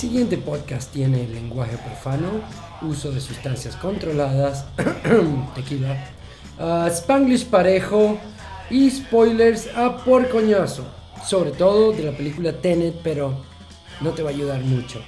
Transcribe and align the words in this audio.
siguiente 0.00 0.38
podcast 0.38 0.90
tiene 0.90 1.28
lenguaje 1.28 1.76
profano, 1.76 2.40
uso 2.80 3.12
de 3.12 3.20
sustancias 3.20 3.76
controladas, 3.76 4.64
tequila, 5.54 5.94
uh, 6.58 6.86
spanglish 6.86 7.44
parejo 7.44 8.16
y 8.70 8.90
spoilers 8.90 9.68
a 9.76 10.02
por 10.02 10.30
coñazo, 10.30 10.86
sobre 11.22 11.50
todo 11.50 11.92
de 11.92 12.04
la 12.04 12.12
película 12.12 12.50
Tenet, 12.50 12.94
pero 13.04 13.44
no 14.00 14.12
te 14.12 14.22
va 14.22 14.30
a 14.30 14.32
ayudar 14.32 14.62
mucho. 14.62 15.02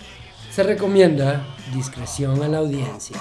Se 0.51 0.63
recomienda 0.63 1.43
discreción 1.73 2.43
a 2.43 2.49
la 2.49 2.59
audiencia. 2.59 3.17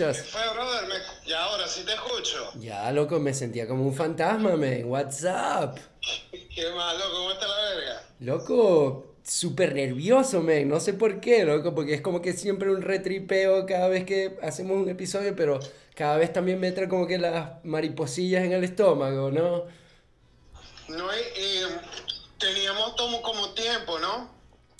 ¿No 0.00 0.06
me 0.08 0.14
fue, 0.14 0.40
brother? 0.54 0.88
Me- 0.88 1.30
Y 1.30 1.32
ahora 1.32 1.66
sí 1.68 1.82
te 1.84 1.92
escucho. 1.92 2.52
Ya, 2.58 2.90
loco, 2.92 3.18
me 3.20 3.34
sentía 3.34 3.66
como 3.68 3.84
un 3.86 3.94
fantasma, 3.94 4.56
man. 4.56 4.84
What's 4.84 5.22
up? 5.24 5.78
Qué 6.54 6.70
malo, 6.74 7.04
¿cómo 7.12 7.32
está 7.32 7.46
la 7.46 7.56
verga? 7.74 8.02
Loco, 8.20 9.14
súper 9.22 9.74
nervioso, 9.74 10.40
man. 10.42 10.68
No 10.68 10.80
sé 10.80 10.94
por 10.94 11.20
qué, 11.20 11.44
loco, 11.44 11.74
porque 11.74 11.94
es 11.94 12.00
como 12.00 12.20
que 12.22 12.32
siempre 12.32 12.70
un 12.70 12.82
retripeo 12.82 13.66
cada 13.66 13.88
vez 13.88 14.04
que 14.04 14.38
hacemos 14.42 14.76
un 14.78 14.88
episodio, 14.88 15.34
pero 15.36 15.60
cada 15.94 16.16
vez 16.16 16.32
también 16.32 16.58
me 16.60 16.72
trae 16.72 16.88
como 16.88 17.06
que 17.06 17.18
las 17.18 17.64
mariposillas 17.64 18.44
en 18.44 18.52
el 18.52 18.64
estómago, 18.64 19.30
¿no? 19.30 19.64
No 20.88 21.12
eh, 21.12 21.62
teníamos 22.38 22.94
como, 22.96 23.22
como 23.22 23.50
tiempo, 23.54 23.98
¿no? 23.98 24.28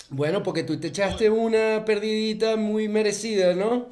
Bueno, 0.09 0.43
porque 0.43 0.65
tú 0.65 0.81
te 0.81 0.89
echaste 0.89 1.31
una 1.31 1.85
perdidita 1.85 2.57
muy 2.57 2.89
merecida, 2.89 3.55
¿no? 3.55 3.89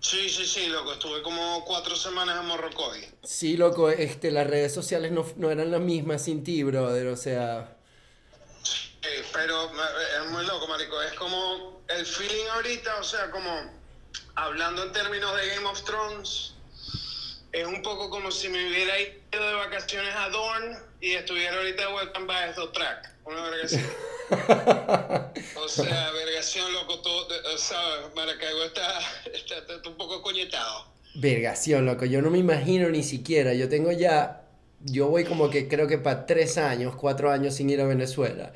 Sí, 0.00 0.28
sí, 0.28 0.46
sí, 0.46 0.66
loco. 0.66 0.92
Estuve 0.92 1.22
como 1.22 1.64
cuatro 1.64 1.96
semanas 1.96 2.38
en 2.40 2.46
Morrocoy. 2.46 3.04
Sí, 3.22 3.56
loco, 3.56 3.90
este, 3.90 4.30
las 4.30 4.46
redes 4.46 4.72
sociales 4.72 5.10
no, 5.10 5.26
no 5.36 5.50
eran 5.50 5.70
las 5.70 5.80
mismas 5.80 6.24
sin 6.24 6.44
ti, 6.44 6.62
brother, 6.62 7.08
o 7.08 7.16
sea... 7.16 7.76
Eh, 9.02 9.24
pero 9.32 9.70
es 10.22 10.30
muy 10.30 10.44
loco, 10.46 10.66
marico. 10.68 11.00
Es 11.02 11.14
como 11.14 11.82
el 11.88 12.04
feeling 12.04 12.46
ahorita, 12.54 12.96
o 13.00 13.04
sea, 13.04 13.30
como 13.30 13.50
hablando 14.34 14.84
en 14.84 14.92
términos 14.92 15.34
de 15.36 15.48
Game 15.48 15.66
of 15.66 15.82
Thrones, 15.84 16.54
es 17.52 17.66
un 17.66 17.82
poco 17.82 18.10
como 18.10 18.30
si 18.30 18.48
me 18.48 18.68
hubiera 18.68 19.00
ido 19.00 19.16
de 19.30 19.54
vacaciones 19.54 20.14
a 20.14 20.28
Dorn 20.28 20.78
y 21.00 21.14
estuviera 21.14 21.56
ahorita 21.56 21.86
de 21.86 21.92
vuelta 21.92 22.18
en 22.18 22.26
Baesto 22.26 22.70
Track. 22.70 23.10
Una 23.28 23.50
verga 23.50 23.64
así. 23.64 23.78
O 25.62 25.68
sea, 25.68 26.10
vergación, 26.12 26.72
loco, 26.72 27.00
todo, 27.00 27.26
eh, 27.30 27.58
¿sabes? 27.58 28.14
Maracaibo 28.14 28.64
está, 28.64 28.98
está, 29.34 29.58
está 29.58 29.88
un 29.88 29.96
poco 29.96 30.22
coñetado. 30.22 30.86
Vergación, 31.14 31.84
loco, 31.86 32.04
yo 32.04 32.22
no 32.22 32.30
me 32.30 32.38
imagino 32.38 32.88
ni 32.88 33.02
siquiera, 33.02 33.54
yo 33.54 33.68
tengo 33.68 33.92
ya, 33.92 34.42
yo 34.80 35.08
voy 35.08 35.24
como 35.24 35.50
que 35.50 35.68
creo 35.68 35.86
que 35.86 35.98
para 35.98 36.26
tres 36.26 36.58
años, 36.58 36.96
cuatro 36.96 37.30
años 37.30 37.54
sin 37.54 37.70
ir 37.70 37.80
a 37.80 37.86
Venezuela. 37.86 38.52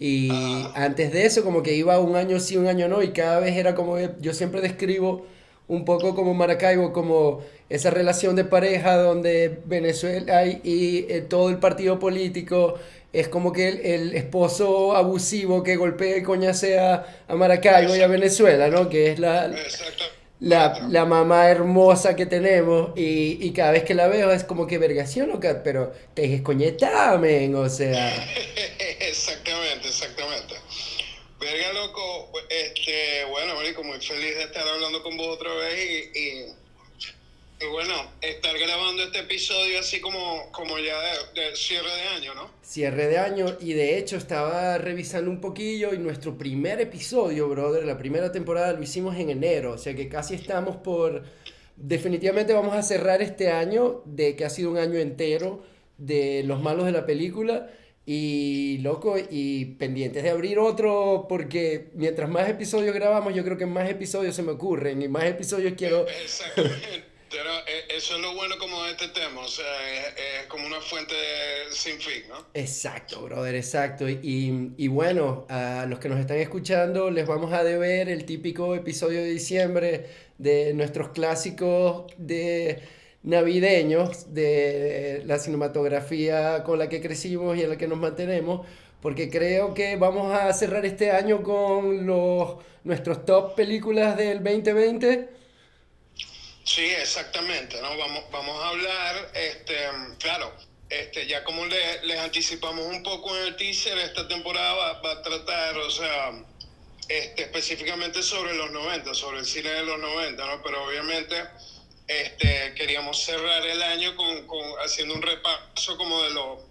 Y 0.00 0.30
antes 0.74 1.12
de 1.12 1.26
eso 1.26 1.42
como 1.42 1.62
que 1.62 1.74
iba 1.74 1.98
un 2.00 2.16
año 2.16 2.38
sí, 2.40 2.56
un 2.56 2.66
año 2.66 2.88
no, 2.88 3.02
y 3.02 3.12
cada 3.12 3.40
vez 3.40 3.56
era 3.56 3.74
como, 3.74 3.98
yo 4.20 4.34
siempre 4.34 4.60
describo 4.60 5.26
un 5.68 5.84
poco 5.84 6.14
como 6.14 6.34
Maracaibo, 6.34 6.92
como 6.92 7.42
esa 7.68 7.90
relación 7.90 8.34
de 8.36 8.44
pareja 8.44 8.96
donde 8.96 9.60
Venezuela 9.66 10.46
y, 10.46 10.60
y, 10.64 11.06
eh, 11.08 11.20
todo 11.20 11.50
el 11.50 11.58
partido 11.58 11.98
político 11.98 12.76
es 13.12 13.28
como 13.28 13.52
que 13.52 13.68
el, 13.68 13.86
el 13.86 14.14
esposo 14.14 14.94
abusivo 14.94 15.62
que 15.62 15.76
golpea 15.76 16.18
y 16.18 16.22
coñacea 16.22 17.24
a 17.26 17.34
Maracaibo 17.34 17.96
y 17.96 18.00
a 18.00 18.06
Venezuela, 18.06 18.68
¿no? 18.68 18.88
Que 18.88 19.12
es 19.12 19.18
la, 19.18 19.50
la, 20.40 20.86
la 20.88 21.04
mamá 21.04 21.48
hermosa 21.48 22.14
que 22.14 22.26
tenemos 22.26 22.92
y, 22.96 23.38
y 23.44 23.52
cada 23.52 23.72
vez 23.72 23.84
que 23.84 23.94
la 23.94 24.08
veo 24.08 24.30
es 24.30 24.44
como 24.44 24.66
que 24.66 24.78
vergación, 24.78 25.30
loca, 25.30 25.62
pero 25.64 25.92
te 26.14 26.28
descoñetá, 26.28 27.16
men, 27.18 27.54
o 27.54 27.68
sea, 27.68 28.14
exactamente, 29.00 29.88
exactamente. 29.88 30.54
Verga, 31.40 31.72
loco, 31.72 32.32
este, 32.48 33.24
bueno, 33.30 33.54
marico, 33.54 33.84
muy 33.84 34.00
feliz 34.00 34.34
de 34.34 34.42
estar 34.42 34.66
hablando 34.66 35.02
con 35.02 35.16
vos 35.16 35.36
otra 35.36 35.54
vez 35.54 36.10
y, 36.14 36.18
y, 36.18 36.46
y 37.60 37.66
bueno, 37.66 37.94
estar 38.20 38.56
grabando 38.58 39.02
este 39.02 39.20
episodio 39.20 39.80
así 39.80 40.00
como, 40.00 40.50
como 40.52 40.78
ya 40.78 40.94
de, 41.00 41.40
de 41.40 41.56
cierre 41.56 41.90
de 41.90 42.08
año, 42.16 42.34
¿no? 42.34 42.50
cierre 42.62 43.06
de 43.06 43.18
año 43.18 43.56
y 43.60 43.72
de 43.72 43.98
hecho 43.98 44.16
estaba 44.16 44.76
revisando 44.78 45.30
un 45.30 45.40
poquillo 45.40 45.94
y 45.94 45.98
nuestro 45.98 46.36
primer 46.36 46.80
episodio, 46.80 47.48
brother, 47.48 47.84
la 47.84 47.96
primera 47.96 48.30
temporada 48.30 48.74
lo 48.74 48.82
hicimos 48.82 49.16
en 49.16 49.30
enero, 49.30 49.72
o 49.72 49.78
sea 49.78 49.94
que 49.94 50.08
casi 50.08 50.34
estamos 50.34 50.76
por, 50.76 51.24
definitivamente 51.76 52.52
vamos 52.52 52.74
a 52.74 52.82
cerrar 52.82 53.22
este 53.22 53.50
año 53.50 54.02
de 54.04 54.36
que 54.36 54.44
ha 54.44 54.50
sido 54.50 54.70
un 54.70 54.78
año 54.78 54.98
entero 54.98 55.62
de 55.96 56.42
los 56.44 56.60
malos 56.60 56.86
de 56.86 56.92
la 56.92 57.06
película. 57.06 57.70
Y 58.10 58.78
loco, 58.78 59.16
y 59.18 59.66
pendientes 59.74 60.22
de 60.22 60.30
abrir 60.30 60.58
otro, 60.58 61.26
porque 61.28 61.90
mientras 61.92 62.30
más 62.30 62.48
episodios 62.48 62.94
grabamos, 62.94 63.34
yo 63.34 63.44
creo 63.44 63.58
que 63.58 63.66
más 63.66 63.90
episodios 63.90 64.34
se 64.34 64.42
me 64.42 64.52
ocurren 64.52 65.02
y 65.02 65.08
más 65.08 65.24
episodios 65.24 65.74
quiero... 65.76 66.06
Exactamente. 66.24 67.07
Pero 67.30 67.50
eh, 67.66 67.84
eso 67.90 68.16
es 68.16 68.22
lo 68.22 68.34
bueno 68.34 68.56
como 68.58 68.82
de 68.84 68.92
este 68.92 69.08
tema, 69.08 69.42
o 69.42 69.48
sea, 69.48 69.64
es, 70.08 70.46
como 70.48 70.66
una 70.66 70.80
fuente 70.80 71.14
sin 71.70 72.00
fin, 72.00 72.22
¿no? 72.28 72.46
Exacto, 72.54 73.22
brother, 73.22 73.54
exacto. 73.54 74.08
Y, 74.08 74.72
y 74.76 74.88
bueno, 74.88 75.46
a 75.48 75.86
los 75.86 75.98
que 75.98 76.08
nos 76.08 76.18
están 76.20 76.38
escuchando, 76.38 77.10
les 77.10 77.26
vamos 77.26 77.52
a 77.52 77.64
deber 77.64 78.08
el 78.08 78.24
típico 78.24 78.74
episodio 78.74 79.20
de 79.20 79.30
diciembre 79.30 80.06
de 80.38 80.72
nuestros 80.74 81.10
clásicos 81.10 82.12
de 82.16 82.82
navideños, 83.22 84.32
de 84.32 85.22
la 85.26 85.38
cinematografía 85.38 86.62
con 86.64 86.78
la 86.78 86.88
que 86.88 87.00
crecimos 87.00 87.56
y 87.56 87.62
en 87.62 87.70
la 87.70 87.76
que 87.76 87.88
nos 87.88 87.98
mantenemos, 87.98 88.66
porque 89.02 89.28
creo 89.30 89.74
que 89.74 89.96
vamos 89.96 90.32
a 90.32 90.52
cerrar 90.52 90.86
este 90.86 91.10
año 91.10 91.42
con 91.42 92.06
los, 92.06 92.56
nuestros 92.84 93.24
top 93.24 93.54
películas 93.54 94.16
del 94.16 94.42
2020. 94.42 95.37
Sí, 96.68 96.84
exactamente, 96.84 97.80
¿no? 97.80 97.96
Vamos, 97.96 98.24
vamos 98.30 98.62
a 98.62 98.68
hablar, 98.68 99.30
este, 99.32 99.74
claro, 100.18 100.54
este, 100.90 101.26
ya 101.26 101.42
como 101.42 101.64
le- 101.64 102.02
les 102.04 102.18
anticipamos 102.18 102.84
un 102.84 103.02
poco 103.02 103.34
en 103.38 103.44
el 103.46 103.56
teaser, 103.56 103.96
esta 103.96 104.28
temporada 104.28 104.74
va, 104.74 105.00
va 105.00 105.12
a 105.12 105.22
tratar, 105.22 105.78
o 105.78 105.90
sea, 105.90 106.30
este, 107.08 107.42
específicamente 107.44 108.22
sobre 108.22 108.52
los 108.54 108.70
90, 108.70 109.14
sobre 109.14 109.38
el 109.38 109.46
cine 109.46 109.70
de 109.70 109.82
los 109.82 109.98
90, 109.98 110.44
¿no? 110.46 110.62
Pero 110.62 110.84
obviamente 110.84 111.42
este, 112.06 112.74
queríamos 112.74 113.18
cerrar 113.24 113.66
el 113.66 113.82
año 113.82 114.14
con, 114.14 114.46
con- 114.46 114.74
haciendo 114.84 115.14
un 115.14 115.22
repaso 115.22 115.96
como 115.96 116.22
de 116.24 116.30
lo, 116.30 116.66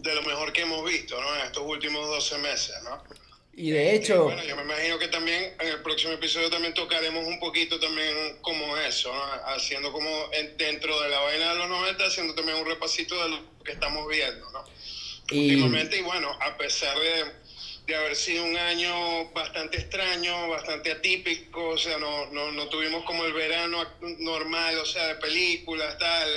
de 0.00 0.14
lo 0.16 0.22
mejor 0.22 0.52
que 0.52 0.62
hemos 0.62 0.84
visto, 0.84 1.18
¿no? 1.18 1.34
En 1.36 1.46
estos 1.46 1.62
últimos 1.64 2.06
12 2.08 2.36
meses, 2.38 2.74
¿no? 2.84 3.02
Y 3.60 3.70
de 3.72 3.92
Y 3.92 3.96
hecho... 3.96 4.24
bueno, 4.24 4.42
yo 4.42 4.56
me 4.56 4.62
imagino 4.62 4.98
que 4.98 5.08
también 5.08 5.54
en 5.60 5.68
el 5.68 5.82
próximo 5.82 6.14
episodio 6.14 6.48
también 6.48 6.72
tocaremos 6.72 7.26
un 7.26 7.38
poquito 7.38 7.78
también 7.78 8.38
como 8.40 8.74
eso, 8.78 9.12
¿no? 9.12 9.22
haciendo 9.52 9.92
como 9.92 10.08
en- 10.32 10.56
dentro 10.56 10.98
de 11.02 11.10
la 11.10 11.20
vaina 11.20 11.52
de 11.52 11.58
los 11.58 11.68
90, 11.68 12.06
haciendo 12.06 12.34
también 12.34 12.56
un 12.56 12.64
repasito 12.66 13.22
de 13.22 13.28
lo 13.28 13.62
que 13.62 13.72
estamos 13.72 14.08
viendo, 14.08 14.50
¿no? 14.50 14.64
Y- 15.30 15.50
Últimamente, 15.50 15.98
y 15.98 16.02
bueno, 16.02 16.30
a 16.40 16.56
pesar 16.56 16.96
de, 16.98 17.24
de 17.86 17.96
haber 17.96 18.16
sido 18.16 18.44
un 18.44 18.56
año 18.56 19.30
bastante 19.32 19.76
extraño, 19.76 20.48
bastante 20.48 20.92
atípico, 20.92 21.68
o 21.68 21.78
sea, 21.78 21.98
no, 21.98 22.30
no, 22.32 22.50
no 22.52 22.66
tuvimos 22.70 23.04
como 23.04 23.26
el 23.26 23.34
verano 23.34 23.84
normal, 24.20 24.78
o 24.78 24.86
sea, 24.86 25.06
de 25.08 25.16
películas, 25.16 25.98
tal, 25.98 26.28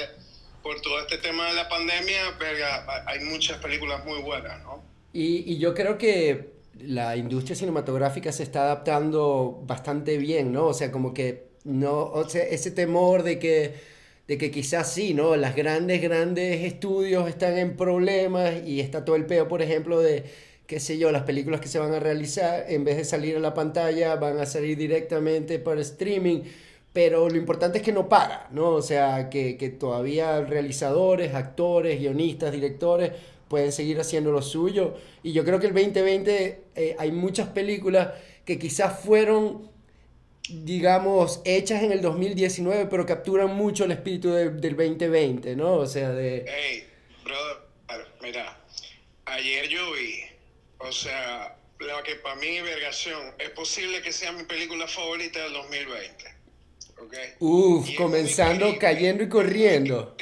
por 0.61 0.81
todo 0.81 0.99
este 0.99 1.17
tema 1.19 1.47
de 1.47 1.53
la 1.53 1.69
pandemia, 1.69 2.31
verga, 2.31 3.03
hay 3.07 3.21
muchas 3.21 3.59
películas 3.59 4.03
muy 4.03 4.19
buenas, 4.19 4.61
¿no? 4.63 4.83
Y, 5.13 5.49
y 5.53 5.57
yo 5.59 5.73
creo 5.73 5.97
que 5.97 6.51
la 6.79 7.15
industria 7.17 7.55
cinematográfica 7.55 8.31
se 8.31 8.43
está 8.43 8.63
adaptando 8.63 9.63
bastante 9.65 10.17
bien, 10.17 10.51
¿no? 10.51 10.67
O 10.67 10.73
sea, 10.73 10.91
como 10.91 11.13
que 11.13 11.47
no, 11.63 12.03
o 12.05 12.27
sea, 12.29 12.43
ese 12.43 12.71
temor 12.71 13.23
de 13.23 13.39
que 13.39 13.93
de 14.27 14.37
que 14.37 14.51
quizás 14.51 14.91
sí, 14.93 15.13
¿no? 15.13 15.35
Las 15.35 15.55
grandes, 15.55 16.01
grandes 16.01 16.63
estudios 16.63 17.27
están 17.27 17.57
en 17.57 17.75
problemas 17.75 18.53
y 18.65 18.79
está 18.79 19.03
todo 19.05 19.15
el 19.15 19.25
peo, 19.25 19.47
por 19.47 19.61
ejemplo, 19.61 19.99
de, 19.99 20.23
qué 20.65 20.79
sé 20.79 20.97
yo, 20.97 21.11
las 21.11 21.23
películas 21.23 21.59
que 21.61 21.67
se 21.67 21.79
van 21.79 21.93
a 21.93 21.99
realizar, 21.99 22.65
en 22.69 22.83
vez 22.85 22.97
de 22.97 23.05
salir 23.05 23.35
a 23.35 23.39
la 23.39 23.53
pantalla, 23.53 24.15
van 24.15 24.39
a 24.39 24.45
salir 24.45 24.77
directamente 24.77 25.59
por 25.59 25.77
streaming. 25.79 26.41
Pero 26.93 27.27
lo 27.29 27.37
importante 27.37 27.79
es 27.79 27.83
que 27.83 27.91
no 27.91 28.07
paga, 28.07 28.47
¿no? 28.51 28.69
O 28.69 28.81
sea, 28.81 29.29
que, 29.29 29.57
que 29.57 29.69
todavía 29.69 30.41
realizadores, 30.41 31.33
actores, 31.33 31.99
guionistas, 31.99 32.51
directores 32.51 33.11
pueden 33.53 33.71
seguir 33.71 33.99
haciendo 33.99 34.31
lo 34.31 34.41
suyo. 34.41 34.95
Y 35.21 35.31
yo 35.31 35.45
creo 35.45 35.59
que 35.59 35.67
el 35.67 35.75
2020 35.75 36.63
eh, 36.73 36.95
hay 36.97 37.11
muchas 37.11 37.49
películas 37.49 38.09
que 38.45 38.57
quizás 38.57 38.99
fueron 39.01 39.69
digamos, 40.49 41.39
hechas 41.45 41.83
en 41.83 41.91
el 41.91 42.01
2019, 42.01 42.87
pero 42.87 43.05
capturan 43.05 43.53
mucho 43.55 43.83
el 43.85 43.91
espíritu 43.91 44.31
del 44.31 44.59
2020, 44.59 45.55
¿no? 45.55 45.75
O 45.75 45.85
sea, 45.85 46.09
de... 46.09 46.45
Hey, 46.47 46.87
brother, 47.23 48.07
mira, 48.23 48.59
ayer 49.25 49.69
yo 49.69 49.91
vi, 49.91 50.23
o 50.79 50.91
sea, 50.91 51.55
lo 51.77 52.01
que 52.01 52.15
para 52.15 52.35
mí, 52.37 52.59
Vergación, 52.59 53.35
es 53.37 53.51
posible 53.51 54.01
que 54.01 54.11
sea 54.11 54.31
mi 54.31 54.45
película 54.45 54.87
favorita 54.87 55.43
del 55.43 55.53
2020. 55.53 56.25
¿okay? 57.05 57.29
Uf, 57.37 57.87
comenzando 57.95 58.79
cayendo 58.79 59.23
y 59.23 59.29
corriendo. 59.29 60.17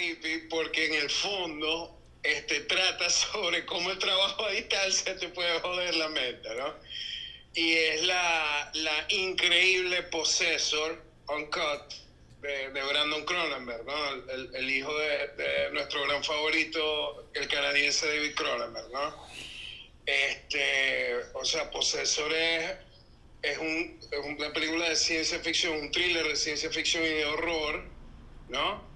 Porque 0.50 0.88
en 0.88 0.94
el 0.96 1.10
fondo 1.10 2.01
este, 2.24 2.62
trata 2.62 3.10
sobre 3.10 3.66
cómo 3.66 3.92
el 3.92 4.00
trabajo 4.00 4.46
a 4.46 4.52
distancia 4.52 5.18
te 5.18 5.30
puede 5.30 5.60
joder 5.60 5.96
la 5.96 6.10
mente, 6.10 6.50
¿no? 6.56 6.74
y 7.54 7.74
es 7.74 8.04
la, 8.04 8.72
la 8.74 9.06
increíble 9.10 10.04
Possessor 10.04 11.02
Uncut 11.28 11.94
de, 12.42 12.70
de 12.70 12.84
Brandon 12.84 13.26
Cronenberg, 13.26 13.86
¿no? 13.86 14.14
el, 14.32 14.56
el 14.56 14.70
hijo 14.70 14.98
de, 14.98 15.28
de, 15.38 15.72
nuestro 15.72 16.04
gran 16.04 16.24
favorito, 16.24 17.30
el 17.34 17.48
canadiense 17.48 18.08
David 18.08 18.36
Cronenberg. 18.36 18.90
¿no? 18.92 19.28
Este, 20.06 21.18
o 21.34 21.46
sea, 21.46 21.70
Possessor 21.70 22.34
es, 22.34 22.72
es, 23.44 23.58
un, 23.58 24.00
es 24.12 24.20
una 24.20 24.52
película 24.54 24.90
de 24.90 24.96
ciencia 24.96 25.40
ficción, 25.40 25.74
un 25.78 25.92
thriller 25.92 26.28
de 26.28 26.36
ciencia 26.36 26.70
ficción 26.72 27.04
y 27.04 27.10
de 27.10 27.26
horror, 27.26 27.84
¿no? 28.50 28.91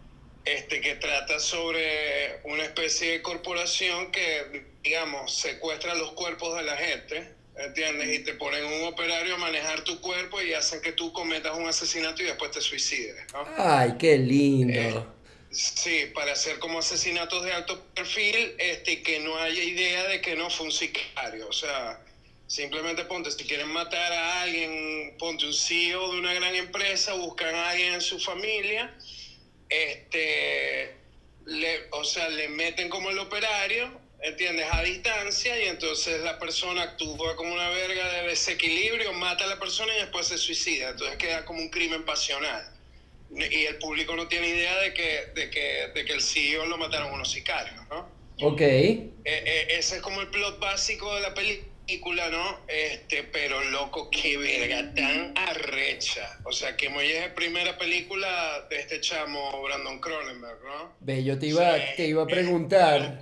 Este, 0.45 0.79
que 0.79 0.95
trata 0.95 1.39
sobre 1.39 2.39
una 2.43 2.63
especie 2.63 3.11
de 3.11 3.21
corporación 3.21 4.11
que, 4.11 4.63
digamos, 4.83 5.35
secuestra 5.35 5.95
los 5.95 6.11
cuerpos 6.13 6.55
de 6.55 6.63
la 6.63 6.77
gente 6.77 7.35
¿entiendes? 7.57 8.19
Y 8.19 8.23
te 8.23 8.33
ponen 8.33 8.65
un 8.65 8.83
operario 8.87 9.35
a 9.35 9.37
manejar 9.37 9.83
tu 9.83 9.99
cuerpo 10.01 10.41
y 10.41 10.53
hacen 10.53 10.81
que 10.81 10.91
tú 10.91 11.11
cometas 11.13 11.57
un 11.57 11.67
asesinato 11.67 12.21
y 12.21 12.25
después 12.25 12.51
te 12.51 12.61
suicides, 12.61 13.15
¿no? 13.33 13.45
Ay, 13.57 13.93
qué 13.97 14.17
lindo. 14.17 14.73
Eh, 14.73 15.03
sí, 15.51 16.11
para 16.13 16.33
hacer 16.33 16.59
como 16.59 16.79
asesinatos 16.79 17.43
de 17.43 17.53
alto 17.53 17.81
perfil, 17.93 18.55
este, 18.57 19.01
que 19.01 19.19
no 19.19 19.37
haya 19.37 19.63
idea 19.63 20.07
de 20.07 20.21
que 20.21 20.35
no 20.35 20.49
fue 20.49 20.67
un 20.67 20.71
sicario, 20.71 21.47
o 21.47 21.53
sea, 21.53 21.99
simplemente 22.47 23.05
ponte, 23.05 23.31
si 23.31 23.45
quieren 23.45 23.69
matar 23.69 24.11
a 24.11 24.41
alguien, 24.41 25.15
ponte 25.17 25.45
un 25.45 25.53
CEO 25.53 26.11
de 26.11 26.19
una 26.19 26.33
gran 26.33 26.55
empresa, 26.55 27.13
buscan 27.13 27.55
a 27.55 27.69
alguien 27.69 27.93
en 27.93 28.01
su 28.01 28.19
familia, 28.19 28.93
este, 29.69 30.95
le, 31.45 31.87
o 31.91 32.03
sea, 32.03 32.29
le 32.29 32.49
meten 32.49 32.89
como 32.89 33.09
el 33.09 33.19
operario, 33.19 33.99
¿entiendes? 34.21 34.65
A 34.71 34.81
distancia 34.83 35.61
y 35.63 35.67
entonces 35.67 36.21
la 36.21 36.39
persona 36.39 36.83
actúa 36.83 37.35
como 37.35 37.53
una 37.53 37.69
verga 37.69 38.11
de 38.13 38.27
desequilibrio, 38.27 39.13
mata 39.13 39.43
a 39.45 39.47
la 39.47 39.59
persona 39.59 39.93
y 39.95 40.01
después 40.01 40.27
se 40.27 40.37
suicida. 40.37 40.89
Entonces 40.89 41.17
queda 41.17 41.45
como 41.45 41.59
un 41.59 41.69
crimen 41.69 42.03
pasional. 42.05 42.71
Y 43.31 43.65
el 43.65 43.77
público 43.77 44.15
no 44.15 44.27
tiene 44.27 44.47
idea 44.49 44.77
de 44.79 44.93
que, 44.93 45.27
de 45.35 45.49
que, 45.49 45.87
de 45.93 46.05
que 46.05 46.13
el 46.13 46.21
CEO 46.21 46.65
lo 46.67 46.77
mataron 46.77 47.11
unos 47.11 47.31
sicarios, 47.31 47.75
¿no? 47.89 48.07
Ok. 48.41 48.61
Eh, 48.61 49.11
eh, 49.25 49.67
ese 49.71 49.97
es 49.97 50.01
como 50.01 50.21
el 50.21 50.27
plot 50.27 50.59
básico 50.59 51.13
de 51.15 51.21
la 51.21 51.33
película, 51.33 51.67
¿no? 51.87 52.59
Este, 52.67 53.23
pero 53.31 53.63
loco, 53.65 54.09
qué 54.09 54.37
verga 54.37 54.93
tan 54.93 55.33
arrecha. 55.37 56.39
O 56.43 56.51
sea, 56.51 56.75
que 56.75 56.89
Molle 56.89 57.25
es 57.25 57.31
primera 57.33 57.77
película 57.77 58.65
de 58.69 58.79
este 58.79 59.01
chamo 59.01 59.61
Brandon 59.63 59.99
Cronenberg, 59.99 60.63
¿no? 60.63 60.91
Ve, 61.01 61.23
yo 61.23 61.37
te 61.37 61.47
iba, 61.47 61.75
te 61.95 62.07
iba 62.07 62.23
a 62.23 62.27
preguntar. 62.27 63.19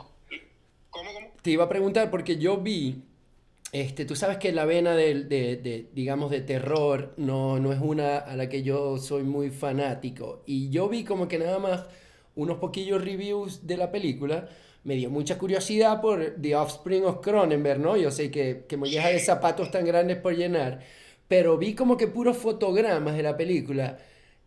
¿Cómo, 0.89 1.13
cómo? 1.13 1.31
Te 1.41 1.51
iba 1.51 1.65
a 1.65 1.69
preguntar 1.69 2.09
porque 2.09 2.37
yo 2.37 2.57
vi, 2.57 3.03
este, 3.71 4.05
tú 4.05 4.15
sabes 4.15 4.37
que 4.37 4.51
la 4.51 4.65
vena 4.65 4.95
de, 4.95 5.23
de, 5.25 5.57
de, 5.57 5.89
digamos, 5.93 6.31
de 6.31 6.41
terror 6.41 7.13
no, 7.17 7.59
no 7.59 7.73
es 7.73 7.79
una 7.79 8.17
a 8.17 8.35
la 8.35 8.47
que 8.47 8.63
yo 8.63 8.97
soy 8.97 9.23
muy 9.23 9.49
fanático. 9.49 10.43
Y 10.45 10.69
yo 10.69 10.87
vi 10.87 11.03
como 11.03 11.27
que 11.27 11.39
nada 11.39 11.59
más 11.59 11.85
unos 12.35 12.59
poquillos 12.59 13.03
reviews 13.03 13.67
de 13.67 13.77
la 13.77 13.91
película. 13.91 14.49
Me 14.83 14.95
dio 14.95 15.09
mucha 15.09 15.37
curiosidad 15.37 16.01
por 16.01 16.35
The 16.41 16.55
Offspring 16.55 17.05
of 17.05 17.21
Cronenberg, 17.21 17.79
¿no? 17.79 17.95
Yo 17.95 18.11
sé 18.11 18.29
que, 18.29 18.65
que 18.67 18.77
molleja 18.77 19.09
de 19.09 19.19
zapatos 19.19 19.71
tan 19.71 19.85
grandes 19.85 20.17
por 20.17 20.35
llenar. 20.35 20.81
Pero 21.27 21.57
vi 21.57 21.73
como 21.73 21.97
que 21.97 22.07
puros 22.07 22.37
fotogramas 22.37 23.15
de 23.15 23.23
la 23.23 23.37
película 23.37 23.97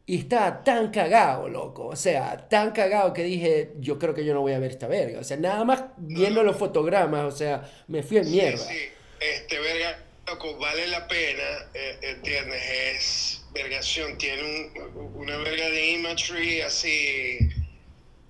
y 0.09 0.19
estaba 0.19 0.63
tan 0.63 0.91
cagado, 0.93 1.49
loco. 1.49 1.89
O 1.89 1.97
sea, 1.97 2.49
tan 2.49 2.71
cagado 2.71 3.13
que 3.13 3.25
dije, 3.25 3.73
yo 3.81 3.99
creo 3.99 4.15
que 4.15 4.25
yo 4.25 4.35
no 4.35 4.41
voy 4.41 4.53
a 4.53 4.61
ver 4.61 4.71
esta 4.71 4.87
verga. 4.87 5.19
O 5.19 5.25
sea, 5.25 5.37
nada 5.37 5.65
más 5.65 5.85
viendo 5.97 6.45
los 6.45 6.57
fotogramas, 6.57 7.25
o 7.25 7.37
sea, 7.37 7.69
me 7.89 8.05
fui 8.05 8.19
en 8.19 8.31
mierda. 8.31 8.59
Sí, 8.59 8.75
sí. 8.75 8.89
Este 9.19 9.59
verga, 9.59 9.99
loco, 10.29 10.57
vale 10.59 10.87
la 10.87 11.09
pena, 11.09 11.43
eh, 11.75 11.99
¿entiendes? 12.03 12.63
Es 12.71 13.45
vergación, 13.53 14.17
tiene 14.19 14.43
un, 14.43 15.13
una 15.17 15.39
verga 15.39 15.69
de 15.71 15.91
imagery 15.93 16.61
así, 16.61 17.39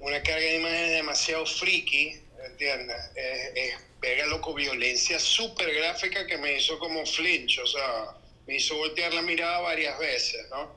una 0.07 0.23
carga 0.23 0.41
de 0.41 0.57
imágenes 0.57 0.91
demasiado 0.93 1.45
friki, 1.45 2.15
¿entiendes? 2.47 2.97
Es, 3.17 3.51
es 3.57 3.75
verga, 4.01 4.27
loco, 4.27 4.55
violencia 4.55 5.19
súper 5.19 5.75
gráfica 5.75 6.25
que 6.27 6.39
me 6.39 6.57
hizo 6.57 6.79
como 6.79 7.05
flinch, 7.05 7.59
o 7.59 7.67
sea, 7.67 8.15
me 8.47 8.55
hizo 8.55 8.77
voltear 8.77 9.13
la 9.13 9.23
mirada 9.23 9.59
varias 9.59 9.99
veces, 9.99 10.47
¿no? 10.51 10.77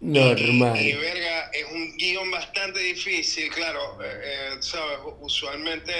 Normal. 0.00 0.80
Y, 0.80 0.90
y, 0.90 0.92
verga, 0.94 1.50
es 1.52 1.64
un 1.72 1.96
guion 1.96 2.30
bastante 2.30 2.78
difícil, 2.78 3.50
claro, 3.50 3.98
eh, 4.00 4.20
eh, 4.22 4.56
sabes, 4.60 4.98
usualmente 5.20 5.92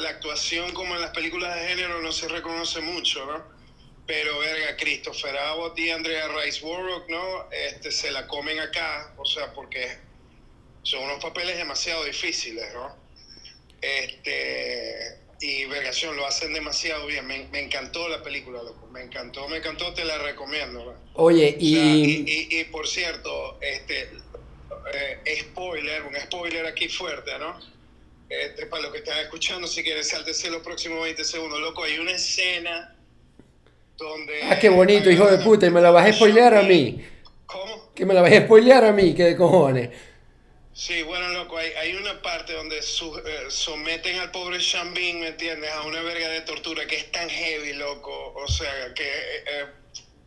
la 0.00 0.10
actuación 0.10 0.72
como 0.72 0.96
en 0.96 1.02
las 1.02 1.10
películas 1.10 1.54
de 1.54 1.68
género 1.68 2.02
no 2.02 2.10
se 2.10 2.26
reconoce 2.26 2.80
mucho, 2.80 3.24
¿no? 3.26 3.54
Pero 4.08 4.40
verga, 4.40 4.76
Christopher 4.76 5.36
Abbott 5.36 5.78
y 5.78 5.90
Andrea 5.90 6.26
Rice 6.28 6.64
Warrock, 6.64 7.08
¿no? 7.08 7.48
Este, 7.52 7.92
se 7.92 8.10
la 8.10 8.26
comen 8.26 8.58
acá, 8.58 9.14
o 9.16 9.24
sea, 9.24 9.52
porque 9.52 10.03
son 10.84 11.02
unos 11.02 11.22
papeles 11.22 11.56
demasiado 11.56 12.04
difíciles, 12.04 12.72
¿no? 12.74 12.94
Este, 13.80 15.18
y 15.40 15.64
Vergación 15.66 16.16
lo 16.16 16.26
hacen 16.26 16.52
demasiado 16.52 17.06
bien. 17.06 17.26
Me, 17.26 17.48
me, 17.48 17.60
encantó 17.60 18.08
la 18.08 18.22
película, 18.22 18.62
loco. 18.62 18.86
Me 18.92 19.02
encantó, 19.02 19.48
me 19.48 19.58
encantó, 19.58 19.92
te 19.92 20.04
la 20.04 20.18
recomiendo. 20.18 20.84
¿no? 20.84 20.94
Oye, 21.14 21.56
y... 21.58 21.74
O 21.74 21.80
sea, 21.80 21.94
y, 21.94 22.24
y... 22.26 22.60
y, 22.60 22.64
por 22.64 22.86
cierto, 22.86 23.58
este, 23.60 24.10
eh, 24.94 25.40
spoiler, 25.40 26.02
un 26.02 26.14
spoiler 26.16 26.66
aquí 26.66 26.88
fuerte, 26.88 27.32
¿no? 27.38 27.58
Este, 28.28 28.66
para 28.66 28.84
los 28.84 28.92
que 28.92 28.98
están 28.98 29.18
escuchando, 29.18 29.66
si 29.66 29.82
quieres, 29.82 30.08
sáltese 30.08 30.50
los 30.50 30.62
próximos 30.62 31.02
20 31.02 31.24
segundos. 31.24 31.60
Loco, 31.60 31.84
hay 31.84 31.98
una 31.98 32.12
escena 32.12 32.96
donde... 33.96 34.42
Ah, 34.44 34.58
qué 34.58 34.68
bonito, 34.68 35.10
hijo 35.10 35.26
de 35.26 35.38
puta, 35.38 35.66
y 35.66 35.70
me 35.70 35.80
la 35.80 35.90
vas 35.90 36.08
a 36.08 36.12
spoilear 36.12 36.54
a 36.54 36.62
mí. 36.62 37.04
¿Cómo? 37.46 37.92
Que 37.94 38.06
me 38.06 38.14
la 38.14 38.22
vas 38.22 38.32
a 38.32 38.44
spoilear 38.44 38.84
a 38.84 38.92
mí, 38.92 39.14
que 39.14 39.24
de 39.24 39.36
cojones. 39.36 39.90
Sí, 40.74 41.04
bueno, 41.04 41.28
loco, 41.28 41.56
hay, 41.56 41.70
hay 41.80 41.94
una 41.94 42.20
parte 42.20 42.52
donde 42.52 42.82
su, 42.82 43.16
eh, 43.18 43.44
someten 43.48 44.18
al 44.18 44.32
pobre 44.32 44.58
Shambin, 44.58 45.20
¿me 45.20 45.28
entiendes? 45.28 45.70
A 45.70 45.86
una 45.86 46.02
verga 46.02 46.28
de 46.28 46.40
tortura 46.40 46.84
que 46.86 46.96
es 46.96 47.12
tan 47.12 47.28
heavy, 47.28 47.74
loco. 47.74 48.34
O 48.34 48.48
sea, 48.48 48.92
que 48.92 49.04
eh, 49.04 49.66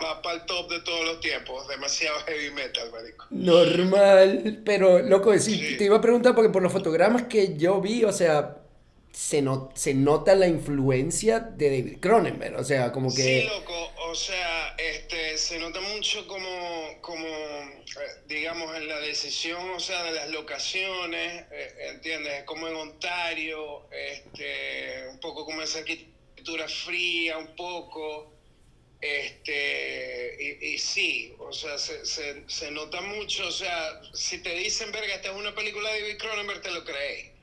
va 0.01 0.21
para 0.21 0.35
el 0.35 0.45
top 0.45 0.71
de 0.71 0.79
todos 0.79 1.05
los 1.05 1.19
tiempos. 1.19 1.67
Demasiado 1.67 2.17
heavy 2.21 2.51
metal, 2.51 2.89
marico. 2.93 3.25
Normal, 3.29 4.61
pero, 4.63 4.99
loco, 4.99 5.37
sí, 5.37 5.55
sí. 5.59 5.77
te 5.77 5.83
iba 5.83 5.97
a 5.97 6.01
preguntar 6.01 6.33
porque 6.33 6.49
por 6.49 6.63
los 6.63 6.71
fotogramas 6.71 7.23
que 7.23 7.57
yo 7.57 7.81
vi, 7.81 8.05
o 8.05 8.13
sea, 8.13 8.55
se, 9.17 9.41
not, 9.41 9.75
se 9.75 9.95
nota 9.95 10.35
la 10.35 10.47
influencia 10.47 11.39
de 11.39 11.69
David 11.71 11.97
Cronenberg, 11.99 12.55
o 12.55 12.63
sea, 12.63 12.91
como 12.91 13.09
que... 13.09 13.23
Sí, 13.23 13.43
loco, 13.47 13.91
o 14.09 14.13
sea, 14.13 14.75
este, 14.77 15.39
se 15.39 15.57
nota 15.57 15.81
mucho 15.81 16.27
como, 16.27 17.01
como 17.01 17.25
eh, 17.25 17.81
digamos, 18.27 18.75
en 18.77 18.87
la 18.87 18.99
decisión, 18.99 19.71
o 19.71 19.79
sea, 19.79 20.03
de 20.03 20.11
las 20.11 20.29
locaciones, 20.29 21.45
eh, 21.51 21.89
¿entiendes? 21.95 22.43
Como 22.43 22.67
en 22.67 22.75
Ontario, 22.75 23.89
este, 23.91 25.07
un 25.09 25.19
poco 25.19 25.45
como 25.45 25.63
esa 25.63 25.79
arquitectura 25.79 26.67
fría, 26.67 27.39
un 27.39 27.55
poco, 27.55 28.31
este, 29.01 30.37
y, 30.39 30.73
y 30.73 30.77
sí, 30.77 31.33
o 31.39 31.51
sea, 31.51 31.79
se, 31.79 32.05
se, 32.05 32.43
se, 32.47 32.69
nota 32.69 33.01
mucho, 33.01 33.47
o 33.47 33.51
sea, 33.51 33.99
si 34.13 34.43
te 34.43 34.53
dicen, 34.53 34.91
verga, 34.91 35.15
esta 35.15 35.31
es 35.31 35.35
una 35.35 35.55
película 35.55 35.91
de 35.91 36.01
David 36.01 36.17
Cronenberg, 36.19 36.61
te 36.61 36.69
lo 36.69 36.85
creéis. 36.85 37.36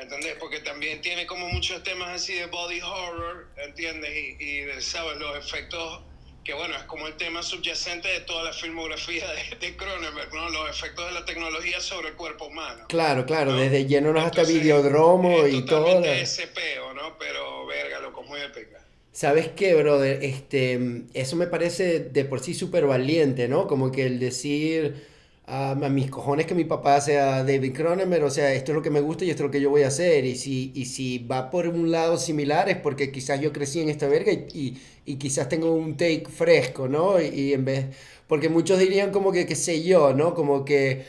¿Entendés? 0.00 0.36
Porque 0.38 0.60
también 0.60 1.00
tiene 1.00 1.26
como 1.26 1.48
muchos 1.48 1.82
temas 1.82 2.22
así 2.22 2.34
de 2.34 2.46
body 2.46 2.80
horror, 2.80 3.48
¿entiendes? 3.56 4.10
Y, 4.10 4.42
y 4.42 4.60
de, 4.60 4.80
¿sabes? 4.80 5.18
Los 5.18 5.36
efectos 5.36 6.02
que 6.44 6.54
bueno, 6.54 6.74
es 6.74 6.84
como 6.84 7.06
el 7.06 7.16
tema 7.16 7.42
subyacente 7.42 8.08
de 8.08 8.20
toda 8.20 8.44
la 8.44 8.52
filmografía 8.52 9.26
de, 9.60 9.76
Cronenberg, 9.76 10.32
¿no? 10.32 10.48
Los 10.48 10.70
efectos 10.70 11.06
de 11.06 11.12
la 11.12 11.24
tecnología 11.24 11.80
sobre 11.80 12.08
el 12.08 12.14
cuerpo 12.14 12.46
humano. 12.46 12.86
Claro, 12.88 13.26
claro, 13.26 13.54
desde 13.54 13.86
llenos 13.86 14.18
hasta 14.18 14.42
videodromo 14.44 15.46
y 15.46 15.64
todo. 15.64 16.02
ese 16.04 16.46
peo, 16.46 16.94
¿no? 16.94 17.18
Pero, 17.18 17.66
verga, 17.66 18.00
loco, 18.00 18.22
muy 18.22 18.40
épica. 18.40 18.84
¿Sabes 19.12 19.48
qué, 19.48 19.74
brother? 19.74 20.22
Este, 20.22 20.78
eso 21.14 21.36
me 21.36 21.46
parece 21.46 22.00
de 22.00 22.24
por 22.24 22.40
sí 22.40 22.54
súper 22.54 22.86
valiente, 22.86 23.48
¿no? 23.48 23.66
Como 23.66 23.92
que 23.92 24.06
el 24.06 24.18
decir 24.18 25.09
a, 25.50 25.74
mis 25.74 26.08
cojones 26.10 26.46
que 26.46 26.54
mi 26.54 26.64
papá 26.64 27.00
sea 27.00 27.42
David 27.42 27.74
Cronenberg, 27.74 28.22
o 28.24 28.30
sea, 28.30 28.54
esto 28.54 28.70
es 28.70 28.76
lo 28.76 28.82
que 28.82 28.90
me 28.90 29.00
gusta 29.00 29.24
y 29.24 29.30
esto 29.30 29.42
es 29.42 29.46
lo 29.48 29.50
que 29.50 29.60
yo 29.60 29.68
voy 29.68 29.82
a 29.82 29.88
hacer. 29.88 30.24
Y 30.24 30.36
si, 30.36 30.70
y 30.76 30.84
si 30.84 31.18
va 31.18 31.50
por 31.50 31.66
un 31.66 31.90
lado 31.90 32.18
similar 32.18 32.68
es 32.68 32.76
porque 32.76 33.10
quizás 33.10 33.40
yo 33.40 33.52
crecí 33.52 33.80
en 33.80 33.88
esta 33.88 34.06
verga 34.06 34.32
y, 34.32 34.78
y, 35.04 35.16
quizás 35.16 35.48
tengo 35.48 35.72
un 35.72 35.96
take 35.96 36.26
fresco, 36.32 36.86
¿no? 36.86 37.20
Y, 37.20 37.52
en 37.52 37.64
vez, 37.64 37.86
porque 38.28 38.48
muchos 38.48 38.78
dirían 38.78 39.10
como 39.10 39.32
que, 39.32 39.44
qué 39.44 39.56
sé 39.56 39.82
yo, 39.82 40.14
¿no? 40.14 40.34
Como 40.34 40.64
que 40.64 41.04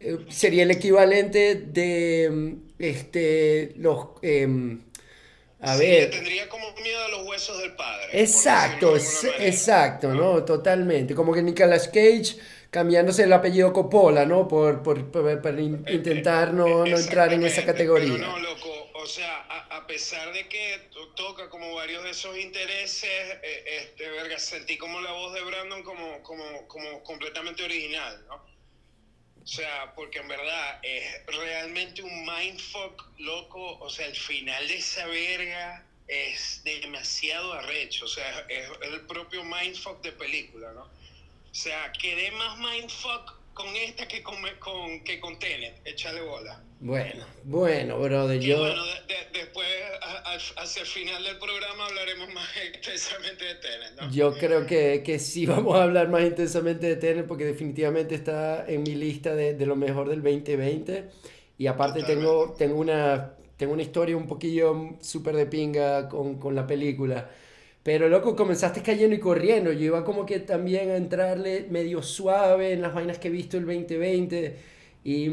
eh, 0.00 0.18
sería 0.28 0.64
el 0.64 0.70
equivalente 0.70 1.54
de 1.54 2.56
este, 2.78 3.72
los... 3.76 4.08
Em, 4.20 4.82
a 5.60 5.76
ver. 5.76 6.10
Tendría 6.10 6.48
como 6.48 6.66
miedo 6.82 7.04
a 7.04 7.08
los 7.08 7.26
huesos 7.26 7.58
del 7.58 7.74
padre. 7.74 8.06
Exacto, 8.12 8.96
exacto, 9.40 10.14
¿no? 10.14 10.44
Totalmente. 10.44 11.14
Como 11.16 11.32
que 11.32 11.42
Nicolas 11.42 11.88
Cage 11.88 12.36
cambiándose 12.70 13.24
el 13.24 13.32
apellido 13.32 13.72
Coppola, 13.72 14.24
¿no? 14.26 14.46
Por, 14.46 14.82
por, 14.82 15.10
por, 15.10 15.58
intentar 15.58 16.52
no, 16.52 16.84
no, 16.84 16.98
entrar 16.98 17.32
en 17.32 17.44
esa 17.44 17.64
categoría. 17.64 18.14
Pero 18.14 18.26
no, 18.26 18.38
loco, 18.38 18.90
o 18.94 19.06
sea, 19.06 19.40
a, 19.70 19.86
pesar 19.86 20.32
de 20.32 20.46
que 20.48 20.88
toca 21.16 21.48
como 21.48 21.74
varios 21.74 22.04
de 22.04 22.10
esos 22.10 22.36
intereses, 22.36 23.10
eh, 23.42 23.64
este, 23.80 24.08
verga, 24.10 24.38
sentí 24.38 24.76
como 24.76 25.00
la 25.00 25.12
voz 25.12 25.32
de 25.32 25.42
Brandon 25.42 25.82
como, 25.82 26.22
como, 26.22 26.68
como 26.68 27.02
completamente 27.04 27.64
original, 27.64 28.22
¿no? 28.28 28.46
O 29.42 29.46
sea, 29.46 29.94
porque 29.94 30.18
en 30.18 30.28
verdad 30.28 30.78
es 30.82 31.24
realmente 31.26 32.02
un 32.02 32.26
mindfuck 32.26 33.02
loco, 33.18 33.78
o 33.78 33.88
sea, 33.88 34.06
el 34.06 34.14
final 34.14 34.68
de 34.68 34.76
esa 34.76 35.06
verga 35.06 35.86
es 36.06 36.62
demasiado 36.64 37.54
arrecho, 37.54 38.04
o 38.04 38.08
sea, 38.08 38.40
es 38.48 38.68
el 38.82 39.00
propio 39.06 39.42
mindfuck 39.44 40.02
de 40.02 40.12
película, 40.12 40.70
¿no? 40.72 40.97
O 41.58 41.60
sea, 41.60 41.90
quedé 41.90 42.30
más 42.30 42.56
mindfuck 42.56 43.34
con 43.52 43.66
esta 43.74 44.06
que 44.06 44.22
con, 44.22 44.36
con, 44.60 45.02
que 45.02 45.18
con 45.18 45.40
Tenet. 45.40 45.80
Échale 45.84 46.20
bola. 46.20 46.62
Bueno, 46.78 47.26
bueno, 47.42 47.98
brother, 47.98 48.38
yo... 48.38 48.60
bueno, 48.60 48.80
después, 49.32 49.66
hacia 50.56 50.82
el 50.82 50.86
final 50.86 51.24
del 51.24 51.36
programa 51.38 51.86
hablaremos 51.86 52.32
más 52.32 52.46
intensamente 52.76 53.44
de 53.44 53.54
Tenet, 53.56 54.00
¿no? 54.00 54.08
Yo 54.12 54.38
creo 54.38 54.66
que, 54.66 55.02
que 55.04 55.18
sí 55.18 55.46
vamos 55.46 55.74
a 55.74 55.82
hablar 55.82 56.08
más 56.08 56.22
intensamente 56.22 56.86
de 56.86 56.94
Tenet 56.94 57.26
porque 57.26 57.44
definitivamente 57.44 58.14
está 58.14 58.64
en 58.68 58.84
mi 58.84 58.94
lista 58.94 59.34
de, 59.34 59.54
de 59.54 59.66
lo 59.66 59.74
mejor 59.74 60.08
del 60.08 60.22
2020. 60.22 61.10
Y 61.58 61.66
aparte 61.66 62.04
tengo, 62.04 62.54
tengo, 62.56 62.78
una, 62.78 63.34
tengo 63.56 63.72
una 63.72 63.82
historia 63.82 64.16
un 64.16 64.28
poquillo 64.28 64.96
súper 65.00 65.34
de 65.34 65.46
pinga 65.46 66.08
con, 66.08 66.38
con 66.38 66.54
la 66.54 66.68
película. 66.68 67.28
Pero 67.88 68.10
loco, 68.10 68.36
comenzaste 68.36 68.82
cayendo 68.82 69.16
y 69.16 69.18
corriendo. 69.18 69.72
Yo 69.72 69.86
iba 69.86 70.04
como 70.04 70.26
que 70.26 70.40
también 70.40 70.90
a 70.90 70.96
entrarle 70.96 71.68
medio 71.70 72.02
suave 72.02 72.74
en 72.74 72.82
las 72.82 72.92
vainas 72.92 73.18
que 73.18 73.28
he 73.28 73.30
visto 73.30 73.56
el 73.56 73.64
2020. 73.64 74.56
Y, 75.04 75.24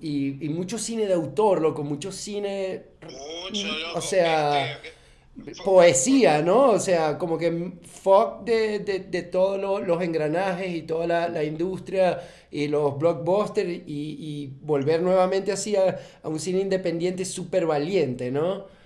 y, 0.00 0.38
y 0.40 0.48
mucho 0.48 0.76
cine 0.76 1.06
de 1.06 1.14
autor, 1.14 1.60
loco, 1.60 1.84
mucho 1.84 2.10
cine. 2.10 2.82
Mucho, 3.00 3.64
loco. 3.64 3.98
O 3.98 4.00
sea, 4.00 4.72
este, 4.72 5.62
poesía, 5.62 6.42
¿no? 6.42 6.70
O 6.70 6.80
sea, 6.80 7.16
como 7.16 7.38
que 7.38 7.74
fuck 7.84 8.42
de, 8.42 8.80
de, 8.80 8.98
de 8.98 9.22
todos 9.22 9.80
los, 9.86 10.02
engranajes 10.02 10.74
y 10.74 10.82
toda 10.82 11.06
la, 11.06 11.28
la, 11.28 11.44
industria 11.44 12.20
y 12.50 12.66
los 12.66 12.98
blockbusters 12.98 13.68
y, 13.68 13.82
y 13.86 14.52
volver 14.62 15.00
nuevamente 15.00 15.52
así 15.52 15.76
a, 15.76 15.96
a 16.24 16.28
un 16.28 16.40
cine 16.40 16.58
independiente 16.58 17.24
súper 17.24 17.66
valiente, 17.66 18.32
¿no? 18.32 18.79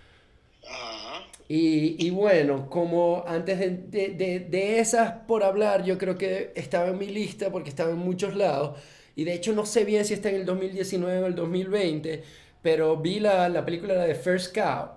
Y, 1.46 2.06
y, 2.06 2.10
bueno, 2.10 2.70
como 2.70 3.22
antes 3.26 3.58
de, 3.58 3.68
de, 3.68 4.40
de, 4.40 4.78
esas 4.78 5.12
por 5.26 5.44
hablar, 5.44 5.84
yo 5.84 5.98
creo 5.98 6.16
que 6.16 6.52
estaba 6.54 6.88
en 6.88 6.98
mi 6.98 7.06
lista 7.06 7.52
porque 7.52 7.68
estaba 7.68 7.90
en 7.90 7.98
muchos 7.98 8.34
lados. 8.34 8.80
Y 9.14 9.24
de 9.24 9.34
hecho 9.34 9.52
no 9.52 9.66
sé 9.66 9.84
bien 9.84 10.04
si 10.04 10.14
está 10.14 10.30
en 10.30 10.36
el 10.36 10.46
2019 10.46 11.18
o 11.20 11.26
el 11.26 11.34
2020, 11.34 12.24
pero 12.62 12.96
vi 12.96 13.20
la, 13.20 13.48
la 13.48 13.64
película 13.64 13.94
la 13.94 14.06
de 14.06 14.14
First 14.14 14.54
Cow, 14.54 14.92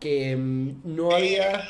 que 0.00 0.36
mm, 0.36 0.80
no 0.84 1.14
había... 1.14 1.68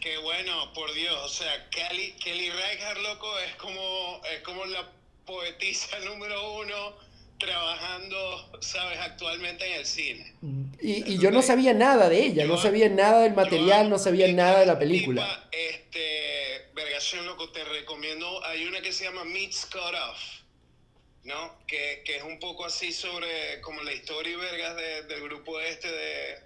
qué 0.00 0.18
bueno, 0.18 0.72
por 0.72 0.92
Dios. 0.94 1.16
O 1.24 1.28
sea, 1.28 1.68
Kelly, 1.70 2.12
Kelly 2.22 2.50
Reichardt, 2.50 3.02
loco, 3.02 3.26
es 3.40 3.56
como, 3.56 4.20
es 4.32 4.40
como 4.42 4.64
la 4.66 4.88
poetisa 5.26 5.98
número 6.04 6.60
uno 6.60 7.03
trabajando, 7.44 8.58
sabes, 8.60 8.98
actualmente 8.98 9.66
en 9.66 9.80
el 9.80 9.86
cine. 9.86 10.34
Y, 10.80 11.12
y 11.12 11.18
yo 11.18 11.30
no 11.30 11.42
sabía 11.42 11.74
nada 11.74 12.08
de 12.08 12.24
ella, 12.24 12.46
no 12.46 12.56
sabía 12.56 12.88
nada 12.88 13.22
del 13.22 13.34
material, 13.34 13.88
no 13.90 13.98
sabía 13.98 14.32
nada 14.32 14.60
de 14.60 14.66
la 14.66 14.78
película. 14.78 15.48
Este, 15.52 16.70
vergación, 16.74 17.26
loco, 17.26 17.50
te 17.50 17.64
recomiendo, 17.64 18.44
hay 18.46 18.64
una 18.64 18.80
que 18.80 18.92
se 18.92 19.04
llama 19.04 19.24
Meets 19.24 19.66
Cut 19.66 19.94
Off, 20.10 20.20
¿no? 21.24 21.58
Que, 21.66 22.02
que, 22.04 22.16
es 22.16 22.22
un 22.22 22.38
poco 22.38 22.64
así 22.64 22.92
sobre 22.92 23.60
como 23.60 23.82
la 23.82 23.92
historia 23.92 24.32
y 24.32 24.36
vergas 24.36 24.76
de, 24.76 25.02
del 25.02 25.22
grupo 25.22 25.60
este 25.60 25.90
de, 25.90 26.38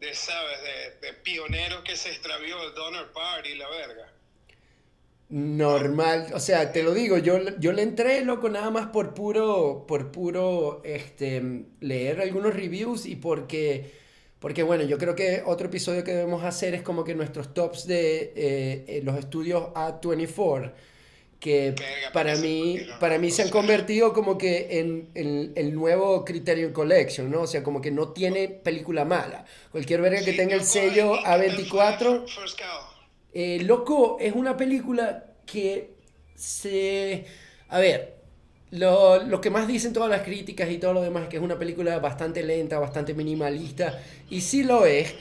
de 0.00 0.14
¿sabes? 0.14 0.62
De, 0.62 1.08
de 1.08 1.14
pioneros 1.14 1.82
que 1.82 1.96
se 1.96 2.10
extravió 2.10 2.62
el 2.62 2.74
Donner 2.74 3.10
Party, 3.12 3.54
la 3.54 3.68
verga. 3.68 4.07
Normal, 5.30 6.28
o 6.32 6.40
sea, 6.40 6.72
te 6.72 6.82
lo 6.82 6.94
digo, 6.94 7.18
yo, 7.18 7.38
yo 7.58 7.72
le 7.72 7.82
entré, 7.82 8.24
loco, 8.24 8.48
nada 8.48 8.70
más 8.70 8.86
por 8.86 9.12
puro, 9.12 9.84
por 9.86 10.10
puro, 10.10 10.80
este, 10.84 11.66
leer 11.80 12.22
algunos 12.22 12.54
reviews 12.54 13.04
y 13.04 13.16
porque, 13.16 13.90
porque 14.38 14.62
bueno, 14.62 14.84
yo 14.84 14.96
creo 14.96 15.14
que 15.14 15.42
otro 15.44 15.66
episodio 15.66 16.02
que 16.02 16.12
debemos 16.12 16.44
hacer 16.44 16.74
es 16.74 16.80
como 16.80 17.04
que 17.04 17.14
nuestros 17.14 17.52
tops 17.52 17.86
de 17.86 18.32
eh, 18.36 18.84
eh, 18.88 19.00
los 19.04 19.18
estudios 19.18 19.64
A24, 19.74 20.72
que 21.38 21.74
para 22.14 22.34
mí, 22.36 22.80
para 22.98 23.18
mí 23.18 23.30
se 23.30 23.42
han 23.42 23.50
convertido 23.50 24.14
como 24.14 24.38
que 24.38 24.80
en, 24.80 25.10
el 25.14 25.74
nuevo 25.74 26.24
Criterion 26.24 26.72
Collection, 26.72 27.30
¿no? 27.30 27.42
O 27.42 27.46
sea, 27.46 27.62
como 27.62 27.82
que 27.82 27.90
no 27.90 28.12
tiene 28.12 28.48
película 28.48 29.04
mala. 29.04 29.44
Cualquier 29.70 30.00
verga 30.00 30.24
que 30.24 30.32
tenga 30.32 30.54
el 30.54 30.64
sello 30.64 31.16
A24... 31.16 32.24
Eh, 33.32 33.60
Loco 33.62 34.16
es 34.20 34.34
una 34.34 34.56
película 34.56 35.24
que 35.46 35.94
se... 36.34 37.24
A 37.68 37.78
ver, 37.78 38.18
lo, 38.70 39.22
lo, 39.24 39.40
que 39.40 39.50
más 39.50 39.66
dicen 39.66 39.92
todas 39.92 40.10
las 40.10 40.22
críticas 40.22 40.70
y 40.70 40.78
todo 40.78 40.92
lo 40.92 41.02
demás 41.02 41.24
es 41.24 41.28
que 41.28 41.36
es 41.36 41.42
una 41.42 41.58
película 41.58 41.98
bastante 41.98 42.42
lenta, 42.42 42.78
bastante 42.78 43.14
minimalista, 43.14 43.98
y 44.30 44.40
sí 44.40 44.62
lo 44.62 44.84
es, 44.86 45.14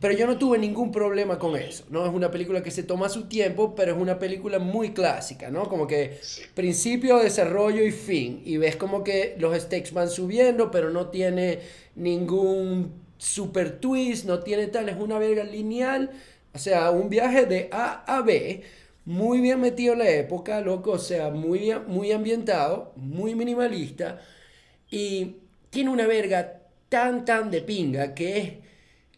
pero 0.00 0.14
yo 0.14 0.26
no 0.26 0.38
tuve 0.38 0.58
ningún 0.58 0.90
problema 0.90 1.38
con 1.38 1.56
eso, 1.56 1.84
¿no? 1.90 2.04
Es 2.06 2.12
una 2.12 2.30
película 2.30 2.62
que 2.62 2.70
se 2.70 2.82
toma 2.82 3.08
su 3.08 3.26
tiempo, 3.26 3.74
pero 3.74 3.92
es 3.92 3.98
una 3.98 4.18
película 4.18 4.58
muy 4.58 4.92
clásica, 4.92 5.50
¿no? 5.50 5.68
Como 5.68 5.86
que 5.86 6.18
principio, 6.54 7.18
desarrollo 7.18 7.82
y 7.82 7.90
fin, 7.90 8.42
y 8.44 8.56
ves 8.56 8.76
como 8.76 9.04
que 9.04 9.34
los 9.38 9.58
stakes 9.58 9.92
van 9.92 10.10
subiendo, 10.10 10.70
pero 10.70 10.90
no 10.90 11.08
tiene 11.08 11.60
ningún 11.94 12.92
super 13.18 13.80
twist, 13.80 14.26
no 14.26 14.40
tiene 14.40 14.66
tal, 14.66 14.88
es 14.88 14.96
una 14.96 15.18
verga 15.18 15.44
lineal 15.44 16.10
o 16.54 16.58
sea, 16.58 16.90
un 16.90 17.08
viaje 17.08 17.46
de 17.46 17.68
A 17.72 18.04
a 18.06 18.22
B, 18.22 18.62
muy 19.04 19.40
bien 19.40 19.60
metido 19.60 19.92
en 19.94 20.00
la 20.00 20.08
época, 20.10 20.60
loco, 20.60 20.92
o 20.92 20.98
sea, 20.98 21.30
muy, 21.30 21.72
muy 21.86 22.12
ambientado, 22.12 22.92
muy 22.96 23.34
minimalista, 23.34 24.20
y 24.90 25.36
tiene 25.70 25.90
una 25.90 26.06
verga 26.06 26.62
tan, 26.88 27.24
tan 27.24 27.50
de 27.50 27.62
pinga 27.62 28.14
que 28.14 28.38
es 28.38 28.52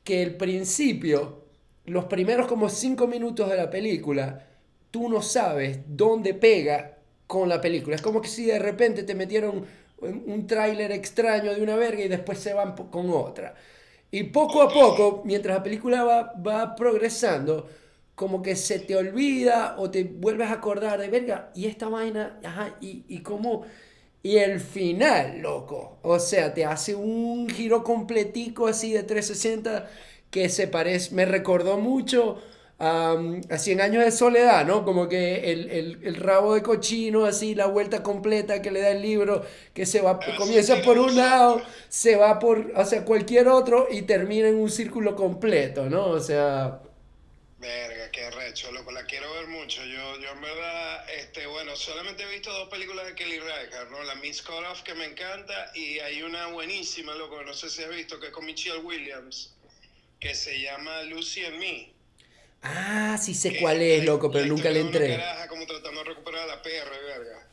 que 0.05 0.23
el 0.23 0.37
principio, 0.37 1.45
los 1.87 2.07
primeros 2.07 2.47
como 2.47 2.69
cinco 2.69 3.07
minutos 3.07 3.51
de 3.51 3.57
la 3.57 3.71
película, 3.71 4.47
tú 4.91 5.09
no 5.09 5.23
sabes 5.23 5.81
dónde 5.89 6.35
pega 6.35 6.99
con 7.27 7.49
la 7.49 7.61
película. 7.61 7.97
Es 7.97 8.03
como 8.03 8.21
que 8.23 8.29
si 8.29 8.47
de 8.47 8.59
repente 8.59 9.03
te 9.03 9.15
metieron 9.15 9.65
un 10.01 10.47
tráiler 10.47 10.93
extraño 10.93 11.55
de 11.55 11.63
una 11.63 11.77
verga 11.77 12.05
y 12.05 12.09
después 12.09 12.39
se 12.39 12.55
van 12.55 12.75
con 12.77 13.11
otra. 13.11 13.55
Y 14.11 14.25
poco 14.25 14.63
a 14.63 14.69
poco, 14.73 15.23
mientras 15.25 15.57
la 15.57 15.63
película 15.63 16.05
va, 16.05 16.33
va 16.35 16.75
progresando, 16.77 17.69
como 18.15 18.43
que 18.43 18.57
se 18.57 18.79
te 18.81 18.97
olvida 18.97 19.77
o 19.79 19.91
te 19.91 20.05
vuelves 20.05 20.49
a 20.49 20.55
acordar 20.55 21.01
de 21.01 21.09
verga, 21.09 21.51
y 21.55 21.67
esta 21.67 21.89
vaina, 21.89 22.41
y, 22.81 23.05
y 23.09 23.21
cómo... 23.23 23.65
Y 24.23 24.39
el 24.39 24.59
final, 24.61 25.41
loco. 25.41 25.99
O 26.03 26.19
sea, 26.19 26.53
te 26.53 26.65
hace 26.65 26.97
un 26.97 27.49
giro 27.49 27.85
completico 27.85 28.67
así 28.67 28.93
de 28.93 29.05
360 29.05 29.89
que 30.31 30.49
se 30.49 30.67
parece, 30.67 31.15
me 31.15 31.25
recordó 31.27 31.79
mucho 31.79 32.39
a 32.79 33.17
100 33.57 33.81
años 33.81 34.05
de 34.05 34.11
soledad, 34.13 34.67
¿no? 34.67 34.85
Como 34.85 35.09
que 35.09 35.53
el, 35.53 35.71
el, 35.71 35.99
el, 36.05 36.17
rabo 36.17 36.55
de 36.55 36.63
cochino, 36.63 37.25
así, 37.25 37.55
la 37.55 37.67
vuelta 37.67 38.03
completa 38.03 38.61
que 38.61 38.71
le 38.71 38.81
da 38.81 38.91
el 38.91 39.01
libro, 39.01 39.47
que 39.73 39.87
se 39.87 40.03
va, 40.03 40.21
comienza 40.37 40.83
por 40.83 40.99
un 40.99 41.17
lado, 41.17 41.63
se 41.89 42.17
va 42.17 42.39
por, 42.39 42.73
o 42.75 42.85
sea, 42.85 43.05
cualquier 43.05 43.49
otro 43.49 43.89
y 43.91 44.03
termina 44.03 44.49
en 44.49 44.57
un 44.57 44.71
círculo 44.71 45.17
completo, 45.17 45.89
¿no? 45.89 46.07
O 46.07 46.21
sea... 46.21 46.81
Verga, 47.59 48.11
qué 48.11 48.31
recho, 48.31 48.71
loco, 48.71 48.93
la 48.93 49.05
quiero 49.05 49.33
ver 49.33 49.49
mucho. 49.49 49.83
Yo, 49.83 50.21
yo 50.21 50.31
en 50.33 50.41
verdad, 50.43 51.11
este, 51.19 51.47
bueno, 51.47 51.75
solamente 51.75 52.25
he 52.25 52.31
visto 52.31 52.53
dos 52.53 52.69
películas 52.69 53.07
de 53.07 53.15
Kelly 53.15 53.39
Reichardt, 53.39 53.91
¿no? 53.91 54.05
La 54.05 54.15
Miss 54.17 54.43
Cut 54.43 54.63
Off, 54.71 54.83
que 54.83 54.95
me 54.95 55.07
encanta, 55.07 55.73
y 55.75 55.99
hay 56.01 56.21
una 56.21 56.49
buenísima, 56.49 57.15
loco, 57.15 57.43
no 57.43 57.55
sé 57.55 57.71
si 57.71 57.83
has 57.83 57.89
visto, 57.89 58.21
que 58.21 58.27
es 58.27 58.33
con 58.33 58.45
Michelle 58.45 58.81
Williams, 58.81 59.55
que 60.21 60.35
se 60.35 60.61
llama 60.61 61.03
Lucy 61.05 61.47
and 61.47 61.59
Me. 61.59 61.96
Ah, 62.69 63.19
sí 63.21 63.35
sé 63.35 63.59
cuál 63.61 63.81
es, 63.83 64.05
loco, 64.05 64.31
pero 64.31 64.47
nunca 64.47 64.71
le 64.71 64.81
entré. 64.81 65.19
como 65.49 65.67
tratando 65.67 66.03
de 66.03 66.09
recuperar 66.11 66.43
a 66.43 66.57
la 66.57 66.63
perra, 66.63 66.91
verga. 67.07 67.47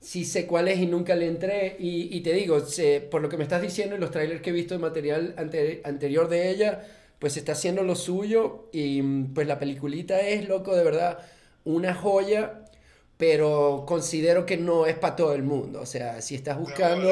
Sí 0.00 0.24
sé 0.24 0.46
cuál 0.46 0.68
es 0.68 0.78
y 0.78 0.86
nunca 0.86 1.14
le 1.14 1.26
entré. 1.26 1.76
Y, 1.78 2.14
y 2.16 2.20
te 2.20 2.32
digo, 2.32 2.60
se- 2.60 3.00
por 3.00 3.22
lo 3.22 3.28
que 3.28 3.36
me 3.36 3.42
estás 3.44 3.62
diciendo 3.62 3.96
y 3.96 3.98
los 3.98 4.10
trailers 4.10 4.40
que 4.40 4.50
he 4.50 4.52
visto 4.52 4.74
de 4.74 4.78
material 4.80 5.34
ante- 5.36 5.80
anterior 5.84 6.28
de 6.28 6.50
ella, 6.50 6.84
pues 7.18 7.36
está 7.36 7.52
haciendo 7.52 7.82
lo 7.82 7.94
suyo. 7.96 8.68
Y 8.72 9.02
mm, 9.02 9.34
pues 9.34 9.46
la 9.46 9.58
peliculita 9.58 10.20
es, 10.20 10.48
loco, 10.48 10.76
de 10.76 10.84
verdad, 10.84 11.18
una 11.64 11.94
joya. 11.94 12.60
Pero 13.16 13.84
considero 13.88 14.44
que 14.44 14.58
no 14.58 14.86
es 14.86 14.94
para 14.96 15.16
todo 15.16 15.32
el 15.34 15.42
mundo. 15.42 15.80
O 15.80 15.86
sea, 15.86 16.20
si 16.20 16.34
estás 16.34 16.58
buscando 16.58 17.08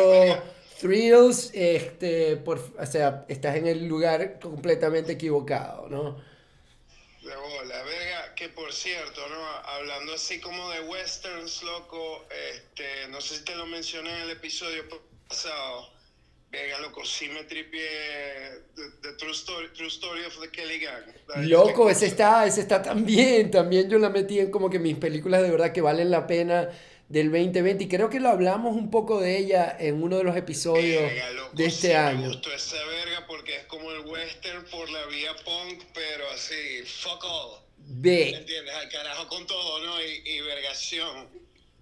thrills, 0.78 1.50
este, 1.54 2.37
por, 2.37 2.61
o 2.78 2.87
sea, 2.87 3.25
estás 3.28 3.56
en 3.56 3.66
el 3.66 3.87
lugar 3.88 4.38
completamente 4.38 5.12
equivocado, 5.12 5.88
¿no? 5.88 6.16
De 7.25 7.35
bola, 7.35 7.83
verga, 7.85 8.35
que 8.35 8.50
por 8.50 8.71
cierto, 8.71 9.26
¿no? 9.28 9.47
Hablando 9.64 10.12
así 10.12 10.40
como 10.40 10.71
de 10.71 10.81
westerns, 10.81 11.62
loco, 11.62 12.26
este, 12.54 13.09
no 13.09 13.19
sé 13.23 13.38
si 13.38 13.45
te 13.45 13.57
lo 13.57 13.64
mencioné 13.64 14.11
en 14.11 14.23
el 14.25 14.31
episodio 14.33 14.85
pasado, 15.26 15.88
verga, 16.50 16.81
loco, 16.81 17.02
sí 17.02 17.31
me 17.31 17.45
tripié 17.45 17.88
the, 18.76 18.83
the 19.00 19.16
true, 19.16 19.33
story, 19.33 19.69
true 19.73 19.88
Story 19.88 20.23
of 20.26 20.38
the 20.38 20.50
Kelly 20.50 20.78
Gang. 20.78 21.49
Loco, 21.49 21.88
ese 21.88 22.07
está, 22.07 22.47
ese 22.47 22.61
está 22.61 22.83
también. 22.83 23.50
También 23.50 23.88
yo 23.88 23.99
la 23.99 24.11
metí 24.11 24.38
en 24.40 24.50
como 24.50 24.69
que 24.69 24.78
mis 24.78 24.99
películas 24.99 25.40
de 25.40 25.50
verdad 25.50 25.73
que 25.73 25.81
valen 25.81 26.11
la 26.11 26.26
pena 26.26 26.69
del 27.08 27.30
2020. 27.30 27.84
Y 27.84 27.88
creo 27.88 28.11
que 28.11 28.20
lo 28.20 28.28
hablamos 28.30 28.75
un 28.76 28.90
poco 28.90 29.20
de 29.20 29.38
ella 29.38 29.76
en 29.78 30.02
uno 30.02 30.18
de 30.18 30.25
los 30.25 30.37
episodios 30.37 31.02
Verga, 31.02 31.30
loco, 31.30 31.50
de 31.56 31.70
sí 31.70 31.76
este 31.76 31.88
Me 31.88 31.94
año. 31.96 32.28
gustó 32.28 32.52
esa 32.52 32.76
verga 32.84 33.26
porque 33.26 33.56
es 33.56 33.64
como 33.66 33.90
el 33.92 34.00
western 34.06 34.64
por 34.70 34.88
la 34.90 35.06
vía 35.06 35.32
punk, 35.44 35.82
pero 35.94 36.25
así, 36.34 36.82
fuck 36.84 37.25
all. 37.25 37.61
Ve, 37.87 38.30
¿Entiendes? 38.30 38.75
Al 38.75 38.88
carajo 38.88 39.28
con 39.28 39.46
todo, 39.46 39.84
¿no? 39.84 40.02
Y, 40.02 40.23
y 40.30 40.40
vergación. 40.40 41.28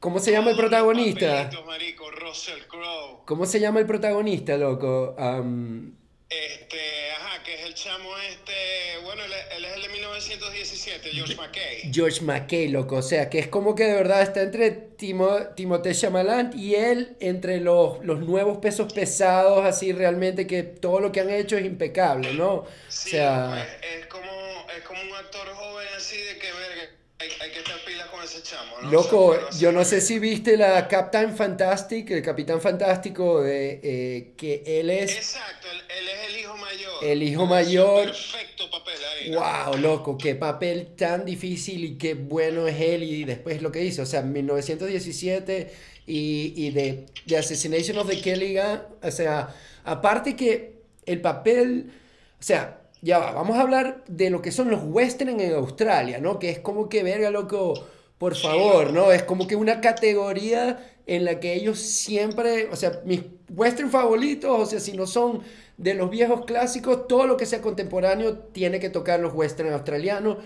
¿cómo 0.00 0.18
se 0.18 0.32
llama 0.32 0.50
el 0.50 0.56
protagonista? 0.56 1.48
marico, 1.64 2.10
Russell 2.10 2.60
Crowe. 2.68 3.20
¿Cómo 3.24 3.46
se 3.46 3.60
llama 3.60 3.78
el 3.78 3.86
protagonista, 3.86 4.56
loco? 4.56 5.14
Am, 5.16 5.96
Este, 6.32 7.10
ajá, 7.12 7.42
que 7.42 7.54
es 7.54 7.60
el 7.66 7.74
chamo 7.74 8.16
este, 8.18 8.98
bueno, 9.02 9.24
él, 9.24 9.32
él 9.56 9.64
es 9.64 9.74
el 9.76 9.82
de 9.82 9.88
1917, 9.90 11.10
George 11.10 11.34
McKay. 11.36 11.92
George 11.92 12.20
McKay, 12.22 12.68
loco. 12.68 12.96
O 12.96 13.02
sea, 13.02 13.28
que 13.28 13.38
es 13.38 13.48
como 13.48 13.74
que 13.74 13.84
de 13.84 13.94
verdad 13.94 14.22
está 14.22 14.42
entre 14.42 14.70
Timo, 14.70 15.38
Timothée 15.56 15.94
Chalamet 15.94 16.54
y 16.54 16.74
él, 16.74 17.16
entre 17.20 17.60
los, 17.60 18.04
los 18.04 18.20
nuevos 18.20 18.58
pesos 18.58 18.92
pesados, 18.92 19.64
así 19.64 19.92
realmente 19.92 20.46
que 20.46 20.62
todo 20.62 21.00
lo 21.00 21.12
que 21.12 21.20
han 21.20 21.30
hecho 21.30 21.56
es 21.56 21.64
impecable, 21.64 22.32
¿no? 22.34 22.52
O 22.54 22.68
Sí, 22.88 23.10
sea... 23.10 23.62
es, 23.82 24.00
es 24.00 24.06
como, 24.06 24.30
es 24.76 24.82
como 24.84 25.02
un 25.02 25.12
actor 25.14 25.48
joven 25.54 25.88
así 25.96 26.16
de 26.18 26.38
que, 26.38 26.52
verga, 26.52 26.90
hay, 27.18 27.28
hay 27.40 27.50
que 27.52 27.58
estar 27.60 27.81
ese 28.24 28.42
chamo, 28.42 28.80
¿no? 28.82 28.90
Loco, 28.90 29.36
yo 29.58 29.72
no 29.72 29.84
sé 29.84 30.00
si 30.00 30.18
viste 30.18 30.56
la 30.56 30.88
Captain 30.88 31.34
Fantastic, 31.34 32.10
el 32.10 32.22
Capitán 32.22 32.60
Fantástico, 32.60 33.42
de, 33.42 33.80
eh, 33.82 34.34
que 34.36 34.62
él 34.66 34.90
es... 34.90 35.14
Exacto, 35.16 35.68
él, 35.70 36.08
es 36.08 36.30
el 36.30 36.40
hijo 36.40 36.56
mayor. 36.56 37.04
El 37.04 37.22
hijo 37.22 37.46
mayor. 37.46 38.04
Perfecto 38.06 38.70
papel 38.70 38.94
ahí. 39.04 39.30
¿no? 39.30 39.40
¡Wow, 39.40 39.78
loco! 39.78 40.18
¡Qué 40.18 40.34
papel 40.34 40.94
tan 40.96 41.24
difícil 41.24 41.84
y 41.84 41.98
qué 41.98 42.14
bueno 42.14 42.66
es 42.66 42.80
él! 42.80 43.02
Y 43.02 43.24
después 43.24 43.62
lo 43.62 43.72
que 43.72 43.84
hizo, 43.84 44.02
o 44.02 44.06
sea, 44.06 44.22
1917 44.22 45.72
y, 46.06 46.52
y 46.56 46.70
de, 46.70 47.06
de 47.26 47.36
Assassination 47.36 47.98
of 47.98 48.08
the 48.08 48.20
Kelly 48.20 48.58
o 48.58 49.10
sea, 49.10 49.54
aparte 49.84 50.36
que 50.36 50.82
el 51.06 51.20
papel, 51.20 51.92
o 52.40 52.42
sea, 52.42 52.82
ya 53.00 53.18
va, 53.18 53.32
vamos 53.32 53.56
a 53.56 53.62
hablar 53.62 54.04
de 54.06 54.30
lo 54.30 54.40
que 54.40 54.52
son 54.52 54.70
los 54.70 54.80
western 54.84 55.40
en 55.40 55.54
Australia, 55.54 56.18
¿no? 56.20 56.38
Que 56.38 56.50
es 56.50 56.58
como 56.60 56.88
que, 56.88 57.02
verga, 57.02 57.30
loco, 57.30 57.74
por 58.22 58.36
favor, 58.36 58.92
¿no? 58.92 59.10
Es 59.10 59.24
como 59.24 59.48
que 59.48 59.56
una 59.56 59.80
categoría 59.80 60.78
en 61.08 61.24
la 61.24 61.40
que 61.40 61.54
ellos 61.54 61.80
siempre, 61.80 62.68
o 62.70 62.76
sea, 62.76 63.00
mis 63.04 63.22
western 63.52 63.90
favoritos, 63.90 64.60
o 64.60 64.64
sea, 64.64 64.78
si 64.78 64.92
no 64.92 65.08
son 65.08 65.42
de 65.76 65.94
los 65.94 66.08
viejos 66.08 66.44
clásicos, 66.44 67.08
todo 67.08 67.26
lo 67.26 67.36
que 67.36 67.46
sea 67.46 67.60
contemporáneo 67.60 68.38
tiene 68.38 68.78
que 68.78 68.90
tocar 68.90 69.18
los 69.18 69.34
western 69.34 69.72
australianos, 69.72 70.36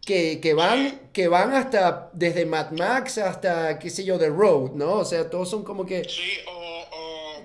que, 0.00 0.40
que 0.40 0.54
van, 0.54 1.10
que 1.12 1.28
van 1.28 1.52
hasta, 1.52 2.08
desde 2.14 2.46
Mad 2.46 2.70
Max 2.70 3.18
hasta, 3.18 3.78
qué 3.78 3.90
sé 3.90 4.02
yo, 4.02 4.18
The 4.18 4.30
Road, 4.30 4.70
¿no? 4.70 4.94
O 4.94 5.04
sea, 5.04 5.28
todos 5.28 5.50
son 5.50 5.62
como 5.62 5.84
que 5.84 6.04
Sí, 6.04 6.38
o... 6.50 6.65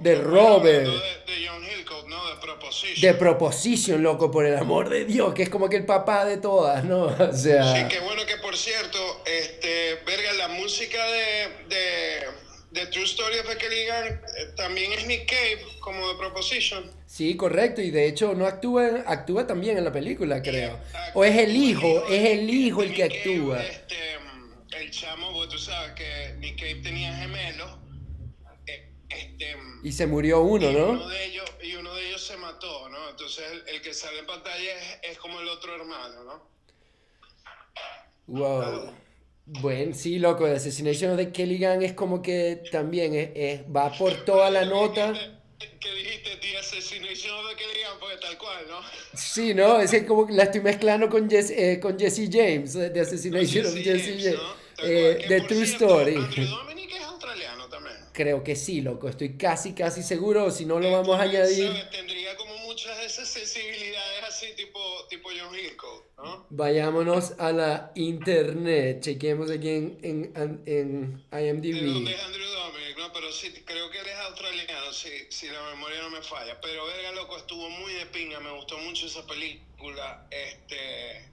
De 0.01 0.15
Robert. 0.15 0.85
De, 0.85 1.33
de 1.33 1.47
John 1.47 1.63
Hillcoat, 1.63 2.07
¿no? 2.07 2.29
De 2.29 2.35
Proposition. 2.41 3.01
de 3.01 3.13
Proposition, 3.13 4.03
loco, 4.03 4.31
por 4.31 4.45
el 4.45 4.57
amor 4.57 4.89
de 4.89 5.05
Dios, 5.05 5.33
que 5.33 5.43
es 5.43 5.49
como 5.49 5.69
que 5.69 5.77
el 5.77 5.85
papá 5.85 6.25
de 6.25 6.37
todas, 6.37 6.83
¿no? 6.83 7.05
O 7.19 7.33
sea... 7.33 7.75
Sí, 7.75 7.87
qué 7.89 7.99
bueno 7.99 8.25
que 8.25 8.37
por 8.37 8.57
cierto, 8.57 9.21
este, 9.25 9.95
verga, 10.05 10.33
la 10.33 10.47
música 10.49 11.05
de, 11.05 11.47
de, 11.69 12.19
de 12.71 12.87
True 12.87 13.05
Story 13.05 13.39
of 13.39 13.45
Gang 13.47 14.07
eh, 14.07 14.19
también 14.55 14.91
es 14.93 15.05
Nick 15.05 15.29
Cave, 15.29 15.61
como 15.79 16.07
de 16.09 16.15
Proposition. 16.15 16.91
Sí, 17.05 17.35
correcto, 17.37 17.81
y 17.81 17.91
de 17.91 18.07
hecho 18.07 18.33
no 18.33 18.45
actúa, 18.45 19.03
actúa 19.05 19.45
también 19.45 19.77
en 19.77 19.85
la 19.85 19.91
película, 19.91 20.41
creo. 20.41 20.79
O 21.13 21.23
es 21.23 21.37
el 21.37 21.55
hijo, 21.55 22.05
es 22.07 22.29
el 22.29 22.49
hijo 22.49 22.83
el 22.83 22.93
que 22.93 23.07
Cave, 23.07 23.19
actúa. 23.19 23.63
Este, 23.63 23.95
el 24.79 24.91
chamo, 24.91 25.31
pues 25.33 25.49
tú 25.49 25.59
sabes 25.59 25.91
que 25.91 26.35
Nick 26.39 26.57
Cave 26.57 26.81
tenía 26.81 27.13
gemelos. 27.15 27.80
Eh, 29.15 29.29
Este, 29.31 29.55
Y 29.83 29.91
se 29.91 30.07
murió 30.07 30.41
uno, 30.41 30.69
y 30.69 30.75
uno 30.75 30.93
¿no? 30.93 31.07
de 31.09 31.25
ellos, 31.25 31.49
y 31.63 31.75
uno 31.75 31.93
de 31.93 32.07
ellos 32.07 32.21
se 32.25 32.37
mató, 32.37 32.89
¿no? 32.89 33.09
Entonces 33.09 33.43
el, 33.51 33.75
el 33.75 33.81
que 33.81 33.93
sale 33.93 34.19
en 34.19 34.25
pantalla 34.25 34.77
es, 35.01 35.11
es 35.11 35.17
como 35.17 35.39
el 35.41 35.47
otro 35.49 35.75
hermano, 35.75 36.23
¿no? 36.23 36.51
Wow. 38.27 38.93
Bueno, 39.45 39.93
sí, 39.93 40.19
loco, 40.19 40.45
The 40.45 40.55
Assassination 40.55 41.11
of 41.11 41.17
the 41.17 41.31
Kelly 41.31 41.57
Gun 41.57 41.81
es 41.83 41.93
como 41.93 42.21
que 42.21 42.61
también 42.71 43.13
es, 43.15 43.29
es- 43.35 43.61
va 43.75 43.91
por 43.91 44.13
toda 44.25 44.49
la 44.49 44.65
nota. 44.65 45.13
Que 45.79 45.93
dijiste, 45.93 46.37
The 46.37 46.57
Assassination 46.57 47.31
of 47.37 47.49
the 47.49 47.55
Kelly 47.55 47.81
Gang, 47.81 47.99
porque 47.99 48.17
tal 48.17 48.37
cual, 48.37 48.65
¿no? 48.69 48.79
Sí, 49.13 49.53
¿no? 49.53 49.79
Es 49.79 49.91
que 49.91 50.05
como 50.05 50.25
que 50.27 50.33
la 50.33 50.43
estoy 50.43 50.61
mezclando 50.61 51.09
con 51.09 51.29
Jesse, 51.29 51.51
eh, 51.51 51.79
con 51.79 51.99
Jesse 51.99 52.29
James, 52.31 52.75
eh, 52.75 52.89
The 52.91 53.01
Assassination 53.01 53.65
of 53.65 53.73
Jesse 53.75 54.15
James, 54.23 54.35
¿no? 54.37 54.53
Eh, 54.83 55.17
cual. 55.17 55.17
Que, 55.17 55.27
The 55.27 55.37
por 55.39 55.47
True 55.47 55.65
cierto, 55.65 55.85
Story. 55.85 56.15
Andrew 56.17 56.45
Dominic 56.47 56.91
es 56.95 57.03
australiano 57.03 57.67
también. 57.67 57.97
Creo 58.13 58.43
que 58.43 58.55
sí, 58.55 58.81
loco, 58.81 59.07
estoy 59.07 59.37
casi, 59.37 59.73
casi 59.73 60.03
seguro, 60.03 60.51
si 60.51 60.65
no 60.65 60.79
lo 60.79 60.91
vamos 60.91 61.17
a 61.17 61.23
añadir. 61.23 61.67
¿sabes? 61.67 61.89
Tendría 61.91 62.35
como 62.35 62.57
muchas 62.59 62.97
de 62.97 63.05
esas 63.05 63.27
sensibilidades 63.27 64.23
así, 64.27 64.47
tipo, 64.55 64.79
tipo 65.09 65.29
John 65.29 65.55
Hillcoat, 65.57 66.03
¿no? 66.17 66.45
Vayámonos 66.49 67.33
a 67.39 67.51
la 67.53 67.91
internet, 67.95 68.99
chequemos 69.01 69.49
aquí 69.49 69.69
en, 69.69 69.97
en, 70.03 70.61
en 70.65 71.23
De 71.31 71.47
donde 71.47 71.67
IMDb. 71.69 72.07
es 72.09 72.21
Andrew 72.23 72.47
Dominic, 72.49 72.97
¿no? 72.97 73.13
Pero 73.13 73.31
sí, 73.31 73.53
creo 73.65 73.89
que 73.89 73.99
él 73.99 74.07
es 74.07 74.17
australiano, 74.29 74.91
si, 74.93 75.09
si 75.29 75.47
la 75.47 75.61
memoria 75.71 76.01
no 76.01 76.09
me 76.09 76.21
falla. 76.21 76.59
Pero 76.61 76.85
verga, 76.87 77.11
loco, 77.13 77.37
estuvo 77.37 77.69
muy 77.69 77.93
de 77.93 78.05
pinga, 78.07 78.39
me 78.41 78.51
gustó 78.51 78.77
mucho 78.79 79.05
esa 79.07 79.25
película. 79.25 80.27
Este. 80.31 81.31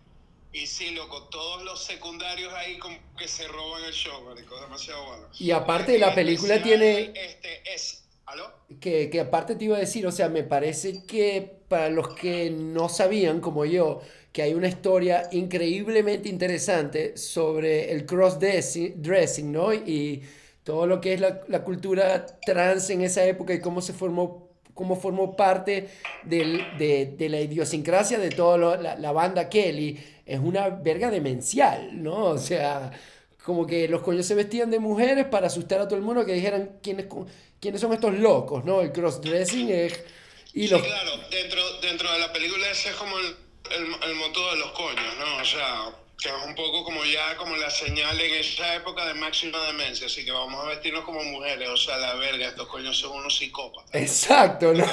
Y 0.52 0.66
sí, 0.66 0.90
loco, 0.90 1.24
todos 1.30 1.62
los 1.64 1.84
secundarios 1.84 2.52
ahí 2.54 2.78
como 2.78 2.96
que 3.18 3.28
se 3.28 3.46
roban 3.48 3.84
el 3.84 3.92
show, 3.92 4.24
marico, 4.24 4.58
demasiado 4.60 5.04
bueno. 5.06 5.24
Y 5.38 5.50
aparte 5.50 5.98
la 5.98 6.14
película 6.14 6.62
tiene- 6.62 7.12
Este 7.14 7.74
es. 7.74 8.04
¿Aló? 8.26 8.50
Que, 8.80 9.08
que 9.08 9.20
aparte 9.20 9.54
te 9.56 9.64
iba 9.64 9.76
a 9.76 9.80
decir, 9.80 10.06
o 10.06 10.12
sea, 10.12 10.28
me 10.28 10.42
parece 10.42 11.02
que 11.06 11.50
para 11.68 11.88
los 11.88 12.08
que 12.14 12.50
no 12.50 12.88
sabían, 12.90 13.40
como 13.40 13.64
yo, 13.64 14.00
que 14.32 14.42
hay 14.42 14.52
una 14.52 14.68
historia 14.68 15.28
increíblemente 15.32 16.28
interesante 16.28 17.16
sobre 17.16 17.90
el 17.92 18.04
cross-dressing, 18.04 19.50
¿no? 19.50 19.72
Y 19.72 20.22
todo 20.62 20.86
lo 20.86 21.00
que 21.00 21.14
es 21.14 21.20
la, 21.20 21.40
la 21.48 21.64
cultura 21.64 22.26
trans 22.44 22.90
en 22.90 23.00
esa 23.00 23.24
época 23.24 23.54
y 23.54 23.60
cómo 23.60 23.80
se 23.80 23.94
formó, 23.94 24.47
cómo 24.78 24.94
formó 24.94 25.34
parte 25.34 25.88
del- 26.22 26.64
de, 26.78 27.06
de 27.18 27.28
la 27.28 27.40
idiosincrasia 27.40 28.16
de 28.20 28.30
toda 28.30 28.76
la, 28.78 28.94
la 28.96 29.10
banda 29.10 29.48
Kelly, 29.48 29.98
es 30.24 30.38
una 30.38 30.68
verga 30.68 31.10
demencial, 31.10 32.00
¿no? 32.00 32.26
O 32.26 32.38
sea, 32.38 32.92
como 33.44 33.66
que 33.66 33.88
los 33.88 34.02
coños 34.02 34.24
se 34.24 34.36
vestían 34.36 34.70
de 34.70 34.78
mujeres 34.78 35.26
para 35.26 35.48
asustar 35.48 35.80
a 35.80 35.88
todo 35.88 35.96
el 35.96 36.04
mundo, 36.04 36.24
que 36.24 36.32
dijeran 36.32 36.78
quiénes, 36.80 37.06
quiénes 37.60 37.80
son 37.80 37.92
estos 37.92 38.14
locos, 38.14 38.64
¿no? 38.64 38.80
El 38.80 38.92
cross-dressing 38.92 39.68
es... 39.68 40.00
Y 40.54 40.68
Sí, 40.68 40.68
los, 40.68 40.80
claro, 40.80 41.10
dentro, 41.28 41.60
dentro 41.82 42.12
de 42.12 42.18
la 42.20 42.32
película 42.32 42.70
ese 42.70 42.90
es 42.90 42.94
como 42.94 43.18
el, 43.18 43.26
el, 43.26 44.10
el 44.10 44.14
moto 44.14 44.48
de 44.52 44.58
los 44.58 44.70
coños, 44.70 45.12
¿no? 45.18 45.42
O 45.42 45.44
sea, 45.44 45.90
que 46.18 46.28
es 46.28 46.34
un 46.44 46.54
poco 46.56 46.82
como 46.82 47.04
ya 47.04 47.36
como 47.36 47.56
la 47.56 47.70
señal 47.70 48.20
en 48.20 48.34
esa 48.34 48.74
época 48.74 49.06
de 49.06 49.14
máxima 49.14 49.64
demencia, 49.66 50.06
así 50.06 50.24
que 50.24 50.32
vamos 50.32 50.64
a 50.64 50.68
vestirnos 50.68 51.04
como 51.04 51.22
mujeres, 51.22 51.68
o 51.68 51.76
sea, 51.76 51.96
la 51.96 52.14
verga, 52.14 52.48
estos 52.48 52.66
coños 52.66 52.98
son 52.98 53.12
unos 53.12 53.36
psicópatas. 53.36 53.94
Exacto, 53.94 54.72
¿no? 54.72 54.84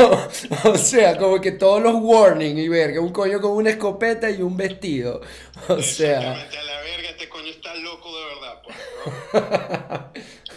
O 0.71 0.77
sea, 0.77 1.17
como 1.17 1.41
que 1.41 1.51
todos 1.53 1.81
los 1.81 1.95
warnings 1.95 2.59
y 2.59 2.69
verga, 2.69 3.01
un 3.01 3.11
coño 3.11 3.41
con 3.41 3.51
una 3.51 3.71
escopeta 3.71 4.29
y 4.29 4.43
un 4.43 4.55
vestido. 4.55 5.21
O 5.67 5.81
sea... 5.81 6.33
A 6.33 6.63
la 6.63 6.81
verga, 6.81 7.09
este 7.09 7.27
coño 7.27 7.49
está 7.49 7.73
loco 7.75 8.15
de 8.15 8.25
verdad, 8.25 8.61
pues, 8.63 8.77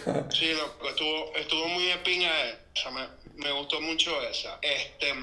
¿no? 0.05 0.29
Sí, 0.31 0.53
loco, 0.53 0.89
estuvo, 0.89 1.35
estuvo 1.35 1.67
muy 1.67 1.85
de 1.85 1.97
pinga 1.97 2.31
esa, 2.75 2.91
me, 2.91 3.07
me 3.35 3.51
gustó 3.51 3.81
mucho 3.81 4.21
esa. 4.21 4.59
Este, 4.61 5.13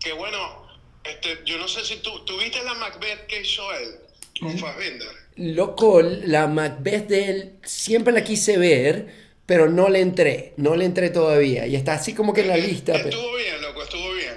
que 0.00 0.12
bueno, 0.12 0.66
este, 1.04 1.40
yo 1.44 1.58
no 1.58 1.68
sé 1.68 1.84
si 1.84 1.96
tú, 1.96 2.24
¿tú 2.24 2.38
viste 2.38 2.62
la 2.64 2.74
Macbeth 2.74 3.26
que 3.26 3.40
hizo 3.40 3.70
él? 3.74 4.03
Con 4.40 4.58
Fassbinder. 4.58 5.08
Loco, 5.36 6.00
la 6.02 6.46
Macbeth 6.46 7.08
de 7.08 7.30
él 7.30 7.52
siempre 7.64 8.12
la 8.12 8.22
quise 8.24 8.56
ver, 8.58 9.06
pero 9.46 9.68
no 9.68 9.88
le 9.88 10.00
entré, 10.00 10.54
no 10.56 10.76
le 10.76 10.84
entré 10.84 11.10
todavía. 11.10 11.66
Y 11.66 11.76
está 11.76 11.94
así 11.94 12.14
como 12.14 12.32
que 12.32 12.42
en 12.42 12.48
la 12.48 12.56
lista. 12.56 12.92
pero- 12.94 13.08
Estuvo 13.08 13.36
bien, 13.36 13.60
loco, 13.62 13.82
estuvo 13.82 14.12
bien. 14.14 14.34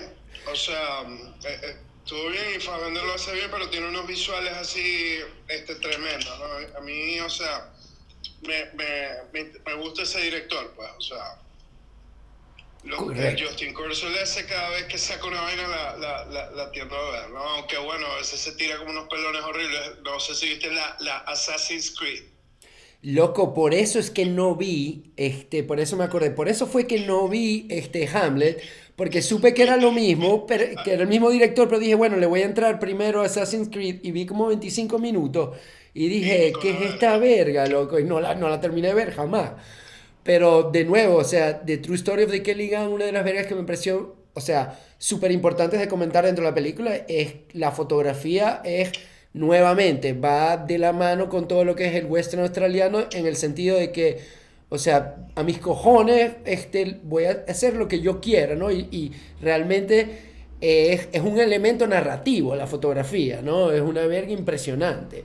O 0.51 0.55
sea, 0.55 1.01
eh, 1.01 1.60
eh, 1.63 1.75
estuvo 2.03 2.29
bien 2.29 2.43
y 2.55 2.60
Fassbinder 2.60 3.03
lo 3.03 3.13
hace 3.13 3.33
bien, 3.33 3.47
pero 3.51 3.69
tiene 3.69 3.88
unos 3.88 4.07
visuales 4.07 4.53
así 4.53 5.17
este, 5.47 5.75
tremendos, 5.75 6.39
¿no? 6.39 6.77
A 6.77 6.81
mí, 6.81 7.19
o 7.19 7.29
sea, 7.29 7.69
me, 8.41 8.65
me, 8.75 9.07
me, 9.33 9.51
me 9.65 9.73
gusta 9.81 10.03
ese 10.03 10.21
director, 10.21 10.73
pues, 10.75 10.89
o 10.97 11.01
sea. 11.01 11.41
Lo, 12.88 12.97
Correcto. 12.97 13.43
Justin 13.45 13.73
Corsolese 13.73 14.45
cada 14.45 14.69
vez 14.69 14.86
que 14.86 14.97
saca 14.97 15.26
una 15.28 15.41
vaina 15.41 15.67
la, 15.67 15.97
la, 15.97 16.26
la, 16.26 16.52
la 16.52 16.71
tiendo 16.71 16.95
a 16.95 17.12
ver, 17.12 17.30
¿no? 17.32 17.39
Aunque 17.39 17.78
bueno, 17.78 18.06
a 18.08 18.17
veces 18.17 18.39
se 18.39 18.54
tira 18.54 18.78
como 18.78 18.91
unos 18.91 19.08
pelones 19.10 19.41
horribles. 19.43 19.82
No 20.04 20.19
sé 20.19 20.36
si 20.36 20.50
viste 20.50 20.71
la, 20.71 20.95
la 21.02 21.17
Assassin's 21.19 21.91
Creed. 21.91 22.23
Loco, 23.04 23.54
por 23.54 23.73
eso 23.73 24.00
es 24.00 24.10
que 24.10 24.26
no 24.26 24.56
vi, 24.56 25.12
este, 25.17 25.63
por 25.63 25.80
eso 25.80 25.97
me 25.97 26.04
acordé, 26.04 26.32
por 26.32 26.50
eso 26.50 26.65
fue 26.65 26.88
que 26.88 27.02
no 27.02 27.28
vi 27.28 27.67
este 27.69 28.08
Hamlet, 28.08 28.62
porque 28.95 29.21
supe 29.21 29.54
que 29.54 29.63
era 29.63 29.78
lo 29.78 29.91
mismo, 29.91 30.47
pero, 30.47 30.65
que 30.84 30.93
era 30.93 31.04
el 31.04 31.08
mismo 31.08 31.30
director, 31.30 31.67
pero 31.67 31.80
dije, 31.80 31.93
bueno, 31.93 32.17
le 32.17 32.26
voy 32.26 32.41
a 32.41 32.45
entrar 32.45 32.80
primero 32.80 33.21
a 33.21 33.26
Assassin's 33.26 33.69
Creed 33.69 34.00
y 34.02 34.12
vi 34.12 34.26
como 34.26 34.47
25 34.47 34.97
minutos 34.97 35.56
y 35.93 36.08
dije, 36.08 36.54
¿qué 36.60 36.71
es 36.71 36.93
esta 36.93 37.17
verga, 37.17 37.67
loco? 37.67 38.00
Y 38.00 38.04
no 38.04 38.19
la, 38.19 38.34
no 38.34 38.50
la 38.50 38.60
terminé 38.60 38.89
de 38.89 38.93
ver 38.95 39.13
jamás. 39.13 39.52
Pero 40.27 40.63
de 40.71 40.83
nuevo, 40.83 41.15
o 41.15 41.23
sea, 41.23 41.61
The 41.61 41.77
True 41.77 41.95
Story 41.95 42.23
of 42.23 42.31
Kelly 42.43 42.69
Gun, 42.69 42.89
una 42.89 43.05
de 43.05 43.13
las 43.13 43.23
vergas 43.23 43.47
que 43.47 43.55
me 43.55 43.63
pareció, 43.63 44.17
o 44.33 44.41
sea, 44.41 44.77
súper 44.97 45.31
importantes 45.31 45.79
de 45.79 45.87
comentar 45.87 46.25
dentro 46.25 46.43
de 46.43 46.51
la 46.51 46.53
película 46.53 46.93
es 47.07 47.35
la 47.53 47.71
fotografía, 47.71 48.61
es 48.65 48.91
nuevamente, 49.31 50.11
va 50.11 50.57
de 50.57 50.79
la 50.79 50.91
mano 50.91 51.29
con 51.29 51.47
todo 51.47 51.63
lo 51.63 51.77
que 51.77 51.85
es 51.85 51.95
el 51.95 52.07
western 52.07 52.41
australiano 52.41 53.05
en 53.13 53.25
el 53.25 53.37
sentido 53.37 53.77
de 53.77 53.93
que, 53.93 54.19
o 54.67 54.77
sea, 54.77 55.15
a 55.35 55.43
mis 55.43 55.59
cojones, 55.59 56.33
este, 56.43 56.99
voy 57.03 57.23
a 57.23 57.45
hacer 57.47 57.75
lo 57.75 57.87
que 57.87 58.01
yo 58.01 58.19
quiera, 58.19 58.53
¿no? 58.55 58.69
Y, 58.69 58.89
y 58.91 59.13
realmente 59.41 60.09
es, 60.59 61.07
es 61.13 61.21
un 61.21 61.39
elemento 61.39 61.87
narrativo 61.87 62.53
la 62.53 62.67
fotografía, 62.67 63.41
¿no? 63.41 63.71
Es 63.71 63.79
una 63.79 64.05
verga 64.07 64.33
impresionante. 64.33 65.23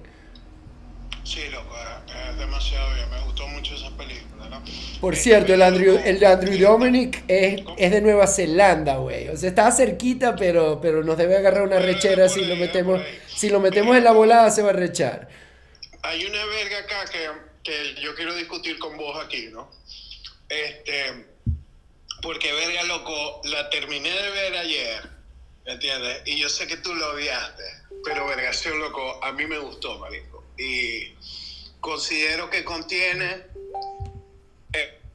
Sí, 1.24 1.40
loco, 1.50 1.74
es, 2.06 2.30
es 2.30 2.38
demasiado 2.38 2.94
bien. 2.94 3.10
Me 3.10 3.20
gustó 3.24 3.48
mucho 3.48 3.74
esa 3.74 3.90
película, 3.96 4.48
¿no? 4.48 4.52
Por 5.01 5.14
Eh, 5.14 5.16
cierto, 5.16 5.53
el 5.55 5.61
pero, 5.61 5.68
Andrew, 5.68 6.01
el 6.05 6.25
Andrew 6.25 6.55
eh, 6.55 6.59
Dominic 6.59 7.25
es, 7.29 7.62
es 7.77 7.90
de 7.90 8.01
Nueva 8.01 8.27
Zelanda, 8.27 8.96
güey. 8.96 9.29
O 9.29 9.37
sea, 9.37 9.48
estaba 9.48 9.72
cerquita, 9.72 10.37
pero, 10.37 10.81
pero 10.81 11.03
nos 11.03 11.16
debe 11.18 11.37
agarrar 11.37 11.62
una 11.62 11.79
rechera 11.81 12.29
si 12.29 12.44
lo 12.44 12.57
metemos. 12.57 13.01
Si 13.35 13.48
lo 13.51 13.61
metemos 13.61 13.96
en 13.96 14.05
la 14.05 14.12
volada 14.12 14.51
se 14.51 14.62
va 14.62 14.70
a 14.70 14.75
rechar. 14.75 15.29
Hay 16.03 16.25
una 16.25 16.44
verga 16.46 16.79
acá 16.79 17.05
que, 17.11 17.29
que 17.62 18.01
yo 18.01 18.14
quiero 18.14 18.35
discutir 18.35 18.79
con 18.79 18.96
vos 18.96 19.18
aquí, 19.25 19.48
¿no? 19.53 19.70
Este, 20.48 21.27
porque 22.22 22.53
verga, 22.53 22.83
loco, 22.85 23.40
la 23.44 23.70
terminé 23.70 24.11
de 24.11 24.31
ver 24.31 24.57
ayer, 24.57 25.03
¿me 25.66 25.72
entiendes? 25.72 26.22
Y 26.27 26.38
yo 26.38 26.48
sé 26.48 26.66
que 26.66 26.77
tú 26.77 26.94
lo 26.94 27.12
odiaste, 27.14 27.64
pero 28.05 28.27
vergación, 28.27 28.79
loco, 28.79 29.22
a 29.25 29.33
mí 29.33 29.46
me 29.46 29.59
gustó, 29.59 29.98
marico. 29.98 30.44
Y 30.59 31.14
considero 31.81 32.51
que 32.51 32.64
contiene 32.64 33.27
eh, 33.31 33.46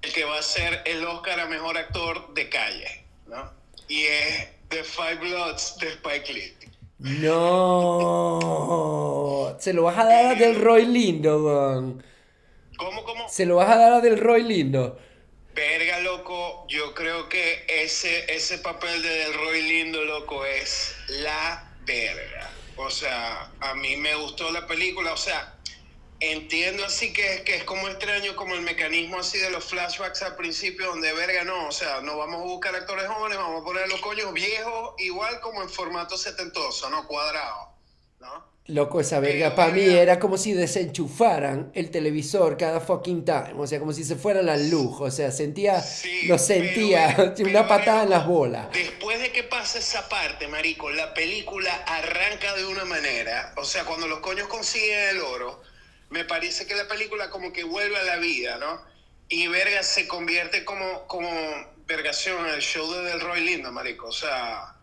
el 0.08 0.14
que 0.14 0.24
va 0.24 0.40
a 0.40 0.42
ser 0.42 0.82
el 0.86 1.06
Oscar 1.06 1.40
a 1.42 1.48
Mejor 1.48 1.78
Actor 1.78 2.34
de 2.34 2.48
Calle, 2.48 3.04
¿no? 3.28 3.52
Y 3.90 4.04
es 4.04 4.48
The 4.70 4.84
Five 4.84 5.16
Bloods 5.16 5.78
de 5.80 5.90
Spike 5.90 6.34
Lee. 6.34 6.54
No. 7.00 8.40
Se 9.60 9.74
lo 9.74 9.84
vas 9.84 9.98
a 9.98 10.06
dar 10.06 10.28
a 10.28 10.36
Del 10.36 10.62
Roy 10.62 10.86
Lindo, 10.86 11.44
weón. 11.44 12.02
¿Cómo, 12.78 13.04
cómo? 13.04 13.28
Se 13.28 13.46
lo 13.46 13.58
vas 13.58 13.70
a 13.70 13.76
dar 13.76 13.92
a 13.94 14.00
Del 14.00 14.18
Roy 14.18 14.44
Lindo. 14.44 14.98
Verga, 15.54 16.00
loco, 16.00 16.66
yo 16.70 16.94
creo 16.94 17.28
que 17.28 17.66
ese, 17.68 18.34
ese 18.34 18.60
papel 18.60 19.02
de 19.02 19.10
Del 19.10 19.34
Roy 19.34 19.62
Lindo, 19.64 20.06
loco, 20.06 20.46
es 20.46 20.96
la 21.08 21.70
verga. 21.86 22.50
O 22.78 22.90
sea, 22.90 23.52
a 23.60 23.74
mí 23.74 23.98
me 23.98 24.16
gustó 24.16 24.52
la 24.52 24.66
película, 24.68 25.12
o 25.12 25.18
sea, 25.18 25.57
entiendo 26.20 26.86
así 26.86 27.14
que, 27.14 27.44
que 27.46 27.56
es 27.56 27.64
como 27.64 27.88
extraño 27.88 28.36
como 28.36 28.56
el 28.56 28.62
mecanismo 28.62 29.20
así 29.20 29.38
de 29.38 29.50
los 29.50 29.66
flashbacks 29.66 30.22
al 30.24 30.36
principio, 30.36 30.88
donde 30.88 31.14
verga 31.14 31.44
no, 31.44 31.68
o 31.68 31.72
sea, 31.72 32.02
no 32.02 32.18
vamos 32.18 32.42
a 32.42 32.46
buscar 32.46 32.76
actores 32.76 33.08
jóvenes, 33.08 33.38
vamos 33.38 33.62
a 33.62 33.66
poner 33.66 33.88
los 33.88 34.02
coños 34.02 34.34
viejos, 34.34 34.94
igual 34.98 35.40
como 35.42 35.62
en 35.62 35.70
formato 35.70 36.18
setentoso, 36.18 36.90
¿no? 36.90 37.08
Cuadrado, 37.08 37.74
¿no? 38.20 38.58
Loco, 38.68 39.00
esa 39.00 39.22
verga 39.22 39.56
para 39.56 39.72
mí 39.72 39.82
era 39.82 40.20
como 40.20 40.38
si 40.38 40.52
desenchufaran 40.52 41.72
el 41.74 41.90
televisor 41.90 42.58
cada 42.58 42.82
fucking 42.82 43.24
time. 43.24 43.54
O 43.58 43.66
sea, 43.66 43.80
como 43.80 43.94
si 43.94 44.04
se 44.04 44.18
fuera 44.18 44.42
la 44.42 44.58
luz. 44.58 45.00
O 45.00 45.10
sea, 45.10 45.32
sentía, 45.32 45.82
Sí, 45.82 46.28
lo 46.28 46.38
sentía, 46.38 47.14
pero, 47.16 47.34
una 47.50 47.66
pero, 47.66 47.68
patada 47.68 48.04
en 48.04 48.10
las 48.10 48.28
bolas. 48.28 48.68
Después 48.74 49.22
de 49.22 49.32
que 49.32 49.44
pasa 49.44 49.80
esa 49.80 50.10
parte, 50.10 50.50
marico, 50.50 50.90
la 50.90 51.14
película 51.14 51.74
arranca 51.88 52.56
de 52.56 52.66
una 52.66 52.84
manera, 52.84 53.54
o 53.56 53.64
sea, 53.64 53.86
cuando 53.86 54.06
los 54.06 54.20
coños 54.20 54.50
consiguen 54.50 55.16
el 55.16 55.22
oro, 55.22 55.62
me 56.10 56.24
parece 56.26 56.66
que 56.66 56.76
la 56.76 56.88
película 56.88 57.30
como 57.30 57.52
que 57.52 57.64
vuelve 57.64 57.98
a 57.98 58.04
la 58.04 58.18
vida, 58.18 58.58
¿no? 58.58 58.82
Y 59.30 59.48
Verga 59.48 59.84
se 59.84 60.08
convierte 60.08 60.64
como, 60.64 61.06
como 61.08 61.30
vergación 61.86 62.48
en 62.48 62.54
el 62.54 62.62
show 62.62 62.90
de 62.92 63.04
Delroy 63.04 63.42
Lindo, 63.42 63.72
marico, 63.72 64.08
o 64.08 64.12
sea, 64.12 64.76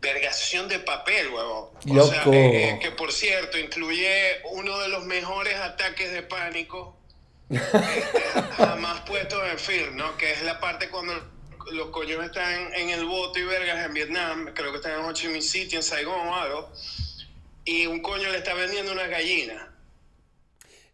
vergación 0.00 0.68
de 0.68 0.78
papel, 0.80 1.28
huevón. 1.28 1.70
O 1.98 2.06
sea, 2.06 2.24
eh, 2.26 2.70
eh, 2.70 2.78
que 2.80 2.90
por 2.90 3.12
cierto, 3.12 3.58
incluye 3.58 4.40
uno 4.50 4.78
de 4.80 4.88
los 4.88 5.04
mejores 5.04 5.56
ataques 5.56 6.12
de 6.12 6.22
pánico 6.22 6.96
este, 7.50 8.22
jamás 8.56 9.00
puestos 9.02 9.42
en 9.50 9.58
film, 9.58 9.96
¿no? 9.96 10.16
Que 10.16 10.32
es 10.32 10.42
la 10.42 10.60
parte 10.60 10.88
cuando 10.90 11.14
los 11.72 11.88
coños 11.88 12.24
están 12.24 12.72
en 12.74 12.90
el 12.90 13.04
bote 13.04 13.40
y 13.40 13.44
vergas 13.44 13.84
en 13.84 13.94
Vietnam, 13.94 14.52
creo 14.54 14.70
que 14.72 14.78
están 14.78 14.92
en 14.92 15.04
Ho 15.04 15.12
Chi 15.12 15.28
Minh 15.28 15.42
City, 15.42 15.76
en 15.76 15.82
Saigón 15.82 16.28
o 16.28 16.34
algo, 16.34 16.72
y 17.64 17.86
un 17.86 18.00
coño 18.02 18.30
le 18.30 18.38
está 18.38 18.54
vendiendo 18.54 18.92
una 18.92 19.06
gallina. 19.06 19.72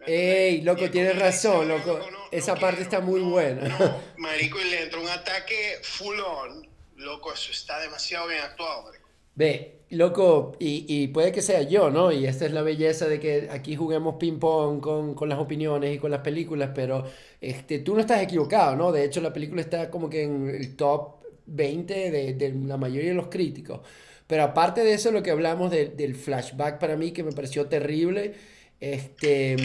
Ey, 0.06 0.62
loco, 0.62 0.90
tienes 0.90 1.18
razón, 1.18 1.68
"No, 1.68 1.76
loco. 1.78 1.98
no, 1.98 2.10
no 2.10 2.18
Esa 2.30 2.58
parte 2.58 2.76
quiero, 2.78 2.82
está 2.82 3.00
muy 3.00 3.20
no, 3.20 3.30
buena. 3.30 3.68
no". 3.68 4.12
marico, 4.16 4.60
y 4.60 4.64
le 4.70 4.82
entra 4.84 5.00
un 5.00 5.08
ataque 5.08 5.78
full 5.82 6.18
on. 6.20 6.66
Loco, 6.96 7.32
eso 7.32 7.50
está 7.52 7.80
demasiado 7.80 8.28
bien 8.28 8.40
actuado, 8.42 8.84
marico. 8.84 9.08
Ve, 9.34 9.84
loco, 9.90 10.56
y, 10.58 10.84
y 10.88 11.08
puede 11.08 11.32
que 11.32 11.40
sea 11.42 11.62
yo, 11.62 11.90
¿no? 11.90 12.12
Y 12.12 12.26
esta 12.26 12.44
es 12.46 12.52
la 12.52 12.62
belleza 12.62 13.08
de 13.08 13.18
que 13.18 13.48
aquí 13.50 13.76
juguemos 13.76 14.16
ping-pong 14.18 14.80
con, 14.80 15.14
con 15.14 15.28
las 15.28 15.38
opiniones 15.38 15.94
y 15.96 15.98
con 15.98 16.10
las 16.10 16.20
películas, 16.20 16.70
pero 16.74 17.04
este, 17.40 17.78
tú 17.78 17.94
no 17.94 18.00
estás 18.00 18.22
equivocado, 18.22 18.76
¿no? 18.76 18.92
De 18.92 19.04
hecho, 19.04 19.20
la 19.22 19.32
película 19.32 19.62
está 19.62 19.90
como 19.90 20.10
que 20.10 20.22
en 20.24 20.48
el 20.50 20.76
top 20.76 21.16
20 21.46 22.10
de, 22.10 22.34
de 22.34 22.52
la 22.52 22.76
mayoría 22.76 23.10
de 23.10 23.16
los 23.16 23.28
críticos. 23.28 23.80
Pero 24.26 24.42
aparte 24.44 24.84
de 24.84 24.92
eso, 24.94 25.10
lo 25.10 25.22
que 25.22 25.30
hablamos 25.30 25.70
de- 25.70 25.88
del 25.88 26.14
flashback 26.14 26.78
para 26.78 26.96
mí, 26.96 27.12
que 27.12 27.22
me 27.22 27.32
pareció 27.32 27.66
terrible, 27.66 28.34
este, 28.82 29.56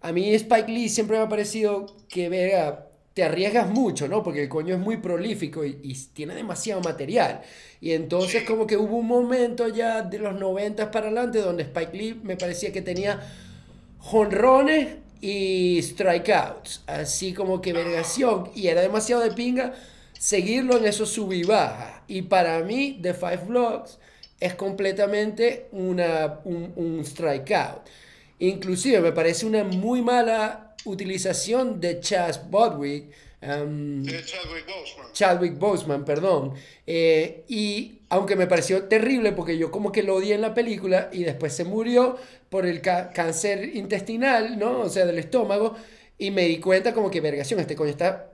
a 0.00 0.12
mí 0.12 0.34
Spike 0.34 0.70
Lee 0.70 0.88
siempre 0.88 1.16
me 1.16 1.24
ha 1.24 1.28
parecido 1.28 1.86
que, 2.08 2.28
te 3.14 3.24
arriesgas 3.24 3.68
mucho, 3.68 4.06
¿no? 4.06 4.22
Porque 4.22 4.42
el 4.42 4.48
coño 4.48 4.74
es 4.74 4.80
muy 4.80 4.98
prolífico 4.98 5.64
y, 5.64 5.80
y 5.82 5.94
tiene 6.12 6.34
demasiado 6.34 6.80
material. 6.80 7.40
Y 7.80 7.92
entonces 7.92 8.44
como 8.44 8.66
que 8.66 8.76
hubo 8.76 8.96
un 8.96 9.06
momento 9.06 9.66
ya 9.68 10.02
de 10.02 10.18
los 10.18 10.38
90 10.38 10.90
para 10.90 11.06
adelante 11.06 11.40
donde 11.40 11.64
Spike 11.64 11.96
Lee 11.96 12.20
me 12.22 12.36
parecía 12.36 12.72
que 12.72 12.82
tenía 12.82 13.20
jonrones 13.98 14.96
y 15.20 15.80
strikeouts, 15.82 16.82
así 16.86 17.32
como 17.32 17.60
que 17.60 17.72
vergación, 17.72 18.50
y 18.54 18.68
era 18.68 18.82
demasiado 18.82 19.22
de 19.22 19.32
pinga 19.32 19.74
seguirlo 20.18 20.78
en 20.78 20.86
esos 20.86 21.10
sub 21.10 21.32
y 21.32 21.44
baja. 21.44 22.02
Y 22.08 22.22
para 22.22 22.60
mí, 22.60 22.98
The 23.02 23.14
Five 23.14 23.44
Blocks 23.46 23.98
es 24.40 24.54
completamente 24.54 25.68
una, 25.72 26.40
un, 26.44 26.72
un 26.76 27.04
strikeout. 27.04 27.82
Inclusive 28.38 29.00
me 29.00 29.12
parece 29.12 29.46
una 29.46 29.64
muy 29.64 30.02
mala 30.02 30.74
utilización 30.84 31.80
de 31.80 32.00
Chas 32.00 32.50
Bodwick 32.50 33.12
Um, 33.40 34.04
Chadwick 34.04 34.66
Boseman. 34.66 35.12
Chadwick 35.12 35.58
Boseman, 35.58 36.04
perdón. 36.04 36.54
Eh, 36.86 37.44
y 37.46 38.00
aunque 38.08 38.34
me 38.34 38.48
pareció 38.48 38.84
terrible 38.84 39.32
porque 39.32 39.56
yo 39.56 39.70
como 39.70 39.92
que 39.92 40.02
lo 40.02 40.16
odié 40.16 40.34
en 40.34 40.40
la 40.40 40.54
película 40.54 41.08
y 41.12 41.22
después 41.22 41.52
se 41.52 41.64
murió 41.64 42.16
por 42.50 42.66
el 42.66 42.80
cáncer 42.80 43.76
intestinal, 43.76 44.58
¿no? 44.58 44.80
O 44.80 44.88
sea, 44.88 45.06
del 45.06 45.18
estómago. 45.18 45.76
Y 46.18 46.32
me 46.32 46.42
di 46.46 46.58
cuenta 46.58 46.92
como 46.92 47.10
que, 47.10 47.20
vergación, 47.20 47.60
este 47.60 47.76
coño 47.76 47.90
está 47.90 48.32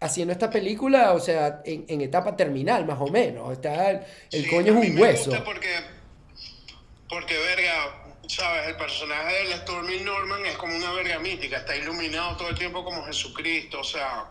haciendo 0.00 0.32
esta 0.32 0.50
película, 0.50 1.12
o 1.12 1.20
sea, 1.20 1.62
en, 1.64 2.00
etapa 2.00 2.36
terminal, 2.36 2.84
más 2.84 3.00
o 3.00 3.06
menos. 3.06 3.52
Está, 3.52 4.04
el 4.32 4.50
coño 4.50 4.76
es 4.76 4.90
un 4.90 4.98
hueso. 4.98 5.30
porque, 5.44 5.68
porque, 7.08 7.38
verga, 7.38 8.01
sabes, 8.28 8.68
el 8.68 8.76
personaje 8.76 9.48
de 9.48 9.56
Stormy 9.58 10.00
Norman 10.00 10.44
es 10.46 10.56
como 10.56 10.76
una 10.76 10.92
verga 10.92 11.18
mítica, 11.18 11.58
está 11.58 11.76
iluminado 11.76 12.36
todo 12.36 12.48
el 12.48 12.58
tiempo 12.58 12.84
como 12.84 13.04
Jesucristo, 13.04 13.80
o 13.80 13.84
sea, 13.84 14.26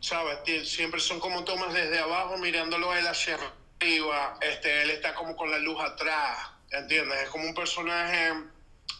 sabes, 0.00 0.68
siempre 0.68 1.00
son 1.00 1.20
como 1.20 1.44
tomas 1.44 1.72
desde 1.72 1.98
abajo 1.98 2.36
mirándolo 2.38 2.94
él 2.94 3.06
hacia 3.06 3.38
arriba, 3.80 4.38
este, 4.40 4.82
él 4.82 4.90
está 4.90 5.14
como 5.14 5.36
con 5.36 5.50
la 5.50 5.58
luz 5.58 5.80
atrás, 5.80 6.50
¿entiendes? 6.70 7.22
Es 7.22 7.28
como 7.30 7.44
un 7.44 7.54
personaje, 7.54 8.32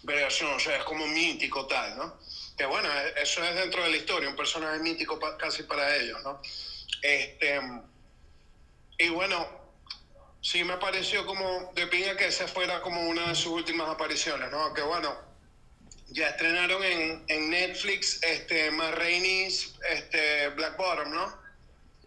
vergación, 0.03 0.53
o 0.53 0.61
sea, 0.61 0.77
es 0.77 0.85
como 0.85 1.07
mítico 1.07 1.67
tal, 1.67 1.97
¿no? 1.97 2.19
Que 2.57 2.67
bueno, 2.67 2.89
e, 2.89 3.23
eso 3.23 3.43
es 3.43 3.55
dentro 3.55 3.83
de 3.83 3.91
la 3.91 3.97
historia, 3.97 4.29
un 4.29 4.37
personaje 4.37 4.79
mítico 4.79 5.19
casi 5.39 5.65
para 5.65 5.97
ellos, 5.97 6.23
¿no? 6.23 6.41
Este, 7.03 7.61
y 8.99 9.09
bueno, 9.09 9.64
sí 10.45 10.63
me 10.63 10.77
pareció 10.77 11.25
como 11.25 11.73
de 11.75 11.87
pinga 11.87 12.17
que 12.19 12.27
esa 12.27 12.47
fuera 12.47 12.83
como 12.83 13.01
una 13.09 13.29
de 13.29 13.35
sus 13.35 13.47
últimas 13.47 13.89
apariciones, 13.89 14.51
¿no? 14.51 14.75
Que 14.75 14.83
bueno, 14.83 15.17
ya 16.09 16.29
estrenaron 16.29 16.85
en, 16.85 17.25
en 17.29 17.51
Netflix 17.51 18.23
este 18.23 18.71
Matt 18.71 19.01
este 19.01 20.49
Black 20.51 20.77
Bottom, 20.77 21.13
¿no? 21.13 21.39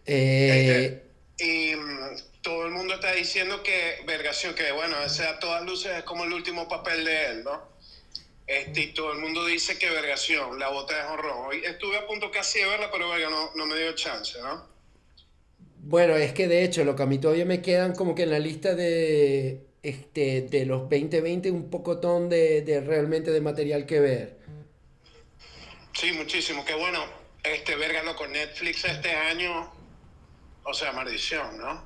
Eh... 0.06 1.02
Este, 1.36 1.44
y 1.44 1.74
mm, 1.74 2.16
todo 2.40 2.66
el 2.66 2.70
mundo 2.70 2.94
está 2.94 3.12
diciendo 3.12 3.62
que 3.64 4.02
Vergación, 4.06 4.54
que 4.54 4.70
bueno, 4.70 5.02
ese 5.02 5.26
a 5.26 5.40
todas 5.40 5.64
luces 5.64 5.96
es 5.96 6.04
como 6.04 6.22
el 6.22 6.32
último 6.32 6.68
papel 6.68 7.04
de 7.04 7.26
él, 7.26 7.44
¿no? 7.44 7.68
Este, 8.46 8.82
y 8.82 8.92
todo 8.94 9.12
el 9.12 9.18
mundo 9.18 9.44
dice 9.46 9.78
que 9.78 9.90
vergación, 9.90 10.58
la 10.58 10.68
bota 10.68 10.96
de 10.96 11.02
honrón. 11.02 11.52
Estuve 11.64 11.98
a 11.98 12.06
punto 12.06 12.30
casi 12.30 12.60
de 12.60 12.66
verla, 12.66 12.90
pero 12.90 13.10
verga, 13.10 13.28
no, 13.28 13.50
no 13.54 13.66
me 13.66 13.76
dio 13.76 13.92
chance, 13.94 14.40
¿no? 14.40 14.77
Bueno, 15.88 16.16
es 16.16 16.34
que 16.34 16.48
de 16.48 16.64
hecho, 16.64 16.84
lo 16.84 16.94
que 16.94 17.02
a 17.02 17.06
mí 17.06 17.16
todavía 17.18 17.46
me 17.46 17.62
quedan 17.62 17.94
como 17.94 18.14
que 18.14 18.24
en 18.24 18.30
la 18.30 18.38
lista 18.38 18.74
de, 18.74 19.64
este, 19.82 20.42
de 20.42 20.66
los 20.66 20.82
2020 20.82 21.50
un 21.50 21.70
pocotón 21.70 22.28
de, 22.28 22.60
de 22.60 22.82
realmente 22.82 23.30
de 23.30 23.40
material 23.40 23.86
que 23.86 23.98
ver. 23.98 24.36
Sí, 25.94 26.12
muchísimo. 26.12 26.62
Qué 26.66 26.74
bueno, 26.74 27.02
este, 27.42 27.74
verga, 27.76 28.14
con 28.16 28.30
Netflix 28.30 28.84
este 28.84 29.12
año, 29.12 29.72
o 30.62 30.74
sea, 30.74 30.92
maldición, 30.92 31.56
¿no? 31.56 31.82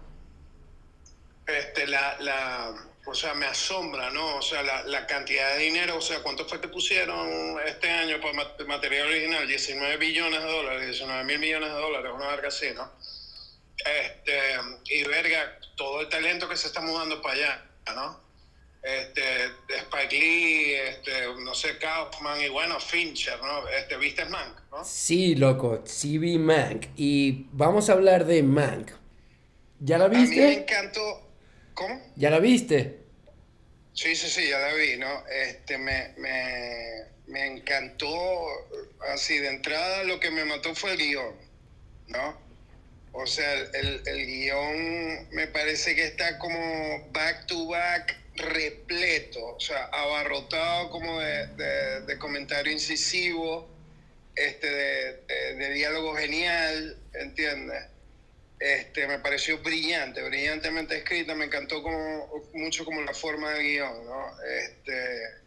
Este, 1.47 1.87
la, 1.87 2.17
la 2.19 2.75
o 3.07 3.15
sea, 3.15 3.35
me 3.35 3.47
asombra, 3.47 4.11
¿no? 4.11 4.39
O 4.39 4.43
sea, 4.43 4.65
la, 4.65 4.83
la, 4.83 5.07
cantidad 5.07 5.55
de 5.57 5.63
dinero, 5.63 5.99
o 5.99 6.01
sea, 6.01 6.25
¿cuánto 6.25 6.45
fue 6.49 6.61
que 6.61 6.67
pusieron 6.67 7.57
este 7.65 7.89
año 7.89 8.21
por 8.21 8.35
material 8.67 9.07
original? 9.07 9.47
19 9.47 9.97
billones 9.99 10.43
de 10.43 10.51
dólares, 10.51 10.87
19 10.87 11.23
mil 11.23 11.39
millones 11.39 11.69
de 11.69 11.77
dólares, 11.77 12.11
una 12.13 12.27
verga 12.27 12.49
así, 12.49 12.67
¿no? 12.75 12.91
Este, 13.85 14.39
y 14.87 15.05
verga, 15.05 15.59
todo 15.77 16.01
el 16.03 16.09
talento 16.09 16.49
que 16.49 16.57
se 16.57 16.69
está 16.69 16.81
mudando 16.81 17.21
para 17.21 17.35
allá, 17.35 17.71
¿no? 17.95 18.21
Este, 18.83 19.45
Spike 19.69 20.19
Lee, 20.19 20.73
este, 20.75 21.27
no 21.45 21.55
sé, 21.55 21.79
Kaufman 21.79 22.41
y 22.41 22.49
bueno, 22.49 22.81
Fincher, 22.81 23.41
¿no? 23.41 23.69
Este, 23.69 23.97
¿Viste 23.97 24.25
Mank, 24.25 24.59
no? 24.71 24.85
Sí, 24.85 25.37
loco, 25.37 25.83
sí 25.85 26.19
vi 26.19 26.39
Mank. 26.39 26.87
Y 26.97 27.47
vamos 27.53 27.89
a 27.89 27.93
hablar 27.93 28.25
de 28.25 28.43
Mank. 28.43 28.91
¿Ya 29.79 29.99
la 29.99 30.09
viste? 30.09 30.45
A 30.45 30.49
mí 30.49 30.55
me 30.55 30.63
encantó 30.63 31.29
¿Cómo? 31.75 32.01
¿Ya 32.17 32.31
la 32.31 32.39
viste? 32.39 32.99
Sí, 33.95 34.15
sí, 34.17 34.29
sí, 34.29 34.49
ya 34.49 34.59
la 34.59 34.75
vi, 34.75 34.97
¿no? 34.97 35.27
Este, 35.29 35.79
me, 35.79 36.15
me, 36.17 37.05
me 37.27 37.47
encantó, 37.47 38.09
así 39.13 39.39
de 39.39 39.49
entrada 39.49 40.05
lo 40.05 40.19
que 40.19 40.31
me 40.31 40.45
mató 40.45 40.75
fue 40.75 40.93
el 40.93 40.99
guion, 40.99 41.35
¿no? 42.09 42.39
O 43.13 43.27
sea, 43.27 43.53
el, 43.55 44.03
el 44.07 44.27
guion 44.27 45.29
me 45.31 45.47
parece 45.47 45.95
que 45.95 46.05
está 46.05 46.39
como 46.39 47.09
back 47.13 47.47
to 47.47 47.69
back 47.69 48.17
repleto, 48.37 49.57
o 49.57 49.61
sea, 49.61 49.85
abarrotado 49.87 50.91
como 50.91 51.21
de, 51.21 52.01
de, 52.07 52.19
comentario 52.19 52.73
incisivo, 52.73 53.69
este, 54.35 54.67
de, 54.67 55.55
de 55.57 55.71
diálogo 55.75 56.15
genial, 56.17 56.97
¿entiendes? 57.13 57.85
Este, 58.63 59.09
me 59.09 59.19
pareció 59.19 59.59
brillante, 59.59 60.23
brillantemente 60.23 60.97
escrita, 60.97 61.35
me 61.35 61.47
encantó 61.47 61.83
como, 61.83 62.47
mucho 62.55 62.85
como 62.85 63.03
la 63.03 63.13
forma 63.13 63.51
del 63.55 63.63
guion, 63.65 64.07
¿no? 64.07 64.31
Este, 64.45 65.43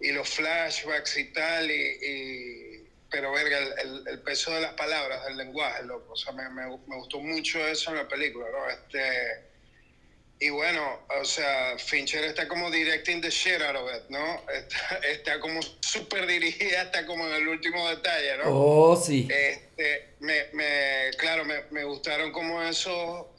y 0.00 0.12
los 0.12 0.30
flashbacks 0.30 1.18
y 1.18 1.24
tal, 1.32 1.70
y, 1.70 2.67
pero 3.10 3.32
verga, 3.32 3.58
el, 3.58 4.06
el, 4.06 4.20
peso 4.20 4.52
de 4.52 4.60
las 4.60 4.74
palabras, 4.74 5.24
del 5.26 5.36
lenguaje, 5.36 5.82
loco, 5.84 6.12
o 6.12 6.16
sea, 6.16 6.32
me, 6.32 6.48
me, 6.50 6.66
me, 6.86 6.96
gustó 6.96 7.20
mucho 7.20 7.66
eso 7.66 7.90
en 7.90 7.96
la 7.96 8.08
película, 8.08 8.46
¿no? 8.50 8.68
Este, 8.68 9.48
y 10.40 10.50
bueno, 10.50 11.00
o 11.20 11.24
sea, 11.24 11.76
Fincher 11.78 12.22
está 12.24 12.46
como 12.46 12.70
directing 12.70 13.20
the 13.20 13.30
shit 13.30 13.60
out 13.60 13.76
of 13.76 13.90
it, 13.94 14.08
¿no? 14.08 14.42
Está, 14.52 14.98
está 15.10 15.40
como 15.40 15.60
súper 15.80 16.26
dirigida, 16.26 16.82
está 16.82 17.06
como 17.06 17.26
en 17.26 17.34
el 17.34 17.48
último 17.48 17.88
detalle, 17.88 18.36
¿no? 18.38 18.44
Oh, 18.46 18.96
sí. 18.96 19.26
Este, 19.30 20.14
me, 20.20 20.46
me, 20.52 21.10
claro, 21.16 21.44
me, 21.44 21.62
me 21.70 21.84
gustaron 21.84 22.30
como 22.30 22.62
eso, 22.62 23.34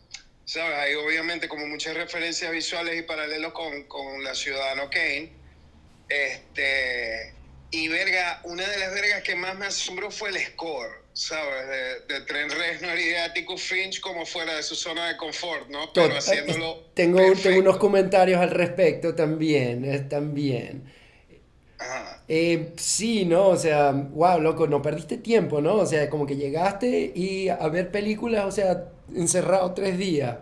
¿sabes? 0.46 0.78
Hay 0.78 0.96
obviamente 0.96 1.48
como 1.48 1.68
muchas 1.68 1.96
referencias 1.96 2.52
visuales 2.52 2.98
y 2.98 3.04
paralelos 3.04 3.54
con, 3.54 3.84
con 3.84 4.24
la 4.24 4.34
Ciudadano 4.34 4.90
Kane. 4.90 5.32
Este, 6.10 7.34
y 7.72 7.88
verga, 7.88 8.42
una 8.44 8.68
de 8.68 8.78
las 8.80 8.94
vergas 8.94 9.24
que 9.24 9.36
más 9.36 9.58
me 9.58 9.68
asombró 9.68 10.12
fue 10.12 10.30
el 10.30 10.40
score. 10.40 11.00
¿sabes? 11.20 11.68
De, 12.08 12.14
de 12.14 12.22
Tren 12.26 12.50
Reznor 12.50 12.98
y 12.98 13.10
de 13.10 13.20
Atticus 13.20 13.62
Finch 13.62 14.00
como 14.00 14.26
fuera 14.26 14.56
de 14.56 14.64
su 14.64 14.74
zona 14.76 15.10
de 15.10 15.18
confort, 15.18 15.68
¿no? 15.70 15.92
Pero 15.94 16.16
haciéndolo. 16.16 16.84
Tengo, 16.94 17.20
tengo 17.34 17.60
unos 17.60 17.78
comentarios 17.78 18.40
al 18.40 18.52
respecto 18.52 19.14
también, 19.14 19.84
eh, 19.84 20.00
también. 20.00 20.90
Eh, 22.28 22.74
sí, 22.78 23.26
¿no? 23.26 23.48
O 23.48 23.58
sea, 23.58 23.92
wow, 23.92 24.40
loco, 24.40 24.68
no 24.68 24.82
perdiste 24.82 25.18
tiempo, 25.18 25.62
¿no? 25.62 25.76
O 25.76 25.86
sea, 25.86 26.10
como 26.10 26.26
que 26.26 26.38
llegaste 26.38 27.12
y 27.14 27.50
a 27.50 27.68
ver 27.68 27.92
películas, 27.92 28.46
o 28.46 28.52
sea, 28.52 28.86
encerrado 29.14 29.74
tres 29.74 29.98
días. 29.98 30.38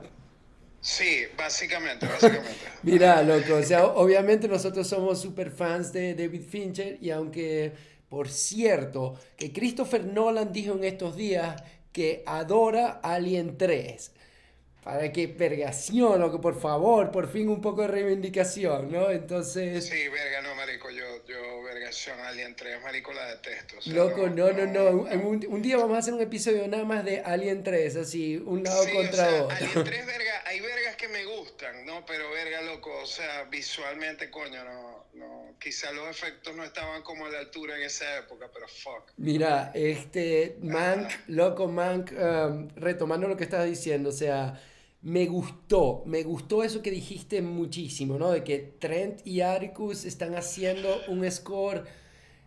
Sí, 0.80 1.24
básicamente, 1.38 2.06
básicamente. 2.06 2.50
Mira, 2.84 3.22
loco, 3.24 3.56
o 3.56 3.64
sea, 3.64 3.88
obviamente 3.88 4.48
nosotros 4.48 4.88
somos 4.88 5.20
super 5.22 5.52
fans 5.52 5.92
de 5.92 6.14
David 6.14 6.44
Fincher 6.44 6.98
y 7.02 7.10
aunque 7.10 7.74
por 8.10 8.30
cierto, 8.30 9.16
que 9.36 9.52
Christopher 9.52 10.06
Nolan 10.06 10.54
dijo 10.54 10.74
en 10.74 10.86
estos 10.86 11.18
días 11.18 11.62
que 11.92 12.24
adora 12.26 13.00
Alien 13.04 13.58
3. 13.58 14.12
Para 14.88 15.12
que 15.12 15.28
vergación, 15.28 16.24
o 16.24 16.32
que 16.32 16.38
por 16.38 16.58
favor, 16.58 17.12
por 17.12 17.30
fin 17.30 17.50
un 17.50 17.60
poco 17.60 17.82
de 17.82 17.90
reivindicación, 17.90 18.90
¿no? 18.90 19.12
Entonces... 19.12 19.86
Sí, 19.86 20.08
verga, 20.08 20.42
no, 20.42 20.56
marico, 20.56 20.90
yo, 20.90 21.26
yo 21.28 21.62
vergación, 21.62 22.18
Alien 22.22 22.56
3, 22.56 22.82
marico, 22.82 23.12
la 23.12 23.28
detesto. 23.32 23.76
Loco, 23.88 24.30
no, 24.30 24.54
no, 24.54 24.66
no, 24.66 24.92
Un, 24.92 25.46
un, 25.46 25.62
día 25.62 25.76
vamos 25.76 25.98
a 25.98 26.00
hacer 26.00 26.14
un 26.14 26.22
episodio 26.22 26.66
nada 26.70 26.86
más 26.86 27.04
de 27.04 27.20
Alien 27.20 27.66
3, 27.66 27.98
así, 27.98 28.38
un 28.38 28.64
lado 28.64 28.86
contra 28.94 29.44
otro. 29.44 29.58
Alien 29.58 29.84
3, 29.84 30.06
verga, 30.06 30.44
hay 30.46 30.62
vergas 30.62 30.96
que 30.96 31.10
me 31.10 31.26
gustan, 31.26 31.86
¿no? 31.86 32.06
Pero 32.06 32.32
verga, 32.32 32.62
loco, 32.62 32.90
o 33.02 33.06
sea, 33.06 33.44
visualmente, 33.44 34.32
coño, 34.32 34.64
no, 34.64 35.06
no, 35.16 35.56
quizá 35.60 35.92
los 35.92 36.08
efectos 36.10 36.56
no 36.56 36.64
estaban 36.64 37.02
como 37.02 37.26
a 37.26 37.30
la 37.30 37.40
altura 37.40 37.76
en 37.76 37.84
esa 37.84 38.20
época, 38.20 38.50
pero 38.54 38.70
fuck. 38.70 39.12
Mira, 39.18 39.70
este, 39.74 40.56
Mank, 40.62 41.12
loco, 41.28 41.68
Mank, 41.68 42.14
um, 42.14 42.70
retomando 42.78 43.28
lo 43.28 43.36
que 43.36 43.44
estabas 43.44 43.66
diciendo, 43.66 44.12
o 44.12 44.14
sea 44.14 44.58
me 45.02 45.26
gustó, 45.28 46.04
me 46.06 46.24
gustó 46.24 46.64
eso 46.64 46.82
que 46.82 46.92
dijiste 46.92 47.42
muchísimo, 47.42 48.18
¿no? 48.18 48.32
De 48.32 48.44
que 48.44 48.58
Trent 48.80 49.26
y 49.26 49.42
Arcus 49.42 50.06
están 50.06 50.36
haciendo 50.36 50.90
un 51.08 51.30
score 51.30 51.86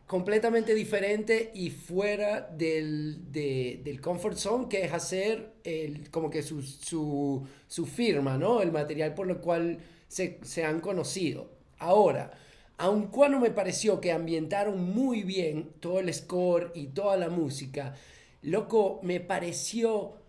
completamente 0.06 0.74
diferente 0.74 1.52
y 1.54 1.70
fuera 1.70 2.40
del, 2.40 3.30
del 3.30 4.00
comfort 4.00 4.36
zone, 4.36 4.68
que 4.68 4.84
es 4.84 4.92
hacer 4.92 5.52
el, 5.62 6.10
como 6.10 6.30
que 6.30 6.42
su, 6.42 6.62
su, 6.62 7.46
su, 7.68 7.86
firma, 7.86 8.36
¿no? 8.36 8.60
El 8.60 8.72
material 8.72 9.14
por 9.14 9.28
lo 9.28 9.40
cual 9.40 9.78
se, 10.08 10.40
se 10.42 10.64
han 10.64 10.80
conocido. 10.80 11.52
Ahora, 11.78 12.32
aun 12.76 13.06
cuando 13.06 13.38
me 13.38 13.50
pareció 13.50 14.00
que 14.00 14.10
ambientaron 14.10 14.82
muy 14.82 15.22
bien 15.22 15.70
todo 15.78 16.00
el 16.00 16.12
score 16.12 16.72
y 16.74 16.88
toda 16.88 17.16
la 17.16 17.28
música, 17.28 17.94
loco, 18.42 18.98
me 19.04 19.20
pareció 19.20 20.19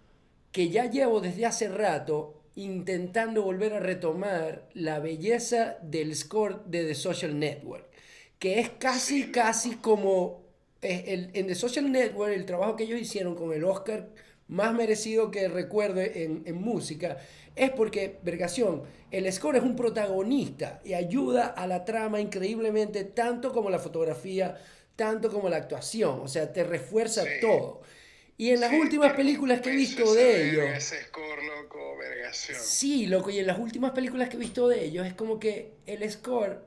que 0.52 0.70
ya 0.70 0.90
llevo 0.90 1.22
desde 1.22 1.46
hace 1.46 1.70
rato 1.70 2.42
intentando 2.56 3.44
volver 3.44 3.74
a 3.74 3.80
retomar 3.80 4.68
la 4.74 5.00
belleza 5.00 5.78
del 5.82 6.16
score 6.16 6.64
de 6.66 6.86
The 6.86 6.96
Social 6.96 7.40
Network, 7.40 7.86
que 8.40 8.60
es 8.60 8.70
casi, 8.70 9.32
casi 9.32 9.76
como 9.76 10.42
el, 10.82 11.30
en 11.34 11.48
The 11.48 11.56
Social 11.56 11.92
Network, 11.92 12.34
el 12.34 12.46
trabajo 12.46 12.76
que 12.76 12.84
ellos 12.84 13.00
hicieron 13.00 13.36
con 13.36 13.54
el 13.54 13.64
Oscar 13.64 14.10
más 14.48 14.74
merecido 14.74 15.32
que 15.32 15.48
recuerde 15.48 16.26
en, 16.26 16.44
en 16.46 16.56
música, 16.56 17.18
es 17.56 17.72
porque, 17.72 18.20
Vergación, 18.22 18.84
el 19.10 19.32
score 19.32 19.58
es 19.58 19.64
un 19.64 19.76
protagonista 19.76 20.82
y 20.84 20.94
ayuda 20.94 21.48
a 21.48 21.68
la 21.68 21.86
trama 21.86 22.20
increíblemente, 22.20 23.06
tanto 23.06 23.54
como 23.54 23.70
la 23.70 23.80
fotografía, 23.80 24.58
tanto 24.96 25.32
como 25.32 25.50
la 25.50 25.58
actuación, 25.58 26.20
o 26.22 26.28
sea, 26.28 26.52
te 26.52 26.64
refuerza 26.64 27.24
todo. 27.40 27.82
Y 28.42 28.50
en 28.50 28.60
las 28.60 28.74
últimas 28.74 29.14
películas 29.14 29.62
que 29.62 29.70
he 29.70 29.76
visto 29.76 30.16
de 30.16 30.50
ellos... 30.50 30.84
Score, 30.84 31.44
loco, 31.44 31.96
vergación. 31.96 32.58
Sí, 32.60 33.06
loco, 33.06 33.30
y 33.30 33.38
en 33.38 33.46
las 33.46 33.60
últimas 33.60 33.92
películas 33.92 34.30
que 34.30 34.38
he 34.38 34.40
visto 34.40 34.68
de 34.68 34.84
ellos 34.84 35.06
es 35.06 35.14
como 35.14 35.40
que 35.40 35.74
el 35.86 36.10
score 36.10 36.60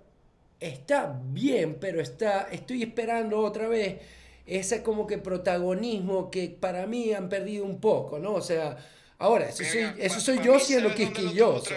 está 0.61 1.19
bien, 1.33 1.79
pero 1.81 2.01
está, 2.01 2.47
estoy 2.53 2.85
esperando 2.85 3.41
otra 3.41 3.67
vez 3.67 3.97
ese 4.47 4.85
como 4.85 5.09
que 5.09 5.19
protagonismo 5.19 6.31
que 6.31 6.49
para 6.49 6.87
mí 6.87 7.13
han 7.13 7.29
perdido 7.29 7.65
un 7.65 7.81
poco, 7.81 8.21
¿no? 8.21 8.35
O 8.35 8.41
sea, 8.41 8.77
ahora, 9.19 9.49
eso 9.49 9.65
soy, 9.65 9.95
eso 9.99 10.21
soy 10.21 10.39
yo 10.45 10.61
siendo 10.61 10.95
quisquilloso. 10.95 11.75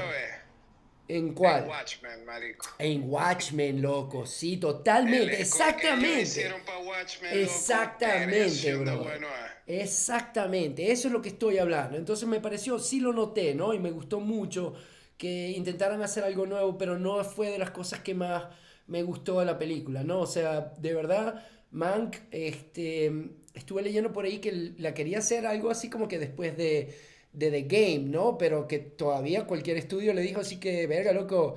¿En 1.08 1.34
cuál? 1.34 1.64
En 1.64 1.70
Watchmen, 1.70 2.26
marico. 2.26 2.68
En 2.80 3.10
Watchmen, 3.10 3.82
loco, 3.82 4.26
sí, 4.26 4.58
totalmente, 4.58 5.42
exactamente. 5.42 6.22
hicieron 6.22 6.62
para 6.66 6.80
Watchmen, 6.80 7.40
exactamente, 7.40 8.76
bro. 8.76 9.04
Bueno, 9.04 9.28
Exactamente, 9.68 10.92
eso 10.92 11.10
es 11.10 11.14
lo 11.14 11.22
que 11.22 11.30
estoy 11.30 11.58
hablando. 11.58 11.98
Entonces 11.98 12.28
me 12.28 12.40
pareció, 12.40 12.80
sí 12.80 13.02
lo 13.02 13.12
noté, 13.12 13.54
¿no? 13.54 13.74
Y 13.74 13.80
me 13.80 13.92
gustó 13.92 14.22
mucho 14.22 14.74
que 15.18 15.50
intentaran 15.50 16.02
hacer 16.02 16.24
algo 16.24 16.46
nuevo, 16.46 16.78
pero 16.78 16.98
no 16.98 17.22
fue 17.26 17.50
de 17.52 17.58
las 17.58 17.72
cosas 17.72 18.00
que 18.00 18.14
más 18.14 18.46
me 18.88 19.04
gustó 19.04 19.42
de 19.42 19.46
la 19.46 19.58
película, 19.60 20.04
¿no? 20.04 20.22
O 20.22 20.28
sea, 20.28 20.74
de 20.78 20.94
verdad, 20.94 21.46
Mank, 21.72 22.16
este, 22.32 23.12
estuve 23.54 23.82
leyendo 23.82 24.14
por 24.14 24.24
ahí 24.24 24.40
que 24.40 24.74
la 24.78 24.94
quería 24.94 25.20
hacer 25.20 25.46
algo 25.46 25.70
así 25.70 25.90
como 25.90 26.08
que 26.08 26.18
después 26.18 26.56
de, 26.56 26.98
de 27.38 27.52
The 27.52 27.62
Game, 27.64 28.10
¿no? 28.10 28.38
Pero 28.38 28.68
que 28.68 28.80
todavía 28.80 29.46
cualquier 29.46 29.78
estudio 29.78 30.14
le 30.14 30.22
dijo 30.22 30.42
así 30.42 30.60
que, 30.60 30.88
verga, 30.88 31.12
loco, 31.14 31.56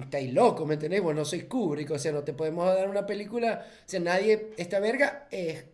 estáis 0.00 0.32
loco, 0.32 0.66
¿me 0.66 0.74
entendés? 0.74 1.02
Vos 1.02 1.14
no 1.14 1.24
sois 1.24 1.44
Kubrick, 1.44 1.90
o 1.92 1.98
sea, 1.98 2.12
no 2.12 2.24
te 2.24 2.32
podemos 2.32 2.66
dar 2.66 2.88
una 2.88 3.06
película, 3.06 3.64
o 3.64 3.88
sea, 3.88 4.00
nadie, 4.00 4.50
esta 4.56 4.80
verga 4.80 5.28
es, 5.30 5.64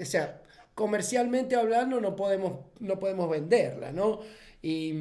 o 0.00 0.04
sea, 0.04 0.42
comercialmente 0.74 1.56
hablando 1.56 2.00
no 2.00 2.16
podemos, 2.16 2.52
no 2.80 2.98
podemos 2.98 3.28
venderla, 3.30 3.92
¿no? 3.92 4.20
Y, 4.62 4.94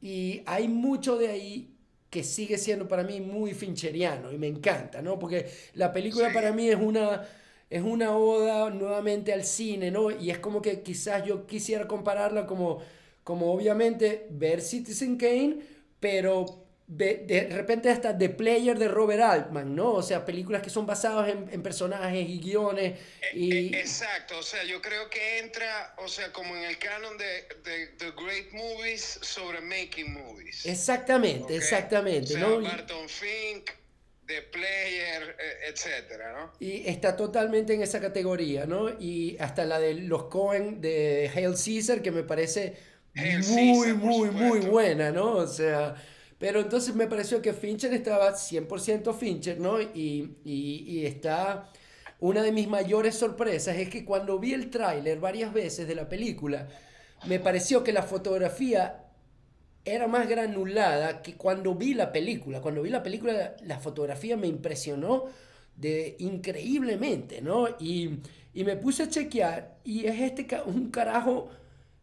y 0.00 0.42
hay 0.46 0.68
mucho 0.68 1.18
de 1.18 1.28
ahí 1.28 1.70
que 2.10 2.22
sigue 2.22 2.58
siendo 2.58 2.86
para 2.86 3.02
mí 3.02 3.20
muy 3.20 3.52
fincheriano 3.54 4.30
y 4.32 4.38
me 4.38 4.46
encanta, 4.46 5.02
¿no? 5.02 5.18
Porque 5.18 5.50
la 5.74 5.92
película 5.92 6.32
para 6.32 6.52
mí 6.52 6.68
es 6.68 6.76
una, 6.76 7.26
es 7.68 7.82
una 7.82 8.16
oda 8.16 8.70
nuevamente 8.70 9.32
al 9.32 9.44
cine, 9.44 9.90
¿no? 9.90 10.12
Y 10.12 10.30
es 10.30 10.38
como 10.38 10.62
que 10.62 10.82
quizás 10.82 11.24
yo 11.24 11.46
quisiera 11.46 11.88
compararla 11.88 12.46
como, 12.46 12.80
como 13.24 13.52
obviamente 13.52 14.26
ver 14.30 14.60
Citizen 14.60 15.16
Kane, 15.16 15.58
pero 15.98 16.64
de, 16.86 17.48
repente 17.50 17.88
hasta 17.88 18.16
The 18.16 18.28
Player 18.28 18.78
de 18.78 18.88
Robert 18.88 19.22
Altman, 19.22 19.74
¿no? 19.74 19.92
O 19.94 20.02
sea, 20.02 20.24
películas 20.24 20.60
que 20.60 20.68
son 20.68 20.84
basadas 20.84 21.30
en, 21.30 21.62
personajes 21.62 22.28
y 22.28 22.38
guiones. 22.40 22.98
E, 23.32 23.38
Y... 23.38 23.74
E, 23.74 23.80
exacto, 23.80 24.38
o 24.38 24.42
sea, 24.42 24.62
yo 24.64 24.82
creo 24.82 25.08
que 25.08 25.38
entra, 25.38 25.94
o 25.98 26.08
sea, 26.08 26.30
como 26.32 26.54
en 26.54 26.64
el 26.64 26.78
canon 26.78 27.16
de, 27.16 27.48
The 27.96 28.10
Great 28.10 28.52
Movies 28.52 29.18
sobre 29.22 29.60
Making 29.62 30.12
Movies. 30.12 30.66
Exactamente, 30.66 31.56
exactamente, 31.56 32.36
¿no? 32.36 32.60
Barton 32.60 33.08
Fink, 33.08 33.70
The 34.26 34.42
Player, 34.42 35.36
e, 35.38 35.68
etcétera, 35.70 36.32
¿no? 36.32 36.52
Y 36.60 36.86
está 36.86 37.16
totalmente 37.16 37.72
en 37.72 37.82
esa 37.82 38.00
categoría, 38.00 38.66
¿no? 38.66 38.90
Y 39.00 39.38
hasta 39.40 39.64
la 39.64 39.80
de 39.80 39.94
los 39.94 40.24
Cohen 40.24 40.82
de 40.82 41.30
Hail 41.34 41.54
Caesar, 41.54 42.02
que 42.02 42.10
me 42.10 42.24
parece 42.24 42.93
muy, 43.14 43.94
muy, 43.94 44.30
muy 44.30 44.60
buena, 44.60 45.10
¿no? 45.10 45.36
O 45.36 45.46
sea... 45.46 45.94
Pero 46.38 46.60
entonces 46.60 46.94
me 46.94 47.06
pareció 47.06 47.40
que 47.40 47.54
Fincher 47.54 47.94
estaba 47.94 48.34
100% 48.34 49.14
Fincher, 49.14 49.58
¿no? 49.60 49.80
Y, 49.80 50.36
y, 50.44 50.84
y, 50.86 51.06
está... 51.06 51.70
Una 52.20 52.42
de 52.42 52.52
mis 52.52 52.68
mayores 52.68 53.14
sorpresas 53.16 53.76
es 53.76 53.88
que 53.88 54.04
cuando 54.04 54.38
vi 54.38 54.52
el 54.52 54.70
tráiler 54.70 55.20
varias 55.20 55.52
veces 55.52 55.86
de 55.86 55.94
la 55.94 56.08
película, 56.08 56.68
me 57.26 57.38
pareció 57.38 57.82
que 57.84 57.92
la 57.92 58.02
fotografía 58.02 59.04
era 59.84 60.06
más 60.06 60.28
granulada 60.28 61.22
que 61.22 61.34
cuando 61.34 61.74
vi 61.74 61.94
la 61.94 62.12
película. 62.12 62.60
Cuando 62.60 62.82
vi 62.82 62.90
la 62.90 63.02
película, 63.02 63.56
la 63.62 63.78
fotografía 63.78 64.36
me 64.36 64.46
impresionó 64.46 65.24
de 65.76 66.16
increíblemente, 66.18 67.42
¿no? 67.42 67.68
Y, 67.78 68.20
y 68.54 68.64
me 68.64 68.76
puse 68.76 69.04
a 69.04 69.08
chequear 69.08 69.78
y 69.84 70.06
es 70.06 70.20
este 70.20 70.46
un 70.66 70.90
carajo, 70.90 71.50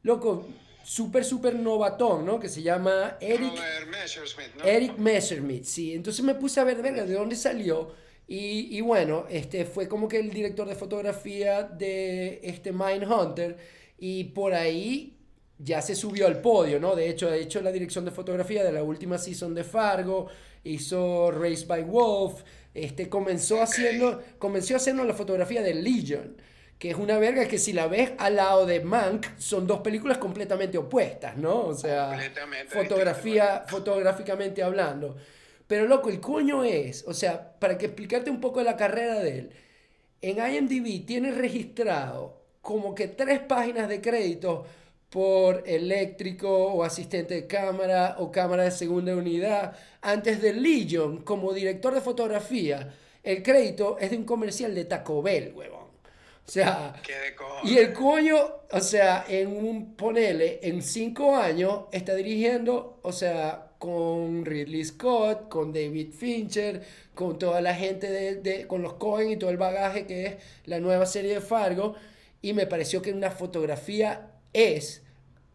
loco, 0.04 0.48
súper, 0.84 1.24
súper 1.24 1.56
novatón, 1.56 2.26
¿no? 2.26 2.40
Que 2.40 2.50
se 2.50 2.62
llama 2.62 3.18
Eric 3.20 3.54
Messerschmitt, 3.90 4.56
¿no? 4.58 4.64
Eric 4.64 4.98
Messerschmitt, 4.98 5.64
sí. 5.64 5.94
Entonces 5.94 6.24
me 6.24 6.36
puse 6.36 6.60
a 6.60 6.64
ver, 6.64 6.82
de 6.82 7.14
dónde 7.14 7.36
salió. 7.36 7.94
Y, 8.28 8.78
y, 8.78 8.82
bueno, 8.82 9.26
este 9.30 9.66
fue 9.66 9.88
como 9.88 10.08
que 10.08 10.20
el 10.20 10.32
director 10.32 10.68
de 10.68 10.76
fotografía 10.76 11.64
de 11.64 12.40
este 12.44 12.72
Mindhunter. 12.72 13.58
Y 13.98 14.26
por 14.26 14.54
ahí 14.54 15.18
ya 15.58 15.82
se 15.82 15.96
subió 15.96 16.28
al 16.28 16.42
podio, 16.42 16.80
¿no? 16.80 16.96
De 16.96 17.10
hecho, 17.10 17.30
ha 17.30 17.36
hecho 17.36 17.62
la 17.62 17.72
dirección 17.72 18.06
de 18.06 18.12
fotografía 18.12 18.64
de 18.64 18.72
la 18.72 18.84
última 18.84 19.18
season 19.18 19.54
de 19.54 19.64
Fargo. 19.64 20.28
Hizo 20.64 21.32
Race 21.32 21.66
by 21.66 21.84
Wolf. 21.84 22.42
Este 22.74 23.10
comenzó 23.10 23.62
haciendo, 23.62 24.24
comenzó 24.40 24.76
haciendo 24.78 25.04
la 25.04 25.14
fotografía 25.14 25.62
de 25.62 25.74
Legion 25.74 26.38
que 26.82 26.90
es 26.90 26.98
una 26.98 27.20
verga 27.20 27.48
que 27.48 27.60
si 27.60 27.74
la 27.74 27.86
ves 27.86 28.14
al 28.18 28.38
lado 28.38 28.66
de 28.66 28.80
Mank, 28.80 29.38
son 29.38 29.68
dos 29.68 29.82
películas 29.82 30.18
completamente 30.18 30.80
opuestas, 30.80 31.38
¿no? 31.38 31.68
O 31.68 31.76
sea, 31.76 32.18
fotografía, 32.70 33.66
fotográficamente 33.68 34.64
hablando. 34.64 35.16
Pero 35.68 35.86
loco, 35.86 36.10
el 36.10 36.20
coño 36.20 36.64
es, 36.64 37.04
o 37.08 37.14
sea, 37.14 37.54
para 37.60 37.78
que 37.78 37.86
explicarte 37.86 38.32
un 38.32 38.42
poco 38.42 38.64
la 38.64 38.78
carrera 38.78 39.20
de 39.20 39.38
él, 39.38 39.52
en 40.24 40.40
IMDb 40.40 41.06
tiene 41.06 41.30
registrado 41.32 42.42
como 42.64 42.96
que 42.96 43.08
tres 43.08 43.42
páginas 43.42 43.88
de 43.88 44.02
crédito 44.02 44.66
por 45.12 45.62
eléctrico 45.68 46.50
o 46.50 46.84
asistente 46.84 47.36
de 47.36 47.46
cámara 47.46 48.16
o 48.18 48.32
cámara 48.32 48.64
de 48.64 48.72
segunda 48.72 49.16
unidad. 49.16 49.78
Antes 50.02 50.42
de 50.42 50.54
Legion, 50.54 51.22
como 51.22 51.54
director 51.54 51.94
de 51.94 52.02
fotografía, 52.02 52.92
el 53.22 53.44
crédito 53.44 54.00
es 54.00 54.10
de 54.10 54.18
un 54.18 54.24
comercial 54.24 54.74
de 54.74 54.86
Taco 54.86 55.22
Bell, 55.22 55.54
huevón. 55.54 55.81
O 56.48 56.52
sea, 56.52 56.94
y 57.64 57.78
el 57.78 57.94
coño, 57.94 58.36
o 58.72 58.80
sea, 58.82 59.26
en 59.30 59.48
un, 59.56 59.96
ponele, 59.96 60.60
en 60.64 60.82
cinco 60.82 61.36
años 61.38 61.86
está 61.94 62.14
dirigiendo, 62.16 63.00
o 63.04 63.12
sea, 63.14 63.70
con 63.80 64.44
Ridley 64.46 64.84
Scott, 64.84 65.48
con 65.50 65.72
David 65.72 66.12
Fincher, 66.14 66.82
con 67.16 67.40
toda 67.40 67.62
la 67.62 67.74
gente 67.74 68.12
de, 68.12 68.36
de- 68.36 68.68
con 68.68 68.82
los 68.82 68.94
Cohen 68.96 69.30
y 69.32 69.38
todo 69.38 69.50
el 69.50 69.58
bagaje 69.58 70.06
que 70.06 70.26
es 70.26 70.36
la 70.66 70.80
nueva 70.80 71.06
serie 71.06 71.36
de 71.36 71.42
Fargo. 71.42 71.96
Y 72.42 72.54
me 72.54 72.68
pareció 72.68 73.02
que 73.02 73.14
una 73.14 73.32
fotografía 73.32 74.32
es 74.54 75.04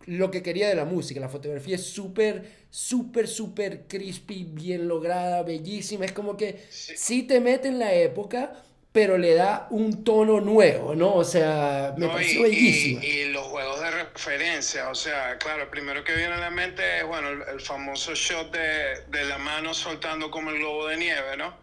lo 0.07 0.31
que 0.31 0.43
quería 0.43 0.69
de 0.69 0.75
la 0.77 0.85
música. 0.85 1.21
La 1.21 1.29
fotografía 1.29 1.75
es 1.77 1.85
súper, 1.85 2.45
súper, 2.71 3.27
súper 3.29 3.87
crispy, 3.89 4.45
bien 4.45 4.87
lograda, 4.89 5.43
bellísima. 5.43 6.05
Es 6.05 6.13
como 6.13 6.37
que 6.37 6.61
Sí. 6.71 6.95
sí 6.97 7.23
te 7.25 7.41
mete 7.41 7.69
en 7.69 7.79
la 7.81 7.93
época, 7.95 8.63
pero 8.97 9.19
le 9.19 9.35
da 9.35 9.67
un 9.69 10.03
tono 10.05 10.41
nuevo, 10.41 10.95
¿no? 10.95 11.17
O 11.17 11.23
sea, 11.23 11.93
me 11.99 12.07
No, 12.07 12.13
pareció 12.15 12.41
y, 12.47 12.51
bellísima. 12.51 13.05
y- 13.05 13.07
y 13.09 13.25
los 13.27 13.43
juegos 13.45 13.79
de 13.83 13.91
referencia, 13.91 14.89
o 14.89 14.95
sea, 14.95 15.37
claro, 15.37 15.65
el 15.65 15.69
primero 15.69 16.03
que 16.03 16.15
viene 16.15 16.33
a 16.33 16.39
la 16.39 16.49
mente 16.49 16.83
es, 17.01 17.05
bueno, 17.05 17.29
el, 17.29 17.43
el 17.47 17.61
famoso 17.61 18.15
shot 18.15 18.51
de, 18.51 19.03
de 19.09 19.25
la 19.27 19.37
mano 19.37 19.75
soltando 19.75 20.31
como 20.31 20.49
el 20.51 20.57
globo 20.61 20.87
de 20.87 20.97
nieve, 20.97 21.37
¿no? 21.37 21.55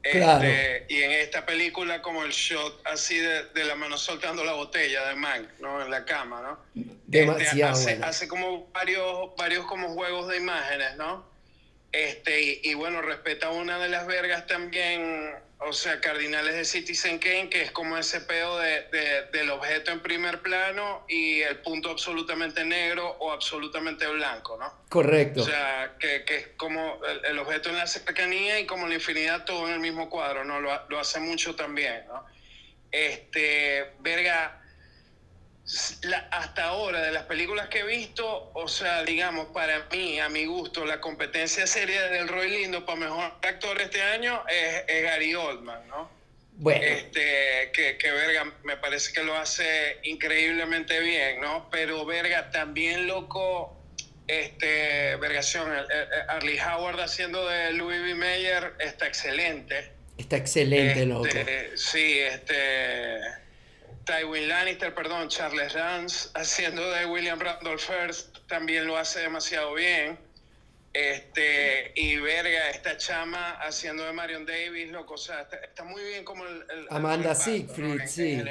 Claro. 0.00 0.44
Este, 0.44 0.86
y 0.94 1.02
en 1.02 1.10
esta 1.10 1.44
película 1.44 2.00
como 2.02 2.22
el 2.22 2.30
shot 2.30 2.86
así 2.86 3.18
de, 3.18 3.46
de 3.52 3.64
la 3.64 3.74
mano 3.74 3.98
soltando 3.98 4.44
la 4.44 4.52
botella 4.52 5.08
de 5.08 5.16
Mank, 5.16 5.58
¿no? 5.58 5.82
En 5.82 5.90
la 5.90 6.04
cama, 6.04 6.40
¿no? 6.40 6.82
Demasiado 7.08 7.72
Este, 7.76 7.94
hace, 7.94 8.04
hace 8.04 8.28
como 8.28 8.68
varios, 8.68 9.34
varios 9.36 9.66
como 9.66 9.88
juegos 9.88 10.28
de 10.28 10.36
imágenes, 10.36 10.96
¿no? 10.96 11.28
Este, 11.90 12.40
y, 12.40 12.60
y 12.62 12.74
bueno, 12.74 13.02
respeta 13.02 13.50
una 13.50 13.80
de 13.80 13.88
las 13.88 14.06
vergas 14.06 14.46
también, 14.46 15.32
o 15.62 15.72
sea, 15.72 16.00
cardinales 16.00 16.54
de 16.54 16.64
Citizen 16.64 17.18
Kane, 17.18 17.50
que 17.50 17.62
es 17.62 17.70
como 17.70 17.98
ese 17.98 18.20
pedo 18.22 18.58
de, 18.58 18.82
de- 18.90 19.22
del 19.32 19.50
objeto 19.50 19.90
en 19.90 20.00
primer 20.00 20.40
plano 20.40 21.04
y 21.08 21.40
el 21.42 21.56
punto 21.58 21.90
absolutamente 21.90 22.64
negro 22.64 23.06
o 23.20 23.30
absolutamente 23.32 24.06
blanco, 24.06 24.56
¿no? 24.58 24.72
Correcto. 24.88 25.42
O 25.42 25.44
sea, 25.44 25.96
que, 25.98 26.24
que 26.24 26.36
es 26.36 26.46
como 26.56 26.98
el, 27.04 27.24
el 27.26 27.38
objeto 27.38 27.68
en 27.68 27.76
la 27.76 27.86
cercanía 27.86 28.58
y 28.58 28.66
como 28.66 28.88
la 28.88 28.94
infinidad 28.94 29.44
todo 29.44 29.66
en 29.68 29.74
el 29.74 29.80
mismo 29.80 30.08
cuadro, 30.08 30.44
¿no? 30.44 30.60
Lo, 30.60 30.70
lo 30.88 30.98
hace 30.98 31.20
mucho 31.20 31.54
también, 31.54 32.04
¿no? 32.08 32.24
Este, 32.90 33.92
verga, 34.00 34.59
la- 36.02 36.28
hasta 36.30 36.64
ahora 36.64 37.00
de 37.02 37.12
las 37.12 37.24
películas 37.24 37.68
que 37.68 37.80
he 37.80 37.84
visto, 37.84 38.50
o 38.54 38.68
sea, 38.68 39.02
digamos, 39.04 39.46
para 39.48 39.86
mí, 39.92 40.18
a 40.18 40.28
mi 40.28 40.44
gusto, 40.46 40.84
la 40.84 41.00
competencia 41.00 41.66
seria 41.66 42.08
del 42.08 42.28
Roy 42.28 42.50
Lindo 42.50 42.84
para 42.84 42.98
mejor 42.98 43.32
actor 43.42 43.80
este 43.80 44.02
año 44.02 44.42
es, 44.48 44.84
es 44.88 45.02
Gary 45.02 45.34
Oldman, 45.34 45.86
¿no? 45.88 46.10
Bueno. 46.54 46.84
Este, 46.84 47.70
que, 47.72 47.96
que, 47.96 48.10
Verga 48.10 48.52
me 48.64 48.76
parece 48.76 49.12
que 49.12 49.22
lo 49.22 49.34
hace 49.36 49.98
increíblemente 50.02 51.00
bien, 51.00 51.40
¿no? 51.40 51.68
Pero 51.70 52.04
Verga 52.04 52.50
también 52.50 53.06
loco, 53.06 53.76
este, 54.26 55.16
Vergación, 55.16 55.72
Arlie 56.28 56.60
Howard 56.62 57.00
haciendo 57.00 57.48
de 57.48 57.72
Louis 57.72 58.02
B. 58.02 58.14
Mayer 58.14 58.74
está 58.78 59.06
excelente. 59.06 59.90
Está 60.18 60.36
excelente, 60.36 61.06
loco. 61.06 61.26
Este, 61.26 61.76
sí, 61.78 62.18
este... 62.18 63.40
Tywin 64.04 64.48
Lannister, 64.48 64.94
perdón, 64.94 65.28
Charles 65.28 65.74
Dance 65.74 66.30
haciendo 66.34 66.90
de 66.90 67.06
William 67.06 67.38
Randolph 67.38 67.88
Hearst 67.88 68.38
también 68.46 68.86
lo 68.86 68.96
hace 68.96 69.20
demasiado 69.20 69.74
bien. 69.74 70.18
Este, 70.92 71.92
y 71.94 72.16
verga, 72.16 72.68
esta 72.70 72.96
chama 72.96 73.52
haciendo 73.60 74.04
de 74.04 74.12
Marion 74.12 74.44
Davis, 74.44 74.90
loco, 74.90 75.14
o 75.14 75.18
sea, 75.18 75.46
está, 75.62 75.84
muy 75.84 76.02
bien 76.02 76.24
como 76.24 76.44
el... 76.44 76.64
Amanda 76.90 77.32
Siegfried, 77.34 78.00
sí. 78.06 78.42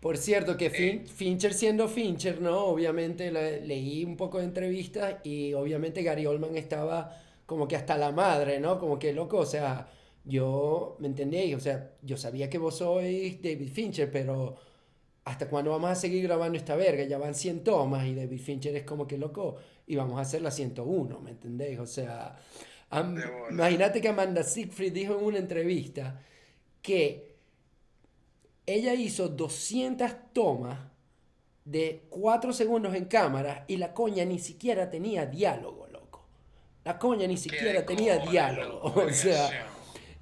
Por 0.00 0.16
cierto, 0.16 0.56
que 0.56 0.66
eh, 0.66 1.04
Fincher 1.06 1.52
siendo 1.52 1.86
Fincher, 1.86 2.40
¿no? 2.40 2.58
Obviamente 2.64 3.30
leí 3.30 4.02
un 4.02 4.16
poco 4.16 4.38
de 4.38 4.44
entrevistas 4.44 5.16
y 5.24 5.52
obviamente 5.52 6.02
Gary 6.02 6.24
Oldman 6.24 6.56
estaba 6.56 7.20
como 7.44 7.68
que 7.68 7.76
hasta 7.76 7.98
la 7.98 8.12
madre, 8.12 8.60
¿no? 8.60 8.78
Como 8.78 8.98
que 8.98 9.12
loco, 9.12 9.38
o 9.38 9.46
sea, 9.46 9.88
yo, 10.24 10.96
¿me 11.00 11.08
entendéis? 11.08 11.54
O 11.54 11.60
sea, 11.60 11.90
yo 12.00 12.16
sabía 12.16 12.48
que 12.48 12.56
vos 12.56 12.78
sois 12.78 13.42
David 13.42 13.70
Fincher, 13.72 14.10
pero 14.10 14.56
¿hasta 15.28 15.46
cuándo 15.46 15.70
vamos 15.70 15.90
a 15.90 15.94
seguir 15.94 16.22
grabando 16.22 16.56
esta 16.56 16.74
verga? 16.74 17.04
Ya 17.04 17.18
van 17.18 17.34
100 17.34 17.62
tomas 17.62 18.06
y 18.06 18.14
David 18.14 18.40
Fincher 18.40 18.74
es 18.74 18.84
como 18.84 19.06
que 19.06 19.18
loco 19.18 19.56
y 19.86 19.94
vamos 19.94 20.18
a 20.18 20.22
hacer 20.22 20.40
la 20.40 20.50
101, 20.50 21.20
¿me 21.20 21.30
entendéis? 21.30 21.78
O 21.78 21.86
sea, 21.86 22.38
imagínate 23.50 24.00
que 24.00 24.08
Amanda 24.08 24.42
Siegfried 24.42 24.92
dijo 24.92 25.18
en 25.18 25.24
una 25.24 25.38
entrevista 25.38 26.22
que 26.80 27.34
ella 28.64 28.94
hizo 28.94 29.28
200 29.28 30.10
tomas 30.32 30.78
de 31.66 32.06
4 32.08 32.54
segundos 32.54 32.94
en 32.94 33.04
cámara 33.04 33.66
y 33.68 33.76
la 33.76 33.92
coña 33.92 34.24
ni 34.24 34.38
siquiera 34.38 34.88
tenía 34.88 35.26
diálogo, 35.26 35.88
loco. 35.88 36.24
La 36.84 36.98
coña 36.98 37.26
ni 37.26 37.36
siquiera 37.36 37.84
tenía 37.84 38.16
diálogo. 38.16 38.94
O 39.04 39.10
sea, 39.10 39.68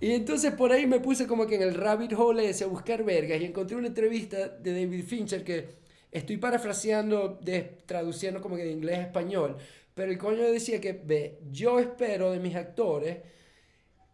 y 0.00 0.12
entonces 0.12 0.52
por 0.52 0.72
ahí 0.72 0.86
me 0.86 1.00
puse 1.00 1.26
como 1.26 1.46
que 1.46 1.56
en 1.56 1.62
el 1.62 1.74
rabbit 1.74 2.12
hole 2.12 2.48
ese 2.48 2.64
a 2.64 2.68
buscar 2.68 3.04
vergas 3.04 3.40
y 3.40 3.44
encontré 3.44 3.76
una 3.76 3.88
entrevista 3.88 4.48
de 4.48 4.72
David 4.72 5.04
Fincher 5.04 5.42
que 5.42 5.68
estoy 6.10 6.36
parafraseando, 6.36 7.38
de, 7.42 7.78
traduciendo 7.86 8.40
como 8.40 8.56
que 8.56 8.64
de 8.64 8.72
inglés 8.72 8.98
a 8.98 9.02
español, 9.02 9.56
pero 9.94 10.12
el 10.12 10.18
coño 10.18 10.42
decía 10.44 10.80
que, 10.80 10.92
ve, 10.92 11.38
yo 11.50 11.78
espero 11.78 12.30
de 12.30 12.38
mis 12.38 12.54
actores 12.54 13.18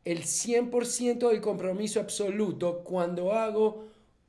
el 0.05 0.23
100% 0.23 1.29
del 1.29 1.41
compromiso 1.41 2.01
absoluto 2.01 2.83
cuando 2.83 3.33
hago 3.33 3.89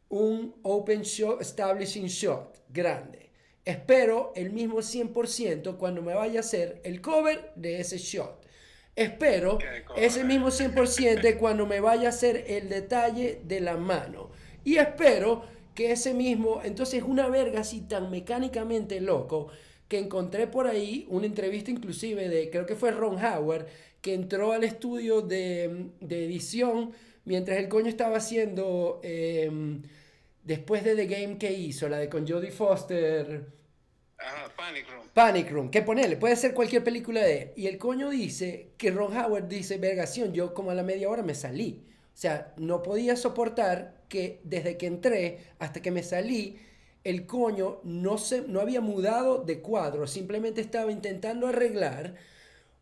un 0.09 0.55
open 0.61 1.01
shot, 1.01 1.41
establishing 1.41 2.05
shot 2.05 2.59
grande. 2.69 3.31
Espero 3.65 4.33
el 4.35 4.51
mismo 4.51 4.79
100% 4.79 5.77
cuando 5.77 6.01
me 6.01 6.13
vaya 6.13 6.39
a 6.39 6.41
hacer 6.41 6.81
el 6.83 7.01
cover 7.01 7.53
de 7.55 7.79
ese 7.79 7.97
shot. 7.97 8.42
Espero 8.95 9.57
ese 9.95 10.23
mismo 10.23 10.47
100% 10.47 11.37
cuando 11.37 11.65
me 11.65 11.79
vaya 11.79 12.07
a 12.07 12.09
hacer 12.09 12.45
el 12.47 12.69
detalle 12.69 13.41
de 13.43 13.59
la 13.59 13.75
mano. 13.75 14.29
Y 14.63 14.77
espero 14.77 15.43
que 15.73 15.91
ese 15.91 16.13
mismo, 16.13 16.61
entonces 16.63 17.03
una 17.03 17.27
verga 17.27 17.61
así 17.61 17.81
tan 17.81 18.11
mecánicamente 18.11 19.01
loco, 19.01 19.47
que 19.87 19.97
encontré 19.97 20.47
por 20.47 20.67
ahí 20.67 21.05
una 21.09 21.25
entrevista 21.25 21.71
inclusive 21.71 22.29
de, 22.29 22.49
creo 22.49 22.65
que 22.65 22.75
fue 22.75 22.91
Ron 22.91 23.23
Howard, 23.23 23.65
que 24.01 24.13
entró 24.13 24.51
al 24.51 24.63
estudio 24.63 25.21
de, 25.21 25.87
edición 26.09 26.91
mientras 27.25 27.57
el 27.57 27.69
coño 27.69 27.87
estaba 27.87 28.17
haciendo, 28.17 28.99
em, 29.03 29.81
después 30.43 30.83
de 30.83 30.95
The 30.95 31.07
Game 31.07 31.37
que 31.37 31.51
hizo, 31.51 31.89
la 31.89 31.97
de 31.97 32.09
con 32.09 32.27
Jodie 32.27 32.51
Foster, 32.51 33.45
Panic 34.55 34.89
Room. 34.89 35.07
Panic 35.13 35.51
Room, 35.51 35.69
que 35.69 35.81
ponerle, 35.81 36.17
puede 36.17 36.35
ser 36.35 36.53
cualquier 36.53 36.83
película 36.83 37.21
de 37.21 37.53
Y 37.55 37.67
el 37.67 37.77
coño 37.77 38.09
dice 38.09 38.69
que 38.77 38.91
Ron 38.91 39.15
Howard 39.17 39.47
dice, 39.47 39.77
vergación, 39.77 40.33
yo 40.33 40.53
como 40.53 40.71
a 40.71 40.75
la 40.75 40.83
media 40.83 41.09
hora 41.09 41.23
me 41.23 41.35
salí. 41.35 41.83
O 42.13 42.17
sea, 42.17 42.53
no 42.57 42.83
podía 42.83 43.15
soportar 43.15 44.03
que 44.07 44.39
desde 44.43 44.77
que 44.77 44.85
entré 44.85 45.39
hasta 45.59 45.81
que 45.81 45.91
me 45.91 46.03
salí, 46.03 46.59
el 47.03 47.25
coño 47.25 47.79
no, 47.83 48.17
se, 48.17 48.41
no 48.43 48.61
había 48.61 48.81
mudado 48.81 49.43
de 49.43 49.59
cuadro, 49.61 50.07
simplemente 50.07 50.61
estaba 50.61 50.91
intentando 50.91 51.47
arreglar 51.47 52.15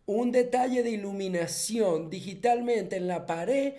un 0.06 0.32
detalle 0.32 0.84
de 0.84 0.92
iluminación 0.92 2.10
digitalmente 2.10 2.98
en 2.98 3.08
la 3.08 3.26
pared 3.26 3.76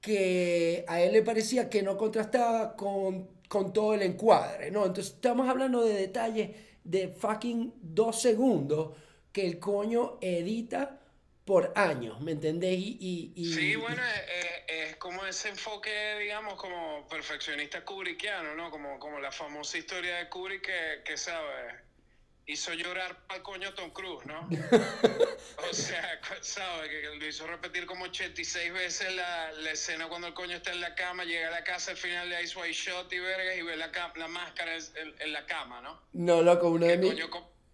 que 0.00 0.84
a 0.88 1.00
él 1.00 1.12
le 1.12 1.22
parecía 1.22 1.68
que 1.68 1.82
no 1.82 1.96
contrastaba 1.96 2.76
con, 2.76 3.28
con 3.48 3.72
todo 3.72 3.94
el 3.94 4.02
encuadre, 4.02 4.70
¿no? 4.70 4.86
Entonces 4.86 5.14
estamos 5.14 5.48
hablando 5.48 5.84
de 5.84 5.94
detalles 5.94 6.50
de 6.90 7.08
fucking 7.08 7.74
dos 7.82 8.20
segundos 8.20 8.96
que 9.32 9.46
el 9.46 9.58
coño 9.58 10.18
edita 10.20 11.00
por 11.44 11.72
años, 11.76 12.20
¿me 12.20 12.32
entendés? 12.32 12.76
Y, 12.76 13.32
sí, 13.54 13.76
bueno, 13.76 14.02
es, 14.68 14.96
como 14.96 15.24
ese 15.24 15.50
enfoque, 15.50 16.18
digamos, 16.18 16.54
como 16.54 17.06
perfeccionista 17.08 17.84
kubrickiano, 17.84 18.54
¿no? 18.56 18.70
Como, 18.70 18.98
como 18.98 19.20
la 19.20 19.30
famosa 19.30 19.78
historia 19.78 20.16
de 20.16 20.28
Kubrick 20.28 20.66
que, 20.66 21.02
que 21.04 21.16
¿sabes? 21.16 21.85
Hizo 22.48 22.72
llorar 22.74 23.16
al 23.28 23.42
coño 23.42 23.74
Tom 23.74 23.90
Cruise, 23.90 24.24
¿no? 24.24 24.48
o 25.70 25.74
sea, 25.74 26.20
¿sabes? 26.40 26.90
Que 26.90 27.18
lo 27.18 27.26
hizo 27.26 27.44
repetir 27.46 27.86
como 27.86 28.04
86 28.04 28.72
veces 28.72 29.14
la, 29.14 29.50
la, 29.52 29.72
escena 29.72 30.08
cuando 30.08 30.28
el 30.28 30.34
coño 30.34 30.56
está 30.56 30.72
en 30.72 30.80
la 30.80 30.94
cama, 30.94 31.24
llega 31.24 31.48
a 31.48 31.50
la 31.50 31.64
casa, 31.64 31.90
al 31.90 31.96
final 31.96 32.28
le 32.28 32.40
hizo 32.42 32.60
White 32.60 32.72
Shot 32.72 33.12
y 33.12 33.18
verga 33.18 33.54
y 33.54 33.62
ve 33.62 33.76
la, 33.76 33.90
la 34.14 34.28
máscara 34.28 34.76
en, 34.76 35.14
en, 35.18 35.32
la 35.32 35.44
cama, 35.44 35.80
¿no? 35.80 36.00
No, 36.12 36.40
loco, 36.42 36.68
uno 36.68 36.86
de 36.86 36.98
mis... 36.98 37.14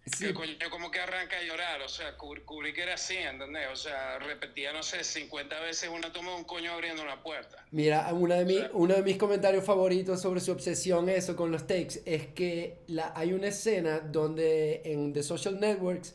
Sí. 0.05 0.33
Coño 0.33 0.53
como 0.69 0.91
que 0.91 0.99
arranca 0.99 1.37
a 1.37 1.43
llorar, 1.43 1.81
o 1.81 1.87
sea, 1.87 2.17
Kubrick 2.17 2.77
era 2.77 2.95
así, 2.95 3.15
¿entendés? 3.15 3.67
O 3.71 3.75
sea, 3.75 4.19
repetía, 4.19 4.73
no 4.73 4.83
sé, 4.83 5.01
50 5.01 5.61
veces 5.61 5.89
una 5.89 6.11
toma 6.11 6.31
de 6.31 6.37
un 6.37 6.43
coño 6.43 6.73
abriendo 6.73 7.01
una 7.01 7.23
puerta. 7.23 7.65
Mira, 7.71 8.13
una 8.13 8.35
de 8.35 8.45
mi, 8.45 8.59
uno 8.73 8.95
de 8.95 9.01
mis 9.01 9.17
comentarios 9.17 9.63
favoritos 9.63 10.21
sobre 10.21 10.41
su 10.41 10.51
obsesión 10.51 11.07
eso 11.07 11.37
con 11.37 11.51
los 11.51 11.67
takes 11.67 12.01
es 12.05 12.27
que 12.27 12.79
la, 12.87 13.13
hay 13.15 13.31
una 13.31 13.47
escena 13.47 13.99
donde 13.99 14.81
en 14.83 15.13
The 15.13 15.23
Social 15.23 15.57
Networks 15.59 16.13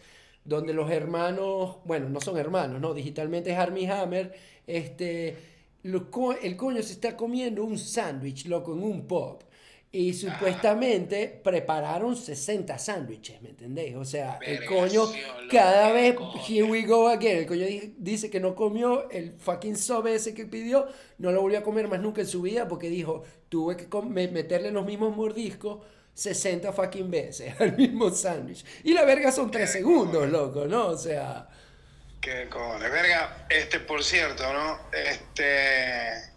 donde 0.49 0.72
los 0.72 0.91
hermanos, 0.91 1.76
bueno, 1.84 2.09
no 2.09 2.22
son 2.22 2.39
hermanos, 2.39 2.80
no, 2.80 2.95
digitalmente 2.95 3.53
es 3.53 3.59
Armie 3.59 3.91
Hammer, 3.91 4.34
este, 4.66 5.36
el 5.82 6.57
coño 6.57 6.82
se 6.82 6.93
está 6.93 7.16
comiendo 7.16 7.64
un 7.64 7.78
sándwich, 7.78 8.47
loco, 8.47 8.72
en 8.72 8.82
un 8.82 9.07
pop. 9.07 9.43
Y 9.91 10.12
supuestamente 10.12 11.41
prepararon 11.43 12.14
60 12.14 12.78
sándwiches, 12.78 13.41
¿me 13.41 13.51
entendéis? 13.51 13.97
O 13.97 14.05
sea, 14.05 14.39
el 14.43 14.66
coño, 14.66 15.05
cada 15.51 15.93
vez, 15.93 16.14
here 16.47 16.64
we 16.64 16.82
go 16.82 17.09
again, 17.09 17.39
el 17.39 17.47
coño 17.47 17.64
dice 17.97 18.28
que 18.28 18.39
no 18.39 18.55
comió 18.55 19.09
el 19.11 19.32
fucking 19.39 19.78
sub 19.78 20.07
ese 20.07 20.34
que 20.34 20.45
pidió, 20.45 20.86
no 21.16 21.32
lo 21.32 21.41
volvió 21.41 21.61
a 21.61 21.62
comer 21.62 21.89
más 21.89 22.01
nunca 22.01 22.20
en 22.20 22.26
su 22.26 22.43
vida 22.43 22.68
porque 22.68 22.91
dijo, 22.91 23.24
tuve 23.49 23.78
que 23.78 23.86
meterle 24.03 24.70
los 24.72 24.84
mismos 24.84 25.16
mordiscos 25.16 25.78
60 26.12 26.70
fucking 26.72 27.11
veces 27.11 27.59
al 27.59 27.74
mismo 27.74 28.11
sándwich. 28.11 28.64
Y 28.84 28.93
la 28.93 29.07
verga 29.07 29.32
son 29.32 29.51
3 29.51 29.72
segundos, 29.72 30.28
loco, 30.28 30.66
¿no? 30.66 30.89
O 30.89 30.99
sea... 30.99 31.49
Qué 32.20 32.47
cojones. 32.51 32.91
Verga, 32.91 33.47
este, 33.49 33.80
por 33.80 34.05
cierto, 34.05 34.53
¿no? 34.53 34.80
Este 34.93 36.36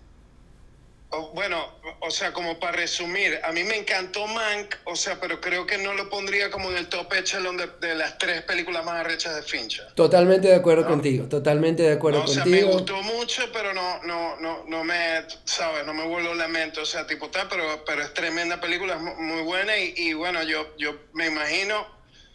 bueno, 1.33 1.77
o 1.99 2.09
sea, 2.09 2.31
como 2.31 2.57
para 2.59 2.73
resumir, 2.73 3.39
a 3.43 3.51
mí 3.51 3.63
me 3.63 3.75
encantó 3.75 4.25
Mank, 4.27 4.75
o 4.85 4.95
sea, 4.95 5.19
pero 5.19 5.41
creo 5.41 5.67
que 5.67 5.77
no 5.77 5.93
lo 5.93 6.09
pondría 6.09 6.49
como 6.49 6.71
en 6.71 6.77
el 6.77 6.87
top 6.87 7.13
echelon 7.13 7.57
de, 7.57 7.67
de 7.81 7.95
las 7.95 8.17
tres 8.17 8.43
películas 8.43 8.85
más 8.85 8.95
arrechas 9.01 9.35
de 9.35 9.43
Fincher. 9.43 9.87
Totalmente 9.93 10.47
de 10.47 10.55
acuerdo 10.55 10.87
contigo, 10.87 11.27
totalmente 11.27 11.83
de 11.83 11.93
acuerdo 11.93 12.23
contigo. 12.23 12.41
O 12.41 12.45
sea, 12.45 12.55
me 12.55 12.63
gustó 12.63 13.01
mucho, 13.03 13.43
pero 13.51 13.73
no, 13.73 14.01
no, 14.03 14.37
no, 14.39 14.63
no 14.67 14.83
me, 14.85 15.25
¿sabes? 15.43 15.85
No 15.85 15.93
me 15.93 16.05
vuelvo 16.05 16.33
lamento, 16.33 16.81
o 16.81 16.85
sea, 16.85 17.05
tipo 17.05 17.29
tal, 17.29 17.47
pero, 17.49 17.83
pero 17.85 18.01
es 18.03 18.13
tremenda 18.13 18.61
película, 18.61 18.95
es 18.95 19.01
muy 19.01 19.41
buena 19.41 19.77
y, 19.77 19.93
y 19.97 20.13
bueno, 20.13 20.41
yo, 20.43 20.75
yo 20.77 20.95
me 21.13 21.27
imagino, 21.27 21.85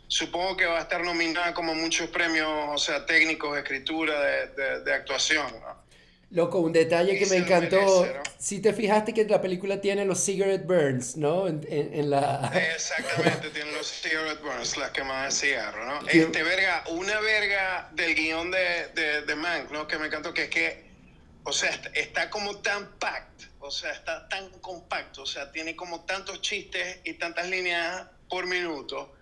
supongo 0.06 0.56
que 0.56 0.66
va 0.66 0.78
a 0.78 0.82
estar 0.82 1.02
nominada 1.02 1.54
como 1.54 1.74
muchos 1.74 2.08
premios, 2.10 2.48
o 2.68 2.78
sea, 2.78 3.06
técnicos, 3.06 3.56
escritura, 3.56 4.20
de, 4.20 4.46
de, 4.48 4.80
de 4.80 4.94
actuación, 4.94 5.46
¿no? 5.60 5.85
Loco, 6.30 6.58
un 6.58 6.72
detalle 6.72 7.18
que 7.18 7.26
me 7.26 7.36
encantó. 7.36 8.06
Si 8.38 8.60
te 8.60 8.72
fijaste 8.72 9.14
que 9.14 9.24
la 9.24 9.40
película 9.40 9.80
tiene 9.80 10.04
los 10.04 10.24
cigarette 10.24 10.66
burns, 10.66 11.16
¿no? 11.16 11.46
En, 11.46 11.64
en, 11.68 12.10
la... 12.10 12.50
Exactamente, 12.74 13.50
tiene 13.50 13.70
los 13.72 13.86
cigarette 13.86 14.42
burns, 14.42 14.76
las 14.76 14.90
quemadas 14.90 15.40
de 15.40 15.48
cigarro, 15.48 15.84
¿no? 15.86 16.08
Este, 16.08 16.42
verga, 16.42 16.84
una 16.90 17.20
verga 17.20 17.90
del 17.92 18.14
guion 18.14 18.50
de, 18.50 18.88
de, 18.94 19.22
de 19.22 19.34
Mank, 19.36 19.70
¿no? 19.70 19.86
Que 19.86 19.98
me 19.98 20.06
encantó, 20.06 20.34
que 20.34 20.44
es 20.44 20.50
que, 20.50 20.84
o 21.44 21.52
sea, 21.52 21.70
está, 21.94 22.28
como 22.28 22.56
tan 22.58 22.90
packed, 22.98 23.46
o 23.60 23.70
sea, 23.70 23.92
está 23.92 24.28
tan 24.28 24.50
compacto, 24.60 25.22
o 25.22 25.26
sea, 25.26 25.52
tiene 25.52 25.76
como 25.76 26.04
tantos 26.04 26.40
chistes 26.40 26.98
y 27.04 27.14
tantas 27.14 27.48
líneas 27.48 28.04
por 28.28 28.46
minuto 28.46 29.14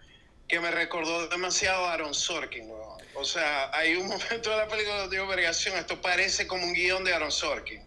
que 0.48 0.58
me 0.58 0.70
recordó 0.70 1.28
demasiado 1.28 1.84
a 1.86 1.92
Aaron 1.92 2.14
Sorkin, 2.14 2.68
¿no? 2.68 2.93
O 3.14 3.24
sea, 3.24 3.70
hay 3.72 3.96
un 3.96 4.06
momento 4.08 4.50
de 4.50 4.56
la 4.56 4.68
película 4.68 5.00
donde 5.00 5.16
digo, 5.16 5.28
vergación, 5.28 5.76
esto 5.76 6.00
parece 6.00 6.46
como 6.46 6.64
un 6.64 6.72
guion 6.72 7.04
de 7.04 7.14
Aaron 7.14 7.32
Sorkin. 7.32 7.80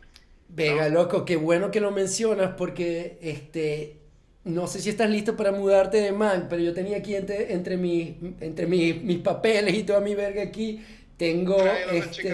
Venga, 0.49 0.87
loco, 0.89 1.25
qué 1.25 1.35
bueno 1.35 1.71
que 1.71 1.81
lo 1.81 1.91
mencionas 1.91 2.55
porque 2.57 3.17
este, 3.21 3.97
no 4.45 4.65
sé 4.67 4.79
si 4.79 4.89
estás 4.89 5.09
listo 5.09 5.35
para 5.35 5.51
mudarte 5.51 5.97
de 5.97 6.11
man, 6.13 6.47
pero 6.49 6.61
yo 6.61 6.73
tenía 6.73 6.97
aquí 6.97 7.15
entre, 7.15 7.53
entre, 7.53 7.75
mis, 7.75 8.15
entre 8.39 8.65
mis, 8.65 9.01
mis 9.01 9.19
papeles 9.19 9.73
y 9.75 9.83
toda 9.83 9.99
mi 9.99 10.15
verga 10.15 10.41
aquí, 10.41 10.85
tengo 11.17 11.57
este, 11.91 12.33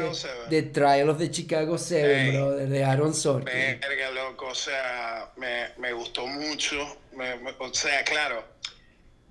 The 0.49 0.61
Trial 0.63 1.09
of 1.09 1.17
the 1.17 1.31
Chicago 1.31 1.77
7, 1.77 2.31
brother, 2.37 2.69
de 2.69 2.83
Aaron 2.83 3.13
Sorkin. 3.15 3.79
Verga, 3.79 4.11
loco, 4.11 4.47
o 4.47 4.55
sea, 4.55 5.31
me, 5.37 5.69
me 5.77 5.91
gustó 5.93 6.27
mucho, 6.27 6.77
o 7.59 7.73
sea, 7.73 8.03
claro, 8.03 8.52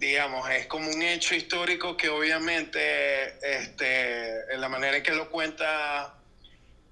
digamos, 0.03 0.51
es 0.51 0.67
como 0.67 0.91
un 0.91 1.01
hecho 1.01 1.37
histórico 1.37 1.97
que 1.97 2.09
obviamente, 2.09 3.37
este, 3.41 4.53
en 4.53 4.61
la 4.61 4.69
manera 4.69 4.97
en 4.97 5.03
que 5.05 5.13
lo 5.13 5.31
cuenta 5.31 6.19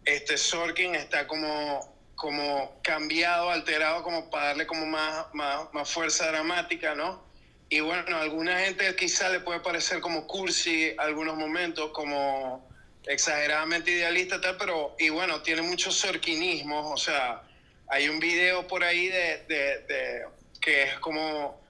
este 0.04 0.38
Sorkin 0.38 0.94
está 0.94 1.26
como, 1.26 1.92
como 2.14 2.78
cambiado, 2.82 3.50
alterado, 3.50 4.04
como 4.04 4.30
para 4.30 4.46
darle 4.46 4.64
como 4.64 4.86
más, 4.86 5.26
más, 5.34 5.74
más 5.74 5.90
fuerza 5.90 6.28
dramática, 6.28 6.94
¿no? 6.94 7.20
Y 7.68 7.80
bueno, 7.80 8.16
a 8.16 8.20
alguna 8.20 8.60
gente 8.60 8.94
quizá 8.94 9.28
le 9.28 9.40
puede 9.40 9.58
parecer 9.58 9.98
como 10.00 10.28
cursi 10.28 10.94
algunos 10.96 11.36
momentos, 11.36 11.90
como 11.90 12.70
exageradamente 13.08 13.90
idealista, 13.90 14.40
tal, 14.40 14.56
pero, 14.56 14.94
y 15.00 15.08
bueno, 15.08 15.42
tiene 15.42 15.62
muchos 15.62 15.96
sorquinismos, 15.96 16.92
o 16.92 16.96
sea, 16.96 17.42
hay 17.88 18.08
un 18.08 18.20
video 18.20 18.68
por 18.68 18.84
ahí 18.84 19.08
de, 19.08 19.44
de 19.48 20.26
que 20.60 20.84
es 20.84 20.98
como 21.00 21.60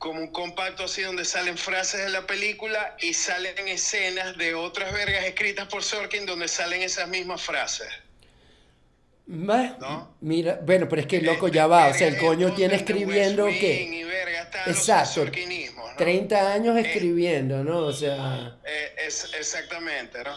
como 0.00 0.18
un 0.18 0.28
compacto 0.28 0.84
así 0.84 1.02
donde 1.02 1.26
salen 1.26 1.58
frases 1.58 2.00
de 2.00 2.08
la 2.08 2.26
película 2.26 2.96
y 3.00 3.12
salen 3.12 3.68
escenas 3.68 4.36
de 4.38 4.54
otras 4.54 4.94
vergas 4.94 5.26
escritas 5.26 5.68
por 5.68 5.84
Sorkin 5.84 6.24
donde 6.24 6.48
salen 6.48 6.80
esas 6.80 7.06
mismas 7.06 7.42
frases. 7.42 7.86
¿No? 9.26 10.16
Mira, 10.22 10.58
bueno, 10.62 10.88
pero 10.88 11.02
es 11.02 11.06
que 11.06 11.20
loco 11.20 11.48
ya 11.48 11.66
va, 11.66 11.88
o 11.88 11.94
sea, 11.94 12.08
el 12.08 12.16
coño 12.16 12.54
tiene 12.54 12.76
escribiendo 12.76 13.46
que... 13.46 14.06
Exacto, 14.66 15.30
30 15.98 16.52
años 16.52 16.78
eh, 16.78 16.80
escribiendo, 16.80 17.62
¿no? 17.62 17.80
O 17.80 17.92
sea... 17.92 18.58
Eh, 18.64 18.94
es, 19.06 19.30
exactamente, 19.38 20.24
¿no? 20.24 20.34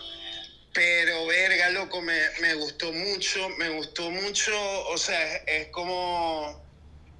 Pero, 0.74 1.26
verga, 1.26 1.70
loco, 1.70 2.02
me, 2.02 2.20
me 2.42 2.54
gustó 2.56 2.92
mucho, 2.92 3.48
me 3.58 3.70
gustó 3.70 4.12
mucho, 4.12 4.52
o 4.90 4.98
sea, 4.98 5.38
es, 5.48 5.68
como... 5.68 6.62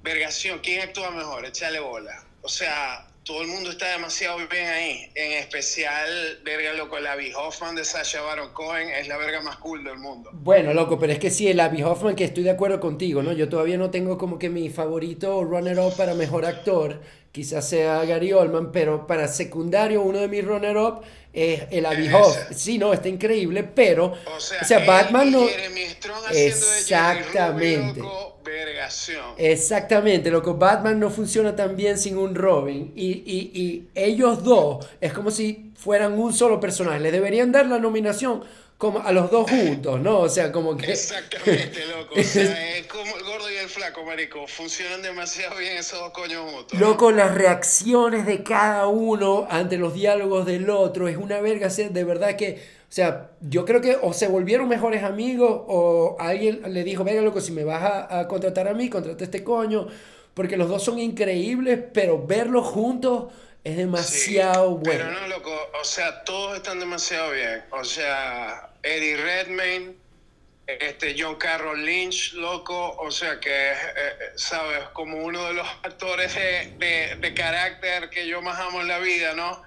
Vergación, 0.02 0.58
¿quién 0.58 0.82
actúa 0.82 1.10
mejor? 1.10 1.46
Échale 1.46 1.80
bola. 1.80 2.23
O 2.44 2.48
sea, 2.48 3.06
todo 3.24 3.40
el 3.40 3.48
mundo 3.48 3.70
está 3.70 3.88
demasiado 3.92 4.36
bien 4.36 4.66
ahí. 4.66 5.10
En 5.14 5.32
especial, 5.32 6.40
verga, 6.44 6.74
loco, 6.74 6.98
el 6.98 7.06
Abby 7.06 7.32
Hoffman 7.32 7.74
de 7.74 7.86
Sasha 7.86 8.20
Baron 8.20 8.52
Cohen 8.52 8.90
es 8.90 9.08
la 9.08 9.16
verga 9.16 9.40
más 9.40 9.56
cool 9.56 9.82
del 9.82 9.96
mundo. 9.96 10.28
Bueno, 10.34 10.74
loco, 10.74 10.98
pero 10.98 11.14
es 11.14 11.18
que 11.18 11.30
sí, 11.30 11.48
el 11.48 11.58
Abby 11.58 11.82
Hoffman, 11.82 12.14
que 12.14 12.24
estoy 12.24 12.42
de 12.42 12.50
acuerdo 12.50 12.80
contigo, 12.80 13.22
¿no? 13.22 13.32
Yo 13.32 13.48
todavía 13.48 13.78
no 13.78 13.90
tengo 13.90 14.18
como 14.18 14.38
que 14.38 14.50
mi 14.50 14.68
favorito 14.68 15.42
runner-up 15.42 15.96
para 15.96 16.12
mejor 16.12 16.44
actor. 16.44 17.00
Quizás 17.32 17.66
sea 17.66 18.04
Gary 18.04 18.34
Oldman, 18.34 18.70
pero 18.72 19.06
para 19.06 19.26
secundario, 19.26 20.02
uno 20.02 20.18
de 20.18 20.28
mis 20.28 20.44
runner-up 20.44 21.02
es 21.34 21.62
el 21.70 21.84
Hoffman. 21.84 22.54
Sí, 22.54 22.78
no, 22.78 22.92
está 22.92 23.08
increíble, 23.08 23.64
pero. 23.64 24.14
O 24.36 24.40
sea, 24.40 24.78
Batman 24.86 25.32
no. 25.32 25.46
Exactamente. 26.32 28.00
Exactamente, 29.36 30.30
loco. 30.30 30.54
Batman 30.54 31.00
no 31.00 31.10
funciona 31.10 31.56
tan 31.56 31.76
bien 31.76 31.98
sin 31.98 32.16
un 32.16 32.34
Robin. 32.34 32.92
Y, 32.94 33.10
y, 33.10 33.50
y 33.54 33.88
ellos 33.94 34.44
dos 34.44 34.86
es 35.00 35.12
como 35.12 35.30
si 35.30 35.72
fueran 35.76 36.18
un 36.18 36.32
solo 36.32 36.60
personaje. 36.60 37.00
Le 37.00 37.10
deberían 37.10 37.52
dar 37.52 37.66
la 37.66 37.78
nominación 37.78 38.44
como 38.84 39.00
a 39.00 39.12
los 39.12 39.30
dos 39.30 39.50
juntos, 39.50 39.98
¿no? 39.98 40.20
O 40.20 40.28
sea, 40.28 40.52
como 40.52 40.76
que... 40.76 40.92
Exactamente, 40.92 41.86
loco. 41.96 42.20
O 42.20 42.22
sea, 42.22 42.76
es 42.76 42.86
como 42.86 43.16
el 43.16 43.24
gordo 43.24 43.50
y 43.50 43.56
el 43.56 43.68
flaco, 43.70 44.04
marico. 44.04 44.46
Funcionan 44.46 45.00
demasiado 45.00 45.56
bien 45.56 45.78
esos 45.78 45.98
dos 45.98 46.10
coños 46.10 46.52
juntos. 46.52 46.78
Loco, 46.78 47.10
las 47.10 47.34
reacciones 47.34 48.26
de 48.26 48.42
cada 48.42 48.86
uno 48.88 49.46
ante 49.48 49.78
los 49.78 49.94
diálogos 49.94 50.44
del 50.44 50.68
otro 50.68 51.08
es 51.08 51.16
una 51.16 51.40
verga. 51.40 51.68
De 51.68 52.04
verdad 52.04 52.36
que 52.36 52.60
o 52.84 52.92
sea, 52.94 53.30
yo 53.40 53.64
creo 53.64 53.80
que 53.80 53.96
o 54.02 54.12
se 54.12 54.28
volvieron 54.28 54.68
mejores 54.68 55.02
amigos 55.02 55.62
o 55.66 56.16
alguien 56.20 56.60
le 56.72 56.84
dijo, 56.84 57.04
venga 57.04 57.22
loco, 57.22 57.40
si 57.40 57.52
me 57.52 57.64
vas 57.64 58.06
a, 58.10 58.28
contratar 58.28 58.68
a 58.68 58.74
mí, 58.74 58.90
contrata 58.90 59.24
a 59.24 59.26
este 59.26 59.42
coño, 59.42 59.88
porque 60.34 60.58
los 60.58 60.68
dos 60.68 60.84
son 60.84 60.98
increíbles, 60.98 61.80
pero 61.92 62.24
verlos 62.24 62.66
juntos 62.66 63.32
es 63.64 63.78
demasiado 63.78 64.76
bueno. 64.76 65.06
Pero 65.08 65.10
no, 65.10 65.26
loco, 65.26 65.50
o 65.80 65.84
sea, 65.84 66.22
todos 66.22 66.56
están 66.56 66.78
demasiado 66.78 67.32
bien. 67.32 67.64
O 67.70 67.82
sea, 67.82 68.73
Eddie 68.84 69.16
Redmayne, 69.16 69.94
este 70.66 71.14
John 71.18 71.36
Carroll 71.36 71.84
Lynch, 71.84 72.34
loco, 72.34 72.96
o 72.98 73.10
sea 73.10 73.40
que, 73.40 73.50
eh, 73.50 73.72
eh, 73.72 74.32
sabes, 74.36 74.84
como 74.92 75.24
uno 75.24 75.44
de 75.46 75.54
los 75.54 75.66
actores 75.82 76.34
de, 76.34 77.16
de, 77.20 77.34
carácter 77.34 78.08
que 78.10 78.26
yo 78.26 78.40
más 78.40 78.58
amo 78.60 78.80
en 78.80 78.88
la 78.88 78.98
vida, 78.98 79.34
¿no? 79.34 79.62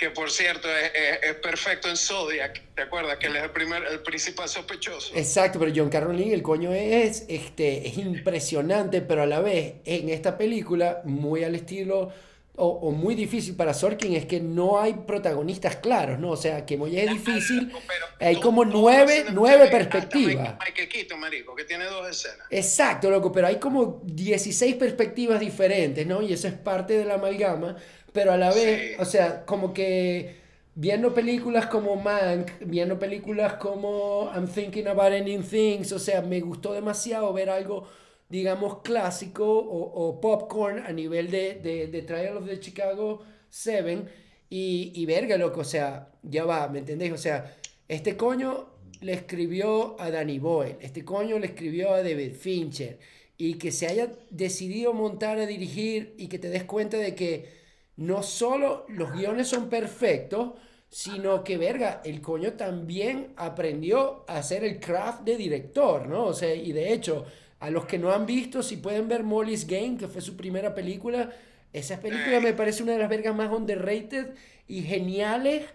que 0.00 0.08
por 0.08 0.30
cierto 0.30 0.66
es, 0.74 1.34
perfecto 1.36 1.90
en 1.90 1.96
Zodiac, 1.96 2.62
¿te 2.74 2.82
acuerdas? 2.82 3.18
Que 3.18 3.26
él 3.26 3.36
es 3.36 3.42
el, 3.42 3.50
primer, 3.50 3.84
el 3.84 4.00
principal 4.00 4.48
sospechoso. 4.48 5.14
Exacto, 5.14 5.58
pero 5.58 5.70
John 5.76 5.90
Carroll 5.90 6.18
el 6.18 6.42
coño 6.42 6.72
es, 6.72 7.26
este, 7.28 7.86
es 7.86 7.98
impresionante, 7.98 9.02
pero 9.02 9.24
a 9.24 9.26
la 9.26 9.40
vez 9.40 9.74
en 9.84 10.08
esta 10.08 10.38
película, 10.38 11.02
muy 11.04 11.44
al 11.44 11.54
estilo 11.54 12.14
o, 12.60 12.90
muy 12.92 13.14
difícil 13.14 13.56
para 13.56 13.74
Sorkin, 13.74 14.14
es 14.14 14.26
que 14.26 14.40
no 14.40 14.80
hay 14.80 14.94
protagonistas 14.94 15.76
claros, 15.76 16.18
¿no? 16.18 16.30
O 16.30 16.36
sea, 16.36 16.64
que 16.66 16.76
muy 16.76 16.98
es 16.98 17.10
difícil, 17.10 17.72
hay 18.18 18.36
como 18.36 18.64
nueve, 18.64 19.26
nueve 19.32 19.68
perspectivas. 19.68 20.56
Michael 20.58 20.88
Keaton, 20.88 21.18
marico, 21.18 21.54
que 21.54 21.64
tiene 21.64 21.86
dos 21.86 22.08
escenas. 22.08 22.46
Exacto, 22.50 23.10
loco, 23.10 23.32
pero 23.32 23.46
hay 23.46 23.56
como 23.56 24.00
16 24.04 24.76
perspectivas 24.76 25.40
diferentes, 25.40 26.06
¿no? 26.06 26.22
Y 26.22 26.32
eso 26.32 26.48
es 26.48 26.54
parte 26.54 26.96
de 26.96 27.04
la 27.04 27.14
amalgama 27.14 27.76
pero 28.12 28.32
a 28.32 28.36
la 28.36 28.52
vez, 28.52 28.98
o 28.98 29.04
sea, 29.04 29.44
como 29.44 29.72
que 29.72 30.36
viendo 30.74 31.14
películas 31.14 31.66
como 31.66 31.96
Mank, 31.96 32.50
viendo 32.60 32.98
películas 32.98 33.54
como 33.54 34.30
I'm 34.34 34.48
Thinking 34.48 34.88
About 34.88 35.12
Ending 35.12 35.42
Things, 35.42 35.92
o 35.92 35.98
sea, 35.98 36.22
me 36.22 36.40
gustó 36.40 36.72
demasiado 36.72 37.32
ver 37.32 37.50
algo, 37.50 37.88
digamos, 38.30 38.80
clásico 38.82 39.44
o, 39.46 40.20
popcorn 40.20 40.78
a 40.86 40.92
nivel 40.92 41.30
de, 41.30 41.56
de, 41.90 42.02
Trial 42.02 42.36
of 42.36 42.46
the 42.46 42.60
Chicago 42.60 43.22
7 43.50 44.04
y, 44.48 44.92
y 44.94 45.06
verga, 45.06 45.36
loco, 45.36 45.60
o 45.60 45.64
sea, 45.64 46.12
ya 46.22 46.44
va, 46.44 46.68
¿me 46.68 46.78
entendéis? 46.78 47.12
O 47.12 47.18
sea, 47.18 47.56
este 47.88 48.16
coño 48.16 48.70
le 49.00 49.12
escribió 49.12 50.00
a 50.00 50.10
Danny 50.10 50.38
Boyle, 50.38 50.76
este 50.80 51.04
coño 51.04 51.38
le 51.38 51.46
escribió 51.46 51.92
a 51.92 52.02
David 52.02 52.34
Fincher, 52.34 52.98
y 53.36 53.54
que 53.54 53.72
se 53.72 53.86
haya 53.86 54.12
decidido 54.28 54.92
montar 54.92 55.38
a 55.38 55.46
dirigir 55.46 56.14
y 56.18 56.28
que 56.28 56.38
te 56.38 56.50
des 56.50 56.64
cuenta 56.64 56.98
de 56.98 57.14
que 57.14 57.48
no 57.96 58.22
solo 58.22 58.84
los 58.88 59.12
guiones 59.12 59.48
son 59.48 59.70
perfectos, 59.70 60.52
sino 60.90 61.42
que, 61.42 61.56
verga, 61.56 62.02
el 62.04 62.20
coño 62.20 62.52
también 62.54 63.32
aprendió 63.36 64.24
a 64.28 64.38
hacer 64.38 64.62
el 64.64 64.78
craft 64.78 65.22
de 65.22 65.36
director, 65.36 66.06
¿no? 66.06 66.26
O 66.26 66.34
sea, 66.34 66.54
y 66.54 66.72
de 66.72 66.92
hecho, 66.92 67.24
a 67.60 67.70
los 67.70 67.86
que 67.86 67.98
no 67.98 68.12
han 68.12 68.26
visto, 68.26 68.62
si 68.62 68.76
pueden 68.76 69.06
ver 69.06 69.22
Molly's 69.22 69.66
Game, 69.66 69.96
que 69.98 70.08
fue 70.08 70.20
su 70.20 70.36
primera 70.36 70.74
película, 70.74 71.30
esa 71.72 72.00
película 72.00 72.40
me 72.40 72.52
parece 72.52 72.82
una 72.82 72.92
de 72.92 72.98
las 72.98 73.08
vergas 73.08 73.34
más 73.34 73.50
underrated 73.50 74.30
y 74.66 74.82
geniales 74.82 75.66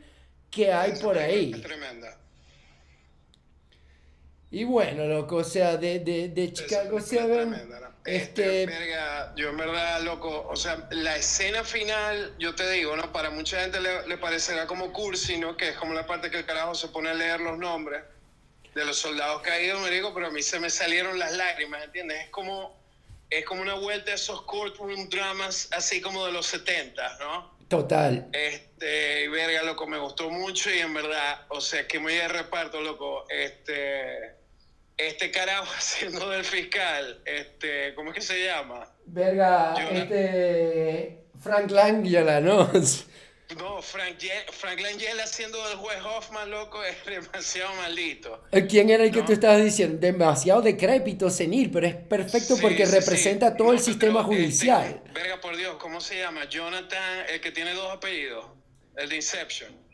que 0.51 0.73
hay 0.73 0.93
por 1.01 1.17
ahí. 1.17 1.51
tremenda. 1.51 2.17
Y 4.51 4.63
bueno, 4.63 5.05
loco, 5.05 5.37
o 5.37 5.43
sea, 5.43 5.77
de, 5.77 5.99
de, 5.99 6.29
de 6.29 6.53
Chicago 6.53 6.99
7 6.99 7.47
este, 8.05 8.67
verga, 8.67 9.33
yo 9.35 9.49
en 9.49 9.57
verdad, 9.57 10.01
loco, 10.01 10.47
o 10.47 10.55
sea, 10.55 10.87
la 10.91 11.17
escena 11.17 11.63
final, 11.63 12.35
yo 12.37 12.53
te 12.53 12.69
digo, 12.69 12.95
¿no? 12.95 13.11
Para 13.11 13.31
mucha 13.31 13.61
gente 13.61 13.79
le, 13.81 14.17
parecerá 14.17 14.67
como 14.67 14.93
cursi, 14.93 15.39
¿no? 15.39 15.57
Que 15.57 15.69
es 15.69 15.75
como 15.75 15.93
la 15.95 16.05
parte 16.05 16.29
que 16.29 16.37
el 16.37 16.45
carajo 16.45 16.75
se 16.75 16.87
pone 16.89 17.09
a 17.09 17.13
leer 17.15 17.41
los 17.41 17.57
nombres 17.57 18.03
de 18.75 18.85
los 18.85 18.97
soldados 18.97 19.41
caídos, 19.41 19.81
me 19.81 19.89
digo, 19.89 20.13
pero 20.13 20.27
a 20.27 20.29
mí 20.29 20.43
se 20.43 20.59
me 20.59 20.69
salieron 20.69 21.17
las 21.17 21.35
lágrimas, 21.35 21.83
¿entiendes? 21.85 22.25
Es 22.25 22.29
como, 22.29 22.77
es 23.29 23.45
como 23.45 23.61
una 23.61 23.75
vuelta 23.75 24.11
a 24.11 24.15
esos 24.15 24.41
courtroom 24.41 25.09
dramas 25.09 25.69
así 25.71 26.01
como 26.01 26.25
de 26.25 26.33
los 26.33 26.45
70, 26.47 27.17
¿no? 27.19 27.55
Total. 27.69 28.27
Este, 28.33 29.29
verga, 29.29 29.63
loco, 29.63 29.87
me 29.87 29.97
gustó 29.97 30.29
mucho 30.29 30.69
y 30.69 30.79
en 30.79 30.93
verdad, 30.93 31.45
o 31.47 31.61
sea, 31.61 31.87
que 31.87 31.99
muy 31.99 32.13
de 32.13 32.27
reparto, 32.27 32.81
loco, 32.81 33.25
este 33.29 34.35
este 34.97 35.31
carajo 35.31 35.71
haciendo 35.77 36.29
del 36.29 36.43
fiscal, 36.43 37.21
este, 37.25 37.95
¿cómo 37.95 38.09
es 38.09 38.15
que 38.15 38.21
se 38.21 38.45
llama? 38.45 38.89
Verga, 39.05 39.73
este 39.91 41.23
Frank 41.41 41.71
Langella, 41.71 42.41
¿no? 42.41 42.69
No, 43.57 43.81
Frank, 43.81 44.17
Frank 44.51 44.79
Langella 44.79 45.23
haciendo 45.23 45.57
del 45.69 45.77
juez 45.77 45.97
Hoffman, 46.03 46.49
loco, 46.49 46.83
es 46.83 46.95
demasiado 47.05 47.73
maldito. 47.75 48.43
¿Quién 48.67 48.89
era 48.89 49.03
el 49.03 49.11
que 49.11 49.21
tú 49.21 49.33
estabas 49.33 49.63
diciendo? 49.63 49.97
Demasiado 49.99 50.61
decrépito, 50.61 51.29
senil, 51.29 51.69
pero 51.71 51.85
es 51.87 51.95
perfecto 51.95 52.55
porque 52.59 52.85
representa 52.85 53.55
todo 53.55 53.71
el 53.71 53.79
sistema 53.79 54.21
este, 54.21 54.35
judicial. 54.35 55.01
verga, 55.13 55.39
por 55.39 55.55
Dios, 55.55 55.75
¿cómo 55.79 56.01
se 56.01 56.19
llama? 56.19 56.45
Jonathan, 56.49 57.25
el 57.31 57.39
que 57.39 57.51
tiene 57.51 57.73
dos 57.73 57.91
apellidos, 57.91 58.45
el 58.97 59.09
de 59.09 59.15
Inception. 59.17 59.85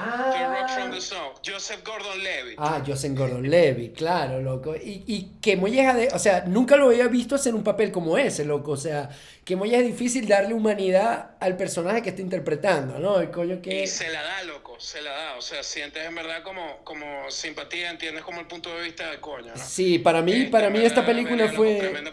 Ah. 0.00 0.66
from 0.76 0.90
the 0.92 1.00
Joseph 1.44 1.82
Gordon-Levitt. 1.84 2.54
Ah, 2.58 2.80
Joseph 2.86 3.16
Gordon-Levitt, 3.16 3.96
claro, 3.96 4.40
loco. 4.40 4.76
Y, 4.76 5.02
y 5.06 5.38
que 5.40 5.56
Molleja, 5.56 5.94
de, 5.94 6.08
o 6.14 6.18
sea, 6.20 6.44
nunca 6.46 6.76
lo 6.76 6.86
había 6.86 7.08
visto 7.08 7.34
hacer 7.34 7.52
un 7.54 7.64
papel 7.64 7.90
como 7.90 8.16
ese, 8.16 8.44
loco. 8.44 8.72
O 8.72 8.76
sea, 8.76 9.10
que 9.48 9.56
Molleja 9.56 9.80
es 9.80 9.86
difícil 9.86 10.28
darle 10.28 10.52
humanidad 10.52 11.30
al 11.40 11.56
personaje 11.56 12.02
que 12.02 12.10
está 12.10 12.20
interpretando, 12.20 12.98
¿no? 12.98 13.18
El 13.18 13.30
coño 13.30 13.62
que... 13.62 13.84
Y 13.84 13.86
se 13.86 14.10
la 14.10 14.22
da, 14.22 14.42
loco, 14.42 14.78
se 14.78 15.00
la 15.00 15.10
da. 15.10 15.36
O 15.38 15.40
sea, 15.40 15.62
sientes 15.62 16.06
en 16.06 16.14
verdad 16.14 16.42
como, 16.42 16.80
como 16.84 17.30
simpatía, 17.30 17.90
entiendes 17.90 18.24
como 18.24 18.40
el 18.40 18.46
punto 18.46 18.76
de 18.76 18.82
vista 18.82 19.08
del 19.10 19.20
coño, 19.20 19.54
¿no? 19.56 19.64
Sí, 19.64 20.00
para 20.00 20.20
mí, 20.20 20.48
para 20.52 20.68
mí 20.68 20.80
esta 20.80 21.06
película 21.06 21.48
fue... 21.48 21.76
Tremenda 21.76 22.12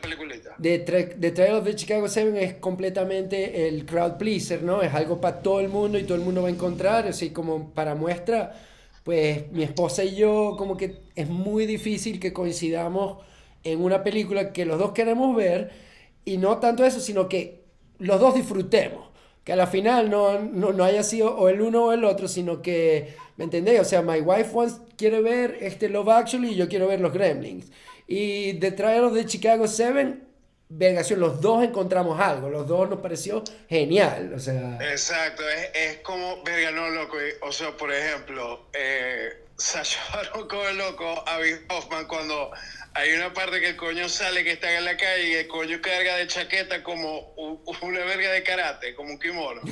De, 0.58 0.80
The 0.80 1.32
Trial 1.32 1.56
of 1.56 1.66
the 1.66 1.76
Chicago 1.76 2.08
Seven 2.08 2.38
es 2.38 2.54
completamente 2.54 3.68
el 3.68 3.86
crowd 3.86 4.16
pleaser, 4.16 4.64
¿no? 4.64 4.82
Es 4.82 4.94
algo 4.94 5.20
para 5.20 5.42
todo 5.42 5.60
el 5.60 5.68
mundo 5.68 6.00
y 6.00 6.04
todo 6.04 6.16
el 6.16 6.24
mundo 6.24 6.42
va 6.42 6.48
a 6.48 6.52
encontrar, 6.52 7.06
así 7.06 7.32
como 7.32 7.74
para 7.74 7.96
muestra, 7.96 8.56
pues 9.04 9.52
mi 9.52 9.64
esposa 9.64 10.06
y 10.06 10.16
yo 10.16 10.56
como 10.58 10.78
que 10.78 11.02
es 11.18 11.28
muy 11.28 11.66
difícil 11.66 12.18
que 12.18 12.32
coincidamos 12.32 13.26
en 13.66 13.84
una 13.84 14.04
película 14.04 14.54
que 14.54 14.64
los 14.64 14.80
dos 14.80 14.94
queremos 14.94 15.36
ver 15.36 15.84
y 16.26 16.38
no 16.38 16.58
tanto 16.58 16.84
eso, 16.84 17.00
sino 17.00 17.30
que 17.30 17.64
los 18.00 18.20
dos 18.20 18.36
disfrutemos. 18.36 19.10
Que 19.44 19.54
a 19.54 19.56
la 19.56 19.68
final 19.68 20.10
no, 20.10 20.40
no, 20.40 20.84
haya 20.84 21.04
sido 21.04 21.36
o 21.38 21.50
el 21.50 21.62
uno 21.62 21.86
o 21.86 21.92
el 21.92 22.04
otro, 22.04 22.28
sino 22.28 22.64
que, 22.64 23.16
¿me 23.38 23.44
entendéis? 23.44 23.80
O 23.80 23.86
sea, 23.86 24.02
my 24.02 24.20
wife 24.20 24.50
wants, 24.52 24.82
quiere 24.98 25.22
ver 25.22 25.60
este 25.62 25.88
Love 25.88 26.10
Actually 26.10 26.54
y 26.54 26.56
yo 26.56 26.68
quiero 26.68 26.88
ver 26.88 27.00
los 27.00 27.14
Gremlins. 27.14 27.72
Y 28.08 28.54
Trial 28.56 29.04
of 29.04 29.14
the 29.14 29.26
Chicago 29.26 29.68
7 29.68 30.26
Vegación, 30.68 31.20
los 31.20 31.42
dos 31.42 31.64
encontramos 31.64 32.20
algo, 32.20 32.50
los 32.50 32.68
dos 32.68 32.90
nos 32.90 33.00
pareció 33.00 33.44
genial, 33.70 34.34
o 34.34 34.40
sea... 34.40 34.80
Exacto, 34.82 35.48
es, 35.48 35.70
es 35.76 35.98
como, 35.98 36.42
verga, 36.44 36.72
no, 36.72 36.90
loco, 36.90 37.18
o 37.44 37.52
sea, 37.52 37.78
por 37.78 37.94
ejemplo, 37.94 38.66
eh, 38.74 39.46
Sacha 39.58 40.00
Baron 40.12 40.78
loco, 40.78 41.24
a 41.28 41.38
Hoffman 41.70 42.08
cuando 42.08 42.52
hay 42.96 43.14
una 43.14 43.34
parte 43.34 43.62
que 43.62 43.70
el 43.70 43.76
coño 43.76 44.10
sale 44.10 44.44
que 44.44 44.54
está 44.54 44.76
en 44.76 44.86
la 44.86 44.98
calle 44.98 45.28
y 45.28 45.34
el 45.34 45.48
coño 45.48 45.80
carga 45.82 46.16
de 46.16 46.28
chaqueta 46.28 46.82
como 46.82 47.34
una 47.82 48.00
verga 48.00 48.32
de 48.32 48.44
karate, 48.44 48.96
como 48.96 49.12
un 49.12 49.20
kimono. 49.20 49.62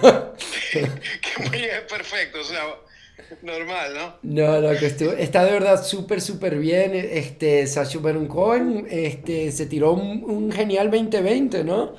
que 0.72 1.48
muy 1.48 1.64
es 1.64 1.82
perfecto, 1.82 2.40
o 2.40 2.44
sea 2.44 2.64
Normal, 3.42 3.94
¿no? 3.94 4.14
No, 4.22 4.60
no, 4.60 4.78
que 4.78 4.86
está 4.86 5.44
de 5.44 5.52
verdad 5.52 5.84
súper, 5.84 6.20
súper 6.20 6.58
bien. 6.58 6.92
Este, 6.94 7.66
Sacha 7.66 7.98
Baron 7.98 8.26
Cohen 8.26 8.86
este, 8.90 9.50
se 9.52 9.66
tiró 9.66 9.92
un, 9.92 10.52
genial 10.52 10.90
2020, 10.90 11.64
¿no? 11.64 11.94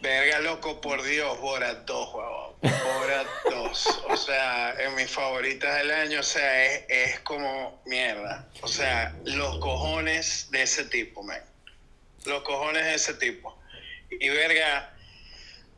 Verga, 0.00 0.40
loco, 0.40 0.80
por 0.80 1.02
Dios, 1.02 1.38
Borat 1.40 1.84
2, 1.84 2.14
huevón. 2.14 2.54
Borat 2.62 3.26
2. 3.50 4.04
O 4.08 4.16
sea, 4.16 4.74
en 4.78 4.94
mis 4.94 5.10
favoritas 5.10 5.76
del 5.76 5.90
año, 5.90 6.20
o 6.20 6.22
sea, 6.22 6.64
es, 6.64 6.84
es 6.88 7.20
como 7.20 7.82
mierda. 7.84 8.48
O 8.62 8.68
sea, 8.68 9.14
los 9.24 9.58
cojones 9.58 10.50
de 10.50 10.62
ese 10.62 10.84
tipo, 10.84 11.22
man. 11.22 11.42
Los 12.24 12.42
cojones 12.42 12.84
de 12.84 12.94
ese 12.94 13.14
tipo. 13.14 13.58
Y 14.10 14.28
verga, 14.30 14.90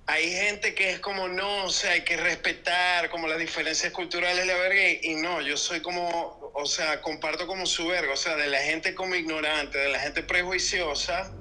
hay 0.07 0.31
gente 0.31 0.75
que 0.75 0.91
es 0.91 1.01
como, 1.01 1.29
no, 1.29 1.65
o 1.65 1.71
sea, 1.71 1.93
hay 1.93 2.03
que 2.03 2.17
respetar 2.17 3.09
como 3.11 3.29
las 3.29 3.39
diferencias 3.39 3.93
culturales 3.93 4.47
la 4.47 4.55
verga 4.55 4.89
y, 5.03 5.15
no, 5.15 5.41
yo 5.41 5.57
soy 5.57 5.81
como, 5.81 6.53
o 6.55 6.67
sea, 6.67 7.01
comparto 7.01 7.47
como 7.47 7.67
su 7.67 7.87
verga, 7.87 8.13
o 8.13 8.17
sea, 8.17 8.37
de 8.37 8.49
la 8.49 8.59
gente 8.59 8.95
como 8.95 9.15
ignorante, 9.15 9.79
de 9.79 9.89
la 9.91 10.01
gente 10.01 10.23
prejuiciosa, 10.23 11.33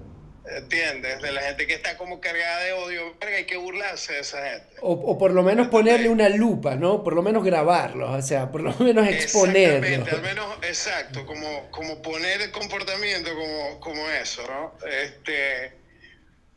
¿entiendes? 0.46 1.22
De 1.22 1.32
la 1.32 1.42
gente 1.42 1.68
que 1.68 1.74
está 1.74 1.98
como 1.98 2.20
cargada 2.20 2.64
de 2.64 2.74
odio, 2.74 3.16
verga, 3.20 3.38
hay 3.38 3.46
que 3.46 3.58
burlarse 3.58 4.14
de 4.14 4.20
esa 4.20 4.50
gente. 4.50 4.76
O, 4.82 5.18
por 5.18 5.32
lo 5.32 5.44
menos 5.44 5.68
ponerle 5.68 6.10
una 6.10 6.30
lupa, 6.30 6.76
¿no? 6.76 7.04
Por 7.04 7.14
lo 7.14 7.22
menos 7.22 7.44
grabarlo, 7.44 8.12
o 8.12 8.22
sea, 8.22 8.52
por 8.52 8.62
lo 8.62 8.74
menos 8.80 9.08
exponerlo. 9.08 9.88
Exactamente, 9.88 10.12
al 10.12 10.22
menos, 10.22 10.58
exacto, 10.64 11.26
como, 11.26 11.70
como 11.72 12.02
poner 12.02 12.42
el 12.42 12.52
comportamiento 12.52 13.32
como, 13.36 13.80
como 13.80 14.10
eso, 14.10 14.44
¿no? 14.48 14.74
Este 14.88 15.82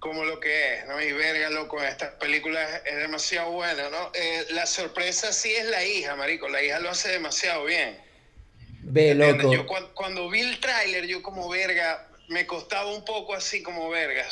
como 0.05 0.23
lo 0.27 0.39
que 0.39 0.75
es, 0.75 0.87
¿no? 0.87 1.01
Y 1.01 1.13
verga, 1.13 1.49
loco, 1.49 1.83
esta 1.83 2.19
película 2.19 2.63
es, 2.85 2.97
demasiado 2.97 3.53
buena, 3.53 3.89
¿no? 3.89 4.13
Eh, 4.13 4.45
la 4.51 4.67
sorpresa 4.67 5.33
sí 5.33 5.51
es 5.51 5.65
la 5.65 5.83
hija, 5.83 6.15
marico, 6.15 6.47
la 6.47 6.63
hija 6.63 6.79
lo 6.79 6.91
hace 6.91 7.09
demasiado 7.09 7.65
bien. 7.65 7.97
Ve, 8.83 9.15
loco. 9.15 9.51
Yo 9.51 9.67
cuando, 9.95 10.29
vi 10.29 10.41
el 10.41 10.61
tráiler, 10.61 11.07
yo 11.07 11.23
como 11.23 11.49
verga, 11.49 12.07
me 12.29 12.47
costaba 12.47 12.93
un 12.93 13.05
poco 13.05 13.35
así 13.35 13.63
como 13.63 13.89
verga, 13.91 14.25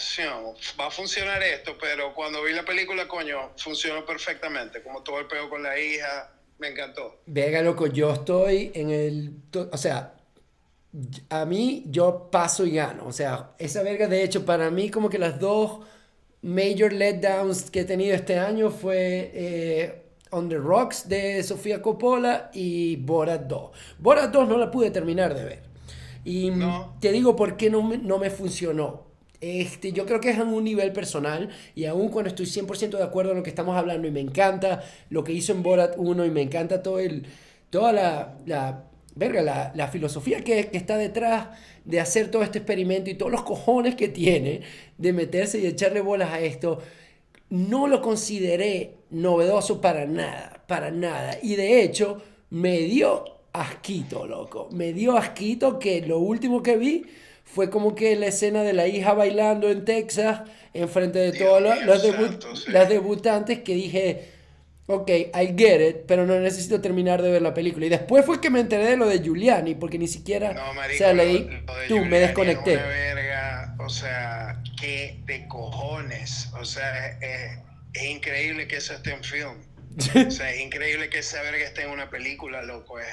va 0.81 0.87
a 0.87 0.91
funcionar 0.91 1.43
esto, 1.43 1.77
pero 1.81 2.15
cuando 2.15 2.43
vi 2.43 2.53
la 2.53 2.65
película, 2.65 3.07
coño, 3.07 3.53
funcionó 3.57 4.05
perfectamente, 4.05 4.83
como 4.83 5.03
todo 5.03 5.19
el 5.19 5.27
pego 5.27 5.51
con 5.51 5.63
la 5.63 5.79
hija, 5.79 6.33
me 6.59 6.69
encantó. 6.69 7.21
Verga, 7.27 7.61
loco, 7.63 7.87
yo 7.87 8.13
estoy 8.13 8.71
en 8.75 8.91
el, 8.91 9.33
o 9.71 9.77
sea, 9.77 10.15
a 11.31 11.45
mí 11.45 11.85
yo 11.87 12.29
paso 12.31 12.65
y 12.65 12.73
gano. 12.73 13.07
O 13.07 13.13
sea, 13.13 13.53
esa 13.59 13.83
verga, 13.83 14.07
de 14.07 14.23
hecho, 14.23 14.45
para 14.45 14.71
mí 14.71 14.91
como 14.91 15.09
que 15.09 15.19
las 15.19 15.39
dos 15.39 15.81
major 16.43 16.93
letdowns 16.93 17.71
que 17.71 17.81
he 17.81 17.85
tenido 17.85 18.15
este 18.15 18.39
año 18.39 18.71
fue 18.71 19.31
eh, 19.35 20.03
On 20.31 20.49
the 20.49 20.57
Rocks 20.57 21.09
de 21.09 21.43
Sofía 21.43 21.81
Coppola 21.81 22.51
y 22.53 22.97
Borat 22.97 23.43
2. 23.43 23.71
Borat 23.99 24.31
2 24.31 24.49
no 24.49 24.59
la 24.59 24.71
pude 24.71 24.91
terminar 24.91 25.35
de 25.35 25.45
ver. 25.45 25.72
Y 26.25 26.53
te 27.01 27.13
digo 27.13 27.37
por 27.37 27.57
qué 27.57 27.71
no 27.71 27.83
me, 27.83 27.99
no 27.99 28.19
me 28.19 28.31
funcionó. 28.31 29.13
Este, 29.41 29.93
yo 29.93 30.07
creo 30.07 30.21
que 30.21 30.31
es 30.31 30.39
en 30.39 30.49
un 30.49 30.63
nivel 30.63 30.93
personal 30.93 31.51
y 31.75 31.87
aún 31.87 32.11
cuando 32.11 32.29
estoy 32.29 32.47
100% 32.47 32.97
de 32.97 33.03
acuerdo 33.03 33.33
en 33.33 33.39
lo 33.39 33.43
que 33.43 33.51
estamos 33.51 33.77
hablando 33.77 34.07
y 34.07 34.13
me 34.13 34.21
encanta 34.21 34.85
lo 35.11 35.25
que 35.25 35.33
hizo 35.33 35.53
en 35.53 35.65
Borat 35.65 35.95
1 35.97 36.25
y 36.27 36.31
me 36.31 36.43
encanta 36.43 36.81
todo 36.81 37.01
el, 37.01 37.27
toda 37.69 37.93
la, 37.93 38.39
la 38.47 38.85
verga, 39.17 39.43
la, 39.43 39.73
la 39.75 39.89
filosofía 39.89 40.45
que, 40.45 40.69
que, 40.69 40.77
está 40.77 40.97
detrás 40.97 41.49
de 41.85 41.99
hacer 41.99 42.31
todo 42.31 42.45
este 42.45 42.59
experimento 42.59 43.11
y 43.11 43.15
todos 43.15 43.33
los 43.33 43.43
cojones 43.43 43.97
que 43.97 44.09
tiene 44.09 44.61
de 44.97 45.13
meterse 45.13 45.59
y 45.59 45.67
echarle 45.67 46.03
bolas 46.03 46.31
a 46.31 46.41
esto, 46.41 46.79
no 47.51 47.89
lo 47.89 48.01
consideré 48.01 48.95
novedoso 49.11 49.81
para 49.81 50.07
nada, 50.07 50.63
para 50.69 50.93
nada. 50.93 51.37
Y 51.43 51.57
de 51.57 51.83
hecho, 51.83 52.23
me 52.51 52.79
dio 52.79 53.25
asquito, 53.53 54.27
loco. 54.27 54.69
Me 54.73 54.93
dio 54.93 55.17
asquito 55.17 55.79
que 55.79 56.01
lo 56.03 56.19
último 56.19 56.63
que 56.63 56.77
vi 56.77 57.07
fue 57.45 57.71
como 57.71 57.95
que 57.95 58.17
la 58.17 58.27
escena 58.27 58.63
de 58.63 58.73
la 58.73 58.87
hija 58.87 59.13
bailando 59.15 59.71
en 59.71 59.85
Texas, 59.85 60.43
enfrente 60.73 61.19
de 61.19 61.33
todos 61.33 61.63
los, 61.63 62.69
las 62.69 62.89
debutantes, 62.89 63.61
que 63.61 63.75
dije 63.75 64.33
ok, 64.87 65.09
I 65.11 65.55
get 65.57 65.81
it, 65.81 65.97
pero 66.07 66.27
no 66.27 66.39
necesito 66.41 66.81
terminar 66.81 67.23
de 67.23 67.31
ver 67.31 67.43
la 67.43 67.55
película. 67.55 67.87
Y 67.87 67.89
después 67.89 68.25
fue 68.25 68.41
que 68.41 68.51
me 68.51 68.61
enteré 68.61 68.85
de 68.85 68.97
lo 68.97 69.09
de 69.09 69.21
Giuliani, 69.21 69.75
porque 69.75 69.99
ni 69.99 70.09
siquiera, 70.09 70.53
no, 70.53 70.75
marico, 70.75 70.97
o 70.97 70.99
sea, 70.99 71.13
leí, 71.13 71.65
tú, 71.89 72.05
me 72.05 72.19
desconecté. 72.19 72.79
o 73.79 73.89
sea, 73.89 74.63
qué 74.81 75.19
de 75.25 75.47
cojones, 75.49 76.51
o 76.59 76.65
sea, 76.65 77.19
es, 77.21 77.59
es 77.95 78.05
increíble 78.05 78.67
que 78.67 78.77
eso 78.77 78.95
esté 78.95 79.13
en 79.13 79.25
film. 79.25 79.57
o 80.27 80.31
sea, 80.31 80.51
es 80.51 80.61
increíble 80.61 81.11
que 81.11 81.19
esa 81.19 81.43
verga 81.43 81.65
esté 81.65 81.83
en 81.83 81.91
una 81.91 82.11
película, 82.11 82.63
loco, 82.63 82.99
es 82.99 83.07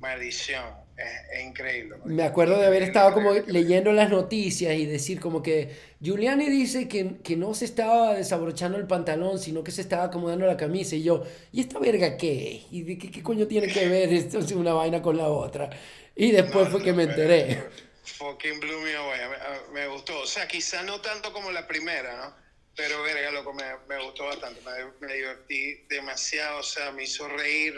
maldición 0.00 0.64
es, 0.96 1.44
increíble. 1.44 1.96
Me 2.04 2.24
acuerdo 2.24 2.58
de 2.58 2.66
haber 2.66 2.82
estado 2.82 3.14
como 3.14 3.32
leyendo 3.32 3.92
las 3.92 4.10
noticias 4.10 4.74
y 4.74 4.86
decir 4.86 5.20
como 5.20 5.42
que 5.42 5.74
Giuliani 6.00 6.48
dice 6.48 6.88
que, 6.88 7.18
que, 7.22 7.36
no 7.36 7.54
se 7.54 7.64
estaba 7.64 8.14
desabrochando 8.14 8.78
el 8.78 8.86
pantalón, 8.86 9.38
sino 9.38 9.62
que 9.62 9.70
se 9.70 9.82
estaba 9.82 10.04
acomodando 10.04 10.46
la 10.46 10.56
camisa. 10.56 10.96
Y 10.96 11.04
yo, 11.04 11.24
¿y 11.52 11.60
esta 11.60 11.78
verga 11.78 12.16
qué? 12.16 12.62
¿Y 12.70 12.82
de 12.82 12.98
qué, 12.98 13.10
qué 13.10 13.22
coño 13.22 13.46
tiene 13.46 13.68
que 13.68 13.88
ver 13.88 14.12
esto, 14.12 14.38
una 14.56 14.72
vaina 14.72 15.00
con 15.00 15.16
la 15.16 15.28
otra? 15.28 15.70
Y 16.16 16.32
después 16.32 16.68
fue 16.68 16.82
que 16.82 16.92
me 16.92 17.04
enteré. 17.04 17.62
Fucking 18.04 18.60
Blue 18.60 18.80
me, 18.80 19.72
me 19.72 19.86
gustó. 19.88 20.20
O 20.20 20.26
sea, 20.26 20.46
quizá 20.48 20.82
no 20.82 21.00
tanto 21.00 21.32
como 21.32 21.50
la 21.50 21.66
primera, 21.66 22.16
¿no? 22.16 22.50
Pero, 22.76 23.02
verga, 23.02 23.30
loco, 23.30 23.52
me, 23.52 23.64
me 23.88 24.02
gustó 24.04 24.26
bastante. 24.26 24.60
Me, 24.62 25.06
me, 25.06 25.14
divertí 25.14 25.84
demasiado. 25.88 26.60
O 26.60 26.62
sea, 26.62 26.92
me 26.92 27.04
hizo 27.04 27.28
reír 27.28 27.74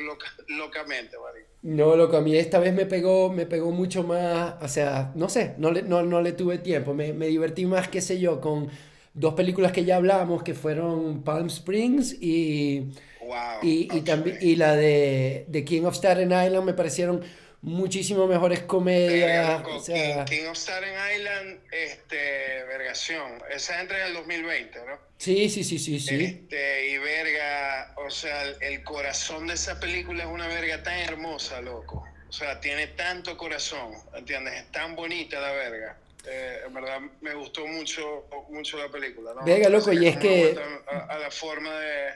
locamente, 0.49 1.17
¿vale? 1.17 1.52
No, 1.63 1.95
loco, 1.95 2.17
a 2.17 2.21
mí 2.23 2.35
esta 2.37 2.59
vez 2.59 2.75
me 2.75 2.87
pegó, 2.87 3.31
me 3.33 3.47
pegó 3.47 3.71
mucho 3.71 4.03
más. 4.03 4.55
O 4.63 4.69
sea, 4.69 5.13
no 5.15 5.29
sé, 5.29 5.55
no 5.59 5.71
le, 5.71 5.83
no, 5.83 6.03
no 6.03 6.21
le 6.21 6.33
tuve 6.33 6.59
tiempo. 6.59 6.93
Me, 6.93 7.13
me 7.13 7.29
divertí 7.29 7.67
más, 7.67 7.89
qué 7.89 8.01
sé 8.01 8.19
yo, 8.19 8.41
con 8.41 8.69
dos 9.15 9.35
películas 9.35 9.71
que 9.71 9.85
ya 9.85 9.97
hablamos, 9.97 10.43
que 10.43 10.55
fueron 10.55 11.23
Palm 11.23 11.47
Springs 11.47 12.17
y. 12.21 12.91
Wow, 13.21 13.61
y, 13.63 13.89
y, 13.97 14.01
también, 14.03 14.39
y 14.41 14.57
la 14.57 14.75
de, 14.75 15.45
de 15.49 15.65
King 15.65 15.83
of 15.85 15.95
Staten 15.95 16.33
Island 16.33 16.65
me 16.65 16.75
parecieron 16.75 17.23
muchísimo 17.63 18.27
mejores 18.27 18.61
comedias. 18.63 19.63
o 19.65 19.81
sea... 19.81 20.25
King, 20.25 20.47
of 20.51 20.57
Staten 20.57 20.95
Island, 21.17 21.61
este, 21.71 22.65
Vergación, 22.65 23.43
esa 23.51 23.81
entra 23.81 24.01
en 24.01 24.09
el 24.09 24.15
2020, 24.15 24.79
¿no? 24.87 24.99
Sí, 25.17 25.49
sí, 25.49 25.63
sí, 25.65 25.79
sí, 25.79 26.01
sí. 26.01 26.25
Este, 26.25 26.89
y 26.89 26.99
verga, 26.99 27.95
o 27.97 28.11
sea, 28.11 28.43
el 28.61 28.83
corazón 28.83 29.47
de 29.47 29.55
esa 29.55 29.79
película 29.79 30.25
es 30.25 30.31
una 30.31 30.49
verga 30.49 30.83
tan 30.83 30.99
hermosa, 30.99 31.61
loco. 31.61 32.05
O 32.29 32.33
sea, 32.33 32.61
tiene 32.61 32.89
tanto 32.89 33.37
corazón, 33.37 33.93
¿entiendes? 34.15 34.55
Es 34.55 34.73
tan 34.73 34.97
bonita 34.97 35.41
la 35.41 35.53
verga. 35.53 35.97
Eh, 36.27 36.61
en 36.67 36.75
verdad 36.75 37.01
me 37.21 37.35
gustó 37.35 37.67
mucho, 37.67 38.27
mucho 38.49 38.79
la 38.79 38.89
película, 38.89 39.35
¿no? 39.35 39.45
Verga, 39.45 39.69
loco, 39.69 39.93
y 39.93 40.07
es 40.07 40.17
que... 40.17 40.57
A, 40.91 41.15
a, 41.15 41.19
la 41.19 41.31
forma 41.31 41.79
de... 41.79 42.11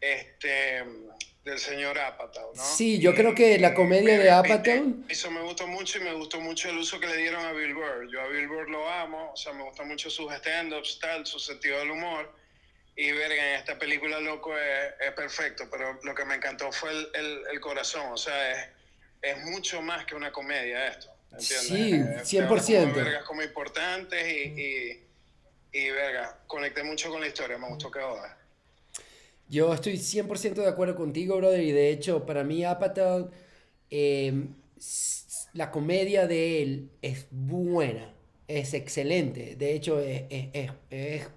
Este 0.00 0.82
del 1.44 1.58
señor 1.58 1.98
Apatow, 1.98 2.54
¿no? 2.54 2.62
Sí, 2.62 2.98
yo 2.98 3.14
creo 3.14 3.34
que 3.34 3.58
la 3.58 3.74
comedia 3.74 4.18
de 4.18 4.30
Apatow... 4.30 5.04
Eso 5.08 5.30
me 5.30 5.42
gustó 5.42 5.66
mucho 5.66 5.98
y 5.98 6.00
me 6.00 6.14
gustó 6.14 6.40
mucho 6.40 6.70
el 6.70 6.78
uso 6.78 6.98
que 6.98 7.06
le 7.06 7.18
dieron 7.18 7.44
a 7.44 7.52
Bill 7.52 7.74
Burr. 7.74 8.08
Yo 8.10 8.22
a 8.22 8.28
Bill 8.28 8.48
Burr 8.48 8.70
lo 8.70 8.88
amo, 8.88 9.32
o 9.32 9.36
sea, 9.36 9.52
me 9.52 9.62
gusta 9.62 9.84
mucho 9.84 10.08
sus 10.08 10.32
stand-ups, 10.32 10.98
tal, 11.00 11.26
su 11.26 11.38
sentido 11.38 11.78
del 11.78 11.90
humor. 11.90 12.32
Y 12.96 13.12
verga, 13.12 13.50
en 13.50 13.58
esta 13.58 13.78
película, 13.78 14.20
loco, 14.20 14.56
es, 14.56 15.12
perfecto, 15.12 15.68
pero 15.70 15.98
lo 16.02 16.14
que 16.14 16.24
me 16.24 16.36
encantó 16.36 16.72
fue 16.72 16.90
el, 16.90 17.42
el, 17.52 17.60
corazón, 17.60 18.12
o 18.12 18.16
sea, 18.16 18.52
es, 18.52 18.68
es, 19.20 19.44
mucho 19.44 19.82
más 19.82 20.06
que 20.06 20.14
una 20.14 20.30
comedia 20.30 20.86
esto, 20.86 21.10
¿entiendes? 21.32 22.28
Sí, 22.28 22.38
100%. 22.38 22.46
Como 22.46 22.94
vergas 22.94 23.24
como 23.24 23.42
importantes 23.42 24.26
y, 24.28 24.60
y, 24.60 25.06
y, 25.72 25.90
verga, 25.90 26.38
conecté 26.46 26.84
mucho 26.84 27.10
con 27.10 27.20
la 27.20 27.26
historia, 27.26 27.58
me 27.58 27.68
gustó 27.68 27.90
que 27.90 27.98
ahora. 27.98 28.38
Yo 29.48 29.72
estoy 29.74 29.98
100% 29.98 30.54
de 30.54 30.68
acuerdo 30.68 30.94
contigo, 30.96 31.36
brother, 31.36 31.62
y 31.62 31.72
de 31.72 31.90
hecho, 31.90 32.24
para 32.24 32.44
mí 32.44 32.64
Apatow, 32.64 33.30
em, 33.90 34.54
la 35.52 35.70
comedia 35.70 36.26
de 36.26 36.62
él 36.62 36.90
es 37.02 37.26
buena, 37.30 38.14
es 38.48 38.74
excelente, 38.74 39.54
de 39.56 39.74
hecho 39.74 40.00
es, 40.00 40.24
es, 40.30 40.70
es, 40.90 41.28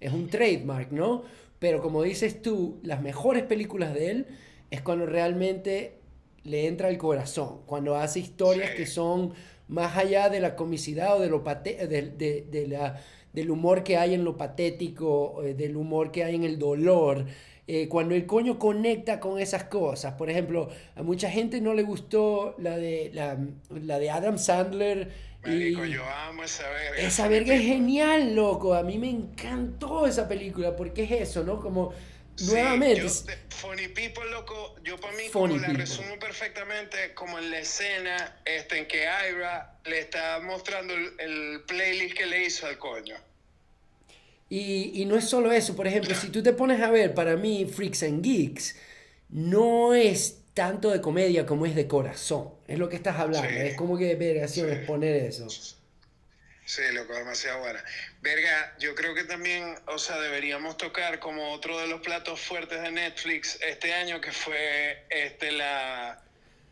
es, 0.00 0.12
un 0.12 0.28
trademark, 0.28 0.92
¿no? 0.92 1.22
Pero 1.58 1.80
como 1.80 2.02
dices 2.02 2.42
tú, 2.42 2.80
las 2.82 3.02
mejores 3.02 3.44
películas 3.44 3.94
de 3.94 4.10
él 4.10 4.26
es 4.70 4.82
cuando 4.82 5.06
realmente 5.06 5.98
le 6.44 6.66
entra 6.66 6.88
el 6.88 6.98
corazón, 6.98 7.60
cuando 7.66 7.96
hace 7.96 8.20
historias 8.20 8.70
que 8.70 8.86
son 8.86 9.32
más 9.68 9.96
allá 9.96 10.28
de 10.28 10.40
la 10.40 10.56
comicidad 10.56 11.16
o 11.16 11.20
de 11.20 11.28
lo 11.28 11.40
de, 11.40 12.12
de, 12.16 12.46
de 12.50 12.66
la 12.66 13.00
del 13.32 13.50
humor 13.50 13.82
que 13.82 13.96
hay 13.96 14.14
en 14.14 14.24
lo 14.24 14.36
patético, 14.36 15.42
eh, 15.42 15.54
del 15.54 15.76
humor 15.76 16.12
que 16.12 16.24
hay 16.24 16.34
en 16.34 16.44
el 16.44 16.58
dolor. 16.58 17.26
Eh, 17.66 17.88
cuando 17.88 18.14
el 18.14 18.26
coño 18.26 18.58
conecta 18.58 19.20
con 19.20 19.38
esas 19.38 19.64
cosas. 19.64 20.14
Por 20.14 20.28
ejemplo, 20.28 20.68
a 20.96 21.02
mucha 21.02 21.30
gente 21.30 21.60
no 21.60 21.74
le 21.74 21.82
gustó 21.82 22.56
la 22.58 22.76
de, 22.76 23.10
la, 23.14 23.38
la 23.70 23.98
de 23.98 24.10
Adam 24.10 24.36
Sandler. 24.36 25.10
Marico, 25.44 25.84
yo 25.84 26.02
amo 26.04 26.42
esa 26.42 26.68
verga. 26.68 26.96
Esa 26.98 27.28
verga 27.28 27.54
es 27.54 27.62
genial, 27.62 28.34
loco. 28.34 28.74
A 28.74 28.82
mí 28.82 28.98
me 28.98 29.10
encantó 29.10 30.06
esa 30.06 30.28
película 30.28 30.74
porque 30.76 31.04
es 31.04 31.12
eso, 31.12 31.44
¿no? 31.44 31.60
Como 31.60 31.92
nuevamente. 32.40 33.08
funny 33.50 33.88
People, 33.88 34.30
loco, 34.30 34.76
yo 34.84 34.98
para 34.98 35.12
mí 35.14 35.24
como 35.32 35.56
la 35.56 35.68
resumo 35.68 36.18
perfectamente 36.18 37.14
como 37.14 37.38
en 37.38 37.50
la 37.50 37.60
escena 37.60 38.40
este, 38.44 38.78
en 38.78 38.86
que 38.86 39.04
Ira 39.04 39.78
le 39.84 40.00
está 40.00 40.40
mostrando 40.40 40.94
el, 40.94 41.62
playlist 41.66 42.16
que 42.16 42.26
le 42.26 42.44
hizo 42.44 42.66
al 42.66 42.78
coño. 42.78 43.16
Y, 44.48 45.00
y, 45.00 45.06
no 45.06 45.16
es 45.16 45.28
solo 45.28 45.50
eso, 45.50 45.74
por 45.74 45.86
ejemplo, 45.86 46.14
si 46.14 46.28
tú 46.28 46.42
te 46.42 46.52
pones 46.52 46.82
a 46.82 46.90
ver, 46.90 47.14
para 47.14 47.36
mí, 47.36 47.64
Freaks 47.64 48.02
and 48.02 48.22
Geeks 48.22 48.76
no 49.30 49.94
es 49.94 50.42
tanto 50.54 50.90
de 50.90 51.00
comedia 51.00 51.46
como 51.46 51.66
es 51.66 51.74
de 51.74 51.86
corazón. 51.86 52.50
Es 52.68 52.78
lo 52.78 52.88
que 52.88 52.96
estás 52.96 53.18
hablando. 53.18 53.48
Es 53.48 53.74
como 53.76 53.96
que, 53.96 54.14
verga, 54.14 54.46
sí, 54.48 54.60
exponer 54.60 55.16
eso. 55.16 55.46
Sí, 56.64 56.82
loco, 56.92 57.14
demasiado 57.14 57.60
buena. 57.60 57.82
Verga, 58.20 58.74
yo 58.78 58.94
creo 58.94 59.14
que 59.14 59.24
también, 59.24 59.74
o 59.86 59.98
sea, 59.98 60.20
deberíamos 60.20 60.76
tocar 60.76 61.18
como 61.18 61.52
otro 61.52 61.78
de 61.80 61.88
los 61.88 62.00
platos 62.00 62.40
fuertes 62.40 62.80
de 62.80 62.90
Netflix 62.92 63.58
este 63.66 63.92
año, 63.92 64.20
que 64.20 64.30
fue 64.30 65.04
este 65.10 65.52
la 65.52 66.22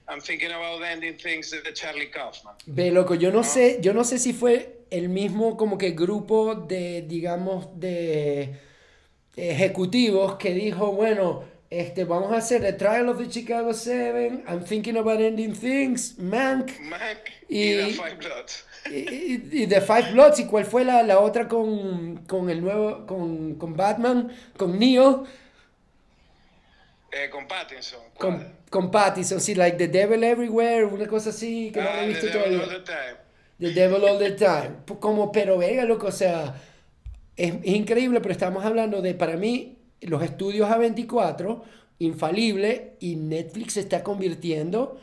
I'm 0.08 0.20
Thinking 0.20 0.52
About 0.52 0.82
Ending 0.82 1.16
Things 1.16 1.50
de 1.50 1.72
Charlie 1.72 2.10
Kaufman. 2.10 2.54
Ve, 2.66 2.90
loco, 2.90 3.14
yo 3.14 3.30
no, 3.30 3.44
sé, 3.44 3.78
yo 3.80 3.92
no 3.92 4.04
sé 4.04 4.18
si 4.18 4.32
fue 4.32 4.80
el 4.90 5.08
mismo 5.08 5.56
como 5.56 5.78
que 5.78 5.90
grupo 5.90 6.54
de, 6.54 7.02
digamos, 7.02 7.68
de 7.78 8.58
ejecutivos 9.36 10.36
que 10.36 10.52
dijo, 10.52 10.92
bueno, 10.92 11.44
este, 11.70 12.04
vamos 12.04 12.32
a 12.32 12.38
hacer 12.38 12.62
The 12.62 12.72
Trial 12.72 13.08
of 13.08 13.18
the 13.18 13.30
Chicago 13.30 13.72
Seven, 13.72 14.42
I'm 14.48 14.64
Thinking 14.64 14.96
About 14.96 15.20
Ending 15.20 15.54
Things, 15.54 16.18
Mank, 16.18 16.80
Mank 16.80 17.18
y, 17.48 17.70
y 17.70 17.76
The 17.76 17.92
Five 17.92 18.16
Bloods. 18.16 18.64
Y, 18.90 19.66
The 19.68 19.80
Five 19.80 20.12
Bloods, 20.12 20.40
¿y 20.40 20.46
cuál 20.46 20.64
fue 20.64 20.84
la, 20.84 21.04
la 21.04 21.20
otra 21.20 21.46
con, 21.46 22.24
con, 22.26 22.50
el 22.50 22.60
nuevo, 22.60 23.06
con, 23.06 23.54
con 23.54 23.76
Batman, 23.76 24.32
con 24.56 24.78
Neo? 24.80 25.24
Eh, 27.12 27.30
con 27.30 27.46
Pattinson. 27.46 28.00
Con, 28.18 28.52
con, 28.68 28.90
Pattinson, 28.90 29.40
sí, 29.40 29.54
like 29.54 29.76
The 29.76 29.86
Devil 29.86 30.24
Everywhere, 30.24 30.86
una 30.86 31.06
cosa 31.06 31.30
así 31.30 31.70
que 31.72 31.80
no 31.80 31.88
he 31.88 32.00
ah, 32.00 32.04
visto 32.06 32.26
the 32.26 32.32
todavía. 32.32 32.58
Devil 32.58 32.74
all 32.74 32.84
the 32.84 32.92
time. 32.92 33.30
The 33.60 33.70
Devil 33.72 34.04
All 34.04 34.18
the 34.18 34.30
Time. 34.32 34.98
Como, 34.98 35.30
pero 35.30 35.58
venga, 35.58 35.84
loco, 35.84 36.08
o 36.08 36.12
sea, 36.12 36.54
es, 37.36 37.54
es 37.62 37.74
increíble, 37.74 38.20
pero 38.20 38.32
estamos 38.32 38.64
hablando 38.64 39.02
de, 39.02 39.14
para 39.14 39.36
mí, 39.36 39.76
los 40.02 40.22
estudios 40.22 40.68
A24, 40.68 41.62
infalible, 41.98 42.94
y 43.00 43.16
Netflix 43.16 43.74
se 43.74 43.80
está 43.80 44.02
convirtiendo 44.02 45.00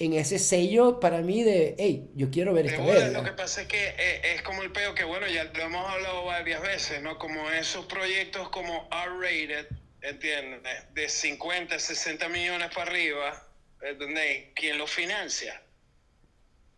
en 0.00 0.14
ese 0.14 0.38
sello 0.38 0.98
para 0.98 1.18
mí 1.20 1.42
de, 1.42 1.76
hey, 1.78 2.10
yo 2.14 2.30
quiero 2.30 2.54
ver 2.54 2.66
esta 2.66 2.82
vez. 2.82 3.12
Lo 3.12 3.22
que 3.22 3.32
pasa 3.32 3.62
es 3.62 3.68
que 3.68 3.94
eh, 3.98 4.34
es, 4.34 4.42
como 4.42 4.62
el 4.62 4.72
peo 4.72 4.94
que, 4.94 5.04
bueno, 5.04 5.26
ya 5.28 5.44
lo 5.44 5.62
hemos 5.62 5.86
hablado 5.88 6.24
varias 6.24 6.62
veces, 6.62 7.02
¿no? 7.02 7.18
Como 7.18 7.50
esos 7.50 7.84
proyectos 7.84 8.48
como 8.48 8.88
R-rated, 8.90 9.66
¿entiendes? 10.00 10.62
De 10.94 11.06
50, 11.06 11.78
60 11.78 12.28
millones 12.30 12.70
para 12.74 12.90
arriba, 12.90 13.46
¿entendés? 13.82 14.46
¿Quién 14.54 14.78
lo 14.78 14.86
financia? 14.86 15.60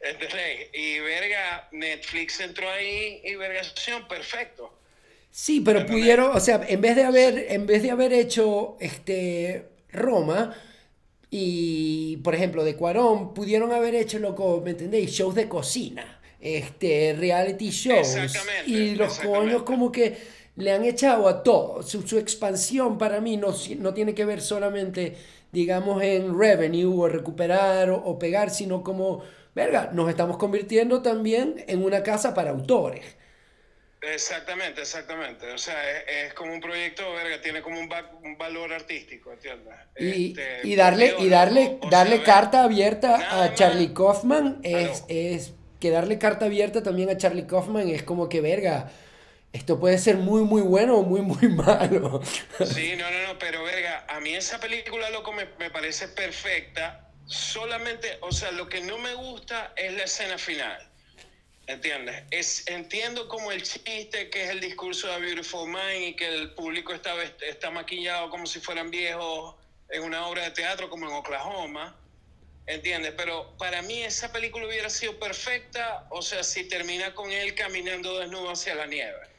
¿Entendés? 0.00 0.70
Y 0.72 0.98
verga, 0.98 1.68
Netflix 1.70 2.40
entró 2.40 2.68
ahí 2.68 3.20
y 3.22 3.36
vergación, 3.36 4.08
perfecto. 4.08 4.76
Sí, 5.34 5.62
pero 5.62 5.86
pudieron, 5.86 6.36
o 6.36 6.40
sea, 6.40 6.60
en 6.68 6.82
vez 6.82 6.94
de 6.94 7.04
haber, 7.04 7.46
en 7.48 7.64
vez 7.66 7.82
de 7.82 7.90
haber 7.90 8.12
hecho 8.12 8.76
este 8.80 9.70
Roma, 9.90 10.54
y, 11.30 12.18
por 12.18 12.34
ejemplo, 12.34 12.62
de 12.62 12.76
Cuarón 12.76 13.32
pudieron 13.32 13.72
haber 13.72 13.94
hecho, 13.94 14.18
loco, 14.18 14.60
¿me 14.62 14.72
entendéis? 14.72 15.10
Shows 15.12 15.34
de 15.34 15.48
cocina, 15.48 16.20
este, 16.38 17.16
reality 17.18 17.70
shows. 17.70 18.14
Y 18.66 18.94
los 18.94 19.18
coños 19.20 19.62
como 19.62 19.90
que 19.90 20.18
le 20.56 20.70
han 20.70 20.84
echado 20.84 21.26
a 21.26 21.42
todo. 21.42 21.82
Su, 21.82 22.06
su, 22.06 22.18
expansión 22.18 22.98
para 22.98 23.22
mí 23.22 23.38
no, 23.38 23.54
no 23.78 23.94
tiene 23.94 24.14
que 24.14 24.26
ver 24.26 24.42
solamente, 24.42 25.16
digamos, 25.50 26.02
en 26.02 26.38
revenue 26.38 26.84
o 26.84 27.08
recuperar 27.08 27.88
o, 27.88 27.96
o 27.96 28.18
pegar, 28.18 28.50
sino 28.50 28.82
como, 28.82 29.22
verga, 29.54 29.90
nos 29.94 30.10
estamos 30.10 30.36
convirtiendo 30.36 31.00
también 31.00 31.64
en 31.66 31.82
una 31.82 32.02
casa 32.02 32.34
para 32.34 32.50
autores. 32.50 33.21
Exactamente, 34.02 34.80
exactamente. 34.80 35.52
O 35.52 35.58
sea, 35.58 36.00
es, 36.00 36.34
como 36.34 36.52
un 36.52 36.60
proyecto, 36.60 37.12
verga, 37.12 37.40
tiene 37.40 37.62
como 37.62 37.78
un, 37.78 37.88
valor 38.36 38.72
artístico, 38.72 39.32
¿entiendes? 39.32 39.74
Y, 39.96 40.30
este, 40.30 40.60
y 40.64 40.74
darle, 40.74 41.14
y 41.20 41.28
darle, 41.28 41.78
darle 41.88 42.22
carta 42.24 42.64
abierta 42.64 43.42
a 43.44 43.54
Charlie 43.54 43.94
Kaufman 43.94 44.58
es, 44.64 45.04
es 45.06 45.54
que 45.78 45.90
darle 45.90 46.18
carta 46.18 46.46
abierta 46.46 46.82
también 46.82 47.10
a 47.10 47.16
Charlie 47.16 47.46
Kaufman 47.46 47.88
es 47.88 48.02
como 48.02 48.28
que, 48.28 48.40
verga, 48.40 48.90
esto 49.52 49.78
puede 49.78 49.98
ser 49.98 50.16
muy, 50.16 50.42
muy 50.42 50.62
bueno 50.62 50.96
o 50.96 51.02
muy, 51.04 51.20
muy 51.20 51.48
malo. 51.54 52.22
Sí, 52.64 52.94
no, 52.96 53.08
no, 53.08 53.26
no, 53.28 53.38
pero 53.38 53.62
verga, 53.62 54.04
a 54.08 54.18
mí 54.18 54.34
esa 54.34 54.58
película, 54.58 55.10
loco, 55.10 55.32
me, 55.32 55.46
me 55.60 55.70
parece 55.70 56.08
perfecta. 56.08 57.08
Solamente, 57.26 58.18
o 58.20 58.32
sea, 58.32 58.50
lo 58.50 58.68
que 58.68 58.80
no 58.80 58.98
me 58.98 59.14
gusta 59.14 59.72
es 59.76 59.92
la 59.92 60.04
escena 60.04 60.38
final. 60.38 60.91
¿Entiendes? 61.72 62.22
Es, 62.30 62.68
entiendo 62.68 63.28
como 63.28 63.50
el 63.50 63.62
chiste 63.62 64.28
que 64.28 64.44
es 64.44 64.50
el 64.50 64.60
discurso 64.60 65.08
de 65.08 65.18
Beautiful 65.20 65.66
Mind 65.66 66.08
y 66.08 66.14
que 66.14 66.28
el 66.28 66.52
público 66.52 66.92
está, 66.92 67.14
está 67.40 67.70
maquillado 67.70 68.28
como 68.28 68.44
si 68.44 68.60
fueran 68.60 68.90
viejos 68.90 69.54
en 69.88 70.02
una 70.02 70.26
obra 70.26 70.42
de 70.44 70.50
teatro 70.50 70.90
como 70.90 71.08
en 71.08 71.14
Oklahoma. 71.14 71.96
¿Entiendes? 72.66 73.14
Pero 73.16 73.56
para 73.56 73.80
mí 73.80 74.02
esa 74.02 74.30
película 74.30 74.66
hubiera 74.66 74.90
sido 74.90 75.18
perfecta, 75.18 76.06
o 76.10 76.20
sea, 76.20 76.44
si 76.44 76.68
termina 76.68 77.14
con 77.14 77.32
él 77.32 77.54
caminando 77.54 78.18
desnudo 78.18 78.50
hacia 78.50 78.74
la 78.74 78.86
nieve. 78.86 79.31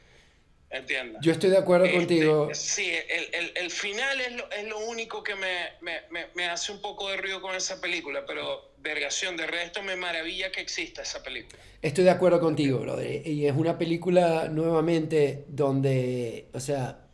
¿Entiendes? 0.73 1.21
Yo 1.21 1.31
estoy 1.31 1.51
de 1.51 1.57
acuerdo 1.59 1.85
este, 1.85 1.97
contigo. 1.97 2.49
Sí, 2.51 2.91
el, 2.91 3.29
el, 3.31 3.51
el, 3.55 3.69
final 3.69 4.19
es 4.19 4.31
lo, 4.31 4.49
es 4.49 4.63
lo 4.65 4.79
único 4.79 5.21
que 5.21 5.35
me, 5.35 5.69
me, 5.81 6.25
me, 6.33 6.45
hace 6.49 6.71
un 6.71 6.81
poco 6.81 7.11
de 7.11 7.17
ruido 7.17 7.43
con 7.43 7.53
esa 7.53 7.79
película, 7.79 8.25
pero 8.25 8.73
vergación, 8.79 9.37
de 9.37 9.45
resto 9.45 9.83
me 9.83 9.95
maravilla 9.95 10.51
que 10.51 10.61
exista 10.61 11.03
esa 11.03 11.21
película. 11.21 11.61
Estoy 11.79 12.05
de 12.05 12.09
acuerdo 12.09 12.39
contigo, 12.39 12.79
brother. 12.79 13.27
Y 13.27 13.45
es 13.45 13.53
una 13.55 13.77
película 13.77 14.47
nuevamente 14.49 15.45
donde, 15.47 16.47
o 16.53 16.59
sea, 16.59 17.05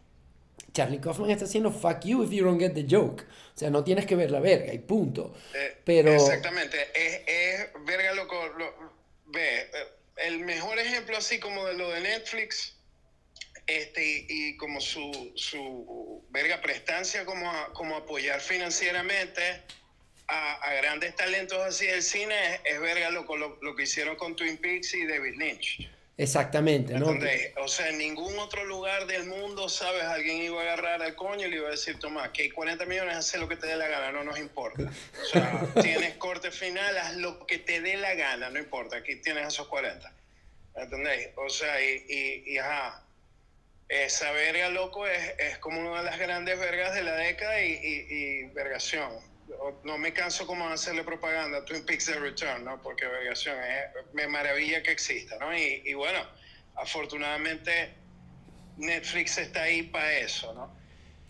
Charlie 0.71 1.01
Kaufman 1.01 1.29
está 1.29 1.43
haciendo 1.43 1.69
fuck 1.69 2.05
you 2.05 2.23
if 2.23 2.31
you 2.31 2.45
don't 2.45 2.61
get 2.61 2.71
the 2.71 2.85
joke. 2.89 3.23
O 3.23 3.59
sea, 3.59 3.69
no 3.69 3.83
tienes 3.83 4.05
que 4.05 4.15
ver 4.15 4.31
la 4.31 4.39
verga 4.39 4.73
y 4.73 4.79
punto. 4.79 5.33
Eh, 5.53 5.75
Pero... 5.83 6.13
Exactamente, 6.13 6.77
es, 6.95 7.23
es 7.27 7.67
verga 7.85 8.13
loco. 8.13 8.39
ve, 9.25 9.69
el 10.15 10.39
mejor 10.39 10.79
ejemplo 10.79 11.17
así 11.17 11.41
como 11.41 11.65
de 11.65 11.73
lo 11.73 11.89
de 11.89 11.99
Netflix 11.99 12.78
este, 13.69 14.25
y, 14.27 14.57
como 14.57 14.81
su, 14.81 15.31
su 15.35 16.25
verga 16.31 16.59
prestancia 16.59 17.23
como, 17.23 17.51
como 17.73 17.97
apoyar 17.97 18.41
financieramente 18.41 19.61
a, 20.27 20.73
grandes 20.81 21.15
talentos 21.15 21.59
así 21.59 21.85
del 21.85 22.01
cine 22.01 22.61
es, 22.65 22.79
verga 22.79 23.11
lo, 23.11 23.25
lo, 23.61 23.75
que 23.75 23.83
hicieron 23.83 24.15
con 24.15 24.35
Twin 24.35 24.57
Peaks 24.57 24.95
y 24.95 25.05
David 25.05 25.35
Lynch. 25.37 25.87
Exactamente, 26.17 26.95
¿no? 26.99 27.15
O 27.63 27.67
sea, 27.67 27.89
en 27.89 27.97
ningún 27.99 28.37
otro 28.39 28.65
lugar 28.65 29.05
del 29.05 29.25
mundo, 29.27 29.69
¿sabes? 29.69 30.03
Alguien 30.03 30.41
iba 30.41 30.59
a 30.59 30.63
agarrar 30.63 31.01
al 31.01 31.15
coño 31.15 31.47
y 31.47 31.49
le 31.49 31.57
iba 31.57 31.67
a 31.67 31.71
decir, 31.71 31.97
Tomás, 31.99 32.29
que 32.29 32.41
hay 32.41 32.49
40 32.49 32.85
millones, 32.87 33.15
haz 33.15 33.35
lo 33.35 33.47
que 33.47 33.55
te 33.55 33.67
dé 33.67 33.77
la 33.77 33.87
gana, 33.87 34.11
no 34.11 34.23
nos 34.23 34.37
importa. 34.37 34.83
O 35.21 35.25
sea, 35.25 35.61
tienes 35.81 36.15
corte 36.15 36.51
final, 36.51 36.97
haz 36.97 37.15
lo 37.15 37.45
que 37.45 37.59
te 37.59 37.81
dé 37.81 37.97
la 37.97 38.15
gana, 38.15 38.49
no 38.49 38.59
importa, 38.59 38.97
aquí 38.97 39.15
tienes 39.17 39.47
esos 39.47 39.67
40. 39.67 40.11
¿Entendéis? 40.75 41.29
O 41.35 41.49
sea, 41.49 41.81
y, 41.81 42.03
y, 42.09 42.53
y 42.53 42.57
ajá, 42.57 43.01
esa 43.89 44.31
verga, 44.31 44.69
loco, 44.69 45.07
es, 45.07 45.33
es, 45.39 45.57
como 45.57 45.81
una 45.81 45.99
de 45.99 46.05
las 46.05 46.19
grandes 46.19 46.59
vergas 46.59 46.93
de 46.93 47.01
la 47.01 47.15
década 47.15 47.59
y, 47.61 47.73
y, 47.73 48.43
vergación. 48.53 49.11
No 49.83 49.97
me 49.97 50.13
canso 50.13 50.45
como 50.45 50.67
de 50.67 50.75
hacerle 50.75 51.03
propaganda 51.03 51.57
a 51.57 51.65
Twin 51.65 51.83
Peaks 51.83 52.05
The 52.05 52.19
Return, 52.19 52.63
¿no? 52.63 52.79
Porque 52.83 53.07
vergación 53.07 53.57
es, 53.63 54.13
me 54.13 54.27
maravilla 54.27 54.83
que 54.83 54.91
exista, 54.91 55.37
¿no? 55.39 55.57
Y, 55.57 55.81
y 55.85 55.95
bueno, 55.95 56.19
afortunadamente 56.75 57.95
Netflix 58.77 59.39
está 59.39 59.63
ahí 59.63 59.83
para 59.83 60.13
eso, 60.19 60.53
¿no? 60.53 60.77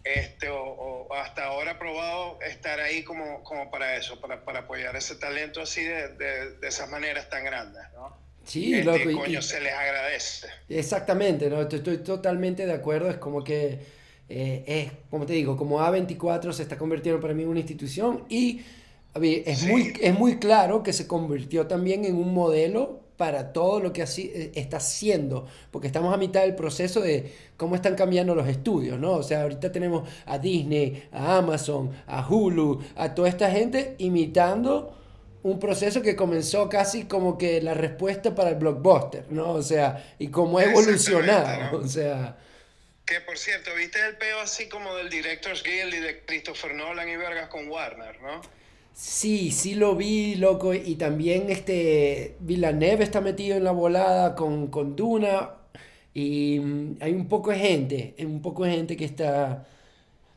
Este, 0.04 0.50
o, 0.50 1.08
hasta 1.14 1.46
ahora 1.46 1.72
ha 1.72 1.80
probado 1.80 2.42
estar 2.42 2.80
ahí 2.82 3.04
como, 3.06 3.42
como 3.44 3.72
para 3.72 3.96
eso, 3.96 4.20
para, 4.20 4.44
para 4.44 4.60
apoyar 4.60 4.96
ese 4.98 5.16
talento 5.16 5.62
así 5.62 5.84
de, 5.84 6.10
de, 6.10 6.58
de 6.58 6.68
esas 6.68 6.90
maneras 6.90 7.30
tan 7.30 7.46
grandes, 7.46 7.84
¿no? 7.94 8.29
Sí, 8.50 8.74
este, 8.74 9.06
loco. 9.06 9.22
Coño, 9.22 9.42
se 9.42 9.62
les 9.62 9.74
agradece. 9.74 10.48
Exactamente, 10.68 11.50
¿no? 11.50 11.62
Estoy 11.62 12.00
totalmente 12.00 12.66
de 12.66 12.74
acuerdo. 12.74 13.10
Es 13.10 13.18
como 13.18 13.44
que, 13.44 13.80
eh, 14.28 14.64
es, 14.66 14.92
como 15.12 15.26
te 15.28 15.34
digo, 15.34 15.56
como 15.56 15.80
A24 15.80 16.52
se 16.52 16.64
está 16.64 16.78
convirtiendo 16.78 17.22
para 17.22 17.36
mí 17.36 17.44
en 17.44 17.50
una 17.50 17.60
institución 17.60 18.26
y 18.28 18.62
es, 19.14 19.68
muy, 19.68 19.94
es 20.02 20.18
muy 20.18 20.40
claro 20.40 20.82
que 20.82 20.94
se 20.94 21.08
convirtió 21.08 21.68
también 21.68 22.06
en 22.06 22.16
un 22.16 22.34
modelo 22.34 23.02
para 23.18 23.52
todo 23.52 23.82
lo 23.82 23.92
que 23.92 24.02
así, 24.02 24.32
eh, 24.34 24.52
está 24.56 24.78
haciendo, 24.78 25.46
porque 25.72 25.88
estamos 25.88 26.14
a 26.14 26.18
mitad 26.18 26.42
del 26.42 26.56
proceso 26.56 27.02
de 27.02 27.34
cómo 27.58 27.76
están 27.76 27.96
cambiando 27.96 28.34
los 28.34 28.48
estudios, 28.48 28.98
¿no? 28.98 29.12
O 29.12 29.24
sea, 29.24 29.42
ahorita 29.42 29.72
tenemos 29.72 30.08
a 30.26 30.40
Disney, 30.40 31.04
a 31.12 31.38
Amazon, 31.38 31.92
a 32.08 32.26
Hulu, 32.28 32.82
a 32.96 33.14
toda 33.14 33.28
esta 33.28 33.52
gente 33.52 33.96
imitando 33.98 34.99
un 35.44 35.60
proceso 35.60 36.02
que 36.02 36.16
comenzó 36.16 36.68
casi 36.70 37.06
como 37.06 37.38
que 37.38 37.62
la 37.62 37.74
respuesta 37.74 38.36
para 38.36 38.50
el 38.50 38.56
blockbuster, 38.56 39.26
¿no? 39.30 39.52
O 39.52 39.64
sea, 39.64 40.16
y 40.20 40.28
cómo 40.28 40.60
ha 40.60 40.66
evolucionado, 40.66 41.80
o 41.80 41.88
sea... 41.88 42.38
Que 43.06 43.22
por 43.22 43.38
cierto, 43.38 43.72
¿viste 43.76 44.00
el 44.06 44.18
peo 44.18 44.40
así 44.40 44.70
como 44.70 44.94
del 44.96 45.10
Directors 45.10 45.64
Guild 45.64 45.94
y 45.96 46.00
de 46.00 46.20
Christopher 46.26 46.76
Nolan 46.76 47.10
y 47.10 47.16
Vergas 47.16 47.50
con 47.50 47.68
Warner, 47.68 48.22
¿no? 48.22 48.42
Sí, 48.94 49.52
sí 49.52 49.76
lo 49.76 49.96
vi, 49.96 50.36
loco, 50.36 50.74
y 50.74 50.96
también 50.96 51.50
este 51.50 52.36
Villeneuve 52.42 53.04
está 53.04 53.22
metido 53.22 53.56
en 53.56 53.64
la 53.64 53.72
volada 53.72 54.36
con, 54.36 54.68
con 54.68 54.96
Duna, 54.96 55.52
y 56.14 56.60
mm, 56.60 56.98
hay 57.00 57.14
un 57.14 57.28
poco 57.28 57.52
de 57.52 57.60
gente, 57.60 58.16
un 58.20 58.42
poco 58.42 58.66
de 58.66 58.72
gente 58.72 58.98
que 58.98 59.06
está, 59.06 59.66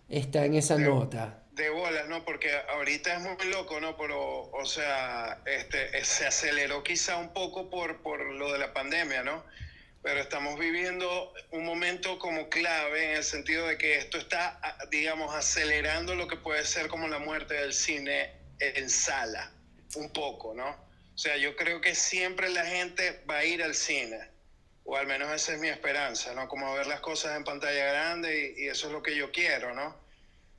está 0.09 0.45
en 0.47 0.55
esa 0.55 0.79
nota 0.79 1.42
de 1.53 1.69
bolas, 1.69 2.09
¿no? 2.09 2.25
Porque 2.25 2.51
ahorita 2.71 3.15
es 3.15 3.21
muy 3.21 3.37
loco, 3.51 3.79
¿no? 3.81 3.97
Pero, 3.97 4.51
o 4.51 4.65
sea, 4.65 5.43
este, 5.45 6.03
se 6.05 6.27
aceleró 6.27 6.83
quizá 6.83 7.17
un 7.19 7.33
poco 7.33 7.69
por, 7.69 8.03
por 8.03 8.25
lo 8.25 8.53
de 8.53 8.59
la 8.59 8.73
pandemia, 8.73 9.23
¿no? 9.23 9.45
Pero 10.03 10.21
estamos 10.21 10.59
viviendo 10.59 11.33
un 11.51 11.65
momento 11.65 12.19
como 12.19 12.49
clave 12.49 13.11
en 13.11 13.17
el 13.19 13.25
sentido 13.25 13.67
de 13.67 13.79
que 13.79 13.99
esto 13.99 14.19
está, 14.19 14.59
digamos, 14.91 15.35
acelerando 15.35 16.15
lo 16.15 16.27
que 16.27 16.37
puede 16.37 16.65
ser 16.65 16.89
como 16.89 17.07
la 17.07 17.19
muerte 17.19 17.55
del 17.55 17.75
cine 17.75 18.33
en 18.59 18.89
sala, 18.89 19.53
un 19.97 20.11
poco, 20.13 20.55
¿no? 20.55 20.71
O 21.15 21.19
sea, 21.19 21.37
yo 21.37 21.55
creo 21.55 21.83
que 21.83 21.95
siempre 21.95 22.49
la 22.49 22.65
gente 22.65 23.23
va 23.31 23.39
a 23.39 23.45
ir 23.45 23.63
al 23.63 23.75
cine, 23.75 24.19
o 24.85 24.97
al 24.97 25.07
menos 25.07 25.31
esa 25.31 25.53
es 25.53 25.61
mi 25.61 25.69
esperanza, 25.69 26.33
¿no? 26.35 26.49
Como 26.49 26.73
ver 26.75 26.87
las 26.87 27.01
cosas 27.01 27.37
en 27.37 27.45
pantalla 27.45 27.85
grande 27.85 28.55
y, 28.57 28.65
y 28.65 28.69
eso 28.69 28.87
es 28.87 28.93
lo 28.95 29.03
que 29.03 29.15
yo 29.15 29.31
quiero, 29.31 29.75
¿no? 29.75 30.02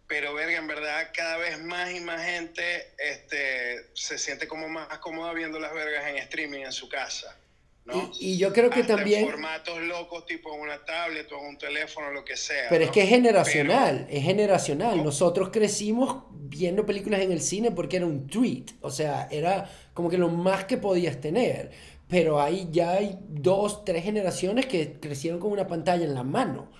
Pero 0.08 0.34
verga, 0.34 0.58
en 0.58 0.68
verdad 0.68 1.10
cada 1.14 1.38
vez 1.38 1.60
más 1.62 1.94
y 1.94 2.00
más 2.00 2.24
gente 2.24 2.94
este, 2.98 3.90
se 3.94 4.18
siente 4.18 4.48
como 4.48 4.68
más 4.68 4.98
cómoda 5.00 5.34
viendo 5.34 5.60
las 5.60 5.74
vergas 5.74 6.08
en 6.08 6.18
streaming 6.18 6.62
en 6.62 6.72
su 6.72 6.90
casa. 6.90 7.38
¿no? 7.86 8.12
Y, 8.20 8.38
yo 8.38 8.54
creo 8.54 8.70
que 8.70 8.84
también... 8.84 9.26
En 9.26 9.32
formatos 9.32 9.82
locos, 9.82 10.26
tipo 10.26 10.54
en 10.54 10.62
una 10.62 10.84
tablet 10.86 11.30
o 11.32 11.40
en 11.40 11.46
un 11.48 11.58
teléfono, 11.58 12.12
lo 12.12 12.24
que 12.24 12.38
sea. 12.38 12.70
Pero 12.70 12.86
es 12.86 12.92
que 12.92 13.04
es 13.04 13.10
generacional, 13.10 14.08
es 14.10 14.24
generacional. 14.24 15.04
Nosotros 15.04 15.50
crecimos 15.50 16.24
viendo 16.32 16.86
películas 16.86 17.22
en 17.22 17.32
el 17.32 17.42
cine 17.42 17.72
porque 17.72 17.98
era 17.98 18.06
un 18.06 18.28
treat, 18.28 18.72
o 18.82 18.90
sea, 18.90 19.28
era 19.32 19.70
como 19.94 20.10
que 20.10 20.18
lo 20.18 20.30
más 20.30 20.66
que 20.66 20.78
podías 20.78 21.20
tener. 21.20 21.72
Pero 22.08 22.40
ahí 22.40 22.68
ya 22.72 22.92
hay 22.92 23.18
dos, 23.28 23.84
tres 23.86 24.04
generaciones 24.04 24.66
que 24.66 24.94
crecieron 25.00 25.40
con 25.40 25.52
una 25.52 25.68
pantalla 25.68 26.06
en 26.06 26.14
la 26.14 26.24
mano. 26.24 26.72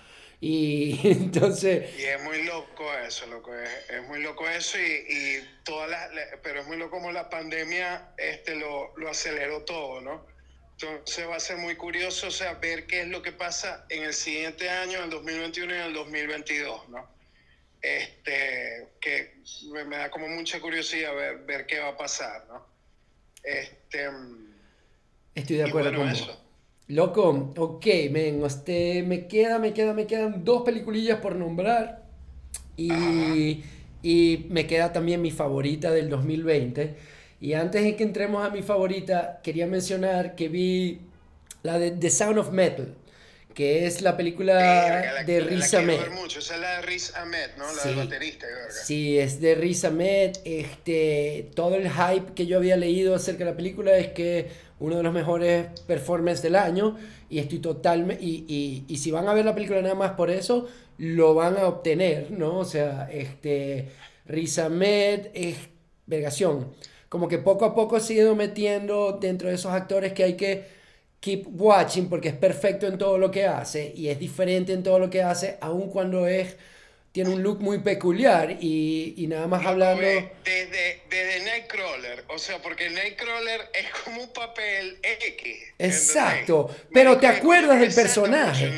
Y 0.46 1.00
entonces... 1.04 1.98
Y 1.98 2.02
es 2.02 2.22
muy 2.22 2.42
loco 2.42 2.84
eso, 2.98 3.26
loco, 3.28 3.56
es, 3.56 3.70
es 3.88 4.06
muy 4.06 4.22
loco 4.22 4.46
eso 4.46 4.78
y, 4.78 4.82
y 5.08 5.48
todas 5.64 5.88
las... 5.88 6.10
Pero 6.42 6.60
es 6.60 6.66
muy 6.66 6.76
loco 6.76 6.98
como 6.98 7.12
la 7.12 7.30
pandemia 7.30 8.10
este, 8.18 8.54
lo, 8.54 8.94
lo 8.98 9.08
aceleró 9.08 9.62
todo, 9.62 10.02
¿no? 10.02 10.26
Entonces 10.72 11.26
va 11.26 11.36
a 11.36 11.40
ser 11.40 11.56
muy 11.56 11.76
curioso 11.76 12.28
o 12.28 12.60
ver 12.60 12.86
qué 12.86 13.02
es 13.02 13.08
lo 13.08 13.22
que 13.22 13.32
pasa 13.32 13.86
en 13.88 14.02
el 14.02 14.12
siguiente 14.12 14.68
año, 14.68 14.98
en 14.98 15.04
el 15.04 15.10
2021 15.10 15.72
y 15.72 15.76
en 15.76 15.82
el 15.82 15.94
2022, 15.94 16.88
¿no? 16.90 17.08
Este, 17.80 18.88
que 19.00 19.36
me, 19.72 19.96
da 19.96 20.10
como 20.10 20.28
mucha 20.28 20.60
curiosidad 20.60 21.14
ver, 21.14 21.38
ver 21.38 21.64
qué 21.64 21.78
va 21.78 21.88
a 21.88 21.96
pasar, 21.96 22.44
¿no? 22.48 22.66
Este, 23.42 24.10
Estoy 25.34 25.56
de 25.56 25.64
acuerdo 25.64 25.94
con 25.94 26.08
eso. 26.10 26.43
Loco, 26.88 27.52
ok, 27.56 27.86
men, 28.10 28.44
este, 28.44 29.02
me 29.02 29.26
queda, 29.26 29.58
me 29.58 29.72
queda, 29.72 29.94
me 29.94 30.06
quedan 30.06 30.44
dos 30.44 30.62
peliculillas 30.62 31.18
por 31.20 31.34
nombrar. 31.36 32.02
Y, 32.76 33.62
y 34.02 34.46
me 34.50 34.66
queda 34.66 34.92
también 34.92 35.22
mi 35.22 35.30
favorita 35.30 35.90
del 35.90 36.10
2020. 36.10 36.94
Y 37.40 37.54
antes 37.54 37.82
de 37.84 37.96
que 37.96 38.04
entremos 38.04 38.46
a 38.46 38.50
mi 38.50 38.62
favorita, 38.62 39.40
quería 39.42 39.66
mencionar 39.66 40.34
que 40.34 40.48
vi 40.48 41.00
la 41.62 41.78
de 41.78 41.90
The 41.90 42.10
Sound 42.10 42.38
of 42.38 42.50
Metal, 42.52 42.94
que 43.54 43.86
es 43.86 44.02
la 44.02 44.16
película 44.16 45.24
de 45.24 45.40
Riz 45.40 45.72
Ahmed. 45.74 46.10
Mucho. 46.10 46.38
Esa 46.38 46.54
es 46.56 46.60
la 46.60 46.76
de 46.76 46.82
Riz 46.82 47.14
Ahmed, 47.14 47.50
¿no? 47.56 47.64
La 47.72 47.82
sí, 47.82 47.94
baterista. 47.94 48.46
Sí, 48.70 49.18
es 49.18 49.40
de 49.40 49.54
Riz 49.54 49.84
Ahmed. 49.84 50.32
Este, 50.44 51.50
todo 51.54 51.76
el 51.76 51.90
hype 51.90 52.34
que 52.34 52.46
yo 52.46 52.58
había 52.58 52.76
leído 52.76 53.14
acerca 53.14 53.44
de 53.44 53.50
la 53.50 53.56
película 53.56 53.96
es 53.96 54.08
que 54.08 54.48
uno 54.84 54.96
de 54.96 55.02
los 55.02 55.12
mejores 55.12 55.66
performances 55.86 56.42
del 56.42 56.56
año 56.56 56.96
y 57.30 57.38
estoy 57.38 57.58
totalmente 57.58 58.22
y, 58.24 58.44
y, 58.48 58.84
y, 58.86 58.96
si 58.98 59.10
van 59.10 59.28
a 59.28 59.34
ver 59.34 59.44
la 59.44 59.54
película 59.54 59.80
nada 59.82 59.94
más 59.94 60.12
por 60.12 60.30
eso 60.30 60.68
lo 60.98 61.34
van 61.34 61.56
a 61.56 61.66
obtener 61.66 62.30
no 62.30 62.58
o 62.58 62.64
sea 62.64 63.08
este 63.10 63.88
Riz 64.26 64.58
Ahmed 64.58 65.28
es 65.34 65.56
vergación. 66.06 66.72
Como 67.08 67.28
que 67.28 67.38
poco 67.38 67.64
a 67.64 67.74
poco 67.74 68.00
se 68.00 68.14
ido 68.14 68.34
metiendo 68.34 69.12
dentro 69.20 69.48
de 69.48 69.54
esos 69.54 69.72
actores 69.72 70.12
que 70.12 70.24
hay 70.24 70.34
que 70.34 70.64
keep 71.20 71.46
watching 71.48 72.08
porque 72.08 72.28
es 72.28 72.34
perfecto 72.34 72.86
en 72.86 72.98
todo 72.98 73.18
lo 73.18 73.30
que 73.30 73.46
hace 73.46 73.92
y 73.96 74.08
es 74.08 74.18
diferente 74.18 74.72
en 74.72 74.82
todo 74.82 74.98
lo 74.98 75.08
que 75.08 75.22
hace 75.22 75.56
aun 75.60 75.88
cuando 75.88 76.26
es 76.26 76.56
tiene 77.14 77.30
un 77.30 77.44
look 77.44 77.60
muy 77.60 77.78
peculiar 77.78 78.56
y, 78.60 79.14
y 79.16 79.28
nada 79.28 79.46
más 79.46 79.64
hablando... 79.64 80.02
Desde, 80.02 81.02
desde 81.08 81.44
Nightcrawler, 81.44 82.24
o 82.26 82.38
sea, 82.38 82.60
porque 82.60 82.90
Nightcrawler 82.90 83.60
es 83.72 83.86
como 84.02 84.24
un 84.24 84.32
papel 84.32 84.98
X. 85.00 85.56
Exacto, 85.78 86.74
pero 86.92 87.16
te 87.18 87.28
acuerdas 87.28 87.78
del 87.78 87.94
personaje. 87.94 88.68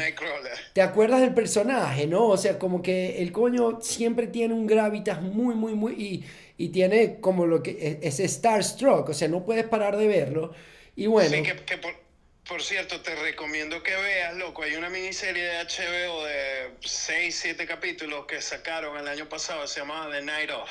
Te 0.74 0.82
acuerdas 0.82 1.22
del 1.22 1.32
personaje, 1.32 2.06
¿no? 2.06 2.26
O 2.26 2.36
sea, 2.36 2.58
como 2.58 2.82
que 2.82 3.22
el 3.22 3.32
coño 3.32 3.80
siempre 3.80 4.26
tiene 4.26 4.52
un 4.52 4.66
gravitas 4.66 5.22
muy, 5.22 5.54
muy, 5.54 5.72
muy... 5.72 5.94
Y, 5.94 6.24
y 6.58 6.68
tiene 6.68 7.18
como 7.20 7.46
lo 7.46 7.62
que... 7.62 7.70
E, 7.70 8.00
ese 8.02 8.28
starstruck, 8.28 9.08
o 9.08 9.14
sea, 9.14 9.28
no 9.28 9.46
puedes 9.46 9.64
parar 9.64 9.96
de 9.96 10.08
verlo. 10.08 10.52
Y 10.94 11.06
bueno... 11.06 11.34
Sí, 11.34 11.42
que, 11.42 11.56
que 11.64 11.78
por 11.78 12.05
por 12.48 12.62
cierto, 12.62 13.00
te 13.00 13.14
recomiendo 13.16 13.82
que 13.82 13.94
veas, 13.96 14.36
loco. 14.36 14.62
Hay 14.62 14.76
una 14.76 14.88
miniserie 14.88 15.42
de 15.42 15.64
HBO 15.64 16.24
de 16.24 16.70
6, 16.80 17.34
7 17.34 17.66
capítulos 17.66 18.26
que 18.26 18.40
sacaron 18.40 18.96
el 18.96 19.08
año 19.08 19.28
pasado, 19.28 19.66
se 19.66 19.80
llamaba 19.80 20.12
The 20.12 20.22
Night 20.22 20.50
Of. 20.50 20.70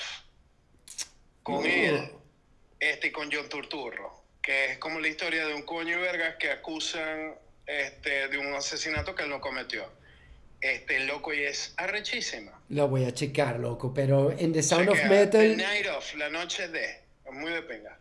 Con 1.44 1.66
él, 1.66 2.10
este, 2.80 3.12
con 3.12 3.30
John 3.32 3.50
Turturro. 3.50 4.24
Que 4.42 4.72
es 4.72 4.78
como 4.78 5.00
la 5.00 5.08
historia 5.08 5.46
de 5.46 5.54
un 5.54 5.64
coño 5.64 5.98
y 5.98 6.02
vergas 6.02 6.36
que 6.38 6.52
acusan 6.52 7.36
este, 7.66 8.28
de 8.30 8.38
un 8.38 8.54
asesinato 8.54 9.14
que 9.14 9.24
él 9.24 9.30
no 9.30 9.42
cometió. 9.42 9.92
Este, 10.62 11.02
loco, 11.02 11.34
y 11.34 11.44
es 11.44 11.74
arrechísima. 11.78 12.60
Lo 12.70 12.88
voy 12.88 13.06
a 13.06 13.14
checar, 13.14 13.60
loco. 13.60 13.94
Pero 13.94 14.32
en 14.32 14.54
The 14.54 14.64
Sound 14.64 14.90
of 14.90 15.04
Metal. 15.06 15.42
The 15.42 15.58
Night 15.58 15.88
Of, 15.88 16.16
la 16.16 16.30
noche 16.30 16.68
de. 16.70 17.04
Muy 17.32 17.52
de 17.52 17.62
pena. 17.64 17.98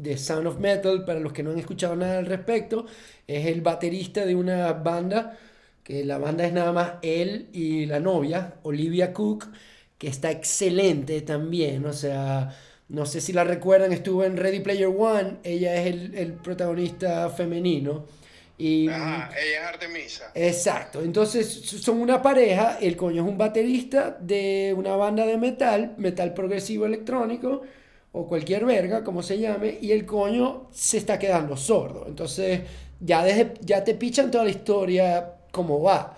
The 0.00 0.16
Sound 0.18 0.46
of 0.46 0.58
Metal, 0.58 1.04
para 1.04 1.20
los 1.20 1.32
que 1.32 1.42
no 1.42 1.50
han 1.50 1.58
escuchado 1.58 1.96
nada 1.96 2.18
al 2.18 2.26
respecto, 2.26 2.86
es 3.26 3.46
el 3.46 3.60
baterista 3.62 4.24
de 4.26 4.34
una 4.34 4.72
banda, 4.72 5.38
que 5.82 6.04
la 6.04 6.18
banda 6.18 6.46
es 6.46 6.52
nada 6.52 6.72
más 6.72 6.92
él 7.02 7.48
y 7.52 7.86
la 7.86 8.00
novia, 8.00 8.58
Olivia 8.62 9.12
Cook, 9.12 9.48
que 9.98 10.08
está 10.08 10.30
excelente 10.30 11.20
también, 11.22 11.84
o 11.86 11.92
sea, 11.92 12.54
no 12.88 13.06
sé 13.06 13.20
si 13.20 13.32
la 13.32 13.44
recuerdan, 13.44 13.92
estuvo 13.92 14.24
en 14.24 14.36
Ready 14.36 14.60
Player 14.60 14.88
One, 14.88 15.38
ella 15.44 15.74
es 15.80 15.86
el, 15.88 16.14
el 16.14 16.34
protagonista 16.34 17.28
femenino, 17.30 18.06
Y, 18.58 18.88
Ajá, 18.90 19.30
ella 19.38 19.60
es 19.62 19.66
Artemisa. 19.68 20.34
Exacto, 20.34 21.02
entonces 21.02 21.48
son 21.48 21.98
una 22.00 22.22
pareja, 22.22 22.78
el 22.80 22.96
coño 22.96 23.22
es 23.24 23.28
un 23.28 23.36
baterista 23.38 24.16
de 24.20 24.72
una 24.76 24.94
banda 24.94 25.26
de 25.26 25.36
metal, 25.36 25.94
metal 25.98 26.32
progresivo 26.32 26.86
electrónico, 26.86 27.62
o 28.12 28.26
cualquier 28.26 28.64
verga, 28.64 29.04
como 29.04 29.22
se 29.22 29.38
llame, 29.38 29.78
y 29.80 29.92
el 29.92 30.06
coño 30.06 30.68
se 30.72 30.98
está 30.98 31.18
quedando 31.18 31.56
sordo. 31.56 32.04
Entonces 32.06 32.60
ya, 33.00 33.24
desde, 33.24 33.54
ya 33.60 33.84
te 33.84 33.94
pichan 33.94 34.30
toda 34.30 34.44
la 34.44 34.50
historia 34.50 35.34
como 35.50 35.82
va. 35.82 36.16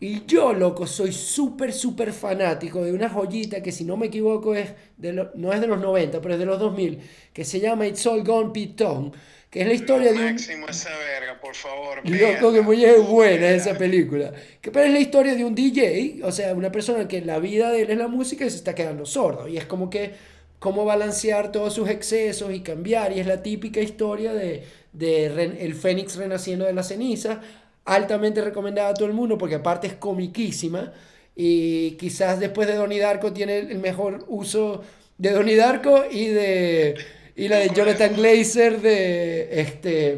Y 0.00 0.26
yo, 0.26 0.52
loco, 0.52 0.86
soy 0.86 1.12
súper, 1.12 1.72
súper 1.72 2.12
fanático 2.12 2.84
de 2.84 2.92
una 2.92 3.08
joyita 3.08 3.62
que, 3.62 3.72
si 3.72 3.84
no 3.84 3.96
me 3.96 4.06
equivoco, 4.06 4.54
es 4.54 4.74
de 4.96 5.12
no 5.34 5.52
es 5.52 5.60
de 5.60 5.66
los 5.66 5.80
90, 5.80 6.20
pero 6.20 6.34
es 6.34 6.40
de 6.40 6.46
los 6.46 6.58
2000, 6.58 7.00
que 7.32 7.44
se 7.44 7.60
llama 7.60 7.86
It's 7.86 8.06
All 8.06 8.22
Gone 8.22 8.50
Pitón, 8.50 9.12
que 9.48 9.62
es 9.62 9.66
la 9.66 9.72
historia 9.72 10.12
de 10.12 10.18
un... 10.18 10.24
Máximo 10.24 10.68
esa 10.68 10.90
verga, 10.90 11.40
por 11.40 11.54
favor. 11.54 12.00
Loco, 12.10 12.52
que 12.52 12.60
muy 12.60 12.84
buena 13.08 13.50
esa 13.50 13.78
película. 13.78 14.32
Que 14.60 14.70
pero 14.70 14.86
es 14.86 14.92
la 14.92 14.98
historia 14.98 15.34
de 15.36 15.44
un 15.44 15.54
DJ, 15.54 16.20
o 16.24 16.32
sea, 16.32 16.52
una 16.54 16.72
persona 16.72 17.06
que 17.06 17.20
la 17.20 17.38
vida 17.38 17.70
de 17.70 17.82
él 17.82 17.90
es 17.90 17.96
la 17.96 18.08
música 18.08 18.44
y 18.44 18.50
se 18.50 18.56
está 18.56 18.74
quedando 18.74 19.06
sordo. 19.06 19.48
Y 19.48 19.56
es 19.56 19.64
como 19.64 19.88
que 19.88 20.12
cómo 20.58 20.84
balancear 20.84 21.52
todos 21.52 21.74
sus 21.74 21.88
excesos 21.88 22.52
y 22.52 22.60
cambiar. 22.60 23.12
Y 23.12 23.20
es 23.20 23.26
la 23.26 23.42
típica 23.42 23.80
historia 23.80 24.32
de, 24.32 24.64
de 24.92 25.26
el 25.60 25.74
Fénix 25.74 26.16
renaciendo 26.16 26.64
de 26.64 26.72
la 26.72 26.82
ceniza 26.82 27.40
altamente 27.84 28.40
recomendada 28.40 28.90
a 28.90 28.94
todo 28.94 29.08
el 29.08 29.14
mundo 29.14 29.36
porque 29.38 29.56
aparte 29.56 29.86
es 29.86 29.94
comiquísima 29.94 30.92
y 31.36 31.92
quizás 31.92 32.40
después 32.40 32.66
de 32.68 32.74
Donnie 32.74 33.00
Darko 33.00 33.32
tiene 33.32 33.58
el 33.58 33.78
mejor 33.78 34.24
uso 34.28 34.82
de 35.18 35.32
Donnie 35.32 35.56
Darko 35.56 36.04
y 36.10 36.26
de 36.26 36.94
y 37.36 37.48
la 37.48 37.58
de 37.58 37.70
Jonathan 37.70 38.14
Glazer 38.14 38.80
de 38.80 39.60
este 39.60 40.16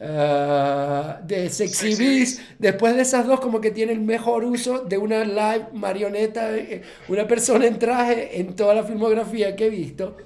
uh, 0.00 1.26
de 1.26 1.48
Sexy 1.50 1.94
Beast. 1.94 2.40
Después 2.58 2.96
de 2.96 3.02
esas 3.02 3.26
dos 3.26 3.40
como 3.40 3.60
que 3.60 3.70
tiene 3.70 3.92
el 3.92 4.00
mejor 4.00 4.44
uso 4.44 4.80
de 4.80 4.98
una 4.98 5.24
live 5.24 5.68
marioneta 5.72 6.56
eh, 6.56 6.82
una 7.08 7.26
persona 7.26 7.66
en 7.66 7.78
traje 7.78 8.40
en 8.40 8.54
toda 8.54 8.74
la 8.74 8.84
filmografía 8.84 9.56
que 9.56 9.66
he 9.66 9.70
visto. 9.70 10.16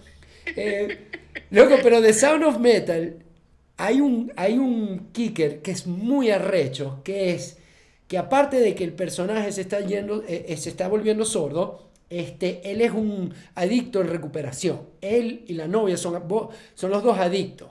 Eh, 0.57 1.09
loco 1.51 1.77
pero 1.83 2.01
de 2.01 2.13
Sound 2.13 2.45
of 2.45 2.59
Metal 2.59 3.17
hay 3.77 4.01
un, 4.01 4.33
hay 4.37 4.59
un 4.59 5.11
kicker 5.13 5.61
que 5.63 5.71
es 5.71 5.87
muy 5.87 6.31
arrecho, 6.31 7.01
que 7.05 7.33
es 7.33 7.59
que 8.07 8.19
aparte 8.19 8.61
de 8.61 8.75
que 8.75 8.85
el 8.85 8.93
personaje 8.93 9.51
se 9.53 9.63
está, 9.63 9.81
yendo, 9.81 10.23
eh, 10.29 10.47
eh, 10.49 10.57
se 10.57 10.69
está 10.69 10.89
volviendo 10.89 11.25
sordo, 11.25 11.91
este, 12.11 12.71
él 12.71 12.81
es 12.81 12.93
un 12.93 13.35
adicto 13.55 14.01
en 14.01 14.09
recuperación. 14.09 14.83
Él 15.01 15.45
y 15.47 15.55
la 15.55 15.67
novia 15.67 15.97
son, 15.97 16.23
son 16.75 16.91
los 16.91 17.03
dos 17.03 17.19
adictos. 17.19 17.71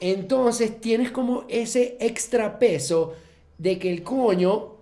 Entonces 0.00 0.80
tienes 0.80 1.10
como 1.10 1.44
ese 1.48 1.96
extra 2.00 2.58
peso 2.58 3.14
de 3.58 3.78
que 3.78 3.90
el 3.90 4.02
coño 4.02 4.74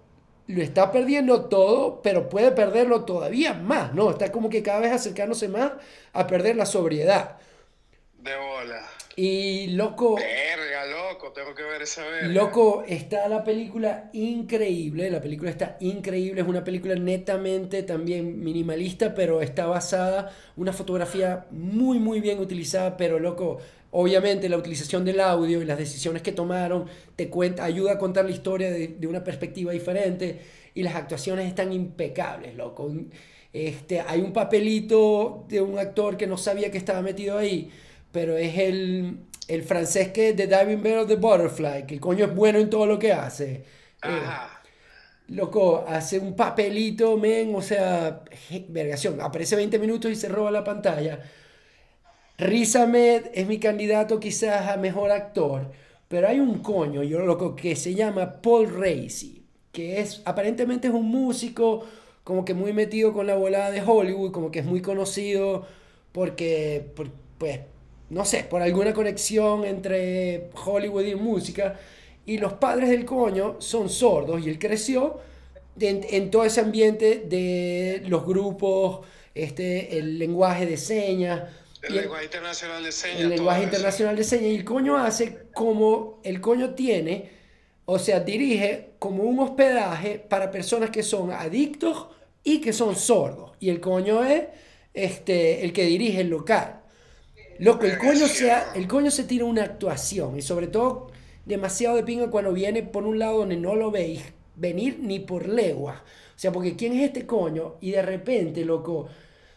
lo 0.47 0.63
está 0.63 0.91
perdiendo 0.91 1.47
todo, 1.47 2.03
pero 2.03 2.29
puede 2.29 2.51
perderlo 2.51 3.05
todavía 3.05 3.55
más, 3.55 3.95
¿no? 3.95 4.11
Está 4.11 4.33
como 4.33 4.49
que 4.49 4.63
cada 4.63 4.81
vez 4.81 4.93
acercándose 4.93 5.49
más 5.49 5.73
a 6.13 6.27
perder 6.27 6.57
la 6.57 6.67
sobriedad. 6.67 7.39
De 8.19 8.37
bola. 8.37 8.87
Y 9.17 9.69
loco. 9.69 10.17
Verga, 10.17 10.87
loco, 10.87 11.33
tengo 11.33 11.55
que 11.55 11.63
ver 11.63 11.83
esa 11.83 12.03
verga. 12.05 12.29
Loco, 12.29 12.85
está 12.87 13.29
la 13.29 13.45
película 13.45 14.11
increíble. 14.13 15.11
La 15.11 15.21
película 15.21 15.51
está 15.51 15.77
increíble. 15.81 16.41
Es 16.41 16.49
una 16.49 16.65
película 16.65 16.95
netamente 16.95 17.83
también 17.83 18.43
minimalista, 18.43 19.15
pero 19.15 19.43
está 19.43 19.67
basada. 19.67 20.35
Una 20.57 20.73
fotografía 20.73 21.47
muy, 21.51 21.99
muy 21.99 22.21
bien 22.21 22.39
utilizada. 22.39 22.97
Pero 22.97 23.19
loco, 23.19 23.59
obviamente 23.91 24.49
la 24.49 24.57
utilización 24.57 25.05
del 25.05 25.21
audio 25.21 25.61
y 25.61 25.65
las 25.67 25.79
decisiones 25.79 26.23
que 26.23 26.33
tomaron 26.33 26.87
te 27.17 27.29
cuenta, 27.29 27.65
ayuda 27.65 27.93
a 27.93 27.99
contar 27.99 28.25
la 28.25 28.31
historia 28.31 28.71
de, 28.71 28.89
de 28.89 29.07
una 29.07 29.23
perspectiva 29.23 29.73
diferente. 29.73 30.41
Y 30.75 30.83
las 30.83 30.95
actuaciones 30.95 31.47
están 31.47 31.73
impecables, 31.73 32.55
loco. 32.55 32.91
Este, 33.53 34.01
hay 34.01 34.23
un 34.23 34.33
papelito 34.33 35.45
de 35.49 35.61
un 35.61 35.79
actor 35.79 36.17
que 36.17 36.27
no 36.27 36.39
sabía 36.39 36.71
que 36.71 36.79
estaba 36.79 37.03
metido 37.03 37.37
ahí 37.37 37.71
pero 38.13 38.37
es 38.37 38.59
el, 38.59 39.19
el 39.49 39.63
francés 39.63 40.09
que 40.09 40.31
es 40.31 40.37
de 40.37 40.47
Diving 40.47 40.83
Bell 40.83 40.99
of 41.01 41.09
the 41.09 41.17
Butterfly, 41.17 41.87
que 41.87 41.95
el 41.95 42.01
coño 42.01 42.27
es 42.27 42.35
bueno 42.35 42.59
en 42.59 42.71
todo 42.71 42.87
lo 42.87 42.99
que 42.99 43.13
hace. 43.13 43.65
Eh, 44.05 44.23
loco, 45.29 45.85
hace 45.87 46.19
un 46.19 46.35
papelito, 46.35 47.17
men, 47.17 47.55
o 47.55 47.63
sea, 47.63 48.23
vergación, 48.69 49.21
aparece 49.21 49.57
20 49.57 49.79
minutos 49.79 50.11
y 50.11 50.17
se 50.17 50.29
roba 50.29 50.51
la 50.51 50.65
pantalla. 50.65 51.21
Riz 52.39 52.77
Ahmed 52.77 53.27
es 53.35 53.47
mi 53.47 53.59
candidato 53.59 54.19
quizás 54.19 54.69
a 54.69 54.77
mejor 54.77 55.11
actor, 55.11 55.71
pero 56.09 56.29
hay 56.29 56.41
un 56.41 56.59
coño, 56.61 57.03
yo 57.03 57.21
loco, 57.21 57.55
que 57.55 57.77
se 57.77 57.95
llama 57.95 58.41
Paul 58.43 58.69
Racy, 58.79 59.45
que 59.73 60.01
es, 60.01 60.23
aparentemente 60.25 60.89
es 60.89 60.95
un 60.95 61.09
músico 61.09 61.85
como 62.25 62.45
que 62.45 62.55
muy 62.55 62.73
metido 62.73 63.13
con 63.13 63.27
la 63.27 63.35
volada 63.37 63.71
de 63.71 63.83
Hollywood, 63.83 64.33
como 64.33 64.51
que 64.51 64.61
es 64.61 64.65
muy 64.65 64.83
conocido 64.83 65.67
porque, 66.13 66.93
pues, 67.39 67.61
no 68.13 68.27
sé, 68.27 68.45
por 68.45 68.61
alguna 68.61 68.93
conexión 68.93 69.65
entre 69.65 70.51
Hollywood 70.65 71.05
y 71.05 71.15
música. 71.15 71.81
Y 72.27 72.39
los 72.39 72.53
padres 72.53 72.91
del 72.91 73.07
coño 73.07 73.57
son 73.59 73.89
sordos 73.89 74.45
y 74.45 74.51
él 74.51 74.59
creció 74.59 75.19
en, 75.81 76.31
todo 76.31 76.45
ese 76.45 76.61
ambiente 76.61 77.25
de 77.27 78.03
los 78.07 78.27
grupos, 78.27 79.01
este, 79.35 79.99
el 79.99 80.19
lenguaje 80.19 80.67
de 80.67 80.77
señas. 80.77 81.43
El, 81.81 81.97
lenguaje 81.97 82.25
internacional 82.25 82.85
de 82.85 82.93
señas. 82.93 83.21
El 83.21 83.29
lenguaje 83.31 83.63
internacional 83.63 84.15
de 84.15 84.25
señas. 84.25 84.47
Y 84.53 84.57
el 84.57 84.65
coño 84.65 84.99
hace 84.99 85.47
como 85.55 86.21
el 86.23 86.43
coño 86.43 86.75
tiene, 86.75 87.31
o 87.87 87.99
sea, 87.99 88.21
dirige 88.21 88.91
como 88.99 89.23
un 89.23 89.41
hospedaje 89.41 90.19
para 90.19 90.51
personas 90.51 90.91
que 90.91 91.03
son 91.03 91.33
adictos 91.33 92.09
y 92.45 92.61
que 92.61 92.75
son 92.75 92.95
sordos. 92.95 93.53
Y 93.59 93.71
el 93.71 93.81
coño 93.81 94.23
es 94.23 94.45
este, 94.93 95.65
el 95.65 95.73
que 95.73 95.87
dirige 95.87 96.21
el 96.21 96.29
local. 96.29 96.82
Loco, 97.59 97.85
el 97.87 97.99
coño, 97.99 98.27
sea, 98.27 98.73
el 98.75 98.87
coño 98.87 99.11
se 99.11 99.25
tira 99.25 99.45
una 99.45 99.65
actuación 99.65 100.37
y 100.37 100.43
sobre 100.43 100.67
todo 100.67 101.11
demasiado 101.45 101.97
de 101.97 102.03
pinga 102.03 102.31
cuando 102.31 102.53
viene 102.53 102.83
por 102.83 103.05
un 103.05 103.19
lado 103.19 103.39
donde 103.39 103.57
no 103.57 103.75
lo 103.75 103.91
veis 103.91 104.23
venir 104.57 104.99
ni 105.01 105.21
por 105.21 105.49
legua. 105.49 106.03
O 106.35 106.39
sea, 106.39 106.53
porque 106.53 106.77
¿quién 106.77 106.95
es 106.95 107.05
este 107.05 107.27
coño? 107.27 107.77
Y 107.81 107.91
de 107.91 108.03
repente, 108.03 108.65
loco, 108.65 108.93
o 108.93 109.09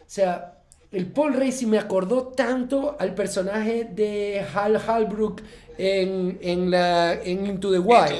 sea, 0.06 0.58
el 0.92 1.06
Paul 1.06 1.34
Racy 1.34 1.66
me 1.66 1.78
acordó 1.78 2.28
tanto 2.28 2.96
al 2.98 3.14
personaje 3.14 3.84
de 3.84 4.44
Hal 4.54 4.76
Halbrook 4.76 5.42
en, 5.78 6.38
en, 6.40 6.70
la, 6.70 7.14
en 7.14 7.46
Into 7.46 7.72
the 7.72 7.78
Wild. 7.78 8.14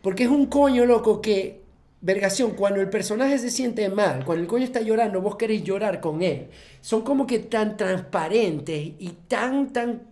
Porque 0.00 0.24
es 0.24 0.30
un 0.30 0.46
coño, 0.46 0.84
loco, 0.84 1.20
que 1.20 1.61
vergación, 2.02 2.50
cuando 2.50 2.80
el 2.80 2.90
personaje 2.90 3.38
se 3.38 3.50
siente 3.50 3.88
mal, 3.88 4.24
cuando 4.24 4.42
el 4.42 4.48
coño 4.48 4.64
está 4.64 4.80
llorando, 4.80 5.22
vos 5.22 5.36
querés 5.36 5.62
llorar 5.62 6.00
con 6.00 6.22
él. 6.22 6.48
Son 6.80 7.02
como 7.02 7.26
que 7.26 7.38
tan 7.38 7.76
transparentes 7.76 8.92
y 8.98 9.08
tan, 9.28 9.72
tan, 9.72 10.10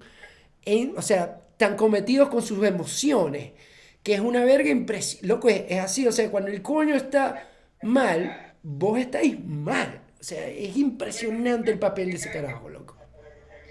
o 0.97 1.03
sea, 1.03 1.41
tan 1.57 1.77
cometidos 1.77 2.29
con 2.29 2.43
sus 2.43 2.65
emociones, 2.65 3.53
que 4.03 4.15
es 4.15 4.21
una 4.21 4.45
verga 4.45 4.71
impresionante. 4.71 5.27
Loco, 5.27 5.49
es, 5.49 5.79
así, 5.81 6.07
o 6.07 6.13
sea, 6.13 6.31
cuando 6.31 6.51
el 6.51 6.63
coño 6.63 6.95
está 6.95 7.49
mal, 7.83 8.55
vos 8.63 8.99
estáis 8.99 9.45
mal. 9.45 10.01
O 10.21 10.25
sea, 10.25 10.47
es 10.47 10.77
impresionante 10.77 11.73
el 11.73 11.79
papel 11.79 12.11
de 12.11 12.17
ese 12.17 12.31
carajo, 12.31 12.69
loco. 12.69 12.97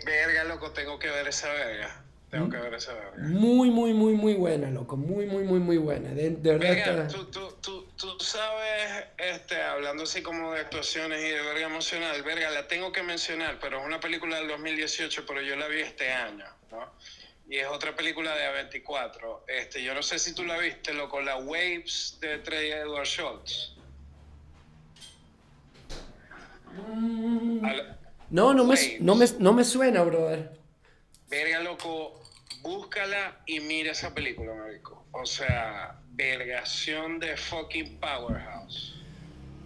Verga, 0.06 0.44
loco, 0.44 0.72
tengo 0.72 1.00
que 1.00 1.10
ver 1.10 1.28
esa 1.28 1.52
verga. 1.54 2.04
Tengo 2.30 2.50
que 2.50 2.58
ver 2.58 2.74
esa 2.74 2.94
verga. 2.94 3.14
Muy, 3.18 3.72
muy, 3.72 3.94
muy, 3.94 4.14
muy 4.14 4.34
buena, 4.34 4.70
loco. 4.70 4.98
Muy, 4.98 5.26
muy, 5.26 5.44
muy, 5.44 5.60
muy 5.60 5.78
buena. 5.78 6.10
De, 6.10 6.30
verdad. 6.30 6.60
Verga, 6.60 7.08
tú, 7.08 7.26
tú, 7.26 7.56
tú, 7.62 7.88
tú, 8.00 8.18
sabes, 8.20 9.08
este, 9.18 9.62
hablando 9.62 10.04
así 10.04 10.22
como 10.22 10.54
de 10.54 10.62
actuaciones 10.62 11.20
y 11.20 11.30
de 11.30 11.42
verga 11.42 11.68
emocional, 11.68 12.22
verga, 12.24 12.50
la 12.50 12.68
tengo 12.68 12.92
que 12.92 13.04
mencionar, 13.04 13.60
pero 13.60 13.80
es 13.80 13.86
una 13.86 14.00
película 14.00 14.38
del 14.38 14.48
2018, 14.48 15.26
pero 15.28 15.42
yo 15.42 15.56
la 15.58 15.68
vi 15.68 15.82
este 15.82 16.12
año, 16.12 16.46
¿no? 16.72 16.92
Y 17.50 17.58
es 17.58 17.68
otra 17.68 17.96
película 17.96 18.36
de 18.36 18.70
A24. 18.72 19.42
Este, 19.48 19.84
yo 19.84 19.94
no 19.94 20.04
sé 20.04 20.20
si 20.20 20.34
tú 20.34 20.44
la 20.46 20.58
viste, 20.58 20.94
loco, 20.94 21.20
la 21.20 21.38
Waves 21.38 22.18
de 22.22 22.38
Trey 22.40 22.72
Edward 22.72 23.08
Schultz. 23.08 23.76
Mm. 26.72 27.66
No, 28.30 28.54
no 28.54 28.64
me, 28.64 29.00
no, 29.00 29.16
me, 29.16 29.26
no 29.40 29.54
me 29.54 29.64
suena, 29.64 30.04
brother. 30.04 30.52
Verga, 31.28 31.60
loco, 31.62 32.24
búscala 32.62 33.42
y 33.48 33.60
mira 33.60 33.92
esa 33.92 34.14
película, 34.14 34.54
marico. 34.54 35.08
O 35.12 35.26
sea, 35.26 35.99
vergación 36.20 37.18
de 37.18 37.38
fucking 37.38 37.98
Powerhouse. 38.00 38.94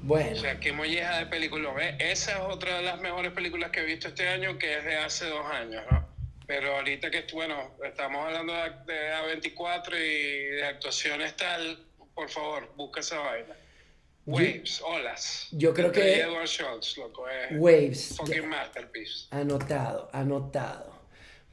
Bueno. 0.04 0.34
O 0.34 0.36
sea, 0.36 0.60
qué 0.60 0.72
molleja 0.72 1.18
de 1.18 1.26
película. 1.26 1.74
Esa 1.98 2.32
es 2.34 2.40
otra 2.42 2.78
de 2.78 2.84
las 2.84 3.02
mejores 3.02 3.32
películas 3.32 3.72
que 3.72 3.80
he 3.80 3.86
visto 3.86 4.10
este 4.10 4.28
año, 4.28 4.58
que 4.60 4.78
es 4.78 4.86
de 4.86 4.98
hace 4.98 5.26
dos 5.26 5.46
años, 5.48 5.84
¿no? 5.90 6.08
Pero 6.46 6.76
ahorita 6.76 7.10
que, 7.10 7.26
bueno, 7.34 7.72
estamos 7.84 8.24
hablando 8.26 8.54
de, 8.54 9.14
A24 9.14 9.96
y 9.96 10.56
de 10.58 10.66
actuaciones 10.66 11.36
tal, 11.36 11.80
por 12.14 12.30
favor, 12.30 12.72
busca 12.76 13.00
esa 13.00 13.18
vaina. 13.20 13.56
Waves, 14.26 14.82
olas. 14.82 15.48
Yo 15.52 15.74
creo 15.74 15.92
que. 15.92 16.20
Edward 16.20 16.48
Schultz, 16.48 16.98
loco, 16.98 17.28
es 17.28 17.58
Waves. 17.58 18.16
Fucking 18.18 18.48
masterpiece. 18.48 19.28
Anotado, 19.32 20.10
anotado. 20.14 20.93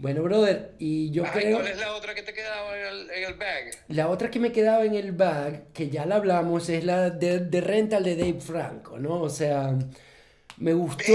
Bueno, 0.00 0.22
brother, 0.22 0.72
y 0.78 1.10
yo 1.10 1.24
creo... 1.24 1.58
¿Cuál 1.58 1.72
es 1.72 1.78
la 1.78 1.94
otra 1.94 2.14
que 2.14 2.22
te 2.22 2.32
quedaba 2.32 2.74
en 2.74 2.86
el, 2.86 3.10
en 3.10 3.24
el, 3.24 3.34
bag? 3.34 3.70
La 3.88 4.08
otra 4.08 4.30
que 4.30 4.40
me 4.40 4.50
quedaba 4.50 4.82
en 4.86 4.94
el 4.94 5.12
bag, 5.12 5.64
que 5.74 5.90
ya 5.90 6.06
la 6.06 6.16
hablamos, 6.16 6.70
es 6.70 6.84
la 6.84 7.10
de, 7.10 7.40
de 7.40 7.60
Rental 7.60 8.02
de 8.04 8.16
Dave 8.16 8.40
Franco, 8.40 8.98
¿no? 8.98 9.20
O 9.20 9.28
sea, 9.28 9.76
me 10.56 10.72
gustó 10.72 11.12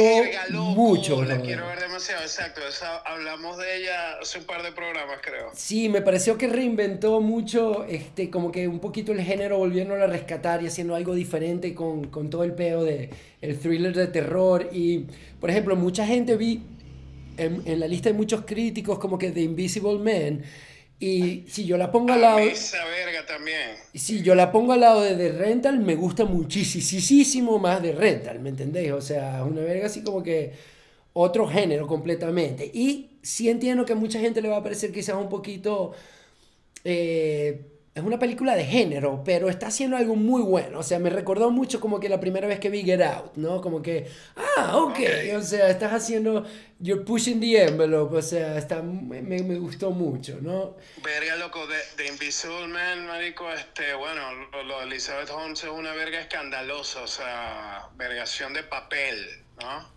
mucho. 0.51 1.23
La 1.23 1.41
quiero 1.41 1.65
ver 1.65 1.79
demasiado, 1.79 2.21
exacto. 2.21 2.61
hablamos 3.05 3.57
de 3.57 3.77
ella 3.77 4.19
hace 4.21 4.37
un 4.37 4.45
par 4.45 4.61
de 4.61 4.71
programas, 4.71 5.17
creo. 5.19 5.49
Sí, 5.55 5.89
me 5.89 6.03
pareció 6.03 6.37
que 6.37 6.47
reinventó 6.47 7.21
mucho, 7.21 7.85
este, 7.85 8.29
como 8.29 8.51
que 8.51 8.67
un 8.67 8.79
poquito 8.79 9.13
el 9.13 9.21
género 9.21 9.57
volviéndolo 9.57 10.03
a 10.03 10.07
rescatar 10.07 10.61
y 10.61 10.67
haciendo 10.67 10.93
algo 10.93 11.15
diferente 11.15 11.73
con, 11.73 12.05
con 12.11 12.29
todo 12.29 12.43
el 12.43 12.53
peo 12.53 12.83
de 12.83 13.09
el 13.41 13.59
thriller 13.59 13.95
de 13.95 14.05
terror. 14.05 14.69
Y, 14.71 15.07
por 15.39 15.49
ejemplo, 15.49 15.75
mucha 15.75 16.05
gente 16.05 16.37
vi 16.37 16.61
en, 17.37 17.79
la 17.79 17.87
lista 17.87 18.09
de 18.09 18.15
muchos 18.15 18.45
críticos 18.45 18.99
como 18.99 19.17
que 19.17 19.31
The 19.31 19.41
Invisible 19.41 19.99
Man. 19.99 20.43
Y 20.99 21.45
si 21.49 21.65
yo 21.65 21.77
la 21.77 21.91
pongo 21.91 22.13
al 22.13 22.21
lado... 22.21 22.39
Esa 22.39 22.83
verga 22.85 23.25
también. 23.25 23.71
Si 23.93 24.21
yo 24.21 24.33
la 24.33 24.51
pongo 24.51 24.73
al 24.73 24.79
lado 24.79 25.01
de 25.01 25.15
The 25.15 25.37
Rental, 25.37 25.79
me 25.79 25.95
gusta 25.95 26.25
muchísimo 26.25 27.59
más 27.59 27.81
de 27.81 27.91
Rental, 27.91 28.39
¿me 28.39 28.49
entendéis? 28.49 28.91
O 28.91 29.01
sea, 29.01 29.43
una 29.43 29.61
verga 29.61 29.87
así 29.87 30.03
como 30.03 30.23
que 30.23 30.53
otro 31.13 31.47
género 31.47 31.85
completamente. 31.85 32.65
Y 32.73 33.17
sí 33.21 33.49
entiendo 33.49 33.85
que 33.85 33.93
a 33.93 33.97
mucha 33.97 34.19
gente 34.19 34.41
le 34.41 34.49
va 34.49 34.57
a 34.57 34.63
parecer 34.63 34.91
quizás 34.91 35.15
un 35.15 35.29
poquito... 35.29 35.93
Eh, 36.83 37.74
es 37.95 38.03
una 38.03 38.19
película 38.19 38.57
de 38.57 38.65
género, 38.65 39.21
pero 39.23 39.49
está 39.49 39.67
haciendo 39.67 39.95
algo 39.95 40.17
muy 40.17 40.41
bueno. 40.41 40.79
O 40.79 40.83
sea, 40.83 40.99
me 40.99 41.09
recordó 41.09 41.49
mucho 41.49 41.79
como 41.79 42.01
que 42.01 42.09
la 42.09 42.19
primera 42.19 42.45
vez 42.45 42.59
que 42.59 42.69
vi 42.69 42.83
Get 42.83 43.01
Out, 43.01 43.37
¿no? 43.37 43.61
Como 43.61 43.81
que, 43.81 44.11
ah, 44.35 44.75
ok, 44.75 44.99
o 45.37 45.41
sea, 45.41 45.69
estás 45.69 45.93
haciendo, 45.93 46.45
you're 46.81 47.05
pushing 47.05 47.39
the 47.39 47.63
envelope, 47.63 48.17
o 48.17 48.21
sea, 48.21 48.57
está, 48.57 48.81
me, 48.81 49.21
me 49.21 49.55
gustó 49.55 49.91
mucho, 49.91 50.39
¿no? 50.41 50.75
Verga, 51.01 51.37
loco, 51.37 51.65
de, 51.67 51.77
de, 51.95 52.09
Invisible 52.09 52.67
Man, 52.67 53.07
marico, 53.07 53.49
este, 53.53 53.93
bueno, 53.93 54.23
lo, 54.65 54.79
de 54.79 54.87
Elizabeth 54.87 55.29
Holmes 55.29 55.63
es 55.63 55.69
una 55.69 55.93
verga 55.93 56.19
escandalosa, 56.19 57.01
o 57.01 57.07
sea, 57.07 57.87
vergación 57.95 58.53
de 58.53 58.63
papel, 58.63 59.25
¿no? 59.61 59.89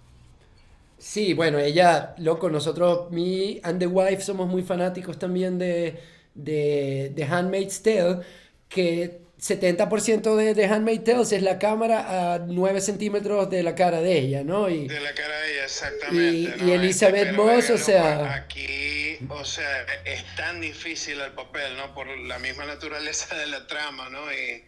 Sí, 0.99 1.35
bueno, 1.35 1.59
ella, 1.59 2.15
loco, 2.19 2.49
nosotros, 2.49 3.11
mi 3.11 3.61
and 3.65 3.81
the 3.81 3.89
wife 3.89 4.23
somos 4.23 4.47
muy 4.47 4.63
fanáticos 4.63 5.19
también 5.19 5.59
de 5.59 6.18
de, 6.39 7.13
de 7.15 7.25
Handmaid's 7.25 7.83
Tale, 7.83 8.21
que 8.69 9.21
70% 9.41 10.37
de, 10.37 10.55
de 10.55 10.65
Handmaid's 10.67 11.05
Tale 11.05 11.23
es 11.23 11.43
la 11.43 11.59
cámara 11.59 12.35
a 12.35 12.39
9 12.39 12.81
centímetros 12.81 13.51
de 13.51 13.63
la 13.63 13.75
cara 13.75 14.01
de 14.01 14.19
ella, 14.19 14.43
¿no? 14.45 14.69
Y, 14.69 14.89
de 14.89 15.01
la 15.01 15.15
cara 15.15 15.39
de 15.41 15.53
ella, 15.53 15.65
exactamente. 15.65 16.65
Y, 16.65 16.69
y 16.69 16.73
Elizabeth 16.73 17.33
Moss, 17.33 17.71
o 17.71 17.79
sea... 17.79 18.35
Aquí, 18.35 19.19
o 19.29 19.45
sea, 19.45 19.83
es 20.05 20.25
tan 20.37 20.61
difícil 20.61 21.21
el 21.21 21.33
papel, 21.33 21.77
¿no? 21.77 21.95
Por 21.95 22.07
la 22.07 22.39
misma 22.39 22.67
naturaleza 22.67 23.37
de 23.37 23.47
la 23.47 23.67
trama, 23.67 24.09
¿no? 24.09 24.33
Y, 24.33 24.65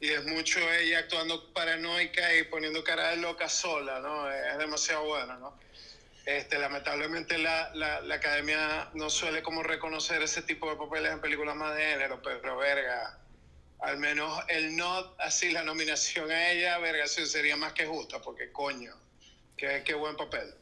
y 0.00 0.08
es 0.08 0.24
mucho 0.26 0.60
ella 0.80 1.00
actuando 1.00 1.52
paranoica 1.52 2.34
y 2.36 2.44
poniendo 2.44 2.84
cara 2.84 3.10
de 3.10 3.16
loca 3.16 3.48
sola, 3.48 4.00
¿no? 4.00 4.30
Es 4.30 4.58
demasiado 4.58 5.04
buena, 5.04 5.36
¿no? 5.38 5.63
Este, 6.26 6.58
lamentablemente 6.58 7.36
la, 7.36 7.70
la, 7.74 8.00
la, 8.00 8.14
academia 8.14 8.88
no 8.94 9.10
suele 9.10 9.42
como 9.42 9.62
reconocer 9.62 10.22
ese 10.22 10.40
tipo 10.40 10.70
de 10.70 10.76
papeles 10.76 11.12
en 11.12 11.20
películas 11.20 11.54
más 11.54 11.76
de 11.76 11.82
género, 11.82 12.22
pero 12.22 12.56
verga, 12.56 13.18
al 13.80 13.98
menos 13.98 14.40
el 14.48 14.74
no, 14.74 15.14
así 15.18 15.50
la 15.50 15.62
nominación 15.62 16.30
a 16.30 16.50
ella, 16.50 16.78
verga, 16.78 17.06
sería 17.06 17.56
más 17.56 17.74
que 17.74 17.84
justa, 17.84 18.22
porque 18.22 18.50
coño, 18.52 18.92
qué, 19.54 19.82
qué 19.84 19.92
buen 19.92 20.16
papel. 20.16 20.54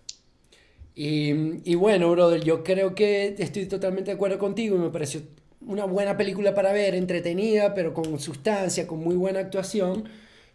Y, 0.96 1.70
y, 1.70 1.74
bueno, 1.76 2.10
brother, 2.10 2.42
yo 2.42 2.64
creo 2.64 2.94
que 2.94 3.36
estoy 3.38 3.66
totalmente 3.66 4.10
de 4.10 4.16
acuerdo 4.16 4.38
contigo 4.38 4.76
y 4.76 4.80
me 4.80 4.90
pareció 4.90 5.22
una 5.60 5.84
buena 5.84 6.16
película 6.16 6.54
para 6.54 6.72
ver, 6.72 6.94
entretenida, 6.94 7.72
pero 7.72 7.94
con 7.94 8.18
sustancia, 8.18 8.86
con 8.86 8.98
muy 8.98 9.14
buena 9.14 9.40
actuación. 9.40 10.08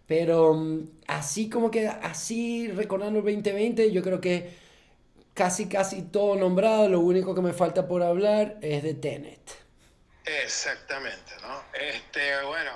Pero 0.06 0.54
mm, 0.54 0.90
así 1.08 1.50
como 1.50 1.72
que, 1.72 1.88
así 1.88 2.68
recordando 2.68 3.20
el 3.20 3.26
2020, 3.26 3.92
yo 3.92 4.04
creo 4.04 4.22
que 4.22 4.67
casi, 5.38 5.70
casi 5.70 6.02
todo 6.02 6.36
nombrado. 6.36 6.90
Lo 6.90 7.00
único 7.00 7.34
que 7.36 7.42
me 7.42 7.54
falta 7.54 7.88
por 7.88 8.04
hablar 8.04 8.58
es 8.62 8.84
de 8.84 8.96
Tenet. 8.96 9.40
Exactamente, 10.26 11.34
¿no? 11.42 11.64
Este, 11.74 12.44
bueno, 12.44 12.72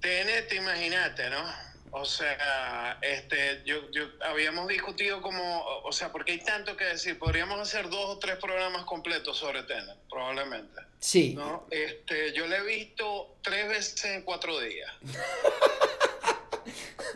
Tenet, 0.00 0.50
imagínate, 0.54 1.28
¿no? 1.28 1.70
O 1.92 2.04
sea, 2.04 2.98
este, 3.02 3.62
yo, 3.64 3.90
yo 3.90 4.04
habíamos 4.20 4.68
discutido 4.68 5.20
como, 5.20 5.64
o 5.82 5.92
sea, 5.92 6.12
porque 6.12 6.32
hay 6.32 6.38
tanto 6.38 6.76
que 6.76 6.84
decir, 6.84 7.18
podríamos 7.18 7.58
hacer 7.58 7.90
dos 7.90 8.16
o 8.16 8.18
tres 8.18 8.36
programas 8.36 8.84
completos 8.84 9.36
sobre 9.36 9.64
Tenet, 9.64 9.98
probablemente. 10.08 10.80
Sí. 11.00 11.34
¿no? 11.34 11.66
Este, 11.70 12.32
yo 12.32 12.46
le 12.46 12.58
he 12.58 12.62
visto 12.62 13.36
tres 13.42 13.68
veces 13.68 14.04
en 14.04 14.22
cuatro 14.22 14.58
días. 14.60 14.90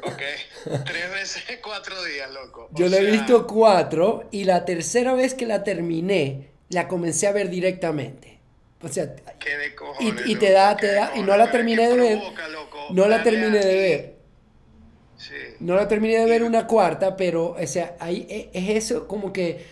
Ok, 0.02 0.22
tres 0.84 1.10
veces 1.12 1.44
cuatro 1.62 2.02
días, 2.04 2.30
loco. 2.32 2.68
Yo 2.72 2.88
la 2.88 2.98
he 2.98 3.10
visto 3.10 3.46
cuatro 3.46 4.28
y 4.30 4.44
la 4.44 4.64
tercera 4.64 5.14
vez 5.14 5.34
que 5.34 5.46
la 5.46 5.64
terminé, 5.64 6.50
la 6.68 6.88
comencé 6.88 7.26
a 7.26 7.32
ver 7.32 7.50
directamente. 7.50 8.38
O 8.82 8.88
sea, 8.88 9.14
y, 10.00 10.32
y, 10.32 10.36
te 10.36 10.50
da, 10.50 10.76
te 10.76 10.92
da, 10.92 11.12
y 11.16 11.22
no 11.22 11.36
la 11.36 11.50
terminé 11.50 11.88
de 11.88 11.96
ver. 11.96 12.20
no 12.90 13.08
la 13.08 13.22
terminé 13.22 13.58
de 13.58 13.74
ver. 13.74 14.14
No 15.60 15.74
la 15.74 15.88
terminé 15.88 16.18
de 16.18 16.26
ver 16.26 16.42
una 16.42 16.66
cuarta, 16.66 17.16
pero, 17.16 17.56
o 17.58 17.66
sea, 17.66 17.96
ahí 17.98 18.26
e, 18.28 18.50
es 18.52 18.84
eso 18.84 19.08
como 19.08 19.32
que, 19.32 19.64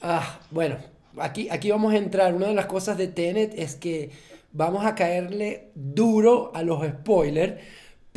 ah, 0.00 0.40
bueno, 0.50 0.78
aquí, 1.18 1.48
aquí 1.50 1.70
vamos 1.70 1.92
a 1.92 1.98
entrar. 1.98 2.34
Una 2.34 2.46
de 2.46 2.54
las 2.54 2.66
cosas 2.66 2.96
de 2.96 3.08
Tenet 3.08 3.52
es 3.58 3.74
que 3.74 4.10
vamos 4.52 4.86
a 4.86 4.94
caerle 4.94 5.68
duro 5.74 6.50
a 6.54 6.62
los 6.62 6.86
spoilers 6.86 7.60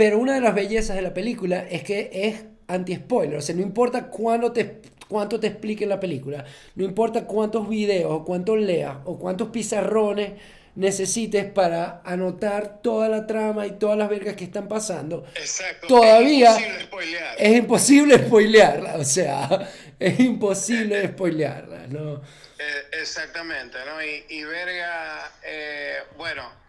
pero 0.01 0.17
una 0.17 0.33
de 0.33 0.41
las 0.41 0.55
bellezas 0.55 0.95
de 0.95 1.03
la 1.03 1.13
película 1.13 1.63
es 1.69 1.83
que 1.83 2.09
es 2.11 2.43
anti-spoiler. 2.65 3.37
O 3.37 3.41
sea, 3.41 3.53
no 3.53 3.61
importa 3.61 4.07
cuánto 4.07 4.51
te, 4.51 4.81
cuánto 5.07 5.39
te 5.39 5.45
explique 5.45 5.85
la 5.85 5.99
película, 5.99 6.43
no 6.73 6.83
importa 6.83 7.27
cuántos 7.27 7.69
videos 7.69 8.11
o 8.11 8.25
cuántos 8.25 8.57
leas 8.57 8.97
o 9.05 9.19
cuántos 9.19 9.49
pizarrones 9.49 10.31
necesites 10.73 11.45
para 11.45 12.01
anotar 12.03 12.81
toda 12.81 13.09
la 13.09 13.27
trama 13.27 13.67
y 13.67 13.73
todas 13.73 13.95
las 13.95 14.09
vergas 14.09 14.35
que 14.35 14.45
están 14.45 14.67
pasando. 14.67 15.23
Exacto. 15.35 15.85
Todavía 15.85 16.49
es 16.57 16.63
imposible 16.63 16.83
spoilear. 16.83 17.35
Es 17.37 17.55
imposible 17.59 18.17
spoilearla, 18.17 18.95
o 18.95 19.03
sea, 19.03 19.69
es 19.99 20.19
imposible 20.19 21.09
spoilearla, 21.09 21.85
¿no? 21.89 22.15
Eh, 22.57 22.85
exactamente, 22.99 23.77
¿no? 23.85 24.03
Y, 24.03 24.25
y 24.29 24.43
verga, 24.45 25.31
eh, 25.43 25.97
bueno, 26.17 26.60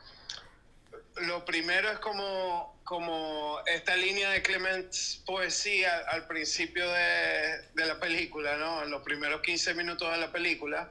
lo 1.16 1.44
primero 1.44 1.90
es 1.90 1.98
como 1.98 2.72
como 2.84 3.60
esta 3.66 3.96
línea 3.96 4.30
de 4.30 4.42
Clements 4.42 5.22
poesía 5.24 5.98
al 6.08 6.26
principio 6.26 6.90
de, 6.90 7.62
de, 7.74 7.86
la 7.86 7.98
película, 7.98 8.56
¿no? 8.56 8.82
En 8.82 8.90
los 8.90 9.02
primeros 9.02 9.40
15 9.40 9.74
minutos 9.74 10.10
de 10.10 10.18
la 10.18 10.32
película, 10.32 10.90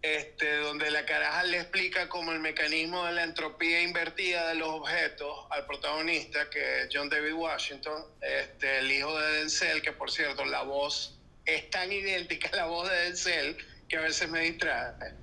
este, 0.00 0.56
donde 0.56 0.90
la 0.90 1.04
caraja 1.06 1.44
le 1.44 1.58
explica 1.58 2.08
como 2.08 2.32
el 2.32 2.40
mecanismo 2.40 3.04
de 3.04 3.12
la 3.12 3.22
entropía 3.22 3.82
invertida 3.82 4.48
de 4.48 4.56
los 4.56 4.68
objetos 4.68 5.46
al 5.50 5.64
protagonista, 5.66 6.50
que 6.50 6.82
es 6.82 6.88
John 6.92 7.08
David 7.08 7.34
Washington, 7.34 8.04
este, 8.20 8.78
el 8.78 8.90
hijo 8.90 9.16
de 9.16 9.32
Denzel, 9.38 9.80
que 9.80 9.92
por 9.92 10.10
cierto 10.10 10.44
la 10.44 10.62
voz 10.62 11.20
es 11.44 11.70
tan 11.70 11.92
idéntica 11.92 12.48
a 12.52 12.56
la 12.56 12.66
voz 12.66 12.90
de 12.90 12.96
Denzel 12.96 13.56
que 13.88 13.96
a 13.96 14.00
veces 14.00 14.28
me 14.28 14.40
distrae. 14.40 15.14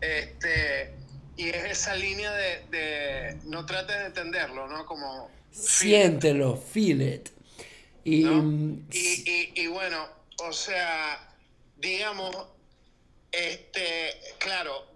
Este, 0.00 0.94
y 1.36 1.48
es 1.48 1.64
esa 1.64 1.94
línea 1.94 2.32
de, 2.32 3.38
no 3.44 3.66
trates 3.66 3.96
de 3.98 4.06
entenderlo, 4.06 4.68
¿no? 4.68 4.86
Como... 4.86 5.30
Siéntelo, 5.50 6.56
feel 6.56 7.02
it. 7.02 7.28
Y, 8.04 8.24
y, 8.24 9.52
y, 9.54 9.66
bueno, 9.66 10.08
o 10.38 10.52
sea, 10.52 11.34
digamos, 11.76 12.34
este, 13.32 14.14
claro, 14.38 14.86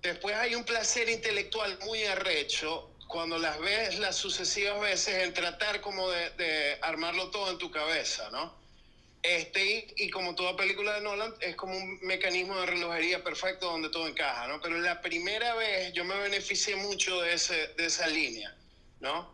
después 0.00 0.34
hay 0.36 0.54
un 0.54 0.64
placer 0.64 1.08
intelectual 1.08 1.78
muy 1.84 2.02
arrecho 2.04 2.90
cuando 3.06 3.38
las 3.38 3.60
ves 3.60 3.98
las 3.98 4.16
sucesivas 4.16 4.80
veces 4.80 5.22
en 5.22 5.34
tratar 5.34 5.80
como 5.80 6.08
de, 6.10 6.30
de 6.30 6.78
armarlo 6.80 7.30
todo 7.30 7.50
en 7.50 7.58
tu 7.58 7.70
cabeza, 7.70 8.30
¿no? 8.30 8.63
Este, 9.24 9.86
y, 9.96 10.10
como 10.10 10.34
toda 10.34 10.54
película 10.54 10.96
de 10.96 11.00
Nolan, 11.00 11.34
es 11.40 11.56
como 11.56 11.74
un 11.74 11.98
mecanismo 12.02 12.60
de 12.60 12.66
relojería 12.66 13.24
perfecto 13.24 13.70
donde 13.70 13.88
todo 13.88 14.06
encaja, 14.06 14.46
¿no? 14.48 14.60
Pero 14.60 14.76
la 14.76 15.00
primera 15.00 15.54
vez 15.54 15.94
yo 15.94 16.04
me 16.04 16.14
beneficié 16.18 16.76
mucho 16.76 17.22
de, 17.22 17.32
ese, 17.32 17.68
de 17.68 17.86
esa 17.86 18.06
línea, 18.06 18.54
¿no? 19.00 19.32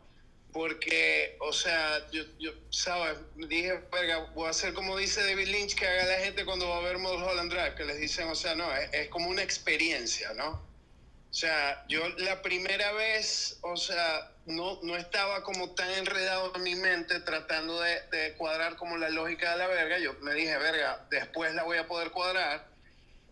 Porque, 0.53 1.37
o 1.41 1.53
sea, 1.53 2.09
yo, 2.12 2.23
yo 2.39 2.53
¿sabes? 2.71 3.19
Dije, 3.35 3.81
verga, 3.91 4.31
voy 4.33 4.47
a 4.47 4.51
hacer 4.51 4.75
como 4.75 4.97
dice 4.97 5.25
David 5.25 5.49
Lynch 5.49 5.75
que 5.75 5.89
haga 5.89 6.05
la 6.05 6.25
gente 6.25 6.45
cuando 6.45 6.69
va 6.69 6.79
a 6.79 6.83
ver 6.83 6.99
Mulholland 6.99 7.53
Drive, 7.53 7.75
que 7.75 7.85
les 7.85 7.99
dicen, 7.99 8.29
o 8.29 8.37
sea, 8.37 8.55
no, 8.55 8.73
es, 8.77 8.91
es 8.93 9.09
como 9.09 9.29
una 9.29 9.43
experiencia, 9.43 10.33
¿no? 10.35 10.51
O 10.51 11.35
sea, 11.35 11.85
yo 11.89 12.09
la 12.11 12.43
primera 12.43 12.93
vez, 12.93 13.59
o 13.62 13.77
sea, 13.77 14.30
no, 14.47 14.81
no 14.83 14.97
estaba 14.97 15.43
como 15.43 15.71
tan 15.75 15.91
enredado 15.91 16.53
en 16.55 16.62
mi 16.62 16.75
mente 16.75 17.21
tratando 17.21 17.81
de, 17.81 18.35
cuadrar 18.37 18.77
como 18.77 18.97
la 18.97 19.09
lógica 19.11 19.53
de 19.53 19.59
la 19.59 19.67
verga. 19.67 19.99
Yo 19.99 20.15
me 20.21 20.35
dije, 20.35 20.57
verga, 20.59 21.07
después 21.11 21.55
la 21.55 21.62
voy 21.62 21.79
a 21.79 21.87
poder 21.87 22.11
cuadrar. 22.11 22.69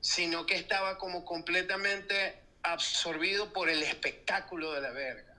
sino 0.00 0.46
que 0.46 0.54
estaba 0.54 0.96
como 0.98 1.24
completamente 1.24 2.38
absorbido 2.62 3.52
por 3.52 3.68
el 3.68 3.82
espectáculo 3.82 4.72
de 4.72 4.80
la 4.80 4.90
verga. 4.90 5.34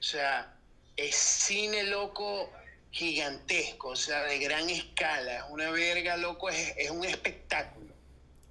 O 0.00 0.02
sea, 0.02 0.56
es 0.96 1.14
cine 1.14 1.84
loco 1.84 2.50
gigantesco, 2.90 3.90
o 3.90 3.96
sea, 3.96 4.22
de 4.24 4.38
gran 4.38 4.68
escala. 4.70 5.46
Una 5.50 5.70
verga 5.70 6.16
loco, 6.16 6.48
es, 6.48 6.74
es 6.76 6.90
un 6.90 7.04
espectáculo. 7.04 7.92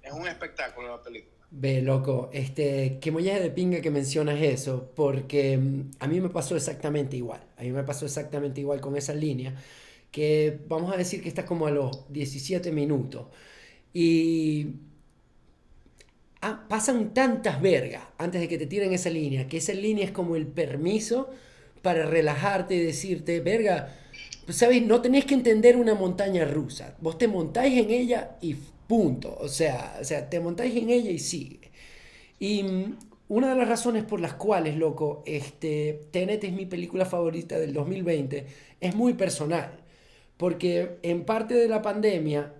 Es 0.02 0.12
un 0.12 0.28
espectáculo 0.28 0.96
la 0.96 1.02
película. 1.02 1.33
Ve, 1.56 1.82
loco, 1.82 2.30
este, 2.32 2.98
qué 3.00 3.12
mollaje 3.12 3.38
de 3.38 3.50
pinga 3.50 3.80
que 3.80 3.90
mencionas 3.90 4.40
eso, 4.42 4.90
porque 4.96 5.56
mm, 5.56 5.90
a 6.00 6.08
mí 6.08 6.20
me 6.20 6.28
pasó 6.28 6.56
exactamente 6.56 7.16
igual. 7.16 7.40
A 7.56 7.62
mí 7.62 7.70
me 7.70 7.84
pasó 7.84 8.06
exactamente 8.06 8.60
igual 8.60 8.80
con 8.80 8.96
esa 8.96 9.14
línea, 9.14 9.54
que 10.10 10.58
vamos 10.68 10.92
a 10.92 10.96
decir 10.96 11.22
que 11.22 11.28
está 11.28 11.46
como 11.46 11.68
a 11.68 11.70
los 11.70 12.12
17 12.12 12.72
minutos. 12.72 13.26
Y 13.92 14.66
ah, 16.40 16.66
pasan 16.68 17.14
tantas 17.14 17.62
vergas 17.62 18.02
antes 18.18 18.40
de 18.40 18.48
que 18.48 18.58
te 18.58 18.66
tiren 18.66 18.92
esa 18.92 19.10
línea, 19.10 19.46
que 19.46 19.58
esa 19.58 19.74
línea 19.74 20.04
es 20.04 20.10
como 20.10 20.34
el 20.34 20.48
permiso 20.48 21.30
para 21.82 22.06
relajarte 22.06 22.74
y 22.74 22.80
decirte, 22.80 23.38
verga, 23.40 23.94
pues 24.44 24.58
sabes, 24.58 24.82
no 24.84 25.00
tenés 25.00 25.24
que 25.24 25.34
entender 25.34 25.76
una 25.76 25.94
montaña 25.94 26.44
rusa. 26.44 26.96
Vos 27.00 27.16
te 27.16 27.28
montáis 27.28 27.78
en 27.78 27.90
ella 27.90 28.36
y 28.40 28.56
punto. 28.86 29.36
O 29.40 29.48
sea, 29.48 29.98
o 30.00 30.04
sea, 30.04 30.28
te 30.28 30.40
montáis 30.40 30.76
en 30.76 30.90
ella 30.90 31.10
y 31.10 31.18
sigue. 31.18 31.70
Y 32.38 32.62
mm, 32.62 32.98
una 33.28 33.50
de 33.50 33.56
las 33.56 33.68
razones 33.68 34.04
por 34.04 34.20
las 34.20 34.34
cuales, 34.34 34.76
loco, 34.76 35.22
este, 35.26 36.00
Tenet 36.10 36.44
es 36.44 36.52
mi 36.52 36.66
película 36.66 37.06
favorita 37.06 37.58
del 37.58 37.72
2020 37.72 38.46
es 38.80 38.94
muy 38.94 39.14
personal. 39.14 39.70
Porque 40.36 40.98
en 41.02 41.24
parte 41.24 41.54
de 41.54 41.68
la 41.68 41.80
pandemia, 41.82 42.52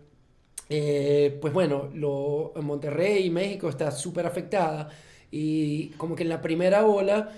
eh, 0.69 1.39
pues 1.41 1.53
bueno, 1.53 1.91
lo, 1.95 2.53
Monterrey 2.63 3.27
y 3.27 3.31
México 3.31 3.69
está 3.69 3.91
súper 3.91 4.27
afectada. 4.27 4.91
Y 5.31 5.89
como 5.91 6.17
que 6.17 6.23
en 6.23 6.29
la 6.31 6.41
primera 6.41 6.87
ola, 6.87 7.31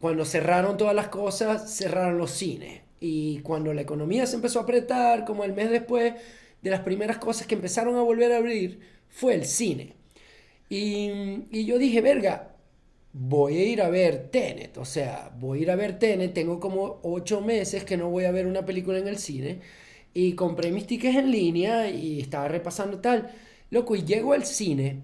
cuando 0.00 0.24
cerraron 0.24 0.76
todas 0.76 0.94
las 0.94 1.08
cosas, 1.08 1.74
cerraron 1.76 2.18
los 2.18 2.30
cines. 2.30 2.82
Y 3.00 3.40
cuando 3.40 3.72
la 3.74 3.80
economía 3.82 4.26
se 4.26 4.36
empezó 4.36 4.60
a 4.60 4.62
apretar, 4.64 5.24
como 5.24 5.44
el 5.44 5.54
mes 5.54 5.70
después, 5.70 6.14
de 6.62 6.70
las 6.70 6.80
primeras 6.80 7.18
cosas 7.18 7.46
que 7.46 7.54
empezaron 7.54 7.96
a 7.96 8.02
volver 8.02 8.32
a 8.32 8.38
abrir 8.38 8.80
fue 9.08 9.34
el 9.34 9.44
cine. 9.44 9.94
Y, 10.68 11.10
y, 11.50 11.64
yo 11.64 11.78
dije, 11.78 12.00
verga, 12.00 12.54
voy 13.12 13.56
a 13.56 13.64
ir 13.64 13.82
a 13.82 13.90
ver 13.90 14.28
Tenet. 14.30 14.78
O 14.78 14.84
sea, 14.84 15.32
voy 15.38 15.58
a 15.58 15.62
ir 15.62 15.70
a 15.70 15.76
ver 15.76 15.98
Tenet. 15.98 16.32
Tengo 16.32 16.60
como 16.60 17.00
ocho 17.02 17.40
meses 17.40 17.84
que 17.84 17.96
no 17.96 18.10
voy 18.10 18.24
a 18.24 18.30
ver 18.30 18.46
una 18.46 18.64
película 18.64 18.98
en 18.98 19.08
el 19.08 19.18
cine. 19.18 19.60
Y 20.14 20.34
compré 20.34 20.70
mis 20.70 20.86
tickets 20.86 21.16
en 21.16 21.30
línea 21.30 21.90
y 21.90 22.20
estaba 22.20 22.48
repasando 22.48 22.98
tal. 22.98 23.32
Loco, 23.70 23.96
y 23.96 24.04
llego 24.04 24.32
al 24.32 24.44
cine 24.44 25.02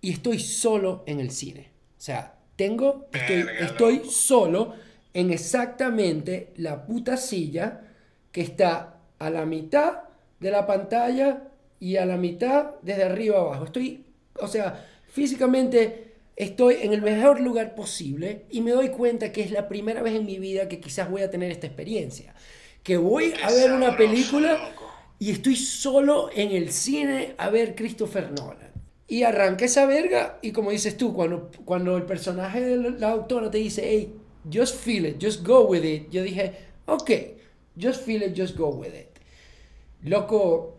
y 0.00 0.12
estoy 0.12 0.38
solo 0.38 1.04
en 1.06 1.20
el 1.20 1.30
cine. 1.30 1.70
O 1.96 2.00
sea, 2.00 2.38
tengo, 2.56 3.08
estoy, 3.12 3.46
estoy 3.60 4.02
solo 4.08 4.74
en 5.14 5.30
exactamente 5.30 6.52
la 6.56 6.86
puta 6.86 7.16
silla 7.16 7.82
que 8.32 8.40
está 8.40 9.00
a 9.18 9.30
la 9.30 9.46
mitad 9.46 10.07
de 10.40 10.50
la 10.50 10.66
pantalla 10.66 11.48
y 11.80 11.96
a 11.96 12.06
la 12.06 12.16
mitad 12.16 12.70
desde 12.82 13.04
arriba 13.04 13.38
abajo. 13.38 13.64
Estoy, 13.64 14.04
o 14.40 14.48
sea, 14.48 14.86
físicamente 15.10 16.14
estoy 16.36 16.76
en 16.82 16.92
el 16.92 17.02
mejor 17.02 17.40
lugar 17.40 17.74
posible 17.74 18.44
y 18.50 18.60
me 18.60 18.70
doy 18.70 18.90
cuenta 18.90 19.32
que 19.32 19.42
es 19.42 19.50
la 19.50 19.68
primera 19.68 20.02
vez 20.02 20.14
en 20.14 20.26
mi 20.26 20.38
vida 20.38 20.68
que 20.68 20.80
quizás 20.80 21.10
voy 21.10 21.22
a 21.22 21.30
tener 21.30 21.50
esta 21.50 21.66
experiencia. 21.66 22.34
Que 22.82 22.96
voy 22.96 23.34
a 23.42 23.50
ver 23.50 23.72
una 23.72 23.96
película 23.96 24.72
y 25.18 25.30
estoy 25.32 25.56
solo 25.56 26.30
en 26.34 26.52
el 26.52 26.70
cine 26.70 27.34
a 27.38 27.50
ver 27.50 27.74
Christopher 27.74 28.30
Nolan. 28.30 28.68
Y 29.08 29.22
arranqué 29.22 29.64
esa 29.64 29.86
verga 29.86 30.38
y 30.42 30.52
como 30.52 30.70
dices 30.70 30.96
tú, 30.96 31.14
cuando, 31.14 31.50
cuando 31.64 31.96
el 31.96 32.04
personaje 32.04 32.60
de 32.60 32.90
la 32.98 33.10
autora 33.10 33.50
te 33.50 33.58
dice, 33.58 33.82
hey, 33.84 34.14
just 34.52 34.76
feel 34.76 35.06
it, 35.06 35.16
just 35.20 35.44
go 35.44 35.66
with 35.66 35.82
it, 35.82 36.10
yo 36.10 36.22
dije, 36.22 36.54
ok, 36.86 37.10
just 37.80 38.04
feel 38.04 38.22
it, 38.22 38.36
just 38.36 38.56
go 38.56 38.68
with 38.68 38.94
it. 38.94 39.07
Loco, 40.02 40.78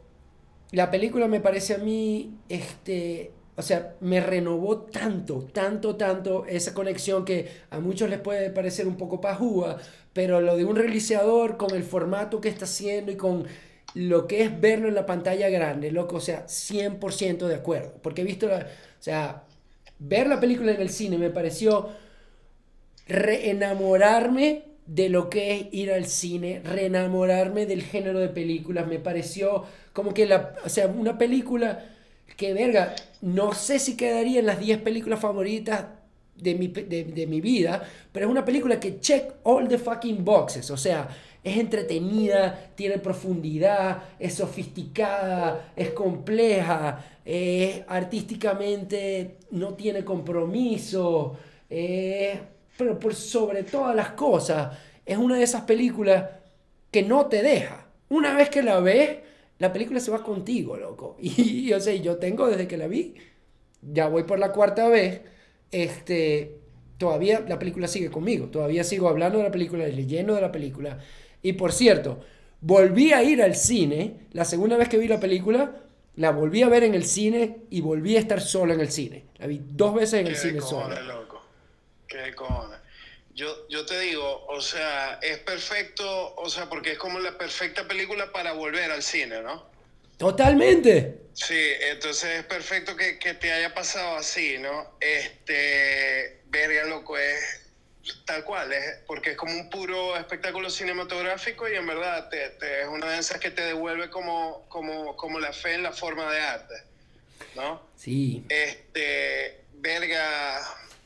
la 0.72 0.92
película 0.92 1.28
me 1.28 1.42
parece 1.42 1.76
a 1.76 1.78
mí, 1.78 2.38
este, 2.48 3.34
o 3.56 3.62
sea, 3.62 3.96
me 4.00 4.22
renovó 4.22 4.78
tanto, 4.78 5.48
tanto, 5.52 5.96
tanto 5.96 6.46
esa 6.46 6.74
conexión 6.74 7.26
que 7.26 7.50
a 7.70 7.80
muchos 7.80 8.10
les 8.10 8.20
puede 8.20 8.50
parecer 8.52 8.88
un 8.88 8.96
poco 8.96 9.20
pajúa, 9.20 9.78
pero 10.14 10.42
lo 10.42 10.56
de 10.56 10.66
un 10.66 10.76
realizador 10.76 11.58
con 11.58 11.76
el 11.76 11.84
formato 11.84 12.40
que 12.40 12.50
está 12.50 12.66
haciendo 12.66 13.12
y 13.12 13.18
con 13.18 13.46
lo 13.96 14.28
que 14.28 14.44
es 14.44 14.62
verlo 14.62 14.88
en 14.88 14.96
la 14.96 15.06
pantalla 15.06 15.50
grande, 15.50 15.92
loco, 15.92 16.18
o 16.18 16.22
sea, 16.22 16.46
100% 16.48 17.48
de 17.48 17.56
acuerdo. 17.56 17.94
Porque 18.02 18.22
he 18.22 18.26
visto, 18.26 18.48
la, 18.48 18.60
o 18.60 19.04
sea, 19.04 19.44
ver 19.98 20.28
la 20.28 20.40
película 20.40 20.72
en 20.72 20.82
el 20.82 20.90
cine 20.90 21.18
me 21.18 21.30
pareció 21.30 21.90
reenamorarme 23.08 24.69
de 24.90 25.08
lo 25.08 25.30
que 25.30 25.56
es 25.56 25.68
ir 25.72 25.92
al 25.92 26.06
cine, 26.08 26.62
reenamorarme 26.66 27.68
del 27.68 27.84
género 27.84 28.20
de 28.20 28.30
películas. 28.30 28.88
Me 28.88 28.98
pareció 28.98 29.64
como 29.94 30.14
que 30.14 30.26
la, 30.26 30.56
o 30.66 30.70
sea, 30.70 30.88
una 30.88 31.18
película 31.18 31.86
que, 32.36 32.54
verga, 32.54 32.96
no 33.22 33.54
sé 33.54 33.78
si 33.78 33.96
quedaría 33.96 34.40
en 34.40 34.48
las 34.48 34.60
10 34.60 34.82
películas 34.82 35.20
favoritas 35.20 35.86
de 36.36 36.56
mi, 36.56 36.68
de, 36.70 37.28
mi 37.28 37.40
vida, 37.40 37.84
pero 38.12 38.26
es 38.26 38.32
una 38.32 38.46
película 38.46 38.80
que 38.80 39.00
check 39.00 39.34
all 39.44 39.68
the 39.68 39.78
fucking 39.78 40.26
boxes, 40.26 40.72
o 40.72 40.78
sea, 40.78 41.08
es 41.44 41.58
entretenida, 41.58 42.72
tiene 42.76 42.98
profundidad, 42.98 44.04
es 44.18 44.36
sofisticada, 44.36 45.72
es 45.76 45.92
compleja, 45.92 47.20
es 47.26 47.82
artísticamente 47.88 49.38
no 49.52 49.74
tiene 49.74 50.04
compromiso, 50.04 51.38
eh, 51.70 52.40
pero 52.80 52.98
por 52.98 53.14
sobre 53.14 53.64
todas 53.64 53.94
las 53.94 54.12
cosas, 54.12 54.78
es 55.06 55.18
una 55.18 55.36
de 55.36 55.44
esas 55.44 55.64
películas 55.64 56.30
que 56.90 57.04
no 57.04 57.26
te 57.26 57.44
deja. 57.44 57.88
Una 58.08 58.34
vez 58.34 58.50
que 58.50 58.64
la 58.64 58.80
ves, 58.80 59.18
la 59.58 59.74
película 59.74 60.00
se 60.00 60.12
va 60.12 60.24
contigo, 60.24 60.78
loco. 60.78 61.18
Y, 61.22 61.74
o 61.74 61.80
sea, 61.82 61.94
yo 61.96 62.16
tengo 62.16 62.48
desde 62.48 62.70
que 62.70 62.78
la 62.78 62.88
vi, 62.88 63.16
ya 63.82 64.08
voy 64.08 64.24
por 64.24 64.40
la 64.40 64.54
cuarta 64.54 64.88
vez, 64.88 65.20
este, 65.72 66.56
todavía 66.98 67.44
la 67.46 67.60
película 67.60 67.86
sigue 67.86 68.10
conmigo, 68.10 68.46
todavía 68.46 68.86
sigo 68.86 69.10
hablando 69.10 69.40
de 69.40 69.44
la 69.44 69.52
película, 69.52 69.86
leyendo 69.86 70.34
de 70.34 70.42
la 70.42 70.52
película. 70.54 71.00
Y 71.42 71.54
por 71.54 71.74
cierto, 71.74 72.22
volví 72.62 73.12
a 73.12 73.22
ir 73.24 73.42
al 73.44 73.56
cine, 73.56 74.22
la 74.32 74.46
segunda 74.46 74.78
vez 74.78 74.88
que 74.88 74.98
vi 74.98 75.10
la 75.10 75.20
película, 75.20 75.82
la 76.16 76.32
volví 76.32 76.62
a 76.62 76.70
ver 76.70 76.86
en 76.86 76.96
el 76.96 77.04
cine 77.04 77.58
y 77.70 77.82
volví 77.82 78.16
a 78.16 78.20
estar 78.20 78.40
solo 78.40 78.74
en 78.74 78.80
el 78.80 78.90
cine. 78.90 79.26
La 79.38 79.48
vi 79.48 79.60
dos 79.70 79.94
veces 79.94 80.22
en 80.22 80.28
el 80.28 80.38
cine 80.38 80.62
solo. 80.62 80.96
Qué 82.10 82.34
cojones. 82.36 82.80
Yo, 83.36 83.68
yo 83.70 83.86
te 83.86 84.00
digo, 84.00 84.46
o 84.48 84.60
sea, 84.60 85.20
es 85.22 85.38
perfecto, 85.40 86.36
o 86.36 86.50
sea, 86.50 86.68
porque 86.68 86.94
es 86.94 86.98
como 86.98 87.20
la 87.20 87.38
perfecta 87.38 87.88
película 87.88 88.32
para 88.32 88.54
volver 88.54 88.92
al 88.92 89.04
cine, 89.04 89.42
¿no? 89.42 89.70
Totalmente. 90.18 91.20
Sí, 91.34 91.72
entonces 91.80 92.40
es 92.40 92.46
perfecto 92.46 92.98
que, 92.98 93.14
te 93.14 93.52
haya 93.54 93.74
pasado 93.74 94.18
así, 94.18 94.58
¿no? 94.58 94.96
Este, 95.00 96.42
verga, 96.48 96.84
loco, 96.86 97.18
es 97.18 97.62
tal 98.26 98.44
cual, 98.44 98.74
es, 98.74 98.98
porque 99.06 99.32
es 99.32 99.38
como 99.38 99.54
un 99.54 99.70
puro 99.70 100.18
espectáculo 100.18 100.70
cinematográfico 100.70 101.70
y 101.70 101.76
en 101.76 101.86
verdad 101.86 102.28
te, 102.28 102.48
es 102.82 102.88
una 102.88 103.12
de 103.12 103.20
esas 103.20 103.40
que 103.40 103.52
te 103.52 103.62
devuelve 103.62 104.10
como, 104.10 104.66
como, 104.68 105.16
como 105.16 105.40
la 105.40 105.54
fe 105.54 105.76
en 105.76 105.84
la 105.84 105.94
forma 105.94 106.30
de 106.30 106.42
arte, 106.42 106.76
¿no? 107.56 107.88
Sí. 107.96 108.44
Este, 108.50 109.62
verga, 109.76 110.60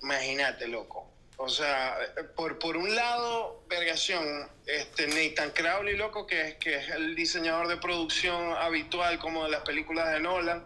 Imagínate, 0.04 0.68
loco. 0.68 1.10
O 1.38 1.50
sea, 1.50 1.98
por, 2.36 2.60
por 2.60 2.78
un 2.78 2.94
lado, 2.94 3.64
vergación, 3.68 4.48
este 4.68 5.08
Nathan 5.08 5.52
Crowley, 5.52 5.96
loco, 5.96 6.28
que 6.28 6.50
es, 6.50 6.56
que 6.56 6.76
es 6.76 6.90
el 6.90 7.16
diseñador 7.16 7.68
de 7.68 7.78
producción 7.78 8.54
habitual 8.54 9.18
como 9.18 9.46
de 9.46 9.52
las 9.52 9.62
películas 9.62 10.12
de 10.12 10.20
Nolan, 10.20 10.64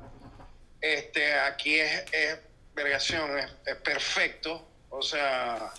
este, 0.81 1.33
aquí 1.35 1.79
es, 1.79 2.03
es 2.11 2.39
vergación, 2.75 3.37
es, 3.37 3.75
perfecto. 3.77 4.67
O 4.89 5.01
sea, 5.01 5.71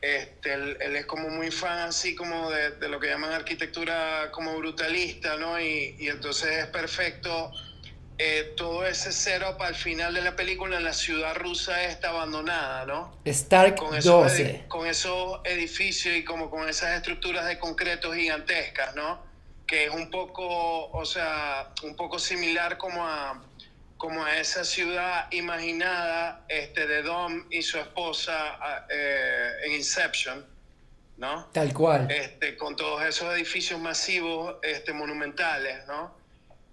este, 0.00 0.54
él, 0.54 0.76
es 0.80 1.06
como 1.06 1.28
muy 1.28 1.50
fan 1.50 1.78
así 1.88 2.14
como 2.14 2.50
de, 2.50 2.70
de, 2.70 2.88
lo 2.88 3.00
que 3.00 3.08
llaman 3.08 3.32
arquitectura 3.32 4.30
como 4.32 4.56
brutalista, 4.58 5.36
¿no? 5.36 5.60
Y, 5.60 5.96
y 5.98 6.08
entonces 6.08 6.50
es 6.50 6.66
perfecto 6.66 7.52
eh, 8.18 8.54
todo 8.56 8.86
ese 8.86 9.12
setup 9.12 9.60
al 9.60 9.74
final 9.74 10.14
de 10.14 10.22
la 10.22 10.36
película 10.36 10.78
en 10.78 10.84
la 10.84 10.94
ciudad 10.94 11.34
rusa 11.34 11.84
está 11.84 12.08
abandonada, 12.08 12.86
¿no? 12.86 13.18
Stark 13.26 13.76
con 13.76 13.94
esos, 13.94 14.22
12. 14.22 14.64
Con 14.68 14.86
esos 14.86 15.40
edificios 15.44 16.16
y 16.16 16.24
como 16.24 16.48
con 16.48 16.66
esas 16.66 16.96
estructuras 16.96 17.46
de 17.46 17.58
concreto 17.58 18.12
gigantescas, 18.14 18.94
¿no? 18.94 19.20
Que 19.66 19.84
es 19.84 19.90
un 19.90 20.10
poco, 20.10 20.90
o 20.90 21.04
sea, 21.04 21.72
un 21.82 21.94
poco 21.94 22.18
similar 22.18 22.78
como 22.78 23.06
a, 23.06 23.42
como 23.98 24.24
a 24.24 24.38
esa 24.38 24.64
ciudad 24.64 25.30
imaginada 25.30 26.44
este, 26.48 26.86
de 26.86 27.02
Dom 27.02 27.44
y 27.50 27.60
su 27.60 27.78
esposa 27.78 28.86
eh, 28.88 29.50
en 29.64 29.72
Inception, 29.72 30.46
¿no? 31.18 31.50
Tal 31.52 31.74
cual. 31.74 32.10
Este, 32.10 32.56
con 32.56 32.76
todos 32.76 33.04
esos 33.04 33.34
edificios 33.34 33.78
masivos 33.78 34.56
este, 34.62 34.94
monumentales, 34.94 35.86
¿no? 35.86 36.24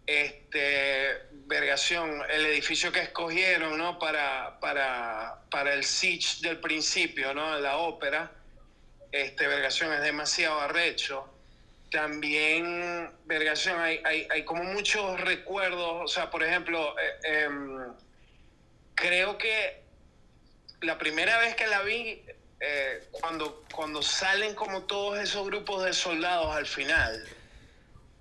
Este, 0.06 1.34
Vergación, 1.46 2.22
el 2.30 2.46
edificio 2.46 2.92
que 2.92 3.02
escogieron, 3.02 3.78
¿no? 3.78 4.00
Para, 4.00 4.60
para, 4.60 5.42
para 5.52 5.74
el 5.74 5.84
siege 5.84 6.48
del 6.48 6.60
principio, 6.60 7.34
¿no? 7.34 7.60
La 7.60 7.78
ópera, 7.78 8.32
este, 9.12 9.48
Vergación 9.48 9.94
es 9.94 10.02
demasiado 10.02 10.60
arrecho. 10.60 11.30
También, 11.92 13.12
Vergación, 13.26 13.80
hay, 13.80 14.02
hay, 14.04 14.28
hay 14.32 14.44
como 14.46 14.64
muchos 14.64 15.20
recuerdos, 15.22 16.02
o 16.04 16.08
sea, 16.08 16.32
por 16.32 16.44
ejemplo, 16.44 16.96
eh, 16.98 17.44
em, 17.44 17.94
creo 18.96 19.38
que 19.38 19.84
la 20.82 20.98
primera 20.98 21.38
vez 21.40 21.56
que 21.56 21.68
la 21.68 21.82
vi, 21.82 22.24
eh, 22.60 23.08
cuando, 23.12 23.64
cuando 23.74 24.02
salen 24.02 24.56
como 24.56 24.84
todos 24.84 25.20
esos 25.20 25.46
grupos 25.46 25.84
de 25.86 25.94
soldados 25.94 26.56
al 26.56 26.66
final, 26.66 27.28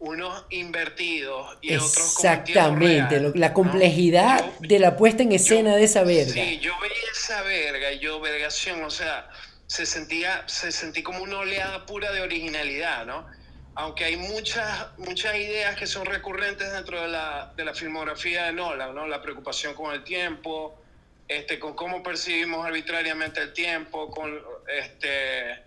unos 0.03 0.45
invertidos 0.51 1.59
y 1.61 1.77
otros 1.77 1.93
como 1.93 2.35
Exactamente, 2.35 3.21
la 3.37 3.55
complejidad 3.55 4.45
de 4.59 4.81
la 4.81 4.97
puesta 4.97 5.23
en 5.23 5.31
escena 5.31 5.77
de 5.77 5.85
esa 5.85 6.03
verga. 6.03 6.33
Sí, 6.33 6.59
yo 6.59 6.73
veía 6.81 7.11
esa 7.13 7.43
verga, 7.43 7.93
yo 7.93 8.21
vergación, 8.21 8.83
o 8.83 8.91
sea, 8.91 9.31
se 9.69 9.87
sentía, 9.87 10.43
se 10.47 10.73
sentí 10.73 11.05
como 11.05 11.23
una 11.23 11.39
oleada 11.39 11.87
pura 11.87 12.11
de 12.11 12.21
originalidad, 12.21 13.07
¿no? 13.07 13.29
Aunque 13.77 14.05
hay 14.05 14.17
muchas, 14.17 14.89
muchas 14.99 15.37
ideas 15.37 15.77
que 15.77 15.87
son 15.87 16.05
recurrentes 16.05 16.73
dentro 16.73 17.01
de 17.01 17.07
la, 17.07 17.53
de 17.57 17.65
la 17.65 17.73
filmografía 17.73 18.47
de 18.47 18.55
Nolan, 18.55 18.97
¿no? 18.97 19.07
La 19.07 19.23
preocupación 19.23 19.75
con 19.75 19.95
el 19.95 20.03
tiempo, 20.03 20.83
este, 21.29 21.61
con 21.61 21.75
cómo 21.75 22.03
percibimos 22.03 22.67
arbitrariamente 22.67 23.41
el 23.41 23.53
tiempo, 23.53 24.11
con, 24.11 24.37
este, 24.67 25.63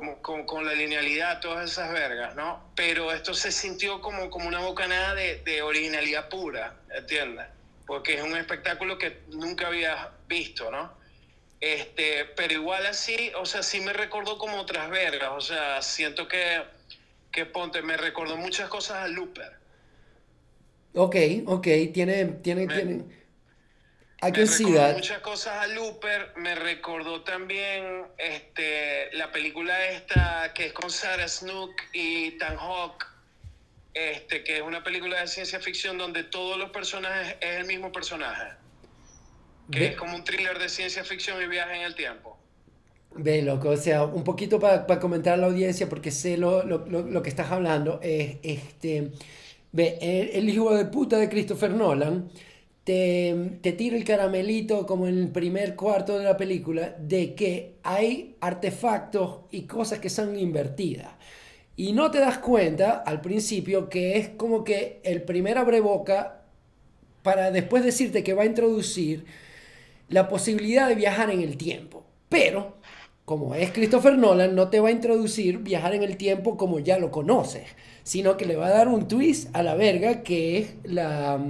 con, 0.00 0.46
con, 0.46 0.64
la 0.64 0.72
linealidad, 0.72 1.40
todas 1.40 1.70
esas 1.70 1.92
vergas, 1.92 2.34
¿no? 2.34 2.62
Pero 2.74 3.12
esto 3.12 3.34
se 3.34 3.52
sintió 3.52 4.00
como, 4.00 4.30
como 4.30 4.48
una 4.48 4.60
bocanada 4.60 5.14
de, 5.14 5.42
de 5.44 5.60
originalidad 5.60 6.30
pura, 6.30 6.76
¿entiendes? 6.96 7.46
Porque 7.86 8.14
es 8.14 8.22
un 8.22 8.36
espectáculo 8.36 8.96
que 8.96 9.18
nunca 9.28 9.66
había 9.66 10.10
visto, 10.28 10.70
¿no? 10.70 10.92
Este, 11.60 12.24
pero 12.36 12.54
igual 12.54 12.86
así, 12.86 13.32
o 13.38 13.44
sea, 13.44 13.62
sí 13.62 13.80
me 13.80 13.92
recordó 13.92 14.38
como 14.38 14.58
otras 14.58 14.88
vergas, 14.88 15.30
o 15.32 15.40
sea, 15.40 15.82
siento 15.82 16.26
que, 16.26 16.62
que 17.30 17.44
ponte, 17.44 17.82
me 17.82 17.96
recordó 17.96 18.36
muchas 18.36 18.68
cosas 18.70 18.96
a 18.96 19.08
Looper. 19.08 19.52
Ok, 20.94 21.16
ok, 21.46 21.66
tiene, 21.92 22.24
tiene, 22.42 22.66
tiene 22.66 23.04
me 24.22 24.30
recordó 24.30 24.92
muchas 24.94 25.18
cosas 25.18 25.54
a 25.64 25.66
Looper, 25.66 26.32
me 26.36 26.54
recordó 26.54 27.22
también 27.22 28.04
este, 28.18 29.12
la 29.14 29.32
película 29.32 29.88
esta 29.90 30.52
que 30.54 30.66
es 30.66 30.72
con 30.72 30.90
Sarah 30.90 31.26
Snook 31.26 31.72
y 31.92 32.32
Tan 32.38 32.56
Hawk, 32.56 33.04
este, 33.94 34.44
que 34.44 34.58
es 34.58 34.62
una 34.62 34.84
película 34.84 35.20
de 35.20 35.26
ciencia 35.26 35.58
ficción 35.58 35.98
donde 35.98 36.22
todos 36.22 36.56
los 36.56 36.70
personajes 36.70 37.36
es 37.40 37.56
el 37.56 37.66
mismo 37.66 37.90
personaje, 37.90 38.52
que 39.72 39.86
es 39.86 39.96
como 39.96 40.14
un 40.14 40.22
thriller 40.22 40.56
de 40.58 40.68
ciencia 40.68 41.02
ficción 41.02 41.42
y 41.42 41.46
viaje 41.46 41.74
en 41.74 41.82
el 41.82 41.96
tiempo. 41.96 42.38
Ve, 43.14 43.42
loco, 43.42 43.70
o 43.70 43.76
sea, 43.76 44.04
un 44.04 44.24
poquito 44.24 44.60
para 44.60 44.86
comentar 45.00 45.34
a 45.34 45.36
la 45.36 45.46
audiencia, 45.46 45.88
porque 45.88 46.12
sé 46.12 46.36
lo, 46.36 46.62
lo, 46.62 46.86
lo, 46.86 47.22
que 47.22 47.28
estás 47.28 47.50
hablando, 47.50 47.98
es 48.02 48.36
este, 48.42 49.10
ve, 49.72 49.98
el 50.32 50.48
hijo 50.48 50.74
de 50.74 50.86
puta 50.86 51.18
de 51.18 51.28
Christopher 51.28 51.72
Nolan 51.72 52.30
te, 52.84 53.58
te 53.60 53.72
tira 53.72 53.96
el 53.96 54.04
caramelito 54.04 54.86
como 54.86 55.06
en 55.06 55.18
el 55.18 55.28
primer 55.28 55.76
cuarto 55.76 56.18
de 56.18 56.24
la 56.24 56.36
película 56.36 56.96
de 56.98 57.34
que 57.34 57.76
hay 57.82 58.36
artefactos 58.40 59.40
y 59.50 59.62
cosas 59.62 60.00
que 60.00 60.10
son 60.10 60.38
invertidas. 60.38 61.12
Y 61.76 61.92
no 61.92 62.10
te 62.10 62.18
das 62.18 62.38
cuenta 62.38 63.02
al 63.06 63.20
principio 63.20 63.88
que 63.88 64.18
es 64.18 64.28
como 64.30 64.64
que 64.64 65.00
el 65.04 65.22
primer 65.22 65.58
abreboca 65.58 66.42
para 67.22 67.50
después 67.50 67.84
decirte 67.84 68.22
que 68.22 68.34
va 68.34 68.42
a 68.42 68.46
introducir 68.46 69.24
la 70.08 70.28
posibilidad 70.28 70.88
de 70.88 70.94
viajar 70.94 71.30
en 71.30 71.40
el 71.40 71.56
tiempo. 71.56 72.04
Pero, 72.28 72.76
como 73.24 73.54
es 73.54 73.70
Christopher 73.70 74.18
Nolan, 74.18 74.54
no 74.54 74.68
te 74.68 74.80
va 74.80 74.88
a 74.88 74.92
introducir 74.92 75.58
viajar 75.58 75.94
en 75.94 76.02
el 76.02 76.16
tiempo 76.16 76.56
como 76.56 76.78
ya 76.80 76.98
lo 76.98 77.10
conoces, 77.10 77.64
sino 78.02 78.36
que 78.36 78.46
le 78.46 78.56
va 78.56 78.66
a 78.66 78.70
dar 78.70 78.88
un 78.88 79.08
twist 79.08 79.54
a 79.54 79.62
la 79.62 79.74
verga 79.74 80.22
que 80.22 80.58
es 80.58 80.74
la 80.84 81.40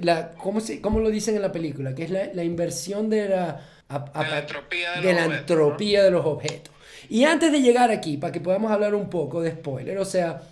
la, 0.00 0.32
¿cómo, 0.34 0.60
se, 0.60 0.80
¿cómo 0.80 1.00
lo 1.00 1.10
dicen 1.10 1.36
en 1.36 1.42
la 1.42 1.52
película? 1.52 1.94
Que 1.94 2.04
es 2.04 2.10
la, 2.10 2.30
la 2.32 2.44
inversión 2.44 3.10
de 3.10 3.28
la, 3.28 3.60
entropía, 3.88 4.92
de, 5.00 5.12
la 5.12 5.26
objetos, 5.26 5.40
entropía 5.40 6.04
de 6.04 6.10
los 6.10 6.26
objetos. 6.26 6.74
Y 7.08 7.24
antes 7.24 7.52
de 7.52 7.60
llegar 7.60 7.90
aquí, 7.90 8.16
para 8.16 8.32
que 8.32 8.40
podamos 8.40 8.70
hablar 8.70 8.94
un 8.94 9.08
poco 9.08 9.40
de 9.40 9.52
spoiler, 9.52 9.98
o 9.98 10.04
sea, 10.04 10.42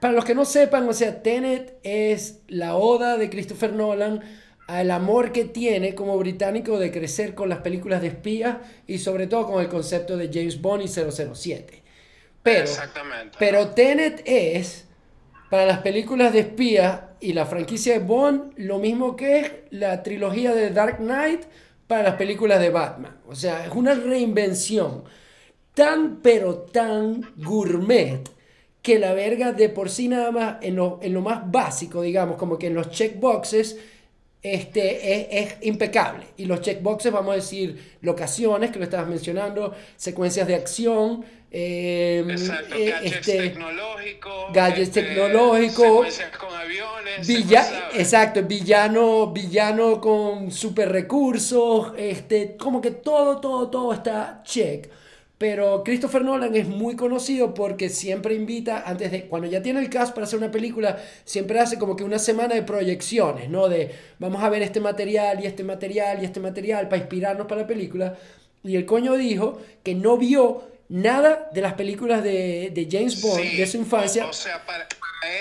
para 0.00 0.12
los 0.12 0.24
que 0.24 0.34
no 0.34 0.44
sepan, 0.44 0.88
o 0.88 0.92
sea, 0.92 1.22
Tenet 1.22 1.78
es 1.82 2.40
la 2.48 2.76
oda 2.76 3.16
de 3.16 3.30
Christopher 3.30 3.72
Nolan 3.72 4.22
al 4.66 4.90
amor 4.90 5.32
que 5.32 5.44
tiene 5.44 5.94
como 5.94 6.18
británico 6.18 6.78
de 6.78 6.90
crecer 6.90 7.34
con 7.34 7.48
las 7.48 7.58
películas 7.58 8.02
de 8.02 8.08
espías 8.08 8.56
y 8.86 8.98
sobre 8.98 9.26
todo 9.26 9.46
con 9.46 9.62
el 9.62 9.68
concepto 9.68 10.16
de 10.16 10.30
James 10.32 10.60
Bond 10.60 10.82
y 10.82 10.88
007. 10.88 11.82
Pero, 12.42 12.62
Exactamente. 12.62 13.36
pero 13.38 13.68
Tenet 13.68 14.22
es 14.24 14.85
para 15.50 15.66
las 15.66 15.78
películas 15.78 16.32
de 16.32 16.40
espías 16.40 17.00
y 17.20 17.32
la 17.32 17.46
franquicia 17.46 17.94
de 17.94 18.04
Bond, 18.04 18.52
lo 18.56 18.78
mismo 18.78 19.16
que 19.16 19.40
es 19.40 19.52
la 19.70 20.02
trilogía 20.02 20.54
de 20.54 20.70
Dark 20.70 20.98
Knight 20.98 21.42
para 21.86 22.02
las 22.02 22.14
películas 22.14 22.60
de 22.60 22.70
Batman. 22.70 23.16
O 23.28 23.34
sea, 23.34 23.64
es 23.64 23.72
una 23.72 23.94
reinvención 23.94 25.04
tan 25.74 26.20
pero 26.22 26.56
tan 26.56 27.32
gourmet 27.36 28.28
que 28.82 28.98
la 28.98 29.14
verga 29.14 29.52
de 29.52 29.68
por 29.68 29.90
sí 29.90 30.08
nada 30.08 30.30
más 30.30 30.56
en 30.62 30.76
lo, 30.76 30.98
en 31.02 31.12
lo 31.12 31.20
más 31.20 31.50
básico, 31.50 32.02
digamos, 32.02 32.36
como 32.36 32.58
que 32.58 32.68
en 32.68 32.74
los 32.74 32.90
checkboxes, 32.90 33.78
este, 34.54 35.42
es, 35.42 35.54
impecable. 35.62 36.26
Y 36.36 36.44
los 36.44 36.60
checkboxes, 36.60 37.12
vamos 37.12 37.32
a 37.32 37.36
decir, 37.36 37.96
locaciones, 38.02 38.70
que 38.70 38.78
lo 38.78 38.84
estabas 38.84 39.08
mencionando, 39.08 39.74
secuencias 39.96 40.46
de 40.46 40.54
acción, 40.54 41.24
Em, 41.58 42.28
Exacto, 42.28 42.74
eh, 42.74 42.90
gadgets 42.90 43.16
este, 43.16 43.38
tecnológicos. 43.38 44.52
Gadgets 44.52 44.88
este, 44.88 45.02
tecnológicos. 45.02 46.20
con 46.38 46.54
aviones. 46.54 47.28
exacto, 47.94 48.42
villano, 48.42 49.28
villano 49.28 50.00
con 50.00 50.50
super 50.50 50.90
recursos. 50.90 51.92
Este, 51.96 52.56
como 52.56 52.80
que 52.80 52.90
todo, 52.90 53.40
todo, 53.40 53.70
todo 53.70 53.92
está 53.94 54.42
check. 54.44 54.90
Pero 55.38 55.84
Christopher 55.84 56.24
Nolan 56.24 56.56
es 56.56 56.66
muy 56.66 56.96
conocido 56.96 57.52
porque 57.52 57.90
siempre 57.90 58.34
invita, 58.34 58.84
antes 58.86 59.10
de, 59.10 59.26
cuando 59.26 59.46
ya 59.46 59.62
tiene 59.62 59.80
el 59.80 59.90
cast 59.90 60.14
para 60.14 60.26
hacer 60.26 60.38
una 60.38 60.50
película, 60.50 60.98
siempre 61.24 61.60
hace 61.60 61.78
como 61.78 61.94
que 61.94 62.04
una 62.04 62.18
semana 62.18 62.54
de 62.54 62.62
proyecciones, 62.62 63.50
¿no? 63.50 63.68
De 63.68 63.94
vamos 64.18 64.42
a 64.42 64.48
ver 64.48 64.62
este 64.62 64.80
material 64.80 65.42
y 65.42 65.46
este 65.46 65.62
material 65.62 66.22
y 66.22 66.24
este 66.24 66.40
material 66.40 66.88
para 66.88 67.02
inspirarnos 67.02 67.46
para 67.46 67.62
la 67.62 67.66
película. 67.66 68.16
Y 68.64 68.76
el 68.76 68.86
coño 68.86 69.14
dijo 69.14 69.60
que 69.82 69.94
no 69.94 70.16
vio 70.16 70.64
nada 70.88 71.50
de 71.52 71.60
las 71.60 71.74
películas 71.74 72.22
de, 72.22 72.70
de 72.72 72.88
James 72.90 73.20
Bond 73.20 73.56
de 73.56 73.66
su 73.66 73.76
infancia. 73.76 74.26
O, 74.26 74.32
sea, 74.32 74.64
para, 74.64 74.88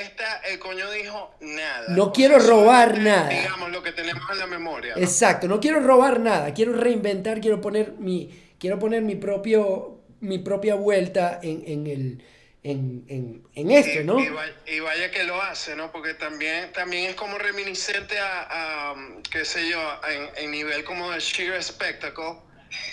esta 0.04 0.42
el 0.50 0.60
coño 0.60 0.90
dijo 0.92 1.32
nada. 1.40 1.86
No 1.90 2.12
quiero 2.12 2.40
robar 2.40 3.00
nada. 3.00 3.30
Digamos 3.30 3.72
lo 3.72 3.82
que 3.82 3.94
tenemos 3.94 4.24
en 4.30 4.40
la 4.40 4.48
memoria. 4.48 4.94
Exacto, 4.98 5.48
no 5.48 5.60
quiero 5.60 5.80
robar 5.80 6.20
nada, 6.20 6.54
quiero 6.54 6.74
reinventar, 6.74 7.40
quiero 7.40 7.62
poner 7.62 7.94
mi, 8.00 8.30
quiero 8.60 8.80
poner 8.80 9.02
mi 9.02 9.16
propio, 9.16 10.02
mi 10.20 10.40
propia 10.40 10.76
vuelta 10.76 11.40
en, 11.42 11.64
en 11.66 11.88
el 11.88 12.24
en, 12.66 13.06
en, 13.10 13.44
en, 13.54 13.70
esto, 13.70 14.04
¿no? 14.04 14.20
Y, 14.20 14.80
vaya, 14.80 15.12
que 15.12 15.24
lo 15.24 15.40
hace, 15.40 15.76
¿no? 15.76 15.92
Porque 15.92 16.16
también, 16.16 16.74
también 16.74 17.12
es 17.12 17.16
como 17.16 17.38
reminiscente 17.38 18.18
a, 18.18 18.90
a 18.90 18.96
qué 19.32 19.46
sé 19.46 19.70
yo, 19.70 19.78
en, 20.10 20.44
en 20.44 20.52
nivel 20.52 20.84
como 20.84 21.12
de 21.12 21.20
sheer 21.20 21.62
spectacle, 21.62 22.40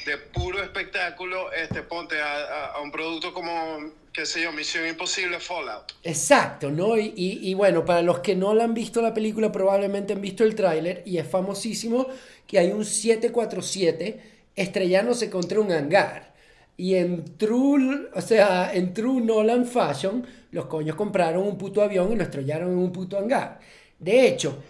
de 0.05 0.19
puro 0.19 0.63
espectáculo, 0.63 1.51
este, 1.53 1.83
ponte 1.83 2.21
a, 2.21 2.75
un 2.83 2.93
producto 2.93 3.33
como, 3.33 3.93
qué 4.13 4.27
sé 4.27 4.43
yo, 4.43 4.53
Misión 4.53 4.87
Imposible, 4.87 5.41
Fallout. 5.41 5.93
Exacto, 6.03 6.71
¿no? 6.71 6.99
Y, 6.99 7.13
y, 7.17 7.55
bueno, 7.55 7.83
para 7.83 8.03
los 8.03 8.19
que 8.19 8.37
no 8.37 8.53
la 8.53 8.65
han 8.65 8.75
visto 8.75 9.01
la 9.01 9.15
película, 9.15 9.51
probablemente 9.51 10.13
han 10.13 10.21
visto 10.21 10.45
el 10.45 10.55
tráiler 10.55 11.03
y 11.07 11.17
es 11.17 11.27
famosísimo 11.27 12.09
que 12.47 12.59
hay 12.59 12.73
un 12.73 12.85
747 12.85 14.32
estrellándose 14.57 15.31
contra 15.31 15.61
un 15.61 15.73
hangar. 15.73 16.33
Y 16.77 16.95
en 16.97 17.37
true, 17.37 18.09
o 18.15 18.21
sea, 18.21 18.73
en 18.73 18.95
true 18.95 19.21
Nolan 19.21 19.67
fashion, 19.67 20.27
los 20.51 20.67
coños 20.67 20.97
compraron 20.97 21.47
un 21.47 21.59
puto 21.59 21.83
avión 21.83 22.13
y 22.13 22.17
lo 22.17 22.23
estrellaron 22.23 22.73
en 22.73 22.79
un 22.79 22.93
puto 22.93 23.19
hangar. 23.19 23.61
De 23.99 24.27
hecho, 24.27 24.63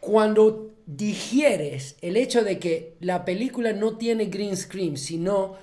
cuando 0.00 0.74
digieres 0.86 1.96
el 2.02 2.16
hecho 2.16 2.42
de 2.44 2.58
que 2.58 2.94
la 3.00 3.24
película 3.24 3.72
no 3.72 3.96
tiene 3.96 4.26
green 4.26 4.56
screen, 4.56 4.96
sino 4.96 5.56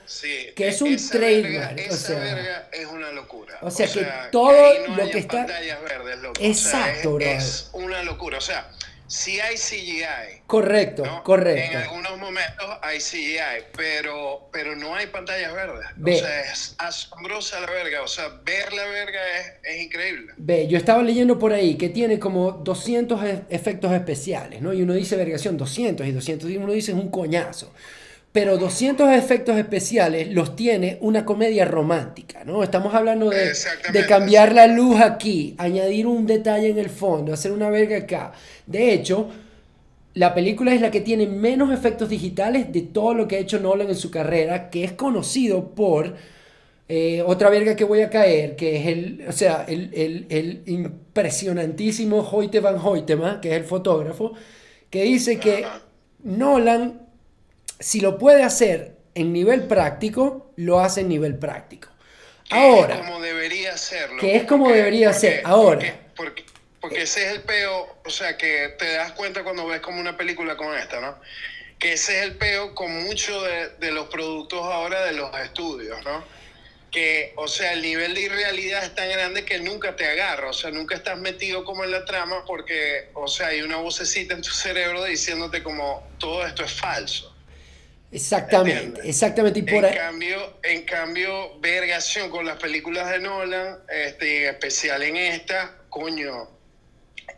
que 0.55 0.67
es 0.67 0.81
un 0.81 0.95
trademark. 0.97 1.79
o 1.91 1.95
sea, 1.95 2.69
es 2.71 2.87
una 2.87 3.11
locura. 3.11 3.59
O 3.61 3.69
sea, 3.69 3.87
que 3.87 4.05
todo 4.31 4.51
lo 4.95 5.09
que 5.09 5.19
está. 5.19 5.45
Verdes, 5.45 6.19
Exacto, 6.39 7.19
es, 7.19 7.69
una 7.73 8.03
locura. 8.03 8.39
O 8.39 8.41
sea, 8.41 8.71
sí 9.11 9.39
hay 9.41 9.55
CGI. 9.55 10.41
Correcto, 10.47 11.03
correcto. 11.23 11.77
En 11.77 11.83
algunos 11.83 12.17
momentos 12.17 12.65
hay 12.81 12.99
CGI, 12.99 13.65
pero, 13.75 14.47
pero 14.53 14.75
no 14.75 14.95
hay 14.95 15.07
pantallas 15.07 15.53
verdes. 15.53 15.85
O 16.01 16.25
sea, 16.25 16.41
es 16.41 16.75
asombrosa 16.77 17.59
la 17.59 17.69
verga. 17.69 18.03
O 18.03 18.07
sea, 18.07 18.29
ver 18.45 18.71
la 18.71 18.85
verga 18.85 19.19
es, 19.37 19.53
es, 19.63 19.81
increíble. 19.83 20.33
Ve, 20.37 20.67
yo 20.67 20.77
estaba 20.77 21.03
leyendo 21.03 21.37
por 21.37 21.51
ahí 21.51 21.75
que 21.75 21.89
tiene 21.89 22.19
como 22.19 22.51
200 22.51 23.23
e, 23.23 23.41
efectos 23.49 23.91
especiales, 23.91 24.61
¿no? 24.61 24.71
Y 24.71 24.81
uno 24.81 24.93
dice 24.93 25.17
vergación 25.17 25.57
200 25.57 26.07
y 26.07 26.11
200 26.11 26.49
y 26.49 26.57
uno 26.57 26.71
dice 26.71 26.93
es 26.93 26.97
un 26.97 27.11
coñazo. 27.11 27.73
Pero 28.31 28.57
200 28.57 29.09
efectos 29.11 29.57
especiales 29.57 30.29
los 30.31 30.55
tiene 30.55 30.97
una 31.01 31.25
comedia 31.25 31.65
romántica, 31.65 32.45
¿no? 32.45 32.63
Estamos 32.63 32.93
hablando 32.93 33.29
de, 33.29 33.51
de 33.91 34.05
cambiar 34.05 34.53
la 34.53 34.67
luz 34.67 35.01
aquí, 35.01 35.53
añadir 35.57 36.07
un 36.07 36.25
detalle 36.25 36.69
en 36.69 36.77
el 36.79 36.89
fondo, 36.89 37.33
hacer 37.33 37.51
una 37.51 37.69
verga 37.69 37.97
acá. 37.97 38.31
De 38.65 38.93
hecho, 38.93 39.27
la 40.13 40.33
película 40.33 40.73
es 40.73 40.81
la 40.81 40.91
que 40.91 41.01
tiene 41.01 41.27
menos 41.27 41.73
efectos 41.73 42.09
digitales 42.09 42.71
de 42.71 42.81
todo 42.81 43.13
lo 43.13 43.27
que 43.27 43.37
ha 43.37 43.39
hecho 43.39 43.59
Nolan 43.59 43.89
en 43.89 43.95
su 43.95 44.11
carrera, 44.11 44.69
que 44.69 44.83
es 44.83 44.93
conocido 44.93 45.73
por 45.73 46.15
eh, 46.89 47.23
otra 47.25 47.49
verga 47.49 47.75
que 47.75 47.85
voy 47.85 48.01
a 48.01 48.09
caer, 48.09 48.55
que 48.57 48.77
es 48.77 48.87
el, 48.87 49.25
o 49.27 49.31
sea, 49.31 49.65
el, 49.67 49.89
el, 49.93 50.25
el 50.29 50.63
impresionantísimo 50.65 52.19
Hoyte 52.19 52.59
van 52.59 52.77
Hoytema, 52.77 53.39
que 53.39 53.51
es 53.51 53.55
el 53.55 53.63
fotógrafo, 53.63 54.33
que 54.89 55.03
dice 55.03 55.39
que 55.39 55.65
Nolan 56.23 57.01
si 57.81 57.99
lo 57.99 58.17
puede 58.17 58.43
hacer 58.43 58.95
en 59.15 59.33
nivel 59.33 59.67
práctico, 59.67 60.51
lo 60.55 60.79
hace 60.79 61.01
en 61.01 61.09
nivel 61.09 61.37
práctico. 61.37 61.89
Ahora. 62.49 62.87
Que 62.87 62.93
es 62.93 62.99
como 62.99 63.21
debería 63.21 63.73
hacerlo. 63.73 64.19
Que 64.19 64.35
es 64.35 64.43
como 64.43 64.69
debería 64.69 65.13
ser. 65.13 65.41
Ahora. 65.45 65.95
Porque, 66.15 66.45
porque, 66.79 67.01
ese 67.01 67.27
es 67.27 67.33
el 67.33 67.41
peo, 67.41 67.87
o 68.05 68.09
sea, 68.09 68.37
que 68.37 68.75
te 68.77 68.93
das 68.93 69.11
cuenta 69.13 69.43
cuando 69.43 69.65
ves 69.67 69.81
como 69.81 69.99
una 69.99 70.17
película 70.17 70.55
con 70.57 70.75
esta, 70.77 70.99
¿no? 70.99 71.15
Que 71.79 71.93
ese 71.93 72.19
es 72.19 72.23
el 72.23 72.37
peo 72.37 72.75
con 72.75 73.03
muchos 73.03 73.43
de, 73.43 73.69
de 73.79 73.91
los 73.91 74.07
productos 74.07 74.61
ahora 74.63 75.05
de 75.05 75.13
los 75.13 75.35
estudios, 75.39 76.03
¿no? 76.03 76.23
que, 76.91 77.31
o 77.37 77.47
sea, 77.47 77.71
el 77.73 77.81
nivel 77.81 78.13
de 78.13 78.21
irrealidad 78.21 78.83
es 78.83 78.93
tan 78.93 79.09
grande 79.09 79.45
que 79.45 79.59
nunca 79.59 79.95
te 79.95 80.05
agarra, 80.05 80.49
o 80.49 80.53
sea, 80.53 80.71
nunca 80.71 80.95
estás 80.95 81.17
metido 81.17 81.63
como 81.63 81.85
en 81.85 81.91
la 81.91 82.03
trama 82.03 82.43
porque, 82.45 83.09
o 83.13 83.27
sea, 83.29 83.47
hay 83.47 83.61
una 83.61 83.77
vocecita 83.77 84.33
en 84.33 84.41
tu 84.41 84.51
cerebro 84.51 85.05
diciéndote 85.05 85.63
como 85.63 86.05
todo 86.19 86.45
esto 86.45 86.63
es 86.63 86.73
falso. 86.73 87.30
Exactamente, 88.11 89.01
exactamente. 89.05 89.59
Y 89.59 89.63
por 89.63 89.85
en, 89.85 89.95
cambio, 89.95 90.57
en 90.63 90.83
cambio, 90.83 91.59
vergación 91.59 92.29
con 92.29 92.45
las 92.45 92.57
películas 92.57 93.09
de 93.09 93.19
Nolan, 93.19 93.79
este, 93.87 94.43
en 94.43 94.49
especial 94.53 95.01
en 95.03 95.15
esta, 95.15 95.77
coño, 95.89 96.49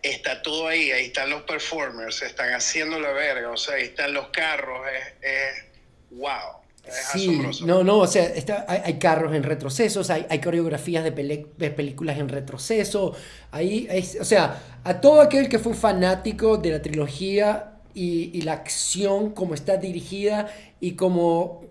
está 0.01 0.41
todo 0.41 0.67
ahí, 0.67 0.91
ahí 0.91 1.05
están 1.05 1.29
los 1.29 1.43
performers, 1.43 2.23
están 2.23 2.53
haciendo 2.53 2.99
la 2.99 3.11
verga, 3.11 3.51
o 3.51 3.57
sea, 3.57 3.75
ahí 3.75 3.83
están 3.83 4.13
los 4.13 4.29
carros, 4.29 4.81
es, 5.21 5.65
wow. 6.11 6.63
Es 6.85 6.95
sí, 7.13 7.41
no, 7.65 7.83
no, 7.83 7.99
o 7.99 8.07
sea, 8.07 8.25
está, 8.25 8.65
hay, 8.67 8.99
carros 8.99 9.33
en 9.33 9.43
retrocesos, 9.43 10.09
hay, 10.09 10.25
hay 10.29 10.41
coreografías 10.41 11.03
de, 11.05 11.11
de, 11.55 11.71
películas 11.71 12.17
en 12.17 12.27
retroceso, 12.27 13.15
ahí, 13.51 13.87
o 14.19 14.25
sea, 14.25 14.61
a 14.83 14.99
todo 14.99 15.21
aquel 15.21 15.47
que 15.47 15.59
fue 15.59 15.75
fanático 15.75 16.57
de 16.57 16.71
la 16.71 16.81
trilogía 16.81 17.72
y, 17.93 18.41
la 18.41 18.53
acción, 18.53 19.31
como 19.31 19.53
está 19.53 19.77
dirigida 19.77 20.53
y 20.79 20.91
como, 20.93 21.61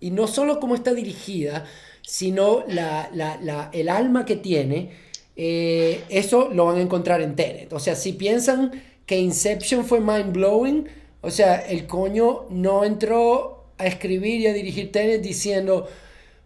y 0.00 0.10
no 0.10 0.26
solo 0.26 0.60
como 0.60 0.74
está 0.74 0.94
dirigida, 0.94 1.64
sino 2.02 2.64
la, 2.68 3.10
la, 3.12 3.70
el 3.72 3.88
alma 3.88 4.24
que 4.24 4.36
tiene, 4.36 4.90
eh, 5.36 6.04
eso 6.08 6.50
lo 6.52 6.66
van 6.66 6.76
a 6.76 6.80
encontrar 6.82 7.22
en 7.22 7.36
Tenet. 7.36 7.72
O 7.72 7.78
sea, 7.78 7.94
si 7.94 8.12
piensan 8.12 8.82
que 9.06 9.18
Inception 9.18 9.84
fue 9.84 10.00
mind 10.00 10.32
blowing, 10.32 10.86
o 11.22 11.30
sea, 11.30 11.56
el 11.56 11.86
coño 11.86 12.46
no 12.50 12.84
entró 12.84 13.64
a 13.78 13.86
escribir 13.86 14.40
y 14.40 14.46
a 14.46 14.52
dirigir 14.52 14.92
Tenet 14.92 15.22
diciendo, 15.22 15.88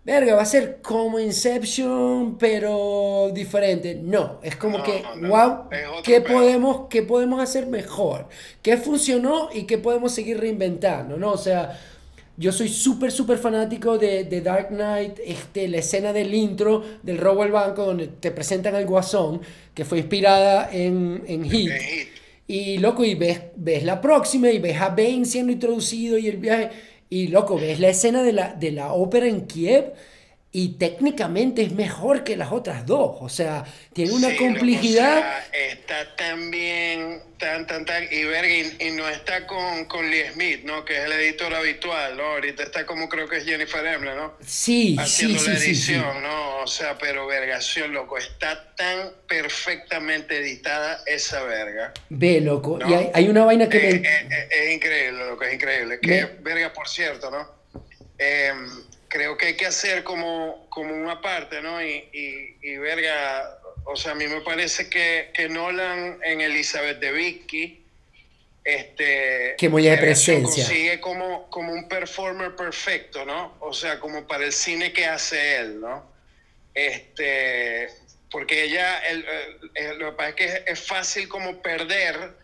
verga, 0.05 0.35
va 0.35 0.43
a 0.43 0.47
ser 0.47 0.81
como 0.82 1.18
Inception, 1.18 2.36
pero 2.39 3.31
diferente. 3.32 3.98
No, 4.02 4.39
es 4.43 4.56
como 4.56 4.82
que, 4.82 5.02
wow, 5.22 5.68
¿qué 6.02 6.20
podemos, 6.20 6.89
¿qué 6.89 7.02
podemos 7.02 7.43
hacer 7.43 7.66
mejor? 7.66 8.28
¿Qué 8.62 8.76
funcionó 8.76 9.48
y 9.52 9.64
qué 9.64 9.78
podemos 9.78 10.12
seguir 10.12 10.39
reinventando? 10.39 11.16
¿no? 11.16 11.32
O 11.32 11.39
sea, 11.39 11.78
yo 12.36 12.52
soy 12.52 12.68
súper, 12.68 13.12
súper 13.12 13.39
fanático 13.39 13.97
de, 13.97 14.24
de, 14.24 14.40
Dark 14.40 14.68
Knight, 14.68 15.20
este, 15.24 15.68
la 15.68 15.78
escena 15.78 16.12
del 16.12 16.35
intro 16.35 16.82
del 17.02 17.18
robo 17.18 17.43
al 17.43 17.52
banco 17.52 17.85
donde 17.86 18.09
te 18.09 18.31
presentan 18.31 18.74
al 18.74 18.86
guasón, 18.86 19.40
que 19.72 19.85
fue 19.85 19.98
inspirada 19.98 20.68
en, 20.72 21.22
en 21.26 21.44
Heat. 21.44 21.72
Y 22.47 22.76
loco, 22.76 23.05
y 23.05 23.14
ves, 23.14 23.40
ves 23.56 23.85
la 23.85 24.02
próxima 24.02 24.51
y 24.51 24.59
ves 24.59 24.78
a 24.78 24.90
Bane 24.90 25.24
siendo 25.24 25.51
introducido 25.51 26.18
y 26.18 26.28
el 26.28 26.36
viaje 26.36 26.70
y 27.09 27.28
loco, 27.28 27.56
ves 27.56 27.81
la 27.81 27.89
escena 27.89 28.22
de 28.22 28.32
la, 28.32 28.55
de 28.55 28.72
la 28.72 28.93
ópera 28.93 29.26
en 29.26 29.47
Kiev 29.47 29.93
y 30.56 30.74
técnicamente 30.78 31.62
es 31.62 31.72
mejor 31.72 32.22
que 32.22 32.36
las 32.36 32.52
otras 32.52 32.86
dos. 32.86 33.16
O 33.18 33.28
sea, 33.28 33.64
tiene 33.93 34.12
una 34.12 34.36
complejidad. 34.36 35.43
está 35.52 36.14
tan 36.14 36.48
bien, 36.52 37.20
tan, 37.39 37.66
tan, 37.66 37.85
tan. 37.85 38.05
Y, 38.05 38.20
y, 38.20 38.90
no 38.93 39.09
está 39.09 39.48
con, 39.48 39.86
con, 39.86 40.09
Lee 40.09 40.22
Smith, 40.32 40.60
¿no? 40.62 40.85
Que 40.85 40.97
es 40.98 41.05
el 41.06 41.12
editor 41.14 41.52
habitual, 41.52 42.16
¿no? 42.16 42.22
Ahorita 42.22 42.62
está 42.62 42.86
como 42.86 43.09
creo 43.09 43.28
que 43.28 43.39
es 43.39 43.44
Jennifer 43.44 43.85
Emle, 43.85 44.14
¿no? 44.14 44.35
Sí, 44.47 44.94
Haciendo 44.97 45.40
sí, 45.40 45.51
la 45.51 45.56
sí, 45.56 45.66
edición, 45.66 46.22
¿no? 46.22 46.59
O 46.59 46.68
sea, 46.68 46.97
pero 46.98 47.26
vergación, 47.26 47.93
loco. 47.93 48.16
Está 48.16 48.76
tan 48.76 49.10
perfectamente 49.26 50.39
editada 50.39 51.01
esa 51.06 51.43
verga. 51.43 51.93
Ve, 52.10 52.40
loco. 52.40 52.78
Y 52.89 52.94
hay, 52.94 53.10
hay, 53.12 53.28
una 53.28 53.44
vaina 53.44 53.68
que 53.68 53.81
me... 53.81 53.89
Es, 53.89 54.72
increíble, 54.72 55.26
loco, 55.31 55.43
es 55.43 55.55
increíble. 55.55 55.98
Que 55.98 56.26
verga, 56.43 56.72
por 56.72 56.89
cierto, 56.89 57.28
¿no? 57.32 57.64
Eh, 58.18 58.52
creo 59.09 59.36
que 59.36 59.47
hay 59.47 59.56
que 59.56 59.66
hacer 59.66 60.05
como, 60.05 60.66
como 60.70 60.94
una 60.94 61.20
parte, 61.20 61.60
¿no? 61.62 61.82
Y, 61.82 62.09
y, 62.12 62.56
y, 62.62 62.76
verga, 62.78 63.59
o 63.85 63.97
sea, 63.97 64.12
a 64.12 64.14
mí 64.14 64.26
me 64.26 64.40
parece 64.40 64.89
que, 64.89 65.31
que 65.35 65.48
Nolan 65.48 66.18
en 66.22 66.40
Elizabeth 66.40 66.98
de 66.98 67.12
Vicky, 67.12 67.85
este... 68.64 69.55
Que 69.59 69.68
muy 69.68 69.85
de 69.85 69.97
presencia. 69.98 70.64
Consigue 70.64 71.01
como, 71.01 71.51
como 71.51 71.72
un 71.72 71.89
performer 71.89 72.56
perfecto, 72.56 73.24
¿no? 73.24 73.56
O 73.60 73.72
sea, 73.72 74.01
como 74.01 74.26
para 74.26 74.44
el 74.44 74.52
cine 74.52 74.93
que 74.93 75.05
hace 75.05 75.56
él, 75.56 75.81
¿no? 75.81 76.12
Este, 76.72 77.89
porque 78.31 78.64
ella, 78.64 78.98
el, 79.06 79.24
lo 79.98 80.10
que 80.10 80.16
pasa 80.16 80.28
es 80.31 80.35
que 80.35 80.64
es 80.66 80.81
fácil 80.81 81.28
como 81.28 81.62
perder 81.62 82.44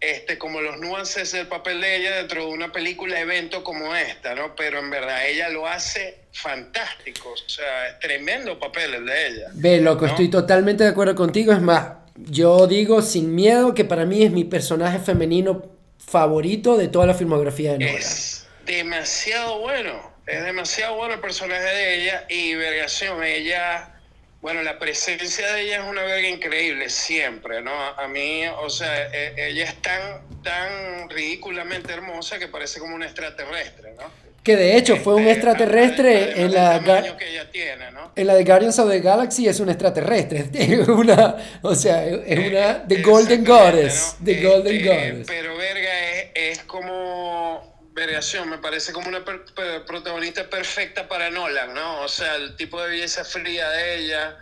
este, 0.00 0.38
como 0.38 0.60
los 0.60 0.78
nuances 0.78 1.32
del 1.32 1.48
papel 1.48 1.80
de 1.80 1.96
ella 1.96 2.16
dentro 2.16 2.46
de 2.46 2.52
una 2.52 2.70
película 2.70 3.18
evento 3.18 3.64
como 3.64 3.94
esta, 3.96 4.34
¿no? 4.34 4.54
Pero 4.54 4.78
en 4.78 4.90
verdad 4.90 5.26
ella 5.26 5.48
lo 5.48 5.66
hace 5.66 6.18
fantástico, 6.32 7.32
o 7.32 7.48
sea, 7.48 7.88
es 7.88 7.98
tremendo 7.98 8.58
papel 8.58 8.94
el 8.94 9.06
de 9.06 9.26
ella. 9.26 9.48
Ve, 9.54 9.80
loco, 9.80 10.06
estoy 10.06 10.28
totalmente 10.30 10.84
de 10.84 10.90
acuerdo 10.90 11.16
contigo, 11.16 11.52
es 11.52 11.60
más, 11.60 11.88
yo 12.14 12.66
digo 12.68 13.02
sin 13.02 13.34
miedo 13.34 13.74
que 13.74 13.84
para 13.84 14.04
mí 14.04 14.22
es 14.22 14.30
mi 14.30 14.44
personaje 14.44 15.00
femenino 15.00 15.66
favorito 15.98 16.76
de 16.76 16.88
toda 16.88 17.06
la 17.06 17.14
filmografía 17.14 17.72
de 17.72 17.78
Nolan. 17.78 17.96
Es 17.96 18.46
demasiado 18.66 19.58
bueno, 19.58 20.12
es 20.26 20.44
demasiado 20.44 20.94
bueno 20.96 21.14
el 21.14 21.20
personaje 21.20 21.64
de 21.64 22.02
ella 22.02 22.24
y 22.28 22.54
vergación, 22.54 23.24
ella 23.24 23.97
bueno, 24.40 24.62
la 24.62 24.78
presencia 24.78 25.52
de 25.52 25.62
ella 25.62 25.82
es 25.82 25.88
una 25.88 26.02
verga 26.04 26.28
increíble, 26.28 26.88
siempre, 26.90 27.60
¿no? 27.60 27.72
A 27.72 28.06
mí, 28.06 28.42
o 28.60 28.70
sea, 28.70 29.08
e, 29.12 29.48
ella 29.48 29.64
es 29.64 29.82
tan, 29.82 30.00
tan 30.42 31.10
ridículamente 31.10 31.92
hermosa 31.92 32.38
que 32.38 32.46
parece 32.46 32.78
como 32.78 32.94
una 32.94 33.06
extraterrestre, 33.06 33.94
¿no? 33.94 34.28
Que 34.44 34.56
de 34.56 34.76
hecho 34.76 34.96
fue 34.96 35.14
un 35.14 35.22
este, 35.22 35.32
extraterrestre 35.32 36.40
en 36.40 36.54
la 36.54 36.80
que 37.18 37.30
ella 37.30 37.50
tiene, 37.50 37.90
¿no? 37.90 38.12
En 38.14 38.26
la 38.28 38.34
de 38.34 38.44
Guardians 38.44 38.78
of 38.78 38.88
the 38.88 39.00
Galaxy 39.00 39.48
es 39.48 39.58
un 39.58 39.70
extraterrestre, 39.70 40.48
es 40.54 40.88
una, 40.88 41.36
o 41.62 41.74
sea, 41.74 42.06
es 42.06 42.22
eh, 42.24 42.48
una 42.48 42.86
The 42.86 43.02
Golden 43.02 43.44
Goddess, 43.44 44.16
The 44.24 44.40
eh, 44.40 44.42
Golden 44.42 44.76
eh, 44.76 44.84
Goddess. 44.86 45.26
Pero 45.26 45.56
verga 45.56 46.10
es, 46.10 46.30
es 46.34 46.58
como 46.60 47.77
Me 47.98 48.58
parece 48.58 48.92
como 48.92 49.08
una 49.08 49.24
protagonista 49.24 50.48
perfecta 50.48 51.08
para 51.08 51.30
Nolan, 51.30 51.74
¿no? 51.74 52.02
O 52.02 52.08
sea, 52.08 52.36
el 52.36 52.54
tipo 52.54 52.80
de 52.80 52.90
belleza 52.90 53.24
fría 53.24 53.68
de 53.70 53.96
ella, 53.96 54.36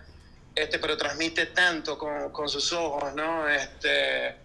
este, 0.55 0.79
pero 0.79 0.97
transmite 0.99 1.47
tanto 1.47 1.97
con, 1.97 2.33
con 2.33 2.51
sus 2.51 2.71
ojos, 2.75 3.15
¿no? 3.15 3.49
Este, 3.49 4.37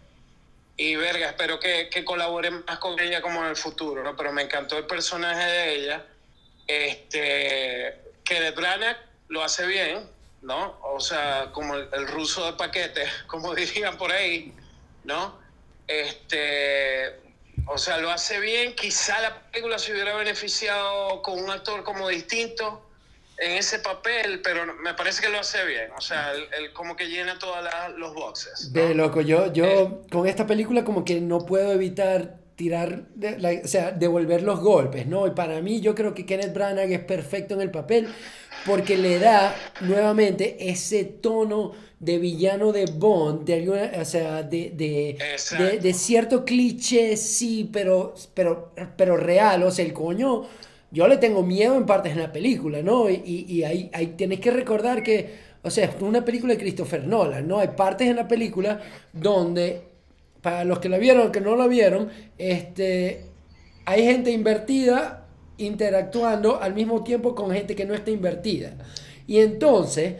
y 0.77 0.95
verga, 0.95 1.27
espero 1.27 1.59
que, 1.59 1.89
que 1.89 2.05
colabore 2.05 2.51
más 2.51 2.77
con 2.79 2.97
ella 3.01 3.21
como 3.21 3.41
en 3.43 3.49
el 3.49 3.57
futuro, 3.57 4.01
¿no? 4.01 4.15
Pero 4.15 4.31
me 4.31 4.43
encantó 4.43 4.77
el 4.77 4.85
personaje 4.85 5.43
de 5.43 5.75
ella, 5.75 6.05
este, 6.65 7.99
que 8.23 8.39
de 8.39 8.51
Branagh 8.51 8.97
lo 9.27 9.43
hace 9.43 9.65
bien, 9.65 10.09
¿no? 10.41 10.79
O 10.83 11.01
sea, 11.01 11.49
como 11.51 11.75
el, 11.75 11.89
el 11.91 12.07
ruso 12.07 12.45
de 12.45 12.53
paquete, 12.53 13.03
como 13.27 13.53
dirían 13.53 13.97
por 13.97 14.11
ahí, 14.11 14.53
¿no? 15.03 15.37
Este, 15.85 17.30
o 17.65 17.77
sea, 17.77 17.97
lo 17.97 18.11
hace 18.11 18.39
bien. 18.39 18.75
Quizá 18.75 19.19
la 19.21 19.41
película 19.51 19.79
se 19.79 19.91
hubiera 19.93 20.15
beneficiado 20.15 21.21
con 21.21 21.41
un 21.41 21.49
actor 21.49 21.83
como 21.83 22.07
distinto. 22.07 22.87
en 23.37 23.57
ese 23.57 23.79
papel, 23.79 24.41
pero 24.43 24.71
me 24.75 24.93
parece 24.93 25.23
que 25.23 25.29
lo 25.29 25.39
hace 25.39 25.65
bien. 25.65 25.89
O 25.97 26.01
sea, 26.01 26.31
él, 26.33 26.71
como 26.73 26.95
que 26.95 27.07
llena 27.07 27.39
todos 27.39 27.57
los 27.97 28.13
boxes. 28.13 28.71
Ve, 28.71 28.93
loco, 28.93 29.21
yo, 29.21 29.51
yo 29.51 29.65
eh. 29.65 29.89
con 30.11 30.27
esta 30.27 30.45
película 30.45 30.83
como 30.83 31.03
que 31.03 31.19
no 31.21 31.39
puedo 31.39 31.71
evitar 31.71 32.37
tirar, 32.55 33.05
o 33.63 33.67
sea, 33.67 33.91
devolver 33.91 34.43
los 34.43 34.59
golpes, 34.59 35.07
¿no? 35.07 35.25
Y 35.25 35.31
para 35.31 35.59
mí 35.61 35.81
yo 35.81 35.95
creo 35.95 36.13
que 36.13 36.27
Kenneth 36.27 36.53
Branagh 36.53 36.91
es 36.91 37.03
perfecto 37.03 37.55
en 37.55 37.61
el 37.61 37.71
papel 37.71 38.07
porque 38.67 38.97
le 38.97 39.17
da 39.17 39.55
nuevamente 39.81 40.69
ese 40.69 41.05
tono 41.05 41.71
de 42.01 42.17
villano 42.17 42.71
de 42.71 42.85
Bond, 42.85 43.45
de 43.45 43.53
alguna, 43.53 43.91
o 44.01 44.05
sea, 44.05 44.41
de, 44.41 44.71
de, 44.75 45.17
de, 45.79 45.93
cierto 45.93 46.43
cliché, 46.43 47.15
sí, 47.15 47.69
pero, 47.71 48.15
pero, 48.33 48.71
pero 48.97 49.17
real, 49.17 49.61
o 49.61 49.69
sea, 49.69 49.85
el 49.85 49.93
coño, 49.93 50.45
yo 50.89 51.07
le 51.07 51.17
tengo 51.17 51.43
miedo 51.43 51.77
en 51.77 51.85
partes 51.85 52.13
en 52.13 52.19
la 52.19 52.31
película, 52.31 52.81
¿no? 52.81 53.07
Y, 53.07 53.45
y, 53.47 53.63
ahí, 53.63 53.91
ahí 53.93 54.07
tienes 54.17 54.39
que 54.39 54.49
recordar 54.49 55.03
que, 55.03 55.51
o 55.61 55.69
sea, 55.69 55.85
es 55.85 56.01
una 56.01 56.25
película 56.25 56.53
de 56.55 56.59
Christopher 56.59 57.05
Nolan, 57.05 57.47
¿no? 57.47 57.59
Hay 57.59 57.67
partes 57.69 58.07
en 58.07 58.15
la 58.15 58.27
película 58.27 58.81
donde, 59.13 59.83
para 60.41 60.63
los 60.63 60.79
que 60.79 60.89
la 60.89 60.97
vieron 60.97 61.27
o 61.27 61.31
que 61.31 61.39
no 61.39 61.55
la 61.55 61.67
vieron, 61.67 62.09
este, 62.39 63.25
hay 63.85 64.03
gente 64.05 64.31
invertida 64.31 65.27
interactuando 65.59 66.59
al 66.59 66.73
mismo 66.73 67.03
tiempo 67.03 67.35
con 67.35 67.51
gente 67.51 67.75
que 67.75 67.85
no 67.85 67.93
está 67.93 68.09
invertida. 68.09 68.73
Y 69.27 69.37
entonces, 69.37 70.15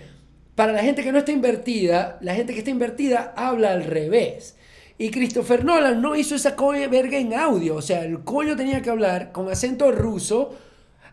para 0.56 0.74
la 0.74 0.84
gente 0.84 1.04
que 1.04 1.12
no 1.12 1.20
está 1.20 1.32
invertida, 1.32 2.18
la 2.22 2.36
gente 2.36 2.54
que 2.54 2.60
está 2.60 2.72
invertida 2.72 3.34
habla 3.36 3.72
al 3.72 3.84
revés. 3.84 4.56
Y 4.98 5.10
Christopher 5.10 5.66
Nolan 5.66 6.02
no 6.02 6.16
hizo 6.16 6.36
esa 6.36 6.56
coña 6.56 6.88
verga 6.88 7.18
en 7.18 7.34
audio. 7.34 7.76
O 7.76 7.82
sea, 7.82 8.04
el 8.04 8.24
coño 8.24 8.56
tenía 8.56 8.82
que 8.82 8.90
hablar 8.90 9.32
con 9.32 9.50
acento 9.50 9.92
ruso, 9.92 10.56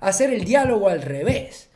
hacer 0.01 0.33
el 0.33 0.45
diálogo 0.45 0.89
al 0.89 1.03
revés. 1.03 1.71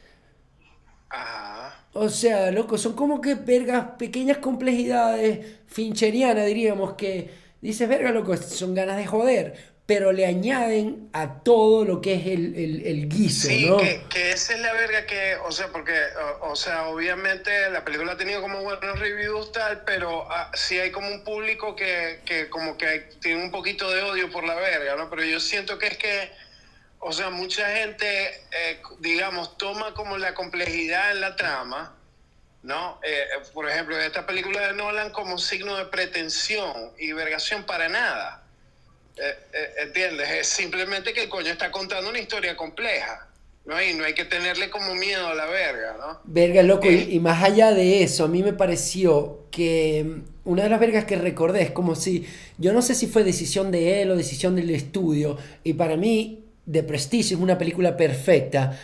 O 1.94 2.08
sea, 2.08 2.50
loco, 2.50 2.78
son 2.78 2.94
como 2.94 3.20
que 3.20 3.34
vergas, 3.34 3.92
pequeñas 3.98 4.38
complejidades 4.38 5.60
fincherianas, 5.66 6.46
diríamos, 6.46 6.94
que 6.94 7.30
dices, 7.60 7.88
verga, 7.88 8.10
loco, 8.10 8.36
son 8.36 8.74
ganas 8.74 8.96
de 8.96 9.06
joder 9.06 9.71
pero 9.94 10.10
le 10.10 10.24
añaden 10.24 11.10
a 11.12 11.42
todo 11.42 11.84
lo 11.84 12.00
que 12.00 12.14
es 12.14 12.26
el, 12.26 12.54
el, 12.56 12.86
el 12.86 13.08
guiso, 13.10 13.48
sí, 13.48 13.66
¿no? 13.68 13.76
Que, 13.76 14.02
que 14.08 14.30
esa 14.32 14.54
es 14.54 14.60
la 14.60 14.72
verga 14.72 15.04
que, 15.04 15.36
o 15.44 15.52
sea, 15.52 15.68
porque, 15.68 15.92
o, 16.40 16.56
sea, 16.56 16.86
obviamente 16.86 17.68
la 17.68 17.84
película 17.84 18.12
ha 18.12 18.16
tenido 18.16 18.40
como 18.40 18.62
buenos 18.62 18.98
reviews 18.98 19.52
tal, 19.52 19.82
pero 19.84 20.26
ah, 20.32 20.50
sí 20.54 20.78
hay 20.78 20.90
como 20.92 21.08
un 21.08 21.22
público 21.24 21.76
que, 21.76 22.22
que 22.24 22.48
como 22.48 22.78
que 22.78 23.00
tiene 23.20 23.44
un 23.44 23.50
poquito 23.50 23.90
de 23.90 24.00
odio 24.00 24.30
por 24.30 24.44
la 24.44 24.54
verga, 24.54 24.96
¿no? 24.96 25.10
Pero 25.10 25.24
yo 25.24 25.38
siento 25.38 25.78
que 25.78 25.88
es 25.88 25.98
que, 25.98 26.32
o 26.98 27.12
sea, 27.12 27.28
mucha 27.28 27.68
gente, 27.76 28.28
eh, 28.50 28.80
digamos, 29.00 29.58
toma 29.58 29.92
como 29.92 30.16
la 30.16 30.32
complejidad 30.32 31.10
en 31.10 31.20
la 31.20 31.36
trama, 31.36 31.94
¿no? 32.62 32.98
Eh, 33.02 33.26
por 33.52 33.68
ejemplo, 33.68 34.00
esta 34.00 34.24
película 34.24 34.68
de 34.68 34.72
Nolan 34.72 35.10
como 35.10 35.36
signo 35.36 35.76
de 35.76 35.84
pretensión 35.84 36.92
y 36.96 37.12
vergación 37.12 37.64
para 37.64 37.90
nada. 37.90 38.41
Eh, 39.16 39.36
eh, 39.52 39.70
¿Entiendes? 39.82 40.30
Es 40.30 40.46
simplemente 40.48 41.12
que 41.12 41.22
el 41.24 41.28
coño 41.28 41.52
está 41.52 41.70
contando 41.70 42.10
una 42.10 42.18
historia 42.18 42.56
compleja. 42.56 43.28
¿no? 43.64 43.80
Y 43.80 43.94
no 43.94 44.04
hay 44.04 44.14
que 44.14 44.24
tenerle 44.24 44.70
como 44.70 44.94
miedo 44.94 45.26
a 45.28 45.34
la 45.34 45.46
verga, 45.46 45.96
¿no? 45.98 46.20
Verga, 46.24 46.62
loco. 46.62 46.90
y, 46.90 47.20
más 47.20 47.44
allá 47.44 47.72
de 47.72 48.02
eso, 48.02 48.24
a 48.24 48.28
mí 48.28 48.42
me 48.42 48.52
pareció 48.52 49.46
que 49.50 50.04
mm, 50.04 50.50
una 50.50 50.64
de 50.64 50.68
las 50.68 50.80
vergas 50.80 51.04
que 51.04 51.16
recordé 51.16 51.62
es 51.62 51.70
como 51.70 51.94
si, 51.94 52.26
yo 52.58 52.72
no 52.72 52.82
sé 52.82 52.94
si 52.94 53.06
fue 53.06 53.22
decisión 53.22 53.70
de 53.70 54.02
él 54.02 54.10
o 54.10 54.16
decisión 54.16 54.56
del 54.56 54.70
estudio, 54.70 55.38
y 55.62 55.74
para 55.74 55.96
mí, 55.96 56.44
The 56.70 56.82
Prestige 56.82 57.34
es 57.34 57.40
una 57.40 57.58
película 57.58 57.96
perfecta, 57.96 58.78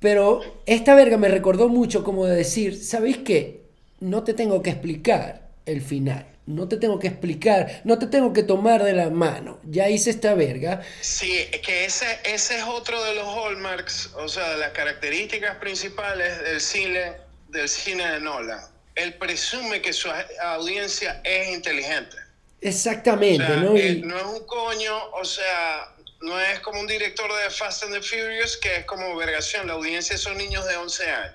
pero 0.00 0.40
esta 0.66 0.94
verga 0.94 1.16
me 1.16 1.28
recordó 1.28 1.68
mucho 1.68 2.04
como 2.04 2.26
de 2.26 2.36
decir, 2.36 2.76
¿sabéis 2.76 3.18
qué? 3.18 3.62
No 4.00 4.22
te 4.22 4.34
tengo 4.34 4.62
que 4.62 4.70
explicar 4.70 5.48
el 5.66 5.80
final. 5.80 6.26
No 6.48 6.66
te 6.66 6.78
tengo 6.78 6.98
que 6.98 7.08
explicar, 7.08 7.82
no 7.84 7.98
te 7.98 8.06
tengo 8.06 8.32
que 8.32 8.42
tomar 8.42 8.82
de 8.82 8.94
la 8.94 9.10
mano. 9.10 9.60
Ya 9.64 9.90
hice 9.90 10.08
esta 10.08 10.32
verga. 10.32 10.80
Sí, 11.02 11.46
que 11.62 11.84
ese, 11.84 12.06
ese 12.24 12.56
es 12.56 12.64
otro 12.64 13.04
de 13.04 13.16
los 13.16 13.26
hallmarks, 13.26 14.14
o 14.14 14.26
sea, 14.28 14.48
de 14.52 14.56
las 14.56 14.70
características 14.70 15.56
principales 15.56 16.42
del 16.42 16.58
cine, 16.58 17.12
del 17.48 17.68
cine 17.68 18.12
de 18.12 18.20
Nolan. 18.20 18.60
Él 18.94 19.12
presume 19.14 19.82
que 19.82 19.92
su 19.92 20.08
audiencia 20.40 21.20
es 21.22 21.54
inteligente. 21.54 22.16
Exactamente, 22.62 23.46
¿no? 23.58 23.76
Y... 23.76 24.00
no 24.00 24.16
es 24.16 24.24
un 24.24 24.46
coño, 24.46 25.10
o 25.12 25.24
sea, 25.26 25.94
no 26.22 26.40
es 26.40 26.60
como 26.60 26.80
un 26.80 26.86
director 26.86 27.30
de 27.42 27.50
Fast 27.50 27.82
and 27.82 27.92
the 27.92 28.00
Furious 28.00 28.56
que 28.56 28.76
es 28.76 28.84
como 28.86 29.14
vergación, 29.16 29.66
la 29.66 29.74
audiencia 29.74 30.16
son 30.16 30.38
niños 30.38 30.66
de 30.66 30.76
11 30.76 31.10
años. 31.10 31.34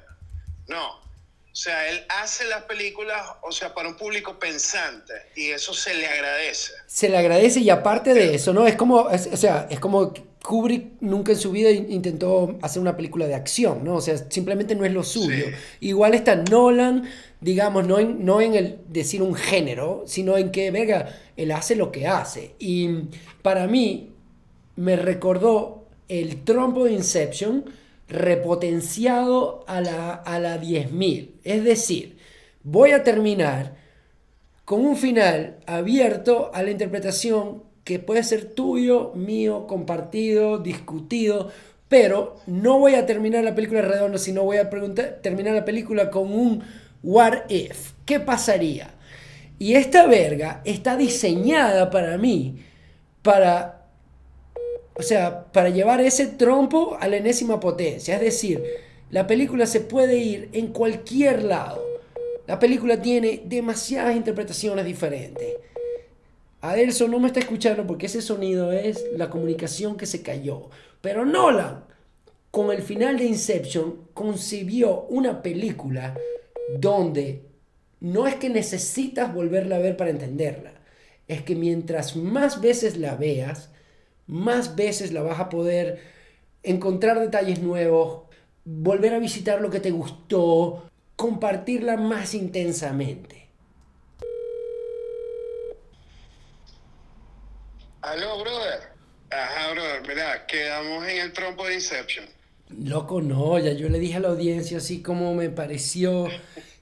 No, 0.68 1.02
o 1.53 1.55
sea, 1.55 1.88
él 1.88 2.03
hace 2.09 2.45
las 2.45 2.63
películas, 2.63 3.21
o 3.43 3.51
sea, 3.51 3.75
para 3.75 3.88
un 3.88 3.95
público 3.95 4.39
pensante 4.39 5.13
y 5.35 5.51
eso 5.51 5.71
se 5.71 5.93
le 5.93 6.07
agradece. 6.07 6.73
Se 6.88 7.07
le 7.07 7.15
agradece 7.15 7.59
y 7.59 7.69
aparte 7.69 8.15
de 8.15 8.34
eso, 8.34 8.53
¿no? 8.53 8.65
Es 8.65 8.75
como, 8.75 9.01
o 9.01 9.38
sea, 9.38 9.67
es 9.69 9.80
como 9.80 10.15
Kubrick 10.43 10.99
nunca 11.01 11.31
en 11.31 11.38
su 11.38 11.51
vida 11.51 11.69
intentó 11.69 12.57
hacer 12.63 12.81
una 12.81 12.97
película 12.97 13.27
de 13.27 13.35
acción, 13.35 13.84
¿no? 13.84 13.97
O 13.97 14.01
sea, 14.01 14.17
simplemente 14.31 14.73
no 14.73 14.84
es 14.84 14.91
lo 14.91 15.03
suyo. 15.03 15.45
Igual 15.80 16.15
está 16.15 16.35
Nolan, 16.38 17.07
digamos, 17.39 17.85
no 17.85 17.99
en, 17.99 18.25
no 18.25 18.41
en 18.41 18.55
el 18.55 18.80
decir 18.88 19.21
un 19.21 19.35
género, 19.35 20.05
sino 20.07 20.39
en 20.39 20.51
que, 20.51 20.71
verga, 20.71 21.15
él 21.38 21.51
hace 21.51 21.75
lo 21.75 21.91
que 21.91 22.07
hace. 22.07 22.55
Y 22.57 22.89
para 23.43 23.67
mí 23.67 24.11
me 24.75 24.95
recordó 24.95 25.85
el 26.09 26.43
trompo 26.43 26.85
de 26.85 26.93
Inception, 26.93 27.65
repotenciado 28.07 29.63
a 29.67 29.81
la, 29.81 30.13
a 30.13 30.39
la 30.39 30.59
10.000. 30.59 31.31
Es 31.43 31.63
decir, 31.63 32.17
voy 32.63 32.91
a 32.91 33.03
terminar 33.03 33.75
con 34.65 34.85
un 34.85 34.95
final 34.95 35.57
abierto 35.65 36.51
a 36.53 36.63
la 36.63 36.71
interpretación 36.71 37.63
que 37.84 37.99
puede 37.99 38.23
ser 38.23 38.53
tuyo, 38.53 39.11
mío, 39.13 39.67
compartido, 39.67 40.57
discutido, 40.57 41.51
pero 41.89 42.38
no 42.47 42.80
voy 42.80 42.95
a 42.95 43.05
terminar 43.05 43.43
la 43.43 43.55
película 43.55 43.81
redonda, 43.81 44.17
sino 44.17 44.43
voy 44.43 44.57
a 44.57 44.69
preguntar, 44.69 45.19
terminar 45.21 45.53
la 45.53 45.65
película 45.65 46.09
con 46.09 46.34
un 46.34 46.63
what 47.03 47.49
if, 47.49 47.91
¿qué 48.05 48.19
pasaría? 48.19 48.91
Y 49.59 49.75
esta 49.75 50.07
verga 50.07 50.61
está 50.65 50.97
diseñada 50.97 51.89
para 51.89 52.17
mí 52.17 52.63
para 53.21 53.82
o 54.95 55.02
sea, 55.02 55.45
para 55.52 55.70
llevar 55.70 56.02
ese 56.02 56.28
trompo 56.28 56.98
a 56.99 57.07
la 57.07 57.18
enésima 57.18 57.60
potencia. 57.60 58.15
Es 58.15 58.22
decir, 58.22 58.64
la 59.10 59.28
película 59.28 59.65
se 59.65 59.82
puede 59.82 60.18
ir 60.18 60.49
en 60.53 60.68
cualquier 60.68 61.44
lado. 61.44 61.84
La 62.48 62.60
película 62.60 63.02
tiene 63.02 63.41
demasiadas 63.45 64.15
interpretaciones 64.15 64.86
diferentes. 64.86 65.56
Adelson 66.61 67.11
no 67.11 67.20
me 67.20 67.28
está 67.28 67.40
escuchando 67.40 67.86
porque 67.86 68.06
ese 68.06 68.22
sonido 68.22 68.72
es 68.72 69.03
la 69.15 69.30
comunicación 69.30 69.98
que 69.98 70.06
se 70.06 70.22
cayó. 70.22 70.70
Pero 71.02 71.26
Nolan, 71.26 71.84
con 72.52 72.72
el 72.72 72.82
final 72.82 73.18
de 73.18 73.26
Inception, 73.26 74.07
concibió 74.14 75.02
una 75.10 75.41
película 75.41 76.15
donde 76.80 77.41
no 77.99 78.28
es 78.28 78.36
que 78.36 78.49
necesitas 78.49 79.34
volverla 79.34 79.78
a 79.78 79.80
ver 79.80 79.98
para 79.98 80.11
entenderla. 80.11 80.74
Es 81.28 81.41
que 81.41 81.56
mientras 81.56 82.15
más 82.15 82.61
veces 82.61 82.98
la 82.98 83.15
veas, 83.15 83.72
más 84.27 84.75
veces 84.75 85.11
la 85.11 85.21
vas 85.21 85.39
a 85.39 85.49
poder 85.49 86.01
encontrar 86.63 87.19
detalles 87.19 87.59
nuevos, 87.59 88.23
volver 88.65 89.13
a 89.13 89.19
visitar 89.19 89.61
lo 89.61 89.69
que 89.69 89.79
te 89.79 89.91
gustó, 89.91 90.89
compartirla 91.15 91.97
más 91.97 92.33
intensamente. 92.33 93.47
Aló, 98.01 98.41
brother. 98.41 98.93
Ajá, 99.31 99.71
brother, 99.71 100.01
mira, 100.07 100.45
quedamos 100.45 101.07
en 101.07 101.17
el 101.21 101.33
trompo 101.33 101.65
de 101.65 101.75
Inception. 101.75 102.25
Loco, 102.69 103.21
no, 103.21 103.59
ya 103.59 103.73
yo 103.73 103.87
le 103.89 103.99
dije 103.99 104.17
a 104.17 104.19
la 104.19 104.29
audiencia 104.29 104.77
así 104.77 105.01
como 105.01 105.33
me 105.35 105.49
pareció 105.49 106.27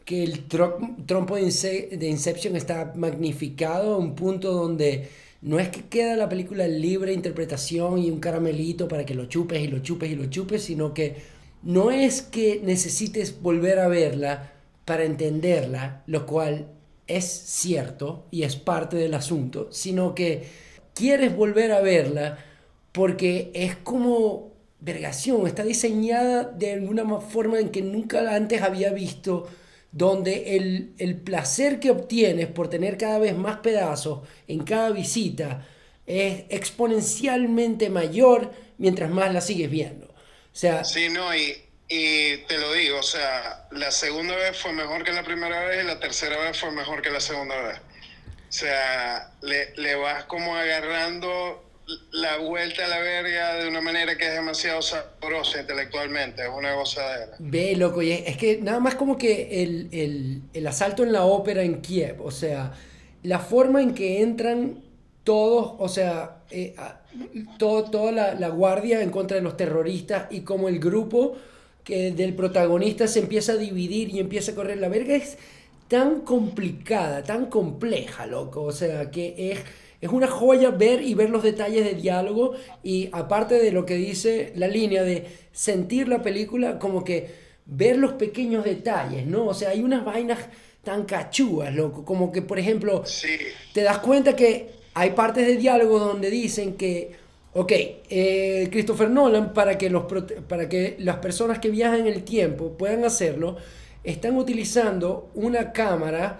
que 0.05 0.23
el 0.23 0.47
trompo 0.47 1.35
de 1.35 2.07
Inception 2.09 2.55
está 2.55 2.93
magnificado 2.95 3.95
a 3.95 3.97
un 3.97 4.15
punto 4.15 4.51
donde 4.51 5.09
no 5.41 5.59
es 5.59 5.69
que 5.69 5.85
queda 5.85 6.15
la 6.15 6.29
película 6.29 6.67
libre 6.67 7.13
interpretación 7.13 7.97
y 7.97 8.11
un 8.11 8.19
caramelito 8.19 8.87
para 8.87 9.05
que 9.05 9.15
lo 9.15 9.25
chupes 9.25 9.61
y 9.61 9.67
lo 9.67 9.79
chupes 9.79 10.11
y 10.11 10.15
lo 10.15 10.27
chupes, 10.27 10.63
sino 10.63 10.93
que 10.93 11.15
no 11.63 11.91
es 11.91 12.21
que 12.21 12.61
necesites 12.63 13.41
volver 13.41 13.79
a 13.79 13.87
verla 13.87 14.53
para 14.85 15.03
entenderla, 15.03 16.03
lo 16.05 16.25
cual 16.25 16.67
es 17.07 17.25
cierto 17.25 18.27
y 18.31 18.43
es 18.43 18.55
parte 18.55 18.97
del 18.97 19.13
asunto, 19.13 19.67
sino 19.71 20.13
que 20.15 20.43
quieres 20.93 21.35
volver 21.35 21.71
a 21.71 21.81
verla 21.81 22.37
porque 22.91 23.51
es 23.53 23.75
como 23.75 24.51
vergación, 24.79 25.47
está 25.47 25.63
diseñada 25.63 26.43
de 26.43 26.73
alguna 26.73 27.19
forma 27.19 27.59
en 27.59 27.69
que 27.69 27.81
nunca 27.81 28.35
antes 28.35 28.61
había 28.61 28.91
visto 28.91 29.47
donde 29.91 30.55
el, 30.55 31.21
placer 31.23 31.79
que 31.79 31.91
obtienes 31.91 32.47
por 32.47 32.69
tener 32.69 32.97
cada 32.97 33.19
vez 33.19 33.35
más 33.35 33.57
pedazos 33.57 34.27
en 34.47 34.63
cada 34.63 34.89
visita 34.91 35.67
es 36.05 36.45
exponencialmente 36.49 37.89
mayor 37.89 38.51
mientras 38.77 39.09
más 39.09 39.33
la 39.33 39.41
sigues 39.41 39.69
viendo. 39.69 40.07
O 40.07 40.55
sea, 40.55 40.83
sí, 40.83 41.09
no, 41.09 41.35
y, 41.35 41.61
y 41.87 42.37
te 42.47 42.57
lo 42.57 42.73
digo, 42.73 42.99
o 42.99 43.03
sea, 43.03 43.67
la 43.71 43.91
segunda 43.91 44.35
vez 44.35 44.57
fue 44.57 44.73
mejor 44.73 45.03
que 45.03 45.11
la 45.11 45.23
primera 45.23 45.65
vez 45.65 45.83
y 45.83 45.87
la 45.87 45.99
tercera 45.99 46.37
vez 46.37 46.57
fue 46.57 46.71
mejor 46.71 47.01
que 47.01 47.09
la 47.09 47.19
segunda 47.19 47.55
vez. 47.61 47.77
O 47.77 48.53
sea, 48.53 49.31
le, 49.41 49.73
le 49.75 49.95
vas 49.95 50.25
como 50.25 50.55
agarrando 50.55 51.63
la 52.11 52.37
vuelta 52.37 52.85
a 52.85 52.87
la 52.87 52.99
verga 52.99 53.55
de 53.55 53.67
una 53.67 53.81
manera 53.81 54.17
que 54.17 54.27
es 54.27 54.33
demasiado 54.33 54.81
sabrosa 54.81 55.61
intelectualmente, 55.61 56.43
es 56.43 56.49
una 56.55 56.73
gozadera. 56.73 57.35
Ve, 57.39 57.75
loco, 57.75 58.01
y 58.01 58.11
es, 58.11 58.37
que 58.37 58.59
nada 58.61 58.79
más 58.79 58.95
como 58.95 59.17
que 59.17 59.63
el, 59.63 59.89
el, 59.91 60.41
el, 60.53 60.67
asalto 60.67 61.03
en 61.03 61.11
la 61.11 61.23
ópera 61.23 61.63
en 61.63 61.81
Kiev, 61.81 62.21
o 62.21 62.31
sea, 62.31 62.73
la 63.23 63.39
forma 63.39 63.81
en 63.81 63.93
que 63.93 64.21
entran 64.21 64.83
todos, 65.23 65.75
o 65.79 65.89
sea, 65.89 66.41
eh, 66.49 66.75
todo, 67.57 67.89
toda 67.89 68.11
la, 68.11 68.33
la, 68.35 68.49
guardia 68.49 69.01
en 69.01 69.09
contra 69.09 69.37
de 69.37 69.43
los 69.43 69.57
terroristas 69.57 70.27
y 70.31 70.41
como 70.41 70.69
el 70.69 70.79
grupo 70.79 71.35
que 71.83 72.11
del 72.11 72.33
protagonista 72.35 73.07
se 73.07 73.19
empieza 73.19 73.53
a 73.53 73.57
dividir 73.57 74.09
y 74.09 74.19
empieza 74.19 74.51
a 74.51 74.55
correr 74.55 74.77
la 74.77 74.87
verga 74.87 75.15
es 75.15 75.37
tan 75.87 76.21
complicada, 76.21 77.23
tan 77.23 77.47
compleja, 77.47 78.25
loco, 78.25 78.63
o 78.63 78.71
sea, 78.71 79.11
que 79.11 79.51
es 79.51 79.59
es 80.01 80.09
una 80.09 80.27
joya 80.27 80.71
ver 80.71 81.01
y 81.03 81.13
ver 81.13 81.29
los 81.29 81.43
detalles 81.43 81.85
de 81.85 81.93
diálogo 81.93 82.53
y 82.83 83.09
aparte 83.11 83.55
de 83.55 83.71
lo 83.71 83.85
que 83.85 83.95
dice 83.95 84.51
la 84.55 84.67
línea 84.67 85.03
de 85.03 85.27
sentir 85.51 86.07
la 86.07 86.23
película, 86.23 86.79
como 86.79 87.03
que 87.03 87.29
ver 87.65 87.97
los 87.97 88.13
pequeños 88.13 88.65
detalles, 88.65 89.27
¿no? 89.27 89.45
O 89.45 89.53
sea, 89.53 89.69
hay 89.69 89.81
unas 89.81 90.03
vainas 90.03 90.39
tan 90.83 91.05
cachúas, 91.05 91.73
loco, 91.73 92.03
como 92.03 92.31
que 92.31 92.41
por 92.41 92.57
ejemplo, 92.57 93.03
te 93.73 93.81
das 93.83 93.99
cuenta 93.99 94.35
que 94.35 94.71
hay 94.95 95.11
partes 95.11 95.45
de 95.45 95.55
diálogo 95.55 95.99
donde 95.99 96.31
dicen 96.31 96.73
que, 96.73 97.11
ok, 97.53 97.71
eh, 98.09 98.67
Christopher 98.71 99.09
Nolan, 99.09 99.53
para 99.53 99.77
que, 99.77 99.91
los, 99.91 100.05
para 100.47 100.67
que 100.67 100.95
las 100.99 101.17
personas 101.17 101.59
que 101.59 101.69
viajan 101.69 102.01
en 102.01 102.07
el 102.07 102.23
tiempo 102.23 102.75
puedan 102.75 103.05
hacerlo, 103.05 103.57
están 104.03 104.35
utilizando 104.35 105.29
una 105.35 105.71
cámara 105.71 106.39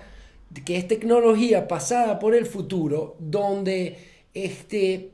que 0.65 0.77
es 0.77 0.87
tecnología 0.87 1.67
pasada 1.67 2.19
por 2.19 2.35
el 2.35 2.45
futuro, 2.45 3.15
donde, 3.19 3.97
este, 4.33 5.11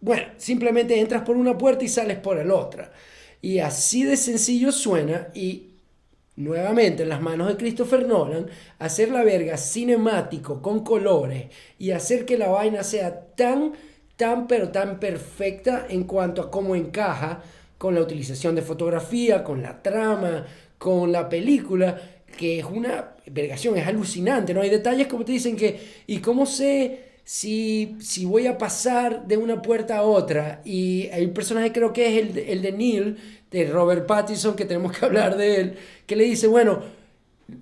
bueno, 0.00 0.24
simplemente 0.36 0.98
entras 0.98 1.22
por 1.22 1.36
una 1.36 1.56
puerta 1.56 1.84
y 1.84 1.88
sales 1.88 2.18
por 2.18 2.44
la 2.44 2.54
otra. 2.54 2.92
Y 3.40 3.58
así 3.58 4.04
de 4.04 4.16
sencillo 4.16 4.72
suena 4.72 5.28
y 5.34 5.72
nuevamente 6.36 7.02
en 7.02 7.08
las 7.08 7.20
manos 7.20 7.48
de 7.48 7.56
Christopher 7.56 8.06
Nolan, 8.06 8.46
hacer 8.78 9.10
la 9.10 9.22
verga 9.22 9.56
cinemático 9.56 10.62
con 10.62 10.82
colores 10.82 11.46
y 11.78 11.90
hacer 11.90 12.24
que 12.24 12.38
la 12.38 12.48
vaina 12.48 12.82
sea 12.82 13.26
tan, 13.34 13.72
tan, 14.16 14.46
pero 14.46 14.70
tan 14.70 14.98
perfecta 14.98 15.86
en 15.88 16.04
cuanto 16.04 16.42
a 16.42 16.50
cómo 16.50 16.74
encaja 16.74 17.42
con 17.78 17.94
la 17.94 18.00
utilización 18.00 18.54
de 18.54 18.62
fotografía, 18.62 19.44
con 19.44 19.62
la 19.62 19.82
trama, 19.82 20.46
con 20.78 21.12
la 21.12 21.28
película, 21.28 22.00
que 22.36 22.58
es 22.58 22.64
una 22.64 23.14
vergación, 23.26 23.76
es 23.76 23.86
alucinante, 23.86 24.54
¿no? 24.54 24.60
Hay 24.60 24.70
detalles 24.70 25.06
como 25.06 25.24
te 25.24 25.32
dicen 25.32 25.56
que, 25.56 25.80
¿y 26.06 26.18
cómo 26.18 26.46
sé 26.46 27.04
si, 27.24 27.96
si 28.00 28.24
voy 28.24 28.46
a 28.46 28.58
pasar 28.58 29.26
de 29.26 29.36
una 29.36 29.62
puerta 29.62 29.98
a 29.98 30.02
otra? 30.02 30.60
Y 30.64 31.08
hay 31.12 31.24
un 31.24 31.34
personaje, 31.34 31.72
creo 31.72 31.92
que 31.92 32.06
es 32.06 32.24
el, 32.24 32.38
el 32.38 32.62
de 32.62 32.72
Neil, 32.72 33.16
de 33.50 33.66
Robert 33.66 34.06
Pattinson, 34.06 34.56
que 34.56 34.64
tenemos 34.64 34.96
que 34.96 35.04
hablar 35.06 35.36
de 35.36 35.56
él, 35.56 35.76
que 36.06 36.16
le 36.16 36.24
dice, 36.24 36.46
bueno, 36.46 36.80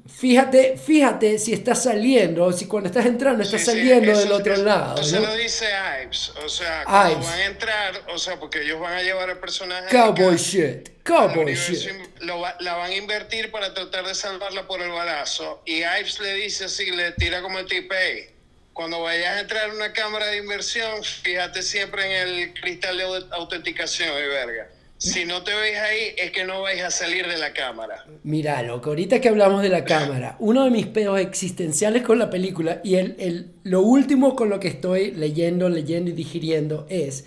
Fíjate, 0.06 0.76
fíjate 0.76 1.38
si 1.38 1.52
estás 1.52 1.84
saliendo, 1.84 2.52
si 2.52 2.66
cuando 2.66 2.88
estás 2.88 3.06
entrando 3.06 3.42
estás 3.42 3.64
saliendo 3.64 4.16
del 4.16 4.30
otro 4.32 4.56
lado. 4.56 5.00
Eso 5.00 5.10
se 5.10 5.20
lo 5.20 5.34
dice 5.34 5.66
Ives. 6.04 6.32
O 6.44 6.48
sea, 6.48 6.84
cuando 6.84 7.20
van 7.20 7.38
a 7.38 7.46
entrar, 7.46 8.02
o 8.12 8.18
sea, 8.18 8.38
porque 8.38 8.62
ellos 8.62 8.78
van 8.80 8.94
a 8.94 9.02
llevar 9.02 9.30
al 9.30 9.38
personaje. 9.38 9.88
Cowboy 9.90 10.36
shit. 10.36 10.90
Cowboy 11.02 11.54
shit. 11.54 11.90
la 12.20 12.74
van 12.74 12.90
a 12.90 12.94
invertir 12.94 13.50
para 13.50 13.72
tratar 13.72 14.06
de 14.06 14.14
salvarla 14.14 14.66
por 14.66 14.82
el 14.82 14.90
balazo. 14.90 15.62
Y 15.64 15.78
Ives 15.78 16.20
le 16.20 16.34
dice 16.34 16.64
así, 16.64 16.90
le 16.90 17.12
tira 17.12 17.40
como 17.40 17.58
el 17.58 17.66
tipe. 17.66 18.34
Cuando 18.72 19.02
vayas 19.02 19.36
a 19.36 19.40
entrar 19.40 19.68
en 19.68 19.76
una 19.76 19.92
cámara 19.92 20.26
de 20.26 20.38
inversión, 20.38 21.02
fíjate 21.02 21.62
siempre 21.62 22.04
en 22.04 22.28
el 22.28 22.54
cristal 22.54 22.96
de 22.96 23.24
autenticación 23.32 24.10
y 24.10 24.28
verga 24.28 24.68
si 25.00 25.24
no 25.24 25.42
te 25.42 25.54
veis 25.54 25.78
ahí, 25.78 26.14
es 26.18 26.30
que 26.30 26.44
no 26.44 26.60
vais 26.60 26.82
a 26.82 26.90
salir 26.90 27.26
de 27.26 27.38
la 27.38 27.54
cámara. 27.54 28.04
Mira, 28.22 28.62
loco, 28.62 28.90
ahorita 28.90 29.18
que 29.18 29.30
hablamos 29.30 29.62
de 29.62 29.70
la 29.70 29.82
cámara, 29.82 30.36
uno 30.40 30.64
de 30.64 30.70
mis 30.70 30.86
peos 30.86 31.18
existenciales 31.18 32.02
con 32.02 32.18
la 32.18 32.28
película 32.28 32.82
y 32.84 32.96
el, 32.96 33.16
el, 33.18 33.50
lo 33.62 33.80
último 33.80 34.36
con 34.36 34.50
lo 34.50 34.60
que 34.60 34.68
estoy 34.68 35.12
leyendo, 35.12 35.70
leyendo 35.70 36.10
y 36.10 36.12
digiriendo 36.12 36.86
es 36.90 37.24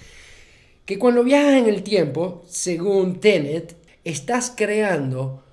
que 0.86 1.00
cuando 1.00 1.24
viajas 1.24 1.54
en 1.54 1.68
el 1.68 1.82
tiempo, 1.82 2.44
según 2.48 3.20
Tenet, 3.20 3.76
estás 4.04 4.54
creando 4.56 5.44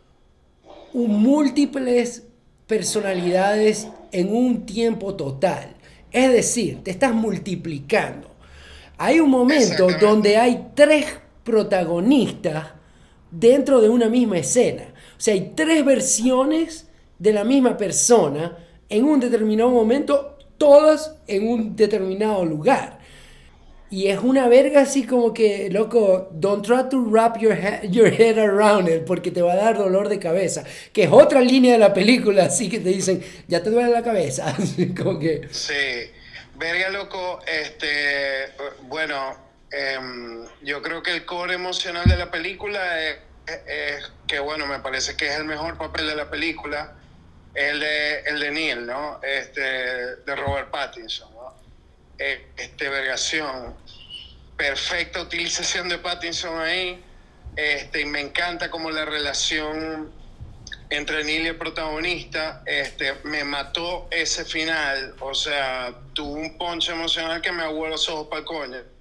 un 0.92 1.22
múltiples 1.22 2.24
personalidades 2.66 3.88
en 4.12 4.34
un 4.34 4.66
tiempo 4.66 5.16
total. 5.16 5.74
Es 6.12 6.30
decir, 6.30 6.84
te 6.84 6.90
estás 6.90 7.14
multiplicando. 7.14 8.28
Hay 8.98 9.20
un 9.20 9.30
momento 9.30 9.88
donde 9.98 10.36
hay 10.36 10.66
tres 10.74 11.06
protagonistas 11.44 12.68
dentro 13.30 13.80
de 13.80 13.88
una 13.88 14.08
misma 14.08 14.38
escena. 14.38 14.92
O 15.16 15.20
sea, 15.20 15.34
hay 15.34 15.52
tres 15.54 15.84
versiones 15.84 16.86
de 17.18 17.32
la 17.32 17.44
misma 17.44 17.76
persona 17.76 18.56
en 18.88 19.04
un 19.04 19.20
determinado 19.20 19.70
momento, 19.70 20.38
todas 20.58 21.16
en 21.26 21.48
un 21.48 21.76
determinado 21.76 22.44
lugar. 22.44 22.98
Y 23.92 24.06
es 24.06 24.20
una 24.20 24.46
verga 24.46 24.82
así 24.82 25.04
como 25.04 25.34
que, 25.34 25.68
loco, 25.68 26.28
don't 26.32 26.64
try 26.64 26.88
to 26.88 27.02
wrap 27.02 27.38
your, 27.38 27.56
your 27.90 28.06
head 28.06 28.38
around 28.38 28.88
it 28.88 29.04
porque 29.04 29.32
te 29.32 29.42
va 29.42 29.54
a 29.54 29.56
dar 29.56 29.76
dolor 29.76 30.08
de 30.08 30.20
cabeza. 30.20 30.62
Que 30.92 31.04
es 31.04 31.10
otra 31.10 31.40
línea 31.40 31.72
de 31.72 31.78
la 31.78 31.92
película, 31.92 32.44
así 32.44 32.68
que 32.68 32.78
te 32.78 32.90
dicen, 32.90 33.20
ya 33.48 33.60
te 33.62 33.70
duele 33.70 33.90
la 33.90 34.02
cabeza. 34.02 34.56
Como 34.96 35.18
que... 35.18 35.48
Sí, 35.50 35.74
verga, 36.56 36.88
loco, 36.90 37.40
este, 37.46 38.52
bueno, 38.82 39.49
Em, 39.72 40.44
yo 40.62 40.82
creo 40.82 41.02
que 41.02 41.12
el 41.12 41.24
core 41.24 41.54
emocional 41.54 42.08
de 42.08 42.16
la 42.16 42.30
película 42.30 43.00
es, 43.02 43.18
que, 44.26 44.38
bueno, 44.40 44.66
me 44.66 44.80
parece 44.80 45.16
que 45.16 45.26
es 45.26 45.36
el 45.36 45.44
mejor 45.44 45.78
papel 45.78 46.06
de 46.06 46.14
la 46.14 46.30
película, 46.30 46.94
el 47.54 47.80
de, 47.80 48.20
el 48.20 48.40
de 48.40 48.50
Neil, 48.50 48.86
¿no? 48.86 49.20
Este, 49.22 49.60
de 49.60 50.36
Robert 50.36 50.70
Pattinson, 50.70 51.32
¿no? 51.34 51.54
E, 52.18 52.48
este, 52.56 52.88
vergación, 52.88 53.76
perfecta 54.56 55.22
utilización 55.22 55.88
de 55.88 55.98
Pattinson 55.98 56.60
ahí, 56.60 57.02
este, 57.56 58.02
y 58.02 58.04
me 58.04 58.20
encanta 58.20 58.70
como 58.70 58.90
la 58.90 59.04
relación 59.04 60.12
entre 60.90 61.24
Neil 61.24 61.42
y 61.42 61.48
el 61.48 61.56
protagonista, 61.56 62.62
este, 62.66 63.14
me 63.24 63.44
mató 63.44 64.08
ese 64.10 64.44
final, 64.44 65.14
o 65.20 65.34
sea, 65.34 65.94
tuvo 66.12 66.32
un 66.32 66.58
poncho 66.58 66.92
emocional 66.92 67.40
que 67.40 67.52
me 67.52 67.62
aguó 67.62 67.88
los 67.88 68.08
ojos 68.08 68.26
para 68.28 68.40
el 68.40 68.44
coño. 68.44 68.99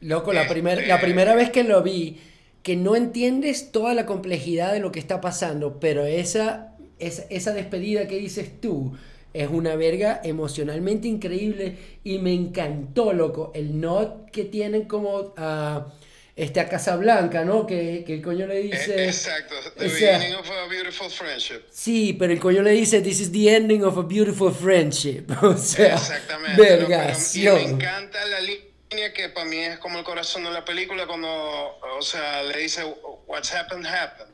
Loco, 0.00 0.32
la, 0.32 0.46
primer, 0.48 0.86
la 0.86 1.00
primera 1.00 1.34
vez 1.34 1.50
que 1.50 1.64
lo 1.64 1.82
vi, 1.82 2.20
que 2.62 2.76
no 2.76 2.96
entiendes 2.96 3.72
toda 3.72 3.94
la 3.94 4.06
complejidad 4.06 4.72
de 4.72 4.80
lo 4.80 4.92
que 4.92 4.98
está 4.98 5.20
pasando, 5.20 5.80
pero 5.80 6.04
esa, 6.04 6.74
esa, 6.98 7.24
esa 7.30 7.52
despedida 7.54 8.06
que 8.06 8.18
dices 8.18 8.60
tú 8.60 8.96
es 9.32 9.48
una 9.50 9.76
verga 9.76 10.20
emocionalmente 10.24 11.08
increíble 11.08 11.76
y 12.04 12.18
me 12.18 12.32
encantó, 12.32 13.12
loco, 13.12 13.52
el 13.54 13.80
not 13.80 14.30
que 14.30 14.44
tienen 14.44 14.84
como 14.84 15.34
a, 15.36 15.92
este, 16.36 16.60
a 16.60 16.68
Casablanca, 16.68 17.44
¿no? 17.44 17.66
Que, 17.66 18.02
que 18.06 18.14
el 18.14 18.22
coño 18.22 18.46
le 18.46 18.60
dice... 18.60 18.94
Eh, 18.94 19.06
exacto, 19.06 19.54
the 19.76 19.84
beginning 19.84 20.34
of 20.34 20.48
a 20.50 20.68
beautiful 20.68 21.10
friendship. 21.10 21.62
Sí, 21.70 22.14
pero 22.18 22.32
el 22.32 22.40
coño 22.40 22.62
le 22.62 22.72
dice, 22.72 23.02
this 23.02 23.20
is 23.20 23.30
the 23.30 23.54
ending 23.54 23.84
of 23.84 23.98
a 23.98 24.02
beautiful 24.02 24.52
friendship. 24.52 25.24
O 25.42 25.56
sea, 25.56 25.94
Exactamente. 25.94 26.60
Vergación. 26.60 27.56
me 27.56 27.70
encanta 27.70 28.24
la 28.26 28.40
que 28.88 29.28
para 29.34 29.46
mí 29.46 29.58
es 29.58 29.78
como 29.78 29.98
el 29.98 30.04
corazón 30.04 30.44
de 30.44 30.50
la 30.50 30.64
película 30.64 31.06
cuando, 31.06 31.28
o 31.28 32.02
sea, 32.02 32.42
le 32.42 32.58
dice, 32.58 32.84
what's 33.26 33.52
happened, 33.52 33.86
happened. 33.86 34.32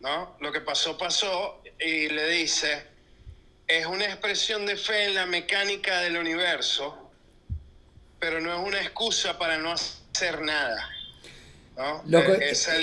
¿No? 0.00 0.36
Lo 0.40 0.50
que 0.50 0.60
pasó, 0.60 0.96
pasó 0.96 1.62
y 1.78 2.08
le 2.08 2.28
dice, 2.28 2.86
es 3.66 3.86
una 3.86 4.06
expresión 4.06 4.64
de 4.64 4.76
fe 4.76 5.04
en 5.04 5.14
la 5.14 5.26
mecánica 5.26 6.00
del 6.00 6.16
universo, 6.16 7.10
pero 8.18 8.40
no 8.40 8.52
es 8.52 8.66
una 8.66 8.80
excusa 8.80 9.38
para 9.38 9.58
no 9.58 9.72
hacer 9.72 10.40
nada. 10.40 10.88
Eh, 11.76 12.50
esa 12.50 12.76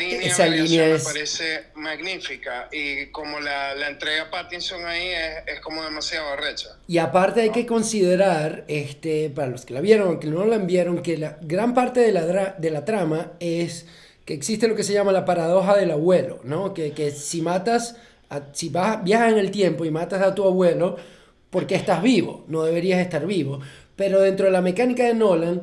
línea, 0.47 0.87
me 0.87 0.99
parece 0.99 1.65
magnífica 1.75 2.67
y 2.71 3.07
como 3.07 3.39
la, 3.39 3.75
la 3.75 3.89
entrega 3.89 4.31
Pattinson 4.31 4.85
ahí 4.85 5.09
es, 5.09 5.55
es, 5.55 5.59
como 5.59 5.83
demasiado 5.83 6.35
recha. 6.35 6.69
Y 6.87 6.97
aparte 6.97 7.41
hay 7.41 7.51
que 7.51 7.67
considerar, 7.67 8.65
este, 8.67 9.29
para 9.29 9.49
los 9.49 9.65
que 9.65 9.73
la 9.75 9.81
vieron 9.81 10.15
o 10.15 10.19
que 10.19 10.27
no 10.27 10.45
la 10.45 10.57
vieron, 10.57 11.03
que 11.03 11.17
la 11.17 11.37
gran 11.41 11.75
parte 11.75 11.99
de 11.99 12.11
la, 12.11 12.55
de 12.57 12.71
la 12.71 12.85
trama 12.85 13.33
es 13.39 13.85
que 14.25 14.33
existe 14.33 14.67
lo 14.67 14.75
que 14.75 14.83
se 14.83 14.93
llama 14.93 15.11
la 15.11 15.25
paradoja 15.25 15.77
del 15.77 15.91
abuelo, 15.91 16.39
¿no? 16.43 16.73
Que, 16.73 16.91
que 16.91 17.11
si 17.11 17.41
matas, 17.41 17.97
si 18.53 18.69
vas, 18.69 19.03
viajas 19.03 19.33
en 19.33 19.37
el 19.37 19.51
tiempo 19.51 19.85
y 19.85 19.91
matas 19.91 20.21
a 20.23 20.33
tu 20.33 20.43
abuelo, 20.43 20.97
porque 21.51 21.75
estás 21.75 22.01
vivo, 22.01 22.45
no 22.47 22.63
deberías 22.63 22.99
estar 22.99 23.27
vivo. 23.27 23.59
Pero 23.95 24.21
dentro 24.21 24.47
de 24.47 24.51
la 24.51 24.61
mecánica 24.61 25.05
de 25.05 25.13
Nolan, 25.13 25.61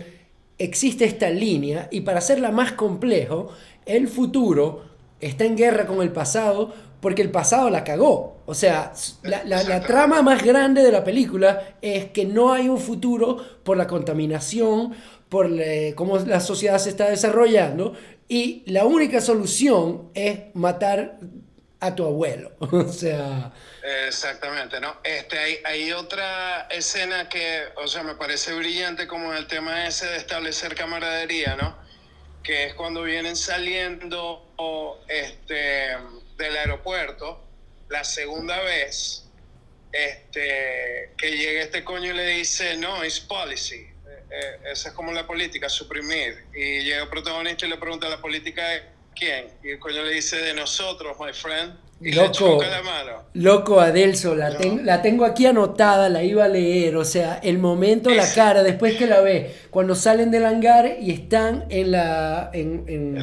existe 0.58 1.04
esta 1.04 1.30
línea 1.30 1.88
y 1.90 2.02
para 2.02 2.18
hacerla 2.18 2.50
más 2.50 2.72
complejo, 2.72 3.48
el 3.86 4.08
futuro 4.08 4.82
está 5.20 5.44
en 5.44 5.56
guerra 5.56 5.86
con 5.86 6.02
el 6.02 6.12
pasado 6.12 6.72
porque 7.00 7.22
el 7.22 7.30
pasado 7.30 7.68
la 7.70 7.84
cagó. 7.84 8.38
O 8.46 8.54
sea, 8.54 8.92
la, 9.22 9.44
la, 9.44 9.80
trama 9.82 10.22
más 10.22 10.42
grande 10.42 10.82
de 10.82 10.92
la 10.92 11.04
película 11.04 11.76
es 11.82 12.06
que 12.06 12.24
no 12.24 12.52
hay 12.52 12.68
un 12.68 12.78
futuro 12.78 13.38
por 13.62 13.76
la 13.76 13.86
contaminación, 13.86 14.92
por 15.28 15.50
cómo 15.96 16.18
la 16.18 16.40
sociedad 16.40 16.78
se 16.78 16.90
está 16.90 17.10
desarrollando 17.10 17.94
y 18.28 18.62
la 18.66 18.84
única 18.84 19.20
solución 19.20 20.08
es 20.14 20.40
matar 20.54 21.18
a 21.86 21.94
tu 21.94 22.04
abuelo. 22.04 22.52
o 22.58 22.92
sea... 22.92 23.52
Exactamente, 24.06 24.80
¿no? 24.80 24.96
Este, 25.04 25.38
hay, 25.38 25.58
hay, 25.64 25.92
otra 25.92 26.68
escena 26.70 27.28
que, 27.28 27.64
o 27.76 27.86
sea, 27.86 28.02
me 28.02 28.14
parece 28.14 28.54
brillante 28.54 29.06
como 29.06 29.34
el 29.34 29.46
tema 29.46 29.86
ese 29.86 30.06
de 30.06 30.16
establecer 30.16 30.74
camaradería, 30.74 31.54
¿no? 31.56 31.76
Que 32.42 32.64
es 32.64 32.74
cuando 32.74 33.02
vienen 33.02 33.36
saliendo 33.36 34.54
este, 35.08 35.96
del 36.38 36.56
aeropuerto 36.56 37.44
la 37.90 38.04
segunda 38.04 38.60
vez, 38.62 39.26
este, 39.92 41.10
que 41.16 41.36
llega 41.36 41.62
este 41.62 41.84
coño 41.84 42.10
y 42.10 42.14
le 42.14 42.26
dice, 42.26 42.76
no, 42.76 43.02
es 43.02 43.20
policy. 43.20 43.86
Eh, 44.30 44.72
esa 44.72 44.88
es 44.88 44.94
como 44.94 45.12
la 45.12 45.26
política, 45.26 45.68
suprimir. 45.68 46.44
Y 46.54 46.80
llega 46.80 47.02
el 47.02 47.08
protagonista 47.08 47.66
y 47.66 47.68
le 47.68 47.76
pregunta, 47.76 48.08
¿la 48.08 48.20
política 48.20 48.74
quién? 49.14 49.46
Y 49.62 49.70
el 49.70 49.78
coño 49.78 50.02
le 50.02 50.14
dice, 50.14 50.36
de 50.36 50.54
nosotros, 50.54 51.16
my 51.18 51.32
friend. 51.32 51.74
Y 52.00 52.12
loco, 52.12 52.60
le 52.60 52.70
la 52.70 52.82
mano. 52.82 53.22
loco, 53.34 53.80
Adelso, 53.80 54.34
la, 54.34 54.50
la 54.50 55.00
tengo 55.00 55.24
aquí 55.24 55.46
anotada, 55.46 56.08
la 56.08 56.22
iba 56.22 56.44
a 56.44 56.48
leer. 56.48 56.96
O 56.96 57.04
sea, 57.04 57.40
el 57.42 57.58
momento, 57.58 58.10
la 58.10 58.30
cara, 58.34 58.62
después 58.62 58.96
que 58.96 59.06
la 59.06 59.20
ve, 59.20 59.54
cuando 59.70 59.94
salen 59.94 60.30
del 60.30 60.44
hangar 60.44 60.98
y 61.00 61.12
están 61.12 61.64
en 61.70 61.92
la. 61.92 62.50
en, 62.52 62.84
en, 62.88 63.16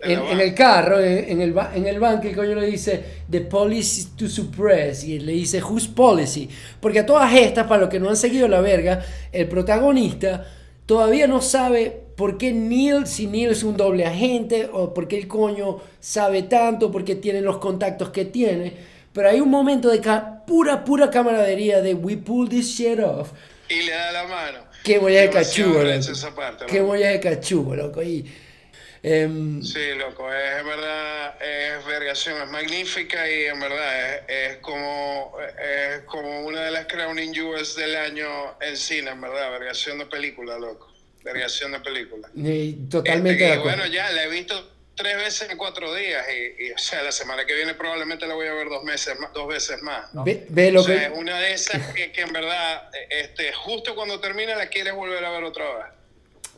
en, 0.00 0.40
el 0.40 0.54
carro, 0.54 1.00
en, 1.00 1.40
el, 1.40 1.54
en 1.74 1.86
el 1.86 2.00
banco, 2.00 2.26
el 2.26 2.34
coño 2.34 2.54
le 2.54 2.66
dice, 2.66 3.04
The 3.30 3.42
policy 3.42 4.10
to 4.16 4.28
suppress, 4.28 5.04
y 5.04 5.20
le 5.20 5.32
dice, 5.32 5.62
Whose 5.62 5.90
policy? 5.94 6.48
Porque 6.80 7.00
a 7.00 7.06
todas 7.06 7.32
estas, 7.34 7.66
para 7.66 7.82
los 7.82 7.90
que 7.90 8.00
no 8.00 8.08
han 8.08 8.16
seguido 8.16 8.48
la 8.48 8.60
verga, 8.60 9.04
el 9.32 9.48
protagonista 9.48 10.46
todavía 10.86 11.26
no 11.26 11.42
sabe 11.42 12.07
por 12.18 12.36
qué 12.36 12.52
Neil, 12.52 13.06
si 13.06 13.28
Neil 13.28 13.50
es 13.50 13.62
un 13.62 13.76
doble 13.76 14.04
agente, 14.04 14.68
o 14.72 14.92
por 14.92 15.06
qué 15.06 15.16
el 15.16 15.28
coño 15.28 15.80
sabe 16.00 16.42
tanto, 16.42 16.90
porque 16.90 17.14
tiene 17.14 17.40
los 17.40 17.58
contactos 17.58 18.10
que 18.10 18.24
tiene. 18.24 18.74
Pero 19.12 19.28
hay 19.28 19.40
un 19.40 19.48
momento 19.48 19.88
de 19.88 20.00
pura, 20.44 20.84
pura 20.84 21.10
camaradería 21.10 21.80
de 21.80 21.94
we 21.94 22.16
pull 22.16 22.48
this 22.48 22.66
shit 22.66 22.98
off. 22.98 23.30
Y 23.68 23.82
le 23.82 23.92
da 23.92 24.10
la 24.10 24.24
mano. 24.24 24.58
Qué 24.82 24.98
molla 24.98 25.20
de 25.20 25.30
cachugo, 25.30 25.84
loco. 25.84 26.66
Qué 26.66 26.82
molla 26.82 27.08
de 27.10 27.20
cachugo, 27.20 27.76
loco. 27.76 28.02
Y, 28.02 28.26
Em, 29.02 29.62
sí, 29.62 29.94
loco, 29.94 30.32
es 30.32 30.64
verdad, 30.64 31.40
es 31.40 31.86
vergación, 31.86 32.42
es 32.42 32.50
magnífica 32.50 33.30
y 33.30 33.44
en 33.44 33.60
verdad 33.60 34.28
es, 34.28 34.56
como, 34.56 35.36
es 35.40 36.02
como 36.02 36.40
una 36.40 36.62
de 36.62 36.72
las 36.72 36.86
crowning 36.86 37.32
jewels 37.32 37.76
del 37.76 37.94
año 37.94 38.28
en 38.60 38.76
cine, 38.76 39.12
en 39.12 39.20
verdad, 39.20 39.52
vergación 39.52 39.98
de 39.98 40.06
película, 40.06 40.58
loco, 40.58 40.87
vergación 41.32 41.72
de 41.72 41.80
película. 41.80 42.28
totalmente. 42.90 43.44
Este, 43.44 43.58
y, 43.58 43.62
bueno, 43.62 43.86
ya 43.86 44.10
la 44.12 44.24
he 44.24 44.28
visto 44.28 44.78
tres 44.98 45.16
veces 45.16 45.50
en 45.50 45.56
cuatro 45.56 45.94
días 45.94 46.26
y, 46.28 46.72
o 46.72 46.78
sea, 46.78 47.02
la 47.02 47.12
semana 47.12 47.46
que 47.46 47.54
viene 47.54 47.74
probablemente 47.74 48.26
la 48.26 48.34
voy 48.34 48.48
a 48.48 48.52
ver 48.52 48.68
dos, 48.68 48.82
meses 48.82 49.18
más, 49.18 49.32
dos 49.32 49.46
veces 49.46 49.80
más. 49.82 50.06
Ve, 50.12 50.72
lo 50.72 50.84
que... 50.84 51.10
una 51.14 51.38
de 51.38 51.52
esas 51.52 51.94
que, 51.94 52.10
que 52.10 52.22
en 52.22 52.32
verdad, 52.32 52.90
este, 53.08 53.52
justo 53.52 53.94
cuando 53.94 54.18
termina 54.20 54.56
la 54.56 54.68
quieres 54.68 54.94
volver 54.94 55.24
a 55.24 55.30
ver 55.30 55.44
otra 55.44 55.64
vez. 55.64 55.86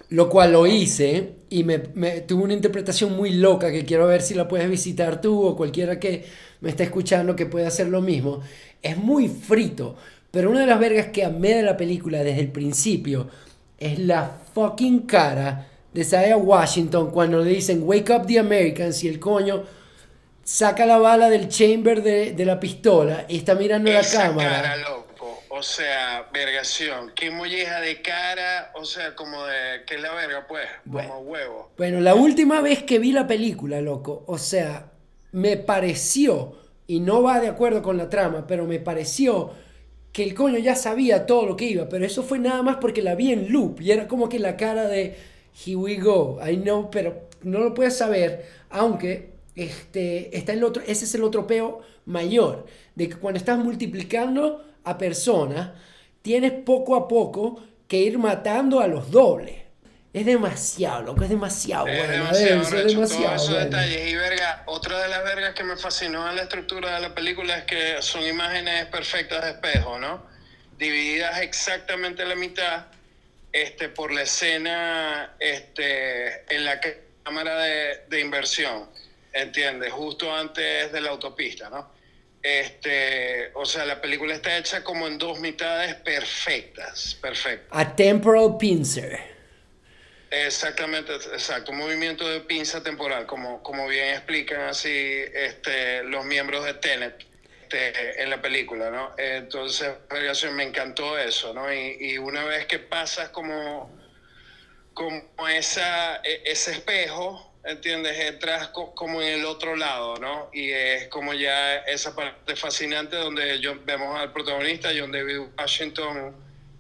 Lo 0.09 0.28
cual 0.28 0.52
lo 0.52 0.66
hice 0.66 1.34
y 1.51 1.62
me, 1.62 1.78
me, 1.94 2.22
tuve 2.22 2.42
una 2.42 2.55
interpretación 2.55 3.12
muy 3.12 3.30
loca 3.30 3.70
que 3.70 3.84
quiero 3.84 4.06
ver 4.06 4.22
si 4.22 4.34
la 4.34 4.48
puedes 4.48 4.68
visitar 4.68 5.20
tú 5.20 5.47
o 5.47 5.55
cualquiera 5.55 6.01
que 6.01 6.24
me 6.60 6.70
esté 6.70 6.82
escuchando 6.84 7.36
que 7.36 7.47
pueda 7.47 7.68
hacer 7.68 7.86
lo 7.86 8.01
mismo. 8.01 8.42
Es 8.82 8.97
muy 8.97 9.28
frito, 9.28 9.97
pero 10.30 10.51
una 10.51 10.60
de 10.60 10.66
las 10.66 10.80
vergas 10.80 11.09
que 11.09 11.24
amé 11.24 11.55
de 11.55 11.62
la 11.62 11.76
película 11.76 12.24
desde 12.24 12.40
el 12.40 12.51
principio 12.51 13.28
es 13.81 13.98
la 13.98 14.39
fucking 14.55 15.07
cara 15.07 15.66
de 15.93 16.02
Isaiah 16.02 16.36
Washington 16.36 17.11
cuando 17.11 17.43
le 17.43 17.51
dicen 17.51 17.82
Wake 17.82 18.12
up 18.12 18.27
the 18.27 18.39
Americans 18.39 19.02
y 19.02 19.09
el 19.09 19.19
coño 19.19 19.65
saca 20.44 20.86
la 20.86 20.98
bala 20.98 21.28
del 21.31 21.48
chamber 21.48 22.02
de, 22.02 22.32
de 22.32 22.44
la 22.44 22.61
pistola 22.61 23.24
y 23.28 23.39
está 23.39 23.55
mirando 23.55 23.90
la 23.90 24.02
cámara. 24.02 24.77
O 25.52 25.62
sea, 25.62 26.28
vergación. 26.32 27.12
Qué 27.15 27.31
molleja 27.31 27.81
de 27.81 28.01
cara, 28.01 28.70
o 28.77 28.85
sea, 28.85 29.16
como 29.16 29.44
de. 29.44 29.85
que 29.85 29.97
es 29.97 30.01
la 30.01 30.15
verga, 30.15 30.47
pues? 30.47 30.66
como 30.90 31.19
huevo. 31.19 31.73
Bueno, 31.77 32.01
la 32.01 32.15
última 32.15 32.61
vez 32.61 32.85
que 32.85 33.01
vi 33.01 33.11
la 33.11 33.27
película, 33.27 33.81
loco, 33.81 34.23
o 34.28 34.39
sea, 34.39 34.93
me 35.32 35.57
pareció, 35.57 36.57
y 36.86 37.01
no 37.01 37.23
va 37.23 37.40
de 37.40 37.48
acuerdo 37.48 37.82
con 37.82 37.97
la 37.98 38.09
trama, 38.09 38.47
pero 38.47 38.65
me 38.65 38.78
pareció 38.78 39.52
que 40.12 40.23
el 40.24 40.35
coño 40.35 40.59
ya 40.59 40.74
sabía 40.74 41.27
todo 41.27 41.47
lo 41.47 41.57
que 41.57 41.66
iba, 41.66 41.89
pero 41.89 42.05
eso 42.05 42.23
fue 42.23 42.39
nada 42.39 42.62
más 42.62 42.77
porque 42.77 43.03
la 43.03 43.15
vi 43.15 43.32
en 43.32 43.53
loop 43.53 43.81
y 43.81 43.93
era 43.93 44.09
como 44.09 44.28
que 44.28 44.39
la 44.39 44.57
cara 44.57 44.89
de 44.89 45.16
here 45.65 45.77
we 45.77 45.97
go, 45.97 46.39
I 46.45 46.57
know, 46.57 46.91
pero 46.91 47.28
no 47.43 47.61
lo 47.61 47.74
puedes 47.74 47.97
saber, 47.97 48.45
aunque 48.70 49.31
este, 49.55 50.37
está 50.37 50.53
el 50.53 50.65
otro, 50.65 50.82
ese 50.87 51.05
es 51.05 51.15
el 51.15 51.24
otro 51.24 51.47
peo 51.47 51.81
mayor, 52.07 52.66
de 52.95 53.09
que 53.09 53.16
cuando 53.16 53.39
estás 53.39 53.59
multiplicando 53.59 54.65
a 54.85 54.99
personas, 54.99 55.73
tienes 56.23 56.53
poco 56.53 56.97
a 56.97 57.09
poco 57.09 57.61
que 57.87 58.03
ir 58.03 58.19
matando 58.19 58.81
a 58.81 58.87
los 58.87 59.11
dobles. 59.11 59.57
Es 60.12 60.27
demasiado, 60.27 61.03
loco, 61.03 61.23
es 61.23 61.31
demasiado 61.31 61.87
es 61.87 62.09
Demasiado, 62.09 62.62
es 62.62 62.70
demasiado 62.95 63.37
esos 63.37 63.57
detalles. 63.57 64.11
Y 64.11 64.16
verga, 64.16 64.65
otra 64.66 65.01
de 65.03 65.09
las 65.09 65.23
vergas 65.23 65.55
que 65.55 65.62
me 65.62 65.77
fascinó 65.77 66.28
en 66.28 66.35
la 66.35 66.43
estructura 66.43 66.97
de 66.97 67.01
la 67.01 67.15
película 67.15 67.59
es 67.59 67.65
que 67.65 68.03
son 68.03 68.23
imágenes 68.27 68.87
perfectas 68.87 69.45
de 69.45 69.51
espejo, 69.51 70.01
¿no? 70.01 70.27
Divididas 70.78 71.41
exactamente 71.41 72.23
a 72.23 72.27
la 72.27 72.35
mitad 72.35 72.87
este, 73.53 73.89
por 73.89 74.12
la 74.12 74.23
escena 74.23 75.35
este, 75.39 76.53
en 76.53 76.65
la 76.65 76.81
cámara 77.23 77.61
de, 77.61 78.05
de 78.09 78.20
inversión, 78.20 78.89
¿entiendes? 79.32 79.93
Justo 79.93 80.35
antes 80.35 80.91
de 80.91 81.01
la 81.01 81.11
autopista, 81.11 81.70
¿no? 81.70 81.89
Este, 82.43 83.53
o 83.55 83.65
sea, 83.65 83.85
la 83.85 84.01
película 84.01 84.35
está 84.35 84.57
hecha 84.57 84.82
como 84.82 85.07
en 85.07 85.19
dos 85.19 85.39
mitades 85.39 85.95
perfectas, 85.97 87.16
perfectas. 87.20 87.69
A 87.70 87.95
temporal 87.95 88.57
pincer. 88.59 89.39
Exactamente, 90.31 91.15
exacto, 91.15 91.73
un 91.73 91.78
movimiento 91.78 92.28
de 92.28 92.40
pinza 92.40 92.82
temporal, 92.82 93.27
como, 93.27 93.62
como 93.65 93.89
bien 93.89 94.15
explican 94.15 94.61
así 94.61 95.24
este, 95.35 96.05
los 96.05 96.24
miembros 96.24 96.65
de 96.65 96.74
Tenet 96.74 97.27
este, 97.70 98.23
en 98.23 98.31
la 98.31 98.40
película, 98.43 98.90
¿no? 98.90 99.15
Entonces, 99.16 99.93
me 100.52 100.65
encantó 100.65 101.16
eso, 101.19 101.55
¿no? 101.55 101.73
Y, 101.73 101.97
y 102.01 102.19
una 102.19 102.44
vez 102.44 102.66
que 102.66 102.81
pasas 102.81 103.28
como, 103.31 103.90
como 104.94 105.48
esa, 105.48 106.16
e, 106.16 106.43
ese 106.44 106.73
espejo, 106.73 107.55
¿entiendes? 107.65 108.19
Entras 108.19 108.69
como 108.69 109.23
en 109.23 109.40
el 109.40 109.44
otro 109.44 109.77
lado, 109.77 110.16
¿no? 110.16 110.51
Y 110.52 110.70
es 110.73 111.09
como 111.09 111.32
ya 111.32 111.77
esa 111.78 112.15
parte 112.15 112.57
fascinante 112.57 113.16
donde 113.16 113.61
yo, 113.61 113.74
vemos 113.85 114.19
al 114.19 114.32
protagonista, 114.32 114.90
John 114.97 115.12
David 115.12 115.40
Washington, 115.57 116.35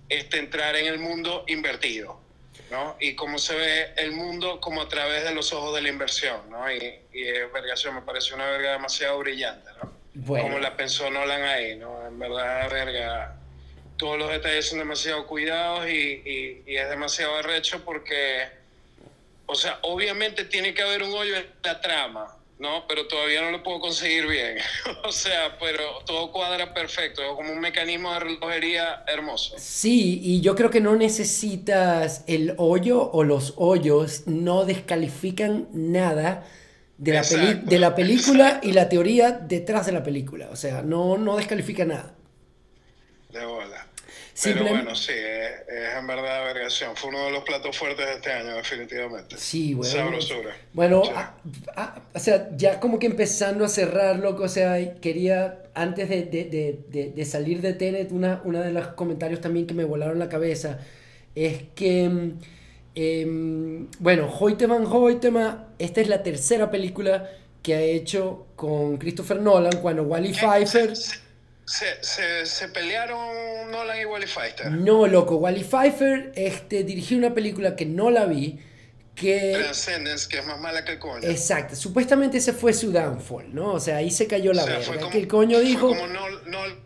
este, 0.08 0.38
entrar 0.38 0.74
en 0.74 0.86
el 0.86 0.98
mundo 0.98 1.44
invertido, 1.46 2.20
¿no? 2.70 2.96
Y 3.00 3.14
cómo 3.14 3.38
se 3.38 3.54
ve 3.56 3.92
el 3.96 4.12
mundo 4.12 4.60
como 4.60 4.82
a 4.82 4.88
través 4.88 5.24
de 5.24 5.34
los 5.34 5.52
ojos 5.52 5.74
de 5.74 5.82
la 5.82 5.88
inversión, 5.88 6.48
¿no? 6.50 6.70
Y, 6.70 7.00
y 7.12 7.28
es 7.28 7.52
vergación, 7.52 7.94
me 7.94 8.02
parece 8.02 8.34
una 8.34 8.46
verga 8.46 8.72
demasiado 8.72 9.18
brillante, 9.18 9.70
¿no? 9.82 9.90
Como 10.26 10.58
la 10.58 10.76
pensó 10.76 11.10
Nolan 11.10 11.42
ahí, 11.42 11.76
¿no? 11.76 12.06
En 12.06 12.18
verdad, 12.18 12.70
verga, 12.70 13.36
todos 13.96 14.18
los 14.18 14.30
detalles 14.30 14.68
son 14.68 14.78
demasiado 14.78 15.26
cuidados 15.26 15.88
y, 15.88 16.22
y, 16.24 16.62
y 16.66 16.76
es 16.76 16.88
demasiado 16.88 17.36
arrecho 17.36 17.84
porque 17.84 18.60
o 19.50 19.56
sea, 19.56 19.80
obviamente 19.82 20.44
tiene 20.44 20.72
que 20.72 20.80
haber 20.80 21.02
un 21.02 21.12
hoyo 21.12 21.36
en 21.36 21.46
la 21.64 21.80
trama, 21.80 22.36
¿no? 22.60 22.86
Pero 22.86 23.08
todavía 23.08 23.42
no 23.42 23.50
lo 23.50 23.62
puedo 23.62 23.80
conseguir 23.80 24.26
bien. 24.26 24.58
o 25.04 25.10
sea, 25.10 25.56
pero 25.58 25.82
todo 26.06 26.30
cuadra 26.30 26.72
perfecto, 26.72 27.22
como 27.34 27.52
un 27.52 27.60
mecanismo 27.60 28.12
de 28.12 28.20
relojería 28.20 29.02
hermoso. 29.06 29.56
Sí, 29.58 30.20
y 30.22 30.40
yo 30.40 30.54
creo 30.54 30.70
que 30.70 30.80
no 30.80 30.94
necesitas 30.94 32.22
el 32.26 32.54
hoyo 32.58 33.10
o 33.10 33.24
los 33.24 33.54
hoyos, 33.56 34.26
no 34.26 34.64
descalifican 34.64 35.68
nada 35.72 36.46
de 36.98 37.14
la, 37.14 37.22
de 37.22 37.78
la 37.78 37.94
película 37.94 38.60
y 38.62 38.72
la 38.72 38.88
teoría 38.88 39.32
detrás 39.32 39.86
de 39.86 39.92
la 39.92 40.02
película. 40.02 40.48
O 40.52 40.56
sea, 40.56 40.82
no, 40.82 41.16
no 41.16 41.36
descalifica 41.36 41.84
nada. 41.86 42.14
De 43.30 43.44
bola. 43.44 43.86
Pero 44.42 44.64
bueno, 44.64 44.94
sí, 44.94 45.12
es, 45.12 45.96
en 45.96 46.06
verdad 46.06 46.44
vergación. 46.44 46.96
Fue 46.96 47.10
uno 47.10 47.26
de 47.26 47.32
los 47.32 47.44
platos 47.44 47.76
fuertes 47.76 48.06
de 48.06 48.14
este 48.14 48.32
año, 48.32 48.54
definitivamente. 48.56 49.36
Sí, 49.36 49.74
bueno. 49.74 49.92
Sabrosura. 49.92 50.56
Bueno, 50.72 51.02
o 52.14 52.18
sea, 52.18 52.48
ya 52.56 52.80
como 52.80 52.98
que 52.98 53.06
empezando 53.06 53.64
a 53.64 53.68
cerrar, 53.68 54.18
loco, 54.18 54.44
o 54.44 54.48
sea, 54.48 54.94
quería, 55.00 55.62
antes 55.74 56.08
de, 56.08 56.22
de, 56.22 56.78
de, 56.88 57.10
de 57.10 57.24
salir 57.24 57.60
de 57.60 57.74
Tenet, 57.74 58.12
una, 58.12 58.40
una 58.44 58.62
de 58.62 58.72
los 58.72 58.88
comentarios 58.88 59.40
también 59.40 59.66
que 59.66 59.74
me 59.74 59.84
volaron 59.84 60.18
la 60.18 60.28
cabeza 60.28 60.78
es 61.34 61.62
que, 61.74 62.32
eh, 62.94 63.86
bueno, 63.98 64.28
Hoytema 64.38 64.76
Hoytema, 64.76 65.68
esta 65.78 66.00
es 66.00 66.08
la 66.08 66.22
tercera 66.22 66.70
película 66.70 67.30
que 67.62 67.74
ha 67.74 67.80
hecho 67.80 68.46
con 68.56 68.96
Christopher 68.96 69.40
Nolan 69.40 69.80
cuando 69.80 70.02
Wally 70.04 70.32
Pfeiffer... 70.34 70.92
Se, 71.70 72.02
se, 72.02 72.46
se, 72.46 72.68
pelearon 72.68 73.70
Nolan 73.70 74.00
y 74.00 74.04
Wally 74.04 74.26
Pfeiffer. 74.26 74.72
No, 74.72 75.06
loco. 75.06 75.36
Wally 75.36 75.62
Pfeiffer 75.62 76.32
este, 76.34 76.82
dirigió 76.82 77.16
una 77.16 77.32
película 77.32 77.76
que 77.76 77.86
no 77.86 78.10
la 78.10 78.26
vi. 78.26 78.58
Que... 79.14 79.52
Transcendence, 79.54 80.28
que 80.28 80.38
es 80.38 80.46
más 80.46 80.58
mala 80.58 80.84
que 80.84 80.92
el 80.92 80.98
coño. 80.98 81.28
Exacto. 81.28 81.76
Supuestamente 81.76 82.38
ese 82.38 82.54
fue 82.54 82.72
su 82.72 82.90
downfall, 82.90 83.54
¿no? 83.54 83.74
O 83.74 83.78
sea, 83.78 83.98
ahí 83.98 84.10
se 84.10 84.26
cayó 84.26 84.52
la 84.52 84.64
o 84.64 84.66
sea, 84.66 84.78
verga. 84.80 85.10
que 85.10 85.18
el 85.18 85.28
coño 85.28 85.60
dijo... 85.60 85.90
Fue 85.90 85.96
como 85.96 86.08
Nolan, 86.08 86.76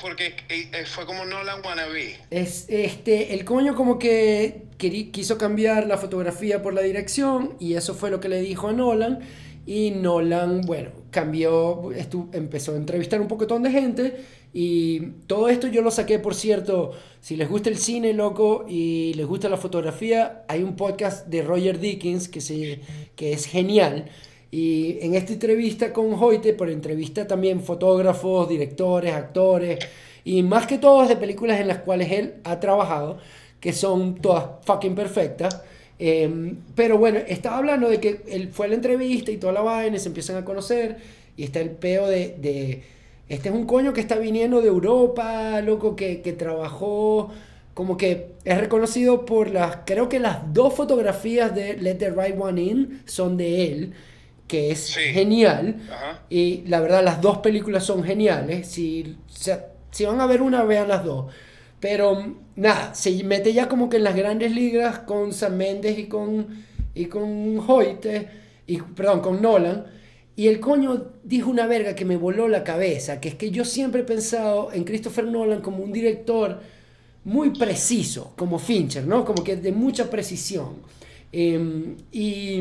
porque 0.00 0.34
eh, 0.48 0.86
fue 0.86 1.04
como 1.04 1.26
Nolan 1.26 1.60
wannabe. 1.62 2.16
Es, 2.30 2.64
este, 2.70 3.34
el 3.34 3.44
coño 3.44 3.74
como 3.74 3.98
que 3.98 4.62
quiso 4.78 5.36
cambiar 5.36 5.86
la 5.86 5.98
fotografía 5.98 6.62
por 6.62 6.72
la 6.72 6.80
dirección 6.80 7.56
y 7.60 7.74
eso 7.74 7.94
fue 7.94 8.10
lo 8.10 8.20
que 8.20 8.30
le 8.30 8.40
dijo 8.40 8.68
a 8.68 8.72
Nolan. 8.72 9.20
Y 9.66 9.90
Nolan, 9.92 10.62
bueno, 10.62 10.90
cambió, 11.10 11.90
empezó 12.32 12.72
a 12.72 12.76
entrevistar 12.76 13.20
un 13.20 13.28
poquitón 13.28 13.62
de 13.62 13.70
gente 13.70 14.14
y 14.52 15.00
todo 15.26 15.48
esto 15.48 15.68
yo 15.68 15.80
lo 15.80 15.90
saqué, 15.90 16.18
por 16.18 16.34
cierto, 16.34 16.92
si 17.20 17.36
les 17.36 17.48
gusta 17.48 17.70
el 17.70 17.78
cine, 17.78 18.12
loco, 18.12 18.64
y 18.68 19.14
les 19.14 19.26
gusta 19.26 19.48
la 19.48 19.56
fotografía, 19.56 20.44
hay 20.48 20.62
un 20.62 20.74
podcast 20.74 21.26
de 21.28 21.42
Roger 21.42 21.78
Dickens 21.78 22.28
que, 22.28 22.40
se, 22.40 22.80
que 23.14 23.32
es 23.32 23.46
genial. 23.46 24.06
Y 24.50 24.98
en 25.02 25.14
esta 25.14 25.32
entrevista 25.32 25.92
con 25.92 26.12
Hoyte, 26.14 26.54
por 26.54 26.68
entrevista 26.68 27.28
también 27.28 27.60
fotógrafos, 27.60 28.48
directores, 28.48 29.14
actores, 29.14 29.78
y 30.24 30.42
más 30.42 30.66
que 30.66 30.78
todo 30.78 31.06
de 31.06 31.16
películas 31.16 31.60
en 31.60 31.68
las 31.68 31.78
cuales 31.78 32.10
él 32.10 32.34
ha 32.42 32.58
trabajado, 32.58 33.18
que 33.60 33.72
son 33.72 34.16
todas 34.16 34.64
fucking 34.64 34.96
perfectas. 34.96 35.62
Em, 36.02 36.56
pero 36.74 36.96
bueno, 36.96 37.18
estaba 37.28 37.58
hablando 37.58 37.90
de 37.90 38.00
que 38.00 38.22
él 38.26 38.48
fue 38.50 38.64
a 38.64 38.68
la 38.70 38.74
entrevista 38.74 39.30
y 39.30 39.36
toda 39.36 39.52
la 39.52 39.60
vaina, 39.60 39.98
se 39.98 40.08
empiezan 40.08 40.36
a 40.36 40.46
conocer 40.46 40.96
y 41.36 41.44
está 41.44 41.60
el 41.60 41.68
peo 41.72 42.08
de, 42.08 42.36
de 42.40 42.82
este 43.28 43.50
es 43.50 43.54
un 43.54 43.66
coño 43.66 43.92
que 43.92 44.00
está 44.00 44.16
viniendo 44.16 44.62
de 44.62 44.68
Europa, 44.68 45.60
loco, 45.60 45.94
que, 45.96 46.22
que, 46.22 46.32
trabajó, 46.32 47.30
como 47.74 47.98
que 47.98 48.30
es 48.44 48.58
reconocido 48.58 49.26
por 49.26 49.50
las, 49.50 49.80
creo 49.84 50.08
que 50.08 50.20
las 50.20 50.54
dos 50.54 50.72
fotografías 50.72 51.54
de 51.54 51.76
Let 51.76 51.96
the 51.96 52.10
Right 52.10 52.34
One 52.40 52.62
In 52.62 53.02
son 53.04 53.36
de 53.36 53.66
él, 53.66 53.92
que 54.48 54.70
es 54.70 54.96
genial. 54.96 55.76
Y 56.30 56.62
la 56.66 56.80
verdad, 56.80 57.04
las 57.04 57.20
dos 57.20 57.38
películas 57.38 57.84
son 57.84 58.02
geniales. 58.04 58.68
Si, 58.68 59.16
si 59.90 60.04
van 60.06 60.20
a 60.22 60.26
ver 60.26 60.40
una, 60.40 60.64
vean 60.64 60.88
las 60.88 61.04
dos. 61.04 61.26
Pero 61.80 62.36
nada, 62.56 62.94
se 62.94 63.24
mete 63.24 63.52
ya 63.52 63.68
como 63.68 63.88
que 63.88 63.96
en 63.96 64.04
las 64.04 64.14
grandes 64.14 64.52
ligas 64.54 65.00
con 65.00 65.32
Sam 65.32 65.56
Mendes 65.56 65.98
y 65.98 66.06
con, 66.06 66.46
y 66.94 67.06
con 67.06 67.64
y, 68.66 68.76
perdón, 68.76 69.20
con 69.20 69.42
Nolan. 69.42 69.86
Y 70.36 70.48
el 70.48 70.60
coño 70.60 71.12
dijo 71.24 71.50
una 71.50 71.66
verga 71.66 71.94
que 71.94 72.04
me 72.04 72.16
voló 72.16 72.48
la 72.48 72.62
cabeza, 72.64 73.20
que 73.20 73.30
es 73.30 73.34
que 73.34 73.50
yo 73.50 73.64
siempre 73.64 74.02
he 74.02 74.04
pensado 74.04 74.72
en 74.72 74.84
Christopher 74.84 75.24
Nolan 75.26 75.60
como 75.60 75.82
un 75.82 75.92
director 75.92 76.60
muy 77.24 77.50
preciso, 77.50 78.32
como 78.36 78.58
Fincher, 78.58 79.06
¿no? 79.06 79.24
Como 79.24 79.42
que 79.42 79.56
de 79.56 79.72
mucha 79.72 80.08
precisión. 80.08 80.76
Em, 81.32 81.96
y, 82.12 82.60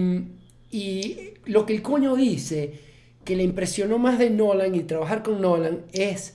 y 0.71 1.17
lo 1.45 1.65
que 1.65 1.73
el 1.73 1.81
coño 1.81 2.15
dice, 2.15 2.73
que 3.23 3.35
le 3.35 3.43
impresionó 3.43 3.99
más 3.99 4.17
de 4.17 4.29
Nolan 4.29 4.75
y 4.75 4.81
trabajar 4.81 5.23
con 5.23 5.41
Nolan, 5.41 5.83
es 5.93 6.33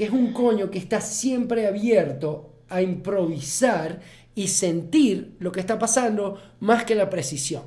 que 0.00 0.06
es 0.06 0.12
un 0.12 0.32
coño 0.32 0.70
que 0.70 0.78
está 0.78 1.02
siempre 1.02 1.66
abierto 1.66 2.54
a 2.70 2.80
improvisar 2.80 4.00
y 4.34 4.48
sentir 4.48 5.36
lo 5.40 5.52
que 5.52 5.60
está 5.60 5.78
pasando 5.78 6.40
más 6.60 6.84
que 6.84 6.94
la 6.94 7.10
precisión. 7.10 7.64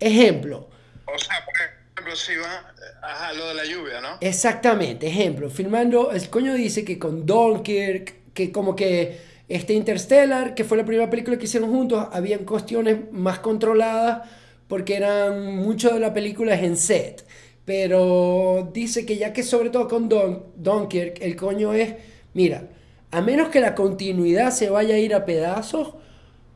Ejemplo. 0.00 0.68
O 1.06 1.16
sea, 1.20 1.36
por 1.44 1.54
ejemplo, 1.54 2.16
si 2.16 2.34
va 2.34 2.74
a 3.00 3.32
lo 3.32 3.46
de 3.46 3.54
la 3.54 3.64
lluvia, 3.64 4.00
¿no? 4.00 4.18
Exactamente, 4.20 5.06
ejemplo. 5.06 5.48
Filmando, 5.50 6.10
el 6.10 6.28
coño 6.28 6.52
dice 6.52 6.84
que 6.84 6.98
con 6.98 7.26
Dunkirk, 7.26 8.32
que 8.34 8.50
como 8.50 8.74
que 8.74 9.20
este 9.48 9.74
Interstellar, 9.74 10.56
que 10.56 10.64
fue 10.64 10.76
la 10.78 10.84
primera 10.84 11.08
película 11.08 11.38
que 11.38 11.44
hicieron 11.44 11.70
juntos, 11.70 12.08
habían 12.10 12.44
cuestiones 12.44 13.12
más 13.12 13.38
controladas 13.38 14.28
porque 14.66 14.96
eran 14.96 15.54
mucho 15.54 15.94
de 15.94 16.00
la 16.00 16.12
película 16.12 16.58
en 16.58 16.76
set. 16.76 17.24
Pero 17.64 18.70
dice 18.72 19.06
que 19.06 19.16
ya 19.16 19.32
que 19.32 19.42
sobre 19.42 19.70
todo 19.70 19.88
con 19.88 20.08
Don, 20.08 20.46
Dunkirk, 20.56 21.22
el 21.22 21.36
coño 21.36 21.72
es, 21.72 21.94
mira, 22.34 22.68
a 23.10 23.20
menos 23.20 23.50
que 23.50 23.60
la 23.60 23.74
continuidad 23.74 24.50
se 24.50 24.70
vaya 24.70 24.94
a 24.94 24.98
ir 24.98 25.14
a 25.14 25.24
pedazos, 25.24 25.94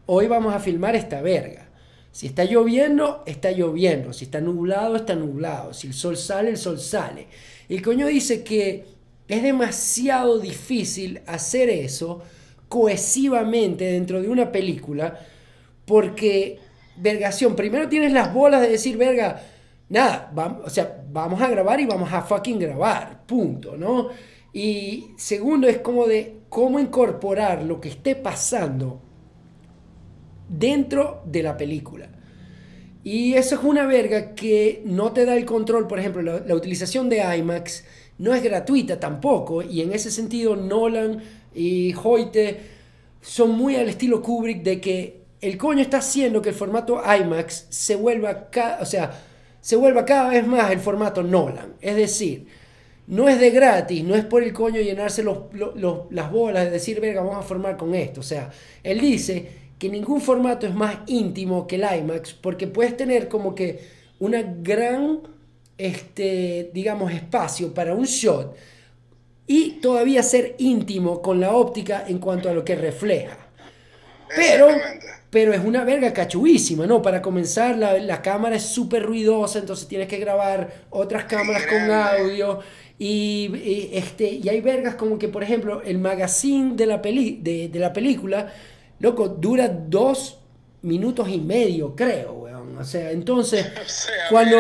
hoy 0.07 0.27
vamos 0.27 0.55
a 0.55 0.61
filmar 0.61 0.97
esta 0.97 1.21
verga. 1.21 1.69
Si 2.11 2.27
está 2.27 2.45
lloviendo, 2.45 3.23
está 3.27 3.51
lloviendo. 3.51 4.15
Si 4.15 4.25
está 4.25 4.41
nublado, 4.41 4.97
está 4.97 5.15
nublado. 5.15 5.75
Si 5.75 5.89
el 5.89 5.93
sol 5.93 6.17
sale, 6.17 6.51
el 6.51 6.57
sol 6.57 6.81
sale. 6.81 7.27
El 7.69 7.83
coño 7.83 8.07
dice 8.07 8.43
que 8.43 8.87
es 9.29 9.43
demasiado 9.43 10.39
difícil 10.39 11.21
hacer 11.27 11.69
eso 11.69 12.23
cohesivamente 12.69 13.85
dentro 13.85 14.23
de 14.23 14.29
una 14.29 14.51
película 14.51 15.19
porque, 15.85 16.59
vergación, 16.97 17.55
primero 17.55 17.89
tienes 17.89 18.13
las 18.13 18.33
bolas 18.33 18.63
de 18.63 18.71
decir, 18.71 18.97
verga, 18.97 19.43
nada, 19.89 20.31
vamos, 20.35 20.63
o 20.65 20.71
sea, 20.71 21.05
vamos 21.11 21.41
a 21.41 21.49
grabar 21.49 21.81
y 21.81 21.87
vamos 21.87 22.13
a 22.13 22.23
fucking 22.23 22.59
grabar, 22.59 23.25
punto, 23.27 23.77
¿no? 23.77 24.09
Y 24.53 25.09
segundo 25.17 25.69
es 25.69 25.79
como 25.79 26.07
de 26.07 26.37
cómo 26.49 26.79
incorporar 26.79 27.63
lo 27.63 27.81
que 27.81 27.91
esté 27.91 28.17
pasando 28.17 29.03
dentro 30.49 31.23
de 31.27 31.43
la 31.43 31.57
película. 31.57 32.09
Y 33.05 33.35
eso 33.35 33.55
es 33.55 33.63
una 33.63 33.87
verga 33.87 34.35
que 34.35 34.83
no 34.85 35.13
te 35.13 35.25
da 35.25 35.37
el 35.37 35.45
control, 35.45 35.87
por 35.87 35.99
ejemplo, 35.99 36.23
la, 36.23 36.55
utilización 36.55 37.09
de 37.09 37.23
IMAX 37.39 37.85
no 38.19 38.35
es 38.35 38.43
gratuita 38.43 38.99
tampoco, 38.99 39.63
y 39.63 39.83
en 39.83 39.93
ese 39.93 40.11
sentido 40.11 40.57
Nolan 40.57 41.23
y 41.55 41.95
Hoyte 41.95 42.61
son 43.21 43.53
muy 43.53 43.77
al 43.77 43.89
estilo 43.89 44.23
Kubrick 44.23 44.63
de 44.63 44.81
que 44.81 45.21
el 45.41 45.57
coño 45.59 45.83
está 45.83 45.99
haciendo 45.99 46.43
que 46.43 46.49
el 46.49 46.55
formato 46.55 47.01
IMAX 47.01 47.67
se 47.69 47.95
vuelva, 47.95 48.49
o 48.81 48.87
sea, 48.87 49.13
se 49.67 49.75
vuelva 49.75 50.05
cada 50.05 50.29
vez 50.29 50.47
más 50.47 50.71
el 50.71 50.79
formato 50.79 51.25
Nolan. 51.25 51.75
Es 51.81 51.97
decir, 51.97 52.47
no 53.09 53.29
es 53.29 53.41
de 53.41 53.51
gratis, 53.51 54.05
no 54.05 54.15
es 54.15 54.25
por 54.25 54.45
el 54.45 54.53
coño 54.53 54.81
llenarse 54.81 55.25
las 55.25 56.31
bolas 56.31 56.67
de 56.67 56.71
decir, 56.71 57.01
verga, 57.01 57.21
vamos 57.23 57.45
a 57.45 57.49
formar 57.49 57.77
con 57.77 57.93
esto. 57.93 58.21
O 58.21 58.23
sea, 58.23 58.49
él 58.85 59.01
dice 59.01 59.49
que 59.77 59.89
ningún 59.89 60.21
formato 60.21 60.69
es 60.69 60.73
más 60.73 60.99
íntimo 61.09 61.67
que 61.67 61.75
el 61.75 61.99
IMAX 61.99 62.33
porque 62.35 62.69
puedes 62.69 62.97
tener 62.97 63.27
como 63.27 63.57
que 63.57 63.81
una 64.21 64.41
gran, 64.41 65.23
este, 65.77 66.71
digamos, 66.73 67.13
espacio 67.13 67.75
para 67.75 67.93
un 67.93 68.05
shot 68.05 68.57
y 69.49 69.81
todavía 69.81 70.23
ser 70.23 70.55
íntimo 70.59 71.21
con 71.21 71.41
la 71.41 71.51
óptica 71.51 72.05
en 72.07 72.19
cuanto 72.21 72.49
a 72.49 72.55
lo 72.55 72.65
que 72.65 72.77
refleja. 72.77 73.37
Pero 74.37 74.69
pero 75.37 75.53
es 75.53 75.63
una 75.63 75.85
verga 75.85 76.15
cachuísima, 76.15 76.87
¿no? 76.87 77.03
Para 77.03 77.21
comenzar, 77.21 77.77
la, 77.77 78.23
cámara 78.23 78.57
es 78.57 78.63
súper 78.63 79.03
ruidosa, 79.03 79.59
entonces 79.59 79.87
tienes 79.87 80.09
que 80.09 80.17
grabar 80.17 80.85
otras 80.89 81.25
cámaras 81.25 81.67
con 81.67 81.91
audio. 81.91 82.61
Y, 82.99 83.91
este, 83.93 84.31
y 84.31 84.49
hay 84.49 84.63
vergas 84.63 84.95
como 84.95 85.19
que, 85.19 85.29
por 85.29 85.43
ejemplo, 85.43 85.83
el 85.83 85.99
magazine 85.99 86.75
de 86.75 86.87
la, 86.87 87.03
peli, 87.03 87.39
de, 87.43 87.71
la 87.75 87.93
película, 87.93 88.51
loco, 88.99 89.29
dura 89.29 89.69
dos 89.69 90.39
minutos 90.81 91.29
y 91.29 91.39
medio, 91.39 91.95
creo, 91.95 92.33
weón. 92.33 92.79
O 92.79 92.85
sea, 92.85 93.11
entonces, 93.11 93.67
cuando, 94.31 94.57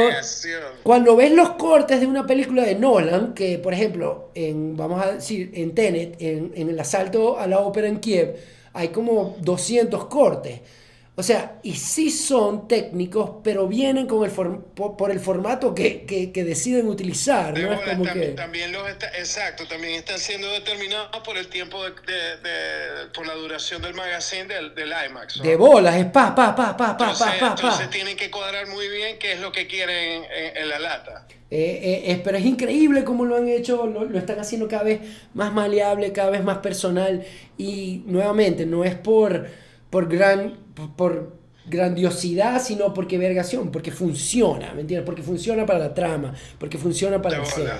cuando 0.83 1.17
ves 1.17 1.33
los 1.33 1.53
cortes 1.53 2.01
de 2.01 2.07
una 2.07 2.27
película 2.27 2.65
de 2.65 2.75
Nolan, 2.75 3.33
que 3.33 3.57
por 3.57 3.73
ejemplo, 3.73 4.29
en, 4.35 4.77
vamos 4.77 5.03
a 5.03 5.13
decir, 5.13 5.53
en 5.55 5.75
Tenet, 5.75 6.21
en, 6.21 6.53
en 6.55 6.69
el 6.69 6.79
asalto 6.79 7.39
a 7.39 7.47
la 7.47 7.61
ópera 7.61 7.89
en 7.89 7.99
Kiev, 7.99 8.37
hay 8.77 8.89
como 8.89 9.37
200 9.41 10.05
cortes. 10.05 10.61
O 11.19 11.23
sea, 11.23 11.61
y 11.63 11.77
sí 11.77 12.11
son 12.11 12.69
técnicos, 12.69 13.37
pero 13.43 13.67
vienen 13.67 14.07
con 14.07 14.23
el 14.23 14.31
por, 14.31 15.11
el 15.11 15.19
formato 15.19 15.75
que, 15.75 16.05
que, 16.05 16.45
deciden 16.45 16.89
utilizar. 16.89 17.59
¿no? 17.59 17.73
Es 17.73 17.81
como 17.81 18.05
también, 18.05 18.31
que... 18.31 18.37
también 18.37 18.71
los 18.71 18.87
exacto, 19.19 19.67
también 19.67 19.95
están 19.95 20.19
siendo 20.19 20.47
determinados 20.53 21.09
por 21.25 21.39
el 21.39 21.49
tiempo, 21.49 21.83
de, 21.83 21.91
de, 21.91 23.07
por 23.15 23.27
la 23.27 23.33
duración 23.33 23.81
del 23.81 23.95
magazine 23.95 24.45
del, 24.45 24.75
del 24.75 24.93
IMAX. 25.09 25.41
De 25.43 25.57
bolas, 25.57 25.97
es 25.97 26.05
pa, 26.05 26.35
pa, 26.35 26.55
pa, 26.55 26.77
pa, 26.77 26.95
pa, 26.99 27.05
entonces, 27.05 27.27
pa, 27.27 27.39
pa, 27.39 27.49
Entonces 27.63 27.89
tienen 27.89 28.15
que 28.19 28.31
cuadrar 28.31 28.67
muy 28.67 28.87
bien 28.89 29.19
qué 29.19 29.33
es 29.33 29.41
lo 29.41 29.53
que 29.53 29.67
quieren 29.67 30.23
en, 30.31 30.69
la 30.69 30.79
lata. 30.79 31.27
Eh, 31.51 32.03
eh, 32.09 32.21
pero 32.23 32.37
es 32.37 32.45
increíble 32.45 33.05
cómo 33.05 33.25
lo 33.25 33.37
han 33.37 33.49
hecho, 33.49 33.87
lo, 33.87 34.05
lo 34.05 34.19
están 34.19 34.39
haciendo 34.39 34.69
cada 34.69 34.83
vez 34.83 35.01
más 35.33 35.51
maleable, 35.51 36.13
cada 36.13 36.29
vez 36.29 36.45
más 36.45 36.59
personal. 36.59 37.25
Y 37.57 38.03
nuevamente, 38.05 38.67
no 38.67 38.85
es 38.85 38.95
por, 38.95 39.49
por 39.97 40.09
gran 40.09 40.59
por 40.95 41.39
grandiosidad, 41.65 42.63
sino 42.63 42.93
porque 42.93 43.17
vergación, 43.17 43.73
porque 43.73 43.91
funciona, 43.91 44.75
¿me 44.75 44.83
entiendes? 44.83 45.07
Porque 45.07 45.23
funciona 45.23 45.65
para 45.65 45.79
la 45.79 45.95
trama, 45.95 46.35
porque 46.59 46.77
funciona 46.77 47.23
para 47.23 47.39
el 47.39 47.47
set. 47.47 47.71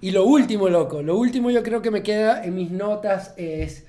Y 0.00 0.10
lo 0.10 0.24
último, 0.24 0.68
loco, 0.68 1.00
lo 1.00 1.16
último 1.16 1.52
yo 1.52 1.62
creo 1.62 1.80
que 1.80 1.92
me 1.92 2.02
queda 2.02 2.42
en 2.42 2.56
mis 2.56 2.72
notas 2.72 3.34
es 3.36 3.84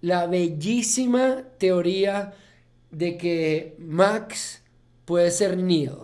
la 0.00 0.28
bellísima 0.28 1.42
teoría 1.58 2.32
de 2.92 3.18
que 3.18 3.74
Max 3.80 4.62
puede 5.04 5.32
ser 5.32 5.56
Neil. 5.56 5.96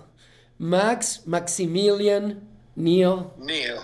Max, 0.59 1.23
Maximilian, 1.25 2.41
Neil. 2.75 3.27
Neil, 3.39 3.77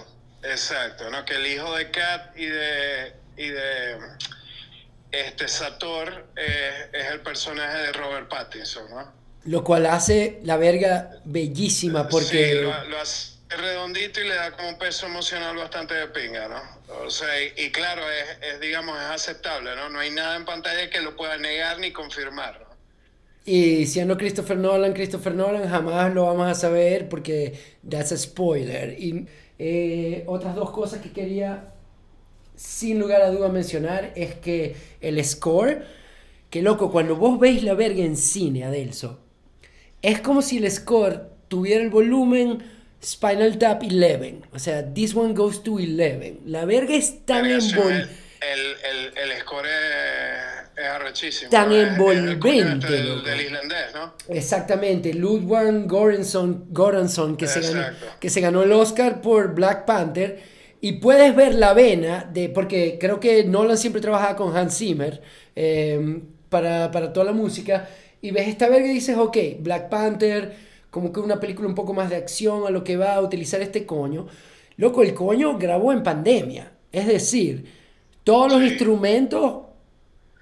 exacto, 0.42 1.08
¿no? 1.08 1.24
Que 1.24 1.36
el 1.36 1.46
hijo 1.46 1.72
de 1.76 1.88
Kat 1.92 2.36
y 2.36 2.46
de, 2.46 3.12
y 3.36 3.46
de 3.46 3.96
este 5.10 5.48
Sator 5.48 6.26
eh, 6.36 6.90
es 6.92 7.06
el 7.06 7.20
personaje 7.20 7.78
de 7.78 7.92
Robert 7.92 8.28
Pattinson, 8.28 8.90
¿no? 8.90 9.12
Lo 9.44 9.64
cual 9.64 9.86
hace 9.86 10.40
la 10.44 10.56
verga 10.56 11.10
bellísima 11.24 12.08
porque... 12.08 12.48
Sí, 12.48 12.60
lo, 12.60 12.84
lo 12.84 13.00
hace 13.00 13.38
redondito 13.48 14.20
y 14.20 14.28
le 14.28 14.34
da 14.34 14.52
como 14.52 14.68
un 14.68 14.78
peso 14.78 15.06
emocional 15.06 15.56
bastante 15.56 15.94
de 15.94 16.08
pinga, 16.08 16.48
¿no? 16.48 16.60
O 17.06 17.10
sea, 17.10 17.28
y, 17.42 17.52
y 17.56 17.70
claro, 17.70 18.02
es, 18.10 18.52
es, 18.52 18.60
digamos, 18.60 18.98
es 18.98 19.06
aceptable, 19.06 19.74
¿no? 19.74 19.88
No 19.88 20.00
hay 20.00 20.10
nada 20.10 20.36
en 20.36 20.44
pantalla 20.44 20.90
que 20.90 21.00
lo 21.00 21.16
pueda 21.16 21.38
negar 21.38 21.78
ni 21.78 21.92
confirmar, 21.92 22.60
¿no? 22.60 22.68
Y 23.44 23.86
siendo 23.86 24.18
Christopher 24.18 24.58
Nolan, 24.58 24.92
Christopher 24.92 25.34
Nolan 25.34 25.70
jamás 25.70 26.12
lo 26.12 26.26
vamos 26.26 26.46
a 26.48 26.54
saber 26.54 27.08
porque 27.08 27.58
that's 27.88 28.12
a 28.12 28.18
spoiler. 28.18 29.00
Y 29.00 29.26
eh, 29.58 30.24
otras 30.26 30.54
dos 30.54 30.70
cosas 30.70 31.00
que 31.00 31.12
quería 31.12 31.72
sin 32.58 32.98
lugar 32.98 33.22
a 33.22 33.30
duda 33.30 33.48
mencionar 33.48 34.12
es 34.16 34.34
que 34.34 34.74
el 35.00 35.24
score, 35.24 35.84
que 36.50 36.60
loco, 36.60 36.90
cuando 36.90 37.14
vos 37.14 37.38
veis 37.38 37.62
la 37.62 37.74
verga 37.74 38.02
en 38.02 38.16
cine, 38.16 38.64
Adelso, 38.64 39.20
es 40.02 40.20
como 40.20 40.42
si 40.42 40.58
el 40.58 40.68
score 40.68 41.30
tuviera 41.46 41.82
el 41.82 41.88
volumen 41.88 42.58
Spinal 43.02 43.58
Tap 43.58 43.84
11. 43.84 44.40
O 44.52 44.58
sea, 44.58 44.92
this 44.92 45.14
one 45.14 45.34
goes 45.34 45.62
to 45.62 45.74
11. 45.74 46.40
La 46.46 46.64
verga 46.64 46.94
es 46.96 47.24
tan 47.24 47.46
envolvente. 47.46 48.08
El, 48.40 48.60
el, 48.60 49.18
el, 49.18 49.40
score 49.40 49.66
es, 49.66 50.82
es 50.82 50.84
arrechísimo. 50.84 51.50
Tan 51.50 51.68
¿no? 51.68 51.76
envolvente. 51.76 52.86
El, 52.88 53.04
del, 53.04 53.24
del, 53.24 53.40
islandés, 53.40 53.94
¿no? 53.94 54.14
Exactamente. 54.28 55.14
Ludwig 55.14 55.86
Göransson, 55.88 56.66
Göransson 56.72 57.36
que, 57.36 57.46
se 57.46 57.60
ganó, 57.60 57.86
que 58.18 58.30
se 58.30 58.40
ganó 58.40 58.64
el 58.64 58.72
Oscar 58.72 59.20
por 59.20 59.54
Black 59.54 59.84
Panther. 59.84 60.57
Y 60.80 60.92
puedes 60.92 61.34
ver 61.34 61.54
la 61.54 61.74
vena 61.74 62.28
de. 62.32 62.48
Porque 62.48 62.98
creo 63.00 63.20
que 63.20 63.44
Nolan 63.44 63.78
siempre 63.78 64.00
trabajaba 64.00 64.36
con 64.36 64.56
Hans 64.56 64.78
Zimmer 64.78 65.20
eh, 65.56 66.22
para, 66.48 66.90
para 66.90 67.12
toda 67.12 67.26
la 67.26 67.32
música. 67.32 67.88
Y 68.20 68.30
ves 68.30 68.48
esta 68.48 68.68
verga 68.68 68.86
y 68.86 68.94
dices, 68.94 69.16
ok, 69.16 69.36
Black 69.60 69.88
Panther, 69.88 70.54
como 70.90 71.12
que 71.12 71.20
una 71.20 71.40
película 71.40 71.68
un 71.68 71.74
poco 71.74 71.94
más 71.94 72.10
de 72.10 72.16
acción 72.16 72.66
a 72.66 72.70
lo 72.70 72.82
que 72.84 72.96
va 72.96 73.14
a 73.14 73.20
utilizar 73.20 73.60
este 73.60 73.86
coño. 73.86 74.26
Loco, 74.76 75.02
el 75.02 75.14
coño 75.14 75.58
grabó 75.58 75.92
en 75.92 76.02
pandemia. 76.02 76.72
Es 76.92 77.06
decir, 77.06 77.66
todos 78.24 78.52
los 78.52 78.62
instrumentos 78.62 79.62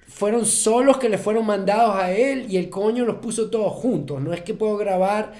fueron 0.09 0.47
solos 0.47 0.99
que 0.99 1.09
le 1.09 1.19
fueron 1.19 1.47
mandados 1.47 1.97
a 1.97 2.13
él 2.13 2.47
y 2.49 2.57
el 2.57 2.71
coño 2.71 3.05
los 3.05 3.17
puso 3.17 3.51
todos 3.51 3.73
juntos. 3.73 4.21
No 4.21 4.33
es 4.33 4.43
que 4.43 4.55
puedo 4.55 4.77
grabar 4.77 5.33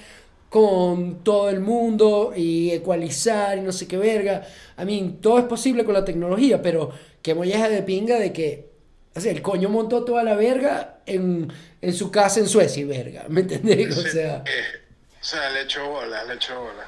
con 0.51 1.25
todo 1.25 1.51
el 1.51 1.61
mundo 1.61 2.33
y 2.35 2.71
ecualizar 2.71 3.59
y 3.59 3.61
no 3.61 3.73
sé 3.73 3.87
qué 3.87 3.97
verga. 3.97 4.47
A 4.77 4.85
mí, 4.85 5.19
todo 5.21 5.39
es 5.39 5.45
posible 5.45 5.85
con 5.85 5.95
la 5.95 6.05
tecnología, 6.05 6.63
pero 6.63 6.93
que 7.23 7.35
molleja 7.35 7.69
de 7.69 7.83
pinga 7.83 8.19
de 8.19 8.33
que 8.33 8.77
o 9.17 9.21
sea, 9.21 9.33
el 9.33 9.41
coño 9.41 9.71
montó 9.71 10.05
toda 10.05 10.23
la 10.23 10.35
verga 10.35 10.99
en, 11.07 11.51
en 11.81 11.95
su 11.95 12.11
casa 12.11 12.39
en 12.39 12.49
Suecia, 12.49 12.85
verga. 12.85 13.25
¿Me 13.29 13.41
entendés? 13.41 13.97
O 13.97 14.03
sea, 14.03 14.45
eh, 14.47 14.83
o 15.19 15.25
sea 15.25 15.49
le 15.51 15.63
echó 15.63 15.89
bola, 15.89 16.23
le 16.25 16.35
echó 16.35 16.61
bola. 16.61 16.87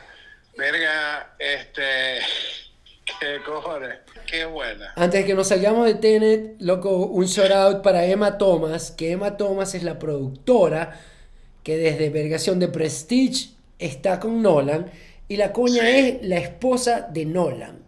Verga, 0.59 1.35
este. 1.39 2.19
¿Qué 3.21 3.41
cojones? 3.47 4.01
Qué 4.27 4.45
buena. 4.45 4.93
Antes 4.97 5.23
de 5.23 5.27
que 5.27 5.33
nos 5.33 5.49
salgamos 5.49 5.87
de 5.87 5.95
Tenet, 5.95 6.57
loco, 6.61 7.07
un 7.07 7.25
shout 7.25 7.51
out 7.51 7.83
para 7.83 8.05
Emma 8.05 8.37
Thomas, 8.37 8.91
que 8.91 9.13
Emma 9.13 9.39
Thomas 9.39 9.75
es 9.75 9.83
la 9.83 9.99
productora 9.99 11.01
que 11.63 11.77
desde 11.77 12.11
Vergación 12.11 12.59
de 12.59 12.69
Prestige 12.69 13.51
está 13.79 14.19
con 14.21 14.43
Nolan 14.43 14.91
y 15.29 15.37
la 15.37 15.53
coña 15.53 15.83
sí. 15.83 15.89
es 15.89 16.17
la 16.23 16.39
esposa 16.39 17.09
de 17.13 17.27
Nolan. 17.27 17.79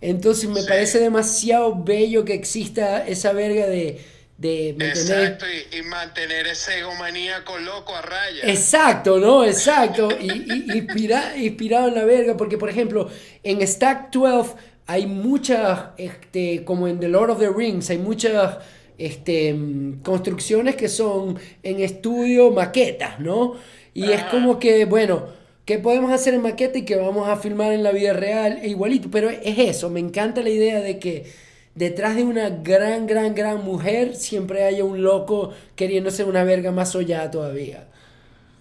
Entonces 0.00 0.48
me 0.48 0.62
sí. 0.62 0.68
parece 0.68 0.98
demasiado 0.98 1.82
bello 1.82 2.24
que 2.24 2.34
exista 2.34 3.06
esa 3.06 3.32
verga 3.32 3.66
de... 3.66 4.00
de 4.38 4.70
Exacto, 4.70 5.44
y, 5.46 5.78
y, 5.78 5.82
mantener 5.82 6.46
ese 6.46 6.78
egomaníaco 6.78 7.58
loco 7.58 7.94
a 7.94 8.02
raya. 8.02 8.42
Exacto, 8.44 9.18
¿no? 9.18 9.44
Exacto. 9.44 10.08
y, 10.18 10.30
y 10.30 10.78
inspira, 10.78 11.36
inspirado 11.36 11.88
en 11.88 11.94
la 11.94 12.04
verga, 12.04 12.36
porque 12.36 12.56
por 12.56 12.70
ejemplo, 12.70 13.10
en 13.42 13.66
Stack 13.66 14.10
12 14.10 14.54
hay 14.86 15.06
muchas, 15.06 15.90
este, 15.98 16.64
como 16.64 16.88
en 16.88 16.98
The 16.98 17.08
Lord 17.08 17.30
of 17.30 17.38
the 17.38 17.50
Rings, 17.50 17.90
hay 17.90 17.98
muchas 17.98 18.56
este, 19.06 19.54
construcciones 20.02 20.76
que 20.76 20.88
son 20.88 21.38
en 21.62 21.80
estudio 21.80 22.50
maquetas, 22.50 23.20
¿no? 23.20 23.54
Y 23.94 24.12
es 24.12 24.22
como 24.24 24.58
que, 24.58 24.84
bueno 24.84 25.40
¿Qué 25.70 25.78
podemos 25.78 26.10
hacer 26.12 26.34
en 26.34 26.42
maqueta 26.42 26.78
y 26.78 26.84
que 26.84 26.96
vamos 26.96 27.28
a 27.28 27.36
filmar 27.36 27.70
en 27.70 27.84
la 27.84 27.92
vida 27.92 28.12
real? 28.12 28.58
E 28.60 28.66
igualito, 28.66 29.08
pero 29.08 29.30
es 29.30 29.56
eso, 29.56 29.88
me 29.88 30.00
encanta 30.00 30.40
la 30.40 30.48
idea 30.48 30.80
de 30.80 30.98
que 30.98 31.32
detrás 31.76 32.16
de 32.16 32.24
una 32.24 32.50
gran, 32.50 33.06
gran, 33.06 33.36
gran 33.36 33.62
mujer 33.62 34.16
siempre 34.16 34.64
haya 34.64 34.82
un 34.82 35.04
loco 35.04 35.54
queriendo 35.76 36.10
ser 36.10 36.26
una 36.26 36.42
verga 36.42 36.72
más 36.72 36.90
sollada 36.90 37.30
todavía. 37.30 37.86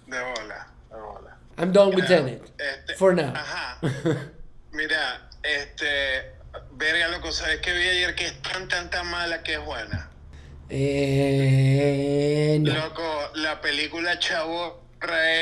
De 0.06 0.20
bola, 0.20 0.68
de 0.92 0.98
bola. 0.98 1.38
I'm 1.58 1.72
done 1.72 1.96
with 1.96 2.06
Tenet. 2.06 2.44
Este, 2.44 2.94
for 2.96 3.16
now. 3.16 3.34
Ajá. 3.34 3.80
Mira, 4.72 5.30
este. 5.42 6.38
Verga, 6.74 7.08
loco, 7.08 7.32
¿sabes 7.32 7.60
qué 7.62 7.74
vi 7.74 7.88
ayer 7.88 8.14
que 8.14 8.28
es 8.28 8.42
tan, 8.44 8.68
tan, 8.68 8.90
tan 8.92 9.10
mala 9.10 9.42
que 9.42 9.54
es 9.54 9.66
buena? 9.66 10.09
Eh, 10.70 12.60
no. 12.62 12.74
Loco, 12.74 13.32
la 13.36 13.60
película 13.62 14.20
Chavo 14.20 14.90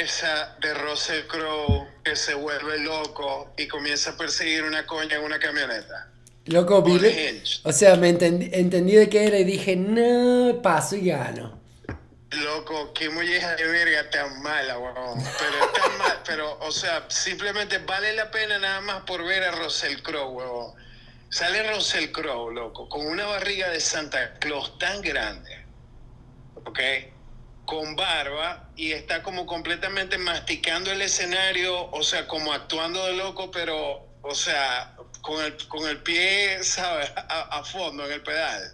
esa 0.01 0.55
de 0.61 0.73
Russell 0.73 1.25
Crowe 1.27 1.87
que 2.03 2.15
se 2.15 2.33
vuelve 2.35 2.79
loco 2.79 3.53
y 3.57 3.67
comienza 3.67 4.11
a 4.11 4.17
perseguir 4.17 4.63
una 4.63 4.85
coña 4.85 5.15
en 5.15 5.23
una 5.23 5.39
camioneta. 5.39 6.09
Loco, 6.45 6.81
vive. 6.81 7.41
O 7.63 7.71
sea, 7.73 7.95
me 7.95 8.09
entendí, 8.09 8.49
entendí 8.53 8.93
de 8.93 9.09
qué 9.09 9.27
era 9.27 9.37
y 9.39 9.43
dije, 9.43 9.75
no, 9.75 10.61
paso 10.61 10.95
y 10.95 11.07
gano. 11.07 11.59
Loco, 12.31 12.93
qué 12.93 13.09
molleja 13.09 13.55
de 13.55 13.67
verga 13.67 14.09
tan 14.09 14.41
mala, 14.41 14.77
weón. 14.77 15.19
Pero 15.39 15.65
es 15.65 15.73
tan 15.73 15.97
mal, 15.97 16.21
pero, 16.25 16.57
o 16.59 16.71
sea, 16.71 17.05
simplemente 17.09 17.79
vale 17.79 18.13
la 18.13 18.31
pena 18.31 18.59
nada 18.59 18.81
más 18.81 19.03
por 19.03 19.25
ver 19.25 19.43
a 19.43 19.51
Russell 19.51 20.01
Crowe, 20.01 20.31
weón. 20.31 20.86
Sale 21.29 21.73
Russell 21.73 22.11
Crowe, 22.11 22.53
loco, 22.53 22.87
con 22.87 23.05
una 23.05 23.25
barriga 23.25 23.69
de 23.69 23.79
Santa 23.79 24.39
Claus 24.39 24.77
tan 24.79 25.01
grande. 25.01 25.65
¿Ok? 26.65 26.79
con 27.67 27.97
barba 27.97 28.69
y 28.77 28.93
está 28.93 29.21
como 29.21 29.45
completamente 29.45 30.17
masticando 30.17 30.89
el 30.89 31.01
escenario, 31.01 31.91
o 31.91 32.01
sea, 32.01 32.25
como 32.25 32.53
actuando 32.53 33.05
de 33.05 33.13
loco, 33.13 33.51
pero, 33.51 34.07
o 34.21 34.33
sea, 34.33 34.95
con 35.21 35.43
el, 35.43 35.67
con 35.67 35.85
el 35.85 36.01
pie, 36.01 36.63
¿sabes? 36.63 37.11
A, 37.17 37.59
a 37.59 37.63
fondo 37.65 38.05
en 38.05 38.13
el 38.13 38.23
pedal. 38.23 38.73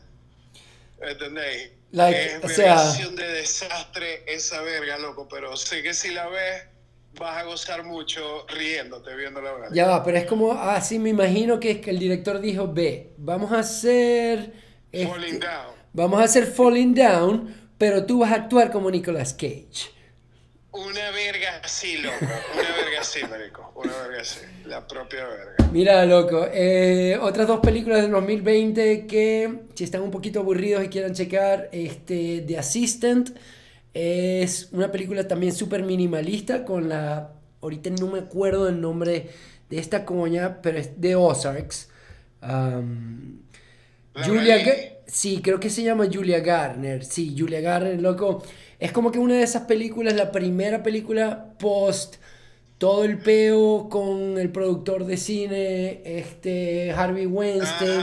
¿Entendéis? 1.02 1.72
Like, 1.92 2.36
es 2.36 2.44
o 2.44 2.50
sea, 2.50 2.94
de 2.94 3.28
desastre 3.28 4.24
esa 4.28 4.62
verga, 4.62 5.00
loco, 5.00 5.28
pero 5.28 5.58
sé 5.58 5.82
que 5.82 5.96
si 5.96 6.12
la 6.12 6.28
ves 6.28 6.64
vas 7.20 7.38
a 7.38 7.44
gozar 7.44 7.84
mucho 7.84 8.46
riéndote 8.48 9.16
viendo 9.16 9.42
la 9.42 9.52
verga. 9.54 9.70
Ya 9.72 9.88
va, 9.88 10.04
pero 10.04 10.18
es 10.18 10.26
como 10.26 10.54
así 10.54 11.00
me 11.00 11.10
imagino 11.10 11.60
que 11.60 11.72
es 11.72 11.80
que 11.80 11.92
el 11.92 12.00
director 12.00 12.40
dijo, 12.40 12.72
ve, 12.72 13.14
vamos 13.18 13.52
a 13.52 13.60
hacer... 13.60 14.54
Falling 14.92 15.36
este, 15.36 15.48
Down. 15.48 15.76
Vamos 15.94 16.22
a 16.22 16.24
hacer 16.24 16.46
Falling 16.46 16.94
Down 16.94 17.64
pero 17.84 18.06
tú 18.06 18.20
vas 18.20 18.32
a 18.32 18.36
actuar 18.36 18.72
como 18.72 18.90
Nicolas 18.90 19.34
Cage. 19.34 19.92
Una 20.72 21.12
verga 21.12 21.60
así, 21.62 21.98
loco. 21.98 22.16
Una 22.22 22.76
verga 22.78 23.02
así, 23.02 23.20
marico. 23.30 23.74
Una 23.76 23.92
verga 23.92 24.22
así. 24.22 24.40
La 24.66 24.88
propia 24.88 25.26
verga. 25.26 25.56
Mira, 25.72 26.06
loco. 26.06 26.48
Eh, 26.52 27.18
otras 27.22 27.46
dos 27.46 27.60
películas 27.60 28.02
del 28.02 28.12
2020 28.12 29.06
que, 29.06 29.64
si 29.76 29.84
están 29.84 30.02
un 30.02 30.12
poquito 30.12 30.40
aburridos 30.40 30.84
y 30.86 30.88
quieran 30.88 31.14
checar, 31.14 31.68
este, 31.74 32.46
The 32.48 32.58
Assistant 32.58 33.38
es 33.94 34.70
una 34.72 34.92
película 34.92 35.28
también 35.28 35.54
súper 35.54 35.84
minimalista 35.84 36.66
con 36.66 36.90
la... 36.90 37.34
Ahorita 37.62 37.90
no 37.92 38.08
me 38.08 38.20
acuerdo 38.20 38.68
el 38.68 38.82
nombre 38.82 39.30
de 39.70 39.78
esta 39.80 40.06
coña, 40.06 40.62
pero 40.62 40.78
es 40.78 41.00
de 41.00 41.16
Ozarks. 41.16 41.90
Um, 42.42 43.40
Julia... 44.26 44.58
Sí, 45.06 45.42
creo 45.44 45.60
que 45.60 45.70
se 45.70 45.84
llama 45.84 46.08
Julia 46.12 46.40
Garner. 46.40 47.04
Sí, 47.06 47.36
Julia 47.38 47.62
Garner, 47.62 48.02
loco. 48.02 48.44
Es 48.80 48.92
como 48.92 49.12
que 49.12 49.20
una 49.20 49.36
de 49.36 49.44
esas 49.44 49.64
películas, 49.64 50.16
la 50.16 50.32
primera 50.32 50.82
película 50.82 51.54
post 51.60 52.16
todo 52.78 53.06
el 53.06 53.18
peo 53.20 53.88
con 53.90 54.38
el 54.38 54.50
productor 54.50 55.06
de 55.06 55.16
cine, 55.16 56.02
este 56.04 56.92
Harvey 56.92 57.26
Weinstein 57.26 58.02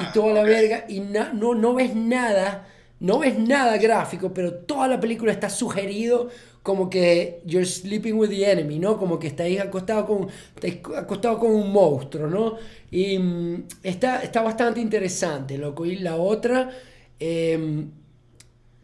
y 0.00 0.12
toda 0.14 0.32
la 0.32 0.42
verga. 0.44 0.84
Y 0.88 1.00
na, 1.00 1.32
no, 1.34 1.54
no 1.54 1.74
ves 1.74 1.94
nada, 1.94 2.66
no 3.00 3.18
ves 3.20 3.38
nada 3.38 3.76
gráfico, 3.76 4.32
pero 4.34 4.54
toda 4.54 4.88
la 4.88 5.00
película 5.00 5.32
está 5.32 5.48
sugerido 5.50 6.28
como 6.62 6.90
que 6.90 7.40
you're 7.46 7.64
sleeping 7.64 8.14
with 8.14 8.28
the 8.28 8.50
enemy, 8.50 8.78
¿no? 8.78 8.98
Como 8.98 9.18
que 9.18 9.28
estáis 9.28 9.60
acostado 9.60 10.06
con, 10.06 10.28
estáis 10.54 10.80
acostado 10.96 11.38
con 11.38 11.50
un 11.52 11.72
monstruo, 11.72 12.26
¿no? 12.26 12.56
Y 12.90 13.16
um, 13.16 13.62
está, 13.82 14.22
está 14.22 14.42
bastante 14.42 14.80
interesante, 14.80 15.56
loco. 15.56 15.86
Y 15.86 15.96
la 15.96 16.16
otra, 16.16 16.70
eh, 17.20 17.86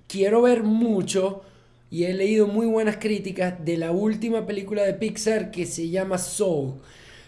quiero 0.07 0.43
ver 0.43 0.63
mucho, 0.63 1.43
y 1.91 2.05
he 2.05 2.15
leído 2.15 2.47
muy 2.47 2.67
buenas 2.67 2.97
críticas 2.97 3.65
de 3.65 3.77
la 3.77 3.93
última 3.93 4.47
película 4.47 4.83
de 4.83 4.95
Pixar 4.95 5.51
que 5.51 5.67
se 5.67 5.91
llama 5.91 6.19
Soul. 6.19 6.75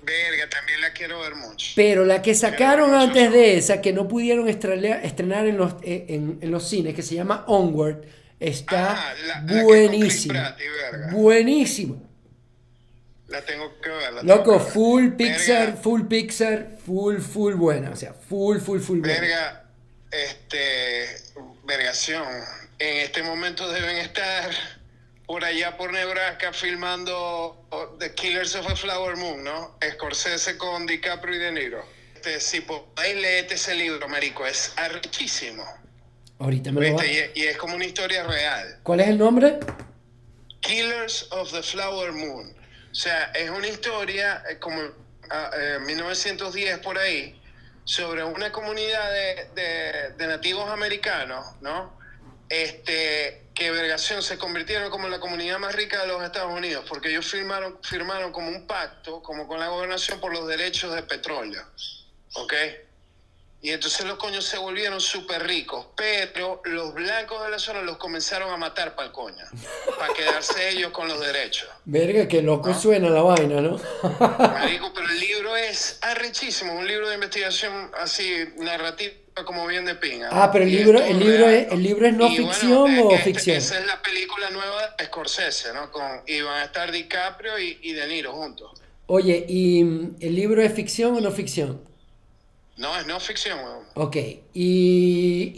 Verga, 0.07 0.49
también 0.49 0.81
la 0.81 0.93
quiero 0.93 1.21
ver 1.21 1.35
mucho. 1.35 1.73
Pero 1.75 2.05
la 2.05 2.23
que 2.23 2.35
sacaron 2.37 2.95
antes 2.95 3.33
de 3.33 3.57
esa, 3.57 3.81
que 3.81 3.93
no 3.93 4.07
pudieron 4.07 4.49
estrenar 4.49 5.47
en 5.47 5.57
los, 5.57 5.75
eh, 5.83 6.07
en, 6.09 6.51
los 6.51 6.69
cines, 6.69 6.95
que 6.95 7.03
se 7.03 7.17
llama 7.17 7.45
Onward, 7.49 8.03
está 8.39 8.93
ah, 8.93 9.45
buenísima. 9.65 10.57
Buenísima. 11.11 11.97
La 13.27 13.43
tengo 13.43 13.81
que 13.81 13.89
ver. 13.89 14.25
Loco, 14.25 14.61
full 14.61 15.15
Pixar, 15.17 15.77
full 15.77 16.03
Pixar, 16.03 16.77
full, 16.87 17.19
full 17.19 17.55
buena. 17.55 17.91
O 17.91 17.97
sea, 17.97 18.15
full, 18.15 18.59
full, 18.59 18.79
full 18.79 19.01
buena. 19.01 19.21
Verga, 19.21 19.65
este, 20.13 21.07
vergación. 21.65 22.25
En 22.79 22.99
este 22.99 23.25
momento 23.25 23.69
deben 23.73 23.97
estar 23.97 24.51
por 25.27 25.45
allá 25.45 25.77
por 25.77 25.93
Nebraska 25.93 26.53
filmando 26.53 27.67
The 27.99 28.15
Killers 28.15 28.55
of 28.55 28.67
a 28.69 28.77
Flower 28.77 29.17
Moon, 29.17 29.43
¿no? 29.43 29.77
Scorsese 29.93 30.57
con 30.57 30.87
DiCaprio 30.87 31.35
y 31.35 31.39
De 31.39 31.53
Niro. 31.53 31.97
Este, 32.15 32.41
si 32.41 32.61
podéis 32.61 33.17
leer 33.17 33.53
ese 33.53 33.75
libro, 33.75 34.09
marico, 34.09 34.47
es 34.47 34.73
arrechísimo. 34.77 35.65
Ahorita 36.39 36.73
me 36.73 36.91
lo 36.91 37.05
y, 37.05 37.31
y, 37.35 37.45
es 37.45 37.57
como 37.57 37.77
una 37.77 37.85
historia 37.85 38.25
real. 38.25 38.81
¿Cuál 38.83 39.01
es 39.01 39.09
el 39.09 39.19
nombre? 39.19 39.59
Killers 40.61 41.29
of 41.31 41.53
the 41.53 41.63
Flower 41.63 42.13
Moon. 42.13 42.55
O 42.91 42.95
sea, 42.95 43.31
es 43.35 43.49
una 43.49 43.69
historia 43.69 44.43
eh, 44.51 44.59
como 44.59 44.81
ah, 45.31 45.51
eh, 45.57 45.79
1910 45.87 46.79
por 46.81 46.99
ahí 46.99 47.41
sobre 47.85 48.25
una 48.25 48.51
comunidad 48.51 49.11
de, 49.13 49.49
de, 49.55 50.11
de 50.17 50.27
nativos 50.27 50.69
americanos, 50.69 51.47
¿no? 51.61 51.97
Este, 52.49 53.46
que 53.57 53.71
Vergación 53.71 54.23
se 54.23 54.37
convirtieron 54.37 54.91
como 54.91 55.09
la 55.09 55.19
comunidad 55.19 55.59
más 55.59 55.75
rica 55.75 56.03
de 56.03 56.09
los 56.09 56.23
Estados 56.23 56.53
Unidos, 56.53 56.85
porque 56.87 57.09
ellos 57.09 57.27
firmaron, 57.27 57.79
firmaron 57.83 58.31
como 58.31 58.51
un 58.51 58.67
pacto, 58.67 59.23
como 59.23 59.49
con 59.49 59.59
la 59.59 59.69
gobernación, 59.69 60.21
por 60.21 60.31
los 60.33 60.47
derechos 60.47 60.95
de 60.95 61.03
petróleo. 61.03 61.63
¿Ok? 62.35 62.53
Y 63.63 63.71
entonces 63.71 64.05
los 64.05 64.19
coños 64.19 64.45
se 64.45 64.59
volvieron 64.59 65.01
súper 65.01 65.45
ricos, 65.47 65.87
pero 65.97 66.61
los 66.67 66.93
blancos 66.93 67.43
de 67.45 67.51
la 67.51 67.59
zona 67.59 67.81
los 67.81 67.97
comenzaron 67.97 68.53
a 68.53 68.59
matar 68.59 68.95
para 68.95 69.09
el 69.09 69.13
coño, 69.15 69.45
para 69.99 70.13
quedarse 70.13 70.69
ellos 70.69 70.93
con 70.93 71.09
los 71.09 71.19
derechos. 71.19 71.71
Verga, 71.87 72.29
que 72.29 72.43
loco 72.43 72.75
suena 72.75 73.09
la 73.09 73.23
vaina, 73.23 73.63
¿no? 73.63 73.81
Marico, 74.21 74.93
pero 74.93 75.09
el 75.09 75.19
libro 75.19 75.57
es 75.57 75.99
arrechísimo, 76.03 76.75
un 76.75 76.87
libro 76.87 77.09
de 77.09 77.15
investigación 77.15 77.91
así 77.99 78.53
narrativa 78.59 79.15
como 79.45 79.67
bien 79.67 79.85
de 79.85 79.95
pinga. 79.95 80.29
Ah, 80.33 80.51
pero 80.51 80.65
el 80.65 80.71
libro, 80.71 80.99
el 81.03 81.19
libro, 81.19 81.49
es, 81.49 81.73
el 81.73 81.83
libro 81.83 82.07
es 82.07 82.15
no 82.15 82.29
ficción 82.31 82.99
o 83.01 83.11
ficción. 83.19 83.57
Esa 83.57 83.79
es 83.79 83.87
la 83.87 84.01
película 84.01 84.51
nueva 84.51 84.95
de 84.99 85.05
Scorsese, 85.05 85.73
¿no? 85.75 85.91
Con, 85.93 86.23
y 86.27 86.41
van 86.41 86.63
a 86.63 86.65
estar 86.65 86.91
DiCaprio 86.91 87.59
y, 87.59 87.79
y 87.83 87.93
De 87.93 88.07
Niro 88.07 88.33
juntos. 88.33 88.71
Oye, 89.07 89.45
¿y 89.49 89.85
mm, 89.85 90.17
el 90.21 90.35
libro 90.35 90.63
es 90.63 90.73
ficción 90.73 91.17
o 91.17 91.21
no 91.21 91.31
ficción? 91.31 91.81
No, 92.77 92.99
es 92.99 93.07
no 93.07 93.21
ficción, 93.21 93.59
weón. 93.59 93.85
Ok, 93.95 94.17
¿y, 94.55 95.53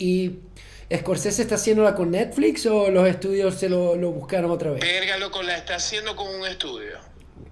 y 0.90 0.96
Scorsese 0.96 1.42
está 1.42 1.56
haciéndola 1.56 1.94
con 1.94 2.10
Netflix 2.10 2.66
o 2.66 2.90
los 2.90 3.08
estudios 3.08 3.54
se 3.54 3.68
lo, 3.68 3.96
lo 3.96 4.10
buscaron 4.10 4.50
otra 4.50 4.72
vez? 4.72 4.80
Verga, 4.80 5.18
loco, 5.18 5.42
la 5.42 5.56
está 5.56 5.76
haciendo 5.76 6.14
con 6.16 6.28
un 6.28 6.46
estudio. 6.46 6.98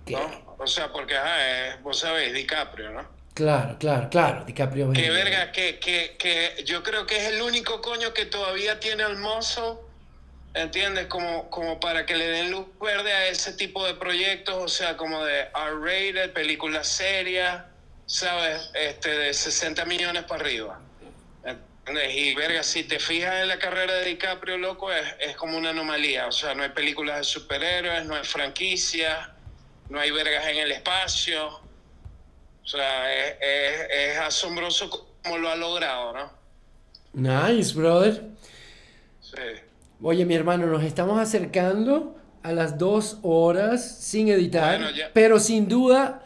¿no? 0.09 0.57
O 0.59 0.67
sea, 0.67 0.93
porque, 0.93 1.17
ajá, 1.17 1.79
vos 1.83 1.99
sabés, 1.99 2.33
DiCaprio, 2.33 2.91
¿no? 2.93 3.16
Claro, 3.37 3.77
claro, 3.79 4.09
claro, 4.09 4.45
DiCaprio. 4.47 4.91
Qué 4.95 5.11
verga, 5.11 5.53
que, 5.53 5.79
que, 5.79 6.17
que 6.19 6.65
yo 6.65 6.83
creo 6.83 7.07
que 7.07 7.19
es 7.19 7.25
el 7.35 7.43
único 7.43 7.83
coño 7.83 8.15
que 8.15 8.25
todavía 8.25 8.81
tiene 8.81 9.03
al 9.03 9.19
mozo, 9.19 9.87
¿entiendes? 10.55 11.07
Como, 11.09 11.51
como 11.51 11.79
para 11.79 12.07
que 12.07 12.17
le 12.17 12.29
den 12.29 12.51
luz 12.51 12.67
verde 12.81 13.13
a 13.13 13.27
ese 13.27 13.53
tipo 13.53 13.87
de 13.87 13.93
proyectos, 13.93 14.57
o 14.57 14.69
sea, 14.69 14.97
como 14.97 15.23
de 15.23 15.51
R-rated, 15.55 16.33
películas 16.33 16.89
serias, 16.89 17.63
¿sabes? 18.07 18.71
Este, 18.73 19.11
de 19.11 19.35
60 19.35 19.85
millones 19.85 20.23
para 20.23 20.41
arriba. 20.41 20.81
Y 22.09 22.35
verga, 22.35 22.63
si 22.63 22.85
te 22.85 22.99
fijas 22.99 23.43
en 23.43 23.49
la 23.49 23.59
carrera 23.59 23.93
de 23.97 24.07
DiCaprio, 24.07 24.57
loco, 24.57 24.91
es, 24.91 25.05
es 25.21 25.37
como 25.37 25.59
una 25.59 25.71
anomalía. 25.71 26.27
O 26.27 26.33
sea, 26.33 26.55
no 26.55 26.63
hay 26.63 26.71
películas 26.71 27.19
de 27.19 27.25
superhéroes, 27.25 28.07
no 28.07 28.15
hay 28.15 28.25
franquicias, 28.25 29.29
no 29.91 30.01
hay 30.01 30.11
vergas 30.11 30.47
en 30.47 30.57
el 30.57 30.73
espacio. 30.73 31.66
O 32.67 32.69
sea, 32.69 33.37
es, 33.41 34.19
asombroso 34.19 35.09
cómo 35.23 35.39
lo 35.39 35.49
ha 35.49 35.55
logrado, 35.55 36.13
¿no? 36.13 36.33
Nice, 37.13 37.73
brother. 37.73 38.25
Sí. 39.21 39.37
Oye, 40.03 40.25
mi 40.25 40.35
hermano, 40.35 40.67
nos 40.67 40.83
estamos 40.83 41.21
acercando 41.21 42.17
a 42.43 42.51
las 42.51 42.77
dos 42.77 43.19
horas 43.23 43.99
sin 44.01 44.29
editar, 44.29 44.81
pero 45.15 45.39
sin 45.39 45.69
duda 45.69 46.25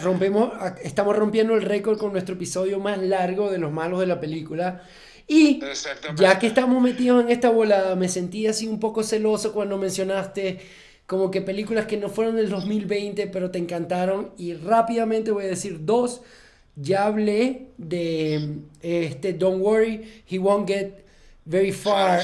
rompemos, 0.00 0.52
estamos 0.84 1.16
rompiendo 1.16 1.54
el 1.56 1.62
récord 1.62 1.98
con 1.98 2.12
nuestro 2.12 2.36
episodio 2.36 2.78
más 2.78 2.98
largo 2.98 3.50
de 3.50 3.58
los 3.58 3.72
malos 3.72 3.98
de 3.98 4.06
la 4.06 4.20
película. 4.20 4.84
Y 5.26 5.60
ya 6.14 6.38
que 6.38 6.46
estamos 6.46 6.80
metidos 6.80 7.24
en 7.24 7.30
esta 7.30 7.50
volada, 7.50 7.96
me 7.96 8.08
sentí 8.08 8.46
así 8.46 8.68
un 8.68 8.78
poco 8.78 9.02
celoso 9.02 9.52
cuando 9.52 9.76
mencionaste 9.76 10.60
como 11.06 11.30
que 11.30 11.42
películas 11.42 11.86
que 11.86 11.96
no 11.96 12.08
fueron 12.08 12.36
del 12.36 12.48
2020 12.48 13.26
pero 13.28 13.50
te 13.50 13.58
encantaron. 13.58 14.30
Y 14.36 14.54
rápidamente 14.54 15.30
voy 15.30 15.44
a 15.44 15.48
decir 15.48 15.84
dos. 15.84 16.22
Ya 16.74 17.04
hablé 17.04 17.66
de 17.76 18.60
este 18.80 19.34
Don't 19.34 19.62
Worry 19.62 20.22
He 20.28 20.38
Won't 20.38 20.68
Get 20.68 21.04
Very 21.44 21.72
Far 21.72 22.22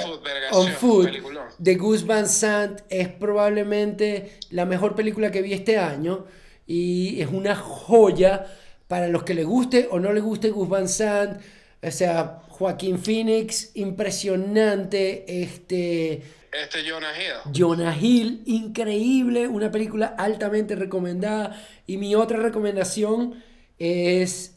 on 0.52 0.68
Food 0.72 1.10
de 1.58 1.74
Gus 1.74 2.06
Van 2.06 2.26
Sant. 2.28 2.80
Es 2.88 3.08
probablemente 3.08 4.38
la 4.50 4.64
mejor 4.64 4.94
película 4.94 5.30
que 5.30 5.42
vi 5.42 5.52
este 5.52 5.78
año. 5.78 6.24
Y 6.66 7.20
es 7.20 7.28
una 7.28 7.56
joya 7.56 8.46
para 8.86 9.08
los 9.08 9.22
que 9.22 9.34
le 9.34 9.44
guste 9.44 9.88
o 9.90 9.98
no 9.98 10.12
le 10.12 10.20
guste 10.20 10.50
Gus 10.50 10.68
Van 10.68 10.88
Sant. 10.88 11.40
O 11.82 11.90
sea 11.90 12.42
Joaquín 12.48 12.98
Phoenix 12.98 13.70
impresionante 13.74 15.42
este 15.42 16.22
este 16.52 16.88
Jonah 16.88 17.12
Hill. 17.12 17.52
Jonah 17.52 17.96
Hill, 17.96 18.42
increíble, 18.46 19.48
una 19.48 19.70
película 19.70 20.14
altamente 20.18 20.74
recomendada. 20.74 21.60
Y 21.86 21.96
mi 21.96 22.14
otra 22.14 22.38
recomendación 22.38 23.42
es. 23.78 24.54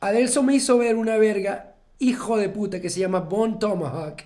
Adelso 0.00 0.42
me 0.42 0.54
hizo 0.54 0.78
ver 0.78 0.96
una 0.96 1.16
verga, 1.16 1.74
hijo 1.98 2.36
de 2.36 2.48
puta, 2.48 2.80
que 2.80 2.90
se 2.90 3.00
llama 3.00 3.20
Bon 3.20 3.58
Tomahawk, 3.58 4.22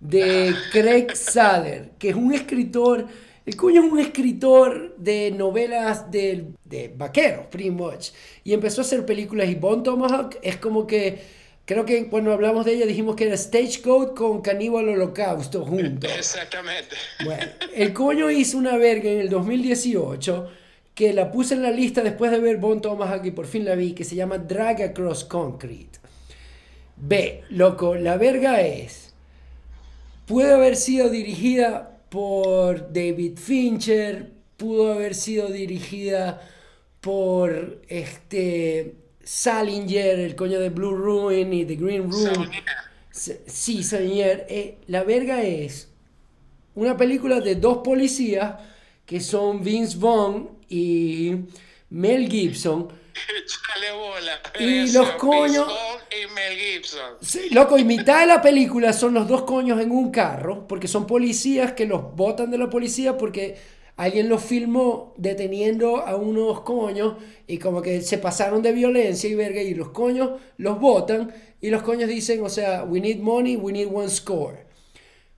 de 0.00 0.54
Craig 0.72 1.14
Saller, 1.14 1.90
que 1.98 2.10
es 2.10 2.14
un 2.16 2.32
escritor. 2.32 3.06
El 3.44 3.56
coño 3.56 3.84
es 3.84 3.92
un 3.92 3.98
escritor 3.98 4.96
de 4.96 5.30
novelas 5.30 6.10
de, 6.10 6.46
de 6.64 6.88
vaqueros, 6.96 7.46
pretty 7.48 7.70
much. 7.70 8.12
Y 8.42 8.54
empezó 8.54 8.80
a 8.80 8.84
hacer 8.84 9.04
películas. 9.04 9.48
Y 9.48 9.54
Bon 9.54 9.82
Tomahawk 9.82 10.38
es 10.40 10.56
como 10.56 10.86
que 10.86 11.43
Creo 11.66 11.86
que 11.86 12.08
cuando 12.08 12.32
hablamos 12.32 12.66
de 12.66 12.74
ella 12.74 12.84
dijimos 12.84 13.16
que 13.16 13.26
era 13.26 13.36
Stagecoach 13.36 14.14
con 14.14 14.42
Caníbal 14.42 14.88
Holocausto 14.88 15.64
juntos. 15.64 16.10
Exactamente. 16.14 16.94
Bueno, 17.24 17.44
el 17.74 17.94
coño 17.94 18.30
hizo 18.30 18.58
una 18.58 18.76
verga 18.76 19.10
en 19.10 19.20
el 19.20 19.30
2018 19.30 20.50
que 20.94 21.12
la 21.14 21.32
puse 21.32 21.54
en 21.54 21.62
la 21.62 21.70
lista 21.70 22.02
después 22.02 22.30
de 22.30 22.38
ver 22.38 22.58
Bon 22.58 22.80
Thomas 22.80 23.10
aquí, 23.10 23.30
por 23.30 23.46
fin 23.46 23.64
la 23.64 23.74
vi, 23.74 23.94
que 23.94 24.04
se 24.04 24.14
llama 24.14 24.38
Drag 24.38 24.82
Across 24.82 25.24
Concrete. 25.24 25.98
Ve, 26.96 27.44
loco, 27.48 27.94
la 27.94 28.16
verga 28.18 28.60
es. 28.60 29.14
Puede 30.26 30.52
haber 30.52 30.76
sido 30.76 31.08
dirigida 31.08 31.98
por 32.10 32.92
David 32.92 33.38
Fincher, 33.38 34.30
pudo 34.56 34.92
haber 34.92 35.14
sido 35.14 35.48
dirigida 35.48 36.42
por 37.00 37.80
este 37.88 38.94
Salinger, 39.24 40.20
el 40.20 40.36
coño 40.36 40.60
de 40.60 40.70
Blue 40.70 40.94
Ruin 40.94 41.52
y 41.52 41.64
The 41.64 41.76
Green 41.76 42.10
Room. 42.10 42.50
Sí, 43.10 43.82
Salinger. 43.82 44.46
Eh, 44.48 44.78
la 44.86 45.02
verga 45.04 45.42
es 45.42 45.88
una 46.74 46.96
película 46.96 47.40
de 47.40 47.54
dos 47.54 47.78
policías 47.78 48.54
que 49.06 49.20
son 49.20 49.62
Vince 49.62 49.96
Vaughn 49.98 50.50
y 50.68 51.32
Mel 51.90 52.28
Gibson. 52.28 52.88
bola. 53.96 54.40
Y 54.58 54.92
los 54.92 55.10
coños. 55.12 55.72
Y 56.10 56.32
Mel 56.34 56.58
Gibson. 56.58 57.14
Sí, 57.20 57.50
loco, 57.50 57.78
y 57.78 57.84
mitad 57.84 58.20
de 58.20 58.26
la 58.26 58.42
película 58.42 58.92
son 58.92 59.14
los 59.14 59.28
dos 59.28 59.42
coños 59.42 59.80
en 59.80 59.90
un 59.90 60.10
carro, 60.10 60.66
porque 60.66 60.88
son 60.88 61.06
policías 61.06 61.72
que 61.72 61.86
los 61.86 62.14
botan 62.14 62.50
de 62.50 62.58
la 62.58 62.68
policía 62.68 63.16
porque 63.16 63.56
alguien 63.96 64.28
los 64.28 64.42
filmó 64.42 65.14
deteniendo 65.16 65.98
a 65.98 66.16
unos 66.16 66.60
coños 66.62 67.16
y 67.46 67.58
como 67.58 67.80
que 67.82 68.02
se 68.02 68.18
pasaron 68.18 68.62
de 68.62 68.72
violencia 68.72 69.28
y 69.30 69.34
verga 69.34 69.62
y 69.62 69.74
los 69.74 69.90
coños 69.90 70.40
los 70.56 70.80
votan 70.80 71.32
y 71.60 71.70
los 71.70 71.82
coños 71.82 72.08
dicen, 72.08 72.42
o 72.44 72.48
sea, 72.48 72.84
we 72.84 73.00
need 73.00 73.18
money, 73.18 73.56
we 73.56 73.72
need 73.72 73.88
one 73.90 74.08
score. 74.08 74.66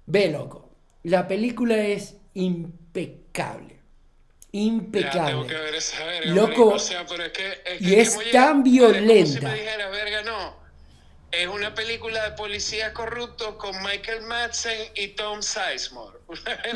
Ve, 0.06 0.28
loco, 0.28 0.70
la 1.02 1.28
película 1.28 1.76
es 1.76 2.16
impecable. 2.34 3.76
Impecable. 4.52 5.32
tengo 5.32 5.46
que 5.46 5.54
ver 5.54 5.74
esa 5.74 6.04
verga, 6.04 6.30
loco, 6.32 6.66
o 6.68 6.78
sea, 6.78 7.04
pero 7.06 7.24
es 7.24 7.32
que, 7.32 7.44
y 7.80 7.94
es 7.94 8.18
tan 8.32 8.62
violenta. 8.62 9.52
verga, 9.90 10.22
no. 10.22 10.65
Es 11.32 11.48
una 11.48 11.74
película 11.74 12.30
de 12.30 12.36
policías 12.36 12.92
corruptos 12.92 13.56
con 13.56 13.74
Michael 13.82 14.22
Madsen 14.22 14.88
y 14.94 15.08
Tom 15.08 15.40
Sizemore. 15.42 16.18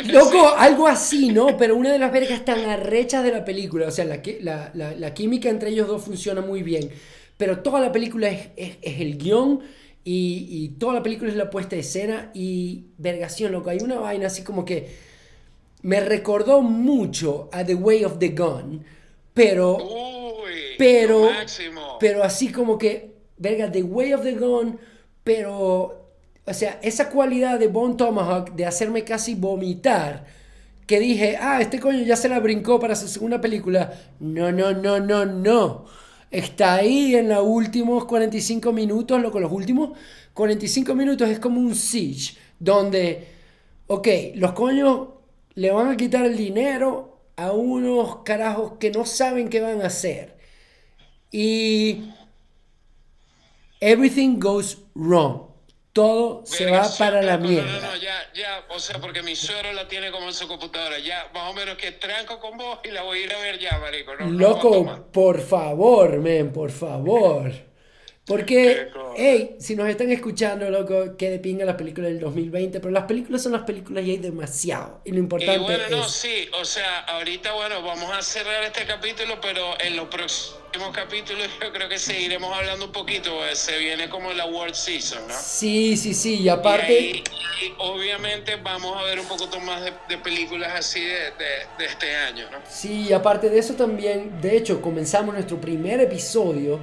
Loco, 0.13 0.55
algo 0.57 0.87
así, 0.87 1.31
¿no? 1.31 1.57
Pero 1.57 1.77
una 1.77 1.93
de 1.93 1.99
las 1.99 2.13
vergas 2.13 2.45
tan 2.45 2.61
arrechas 2.69 3.25
de 3.25 3.33
la 3.33 3.45
película, 3.45 3.89
o 3.89 3.91
sea, 3.91 4.05
la, 4.05 4.21
la, 4.41 4.71
la, 4.75 4.93
la 4.93 5.15
química 5.15 5.49
entre 5.49 5.71
ellos 5.71 5.89
dos 5.89 6.05
funciona 6.05 6.41
muy 6.41 6.63
bien, 6.63 6.91
pero 7.37 7.61
toda 7.61 7.81
la 7.81 7.93
película 7.93 8.29
es, 8.29 8.49
es, 8.57 8.77
es 8.83 9.01
el 9.01 9.17
guion 9.17 9.61
y, 10.05 10.47
y, 10.51 10.69
toda 10.79 10.95
la 10.95 11.03
película 11.03 11.31
es 11.31 11.37
la 11.37 11.51
puesta 11.51 11.77
de 11.77 11.81
escena 11.81 12.31
y 12.35 12.87
vergación, 12.99 13.53
loco, 13.53 13.71
hay 13.71 13.79
una 13.79 13.99
vaina 13.99 14.27
así 14.27 14.43
como 14.43 14.65
que 14.65 15.11
me 15.83 16.01
recordó 16.01 16.63
mucho 16.63 17.49
a 17.53 17.65
The 17.65 17.75
Way 17.75 18.05
of 18.05 18.19
the 18.19 18.29
Gun, 18.29 18.85
pero... 19.33 19.77
Uy, 19.77 20.21
pero, 20.79 21.31
máximo. 21.31 21.99
pero 22.01 22.25
así 22.25 22.51
como 22.51 22.79
que, 22.79 23.10
verga, 23.41 23.73
The 23.73 23.83
Way 23.83 24.13
of 24.13 24.23
the 24.23 24.35
Gun, 24.35 24.79
pero, 25.25 26.09
o 26.47 26.55
sea, 26.55 26.79
esa 26.83 27.11
cualidad 27.11 27.59
de 27.59 27.67
Bon 27.67 27.97
Tomahawk 27.97 28.55
de 28.55 28.67
hacerme 28.67 29.03
casi 29.03 29.35
vomitar, 29.35 30.27
que 30.87 31.01
dije, 31.01 31.37
ah, 31.41 31.61
este 31.61 31.81
coño 31.81 32.03
ya 32.03 32.17
se 32.17 32.29
la 32.29 32.39
brincó 32.39 32.79
para 32.79 32.97
su 32.97 33.09
segunda 33.09 33.41
película. 33.41 33.93
No, 34.19 34.53
no, 34.53 34.73
no, 34.73 35.01
no, 35.01 35.25
no. 35.25 35.87
Está 36.31 36.75
ahí 36.75 37.15
en 37.15 37.29
los 37.29 37.45
últimos 37.47 38.05
45 38.05 38.73
minutos, 38.73 39.21
loco, 39.21 39.41
los 39.41 39.53
últimos 39.53 39.99
45 40.35 40.95
minutos 40.95 41.29
es 41.29 41.39
como 41.39 41.61
un 41.61 41.75
siege, 41.75 42.37
donde, 42.59 43.27
ok, 43.87 44.09
los 44.35 44.53
coños 44.53 45.09
le 45.55 45.71
van 45.71 45.89
a 45.89 45.97
quitar 45.97 46.27
el 46.27 46.37
dinero 46.37 47.21
a 47.37 47.53
unos 47.53 48.19
carajos 48.25 48.73
que 48.79 48.91
no 48.91 49.07
saben 49.07 49.49
qué 49.49 49.61
van 49.61 49.83
a 49.83 49.87
hacer. 49.87 50.37
Y 51.33 52.11
everything 53.81 54.39
goes 54.39 54.79
wrong. 54.95 55.49
Todo 55.93 56.47
se 56.47 56.71
va 56.71 56.89
para 56.99 57.21
la 57.21 57.37
mierda. 57.37 57.73
No, 57.73 57.81
no, 57.81 57.87
no, 57.89 57.97
ya, 57.97 58.31
ya, 58.33 58.65
o 58.69 58.79
sea, 58.79 59.01
porque 59.01 59.25
mi 59.25 59.35
suero 59.35 59.73
la 59.73 59.89
tiene 59.89 60.13
como 60.13 60.29
en 60.29 60.35
su 60.35 60.47
computadora. 60.47 61.01
Ya, 61.01 61.29
más 61.35 61.51
o 61.51 61.53
menos 61.53 61.77
que 61.77 61.91
tranco 61.93 62.39
con 62.39 62.57
vos 62.57 62.79
y 62.85 62.93
la 62.93 63.03
voy 63.03 63.19
a 63.19 63.25
ir 63.25 63.35
a 63.35 63.39
ver 63.41 63.59
ya, 63.59 63.77
marico. 63.79 64.15
No, 64.15 64.31
Loco, 64.31 65.09
por 65.13 65.41
favor, 65.41 66.19
men, 66.19 66.53
por 66.53 66.71
favor. 66.71 67.51
Porque, 68.25 68.89
hey, 69.17 69.57
si 69.59 69.75
nos 69.75 69.89
están 69.89 70.13
escuchando, 70.13 70.71
loco, 70.71 71.17
que 71.17 71.31
de 71.31 71.41
pinga 71.41 71.65
las 71.65 71.75
películas 71.75 72.11
del 72.11 72.21
2020, 72.21 72.79
pero 72.79 72.93
las 72.93 73.07
películas 73.07 73.43
son 73.43 73.51
las 73.51 73.63
películas 73.63 74.05
y 74.05 74.13
hay 74.13 74.19
demasiado. 74.19 75.01
Y 75.05 75.11
lo 75.11 75.19
importante 75.19 75.57
y 75.57 75.65
bueno, 75.65 75.83
es... 75.83 75.91
no, 75.91 76.09
sí, 76.09 76.49
o 76.53 76.65
sea, 76.65 77.01
ahorita, 77.01 77.53
bueno, 77.55 77.83
vamos 77.83 78.09
a 78.13 78.23
cerrar 78.23 78.63
este 78.63 78.87
capítulo, 78.87 79.41
pero 79.41 79.75
en 79.81 79.97
los 79.97 80.07
próximos 80.71 80.97
capítulos 80.97 81.49
yo 81.61 81.73
creo 81.73 81.89
que 81.89 81.99
seguiremos 81.99 82.57
hablando 82.57 82.87
un 82.87 82.93
poquito, 82.93 83.31
se 83.55 83.79
viene 83.79 84.09
como 84.09 84.33
la 84.33 84.47
World 84.47 84.75
Season, 84.75 85.27
¿no? 85.27 85.35
Sí, 85.35 85.97
sí, 85.97 86.15
sí, 86.15 86.41
y 86.41 86.49
aparte... 86.49 86.93
Y, 86.93 86.97
ahí, 86.97 87.25
y 87.63 87.73
obviamente 87.79 88.57
vamos 88.57 88.97
a 88.97 89.03
ver 89.03 89.19
un 89.19 89.27
poquito 89.27 89.59
más 89.61 89.83
de, 89.83 89.93
de 90.09 90.19
películas 90.19 90.73
así 90.77 91.01
de, 91.01 91.09
de, 91.09 91.67
de 91.79 91.87
este 91.87 92.15
año, 92.15 92.45
¿no? 92.53 92.59
Sí, 92.69 93.07
y 93.09 93.13
aparte 93.13 93.51
de 93.51 93.59
eso 93.59 93.75
también, 93.75 94.41
de 94.41 94.57
hecho, 94.57 94.81
comenzamos 94.81 95.35
nuestro 95.35 95.61
primer 95.61 96.01
episodio 96.01 96.79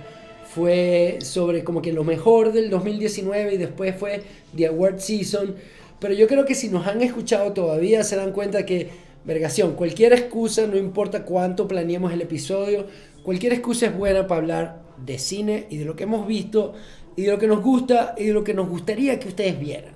fue 0.53 1.19
sobre 1.21 1.63
como 1.63 1.81
que 1.81 1.93
lo 1.93 2.03
mejor 2.03 2.51
del 2.51 2.69
2019 2.69 3.53
y 3.53 3.57
después 3.57 3.95
fue 3.97 4.23
The 4.55 4.67
Award 4.67 4.99
Season. 4.99 5.55
Pero 5.99 6.13
yo 6.13 6.27
creo 6.27 6.45
que 6.45 6.55
si 6.55 6.69
nos 6.69 6.87
han 6.87 7.01
escuchado 7.01 7.53
todavía 7.53 8.03
se 8.03 8.15
dan 8.15 8.31
cuenta 8.31 8.65
que, 8.65 8.89
vergación, 9.23 9.75
cualquier 9.75 10.13
excusa, 10.13 10.65
no 10.67 10.77
importa 10.77 11.23
cuánto 11.23 11.67
planeemos 11.67 12.13
el 12.13 12.21
episodio, 12.21 12.85
cualquier 13.27 13.51
excusa 13.51 13.87
es 13.87 13.93
buena 13.93 14.25
para 14.25 14.39
hablar 14.39 14.81
de 15.03 15.19
cine 15.19 15.67
y 15.69 15.75
de 15.75 15.83
lo 15.83 15.97
que 15.97 16.03
hemos 16.03 16.25
visto 16.25 16.75
y 17.17 17.23
de 17.23 17.31
lo 17.31 17.37
que 17.37 17.45
nos 17.45 17.61
gusta 17.61 18.15
y 18.17 18.27
de 18.27 18.31
lo 18.31 18.41
que 18.41 18.53
nos 18.53 18.69
gustaría 18.69 19.19
que 19.19 19.27
ustedes 19.27 19.59
vieran. 19.59 19.93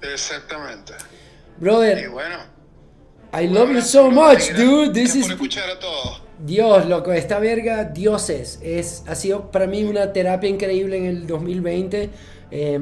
Exactamente. 0.00 0.92
Brother, 1.58 2.04
y 2.04 2.06
bueno, 2.06 2.36
I 3.36 3.48
love 3.48 3.72
you 3.72 3.80
so 3.80 4.08
much, 4.08 4.52
dude. 4.52 4.92
This 4.92 5.16
is... 5.16 5.24
por 5.24 5.32
escuchar 5.32 5.68
a 5.68 5.80
todos. 5.80 6.22
Dios, 6.46 6.86
loco, 6.86 7.12
esta 7.12 7.40
verga, 7.40 7.82
dioses. 7.82 8.60
Es, 8.62 9.02
ha 9.08 9.16
sido 9.16 9.50
para 9.50 9.66
mí 9.66 9.82
una 9.82 10.12
terapia 10.12 10.48
increíble 10.48 10.98
en 10.98 11.06
el 11.06 11.26
2020. 11.26 12.10
Eh, 12.52 12.78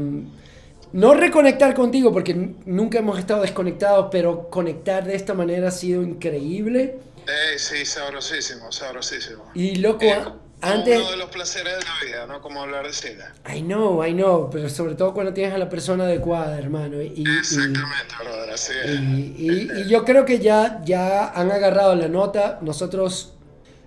no 0.92 1.14
reconectar 1.14 1.72
contigo, 1.72 2.12
porque 2.12 2.34
nunca 2.66 2.98
hemos 2.98 3.18
estado 3.18 3.40
desconectados, 3.40 4.08
pero 4.12 4.50
conectar 4.50 5.02
de 5.06 5.14
esta 5.14 5.32
manera 5.32 5.68
ha 5.68 5.70
sido 5.70 6.02
increíble. 6.02 6.98
Eh, 7.26 7.58
sí, 7.58 7.84
sabrosísimo, 7.84 8.70
sabrosísimo. 8.72 9.50
Y 9.54 9.76
loco, 9.76 10.04
Eh, 10.04 10.24
antes... 10.60 11.00
Uno 11.00 11.10
de 11.10 11.16
los 11.16 11.30
placeres 11.30 11.74
de 11.78 11.84
la 11.84 12.04
vida, 12.06 12.26
¿no? 12.26 12.40
Como 12.40 12.62
hablar 12.62 12.86
de 12.86 12.92
cine. 12.92 13.24
I 13.52 13.60
know, 13.62 14.04
I 14.04 14.12
know, 14.12 14.48
pero 14.50 14.68
sobre 14.68 14.94
todo 14.94 15.12
cuando 15.12 15.32
tienes 15.32 15.54
a 15.54 15.58
la 15.58 15.68
persona 15.68 16.04
adecuada, 16.04 16.58
hermano. 16.58 17.00
Y, 17.02 17.12
y- 17.16 17.38
Exactamente, 17.38 18.14
brother, 18.22 18.50
así 18.50 18.72
es. 18.84 18.90
Y, 19.00 19.34
y- 19.38 19.70
y 19.82 19.88
yo 19.88 20.04
creo 20.04 20.24
que 20.24 20.38
ya, 20.38 20.80
ya 20.84 21.28
han 21.30 21.50
agarrado 21.50 21.94
la 21.94 22.08
nota. 22.08 22.58
Nosotros 22.62 23.34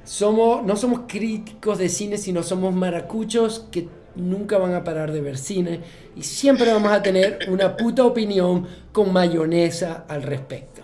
somos, 0.04 0.64
no 0.66 0.76
somos 0.76 1.02
críticos 1.08 1.78
de 1.78 1.90
cine, 1.90 2.18
sino 2.18 2.44
somos 2.44 2.74
maracuchos 2.74 3.66
que 3.72 3.88
nunca 4.16 4.58
van 4.58 4.74
a 4.74 4.84
parar 4.84 5.12
de 5.12 5.22
ver 5.22 5.38
cine. 5.38 5.82
Y 6.16 6.24
siempre 6.24 6.72
vamos 6.72 6.92
a 6.92 7.02
tener 7.02 7.40
una 7.50 7.76
puta 7.76 8.04
opinión 8.06 8.68
con 8.92 9.12
mayonesa 9.14 10.06
al 10.08 10.24
respecto. 10.24 10.84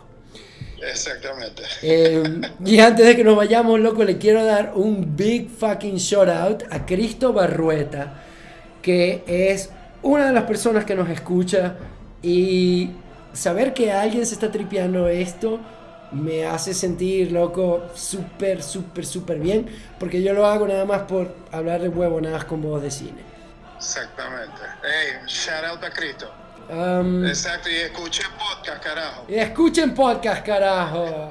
Exactamente. 0.81 1.63
Eh, 1.81 2.41
y 2.65 2.79
antes 2.79 3.05
de 3.05 3.15
que 3.15 3.23
nos 3.23 3.35
vayamos, 3.35 3.79
loco, 3.79 4.03
le 4.03 4.17
quiero 4.17 4.43
dar 4.43 4.73
un 4.75 5.15
big 5.15 5.49
fucking 5.49 5.97
shout 5.97 6.29
out 6.29 6.63
a 6.71 6.85
Cristo 6.85 7.33
Barrueta, 7.33 8.21
que 8.81 9.23
es 9.27 9.69
una 10.01 10.27
de 10.27 10.33
las 10.33 10.43
personas 10.45 10.85
que 10.85 10.95
nos 10.95 11.09
escucha. 11.09 11.75
Y 12.23 12.91
saber 13.33 13.73
que 13.73 13.91
alguien 13.91 14.25
se 14.25 14.33
está 14.33 14.51
tripeando 14.51 15.07
esto 15.07 15.59
me 16.11 16.45
hace 16.45 16.73
sentir, 16.73 17.31
loco, 17.31 17.89
súper, 17.95 18.61
súper, 18.61 19.05
súper 19.05 19.39
bien. 19.39 19.67
Porque 19.99 20.21
yo 20.21 20.33
lo 20.33 20.45
hago 20.45 20.67
nada 20.67 20.85
más 20.85 21.03
por 21.03 21.33
hablar 21.51 21.81
de 21.81 21.89
huevonadas 21.89 22.45
con 22.45 22.61
voz 22.61 22.81
de 22.81 22.91
cine. 22.91 23.23
Exactamente. 23.77 24.61
Hey, 24.83 25.19
shout 25.27 25.63
out 25.63 25.83
a 25.83 25.89
Cristo. 25.91 26.31
Um, 26.71 27.25
Exacto, 27.25 27.69
y 27.69 27.75
escuchen 27.75 28.27
podcast, 28.39 28.81
carajo. 28.83 29.25
y 29.27 29.35
escuchen 29.35 29.93
podcast, 29.93 30.45
carajo. 30.45 31.29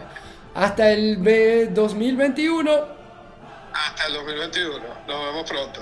Hasta 0.54 0.90
el 0.90 1.16
B- 1.16 1.68
2021. 1.72 2.70
Hasta 3.72 4.06
el 4.06 4.12
2021. 4.14 4.78
Nos 5.08 5.24
vemos 5.26 5.50
pronto. 5.50 5.80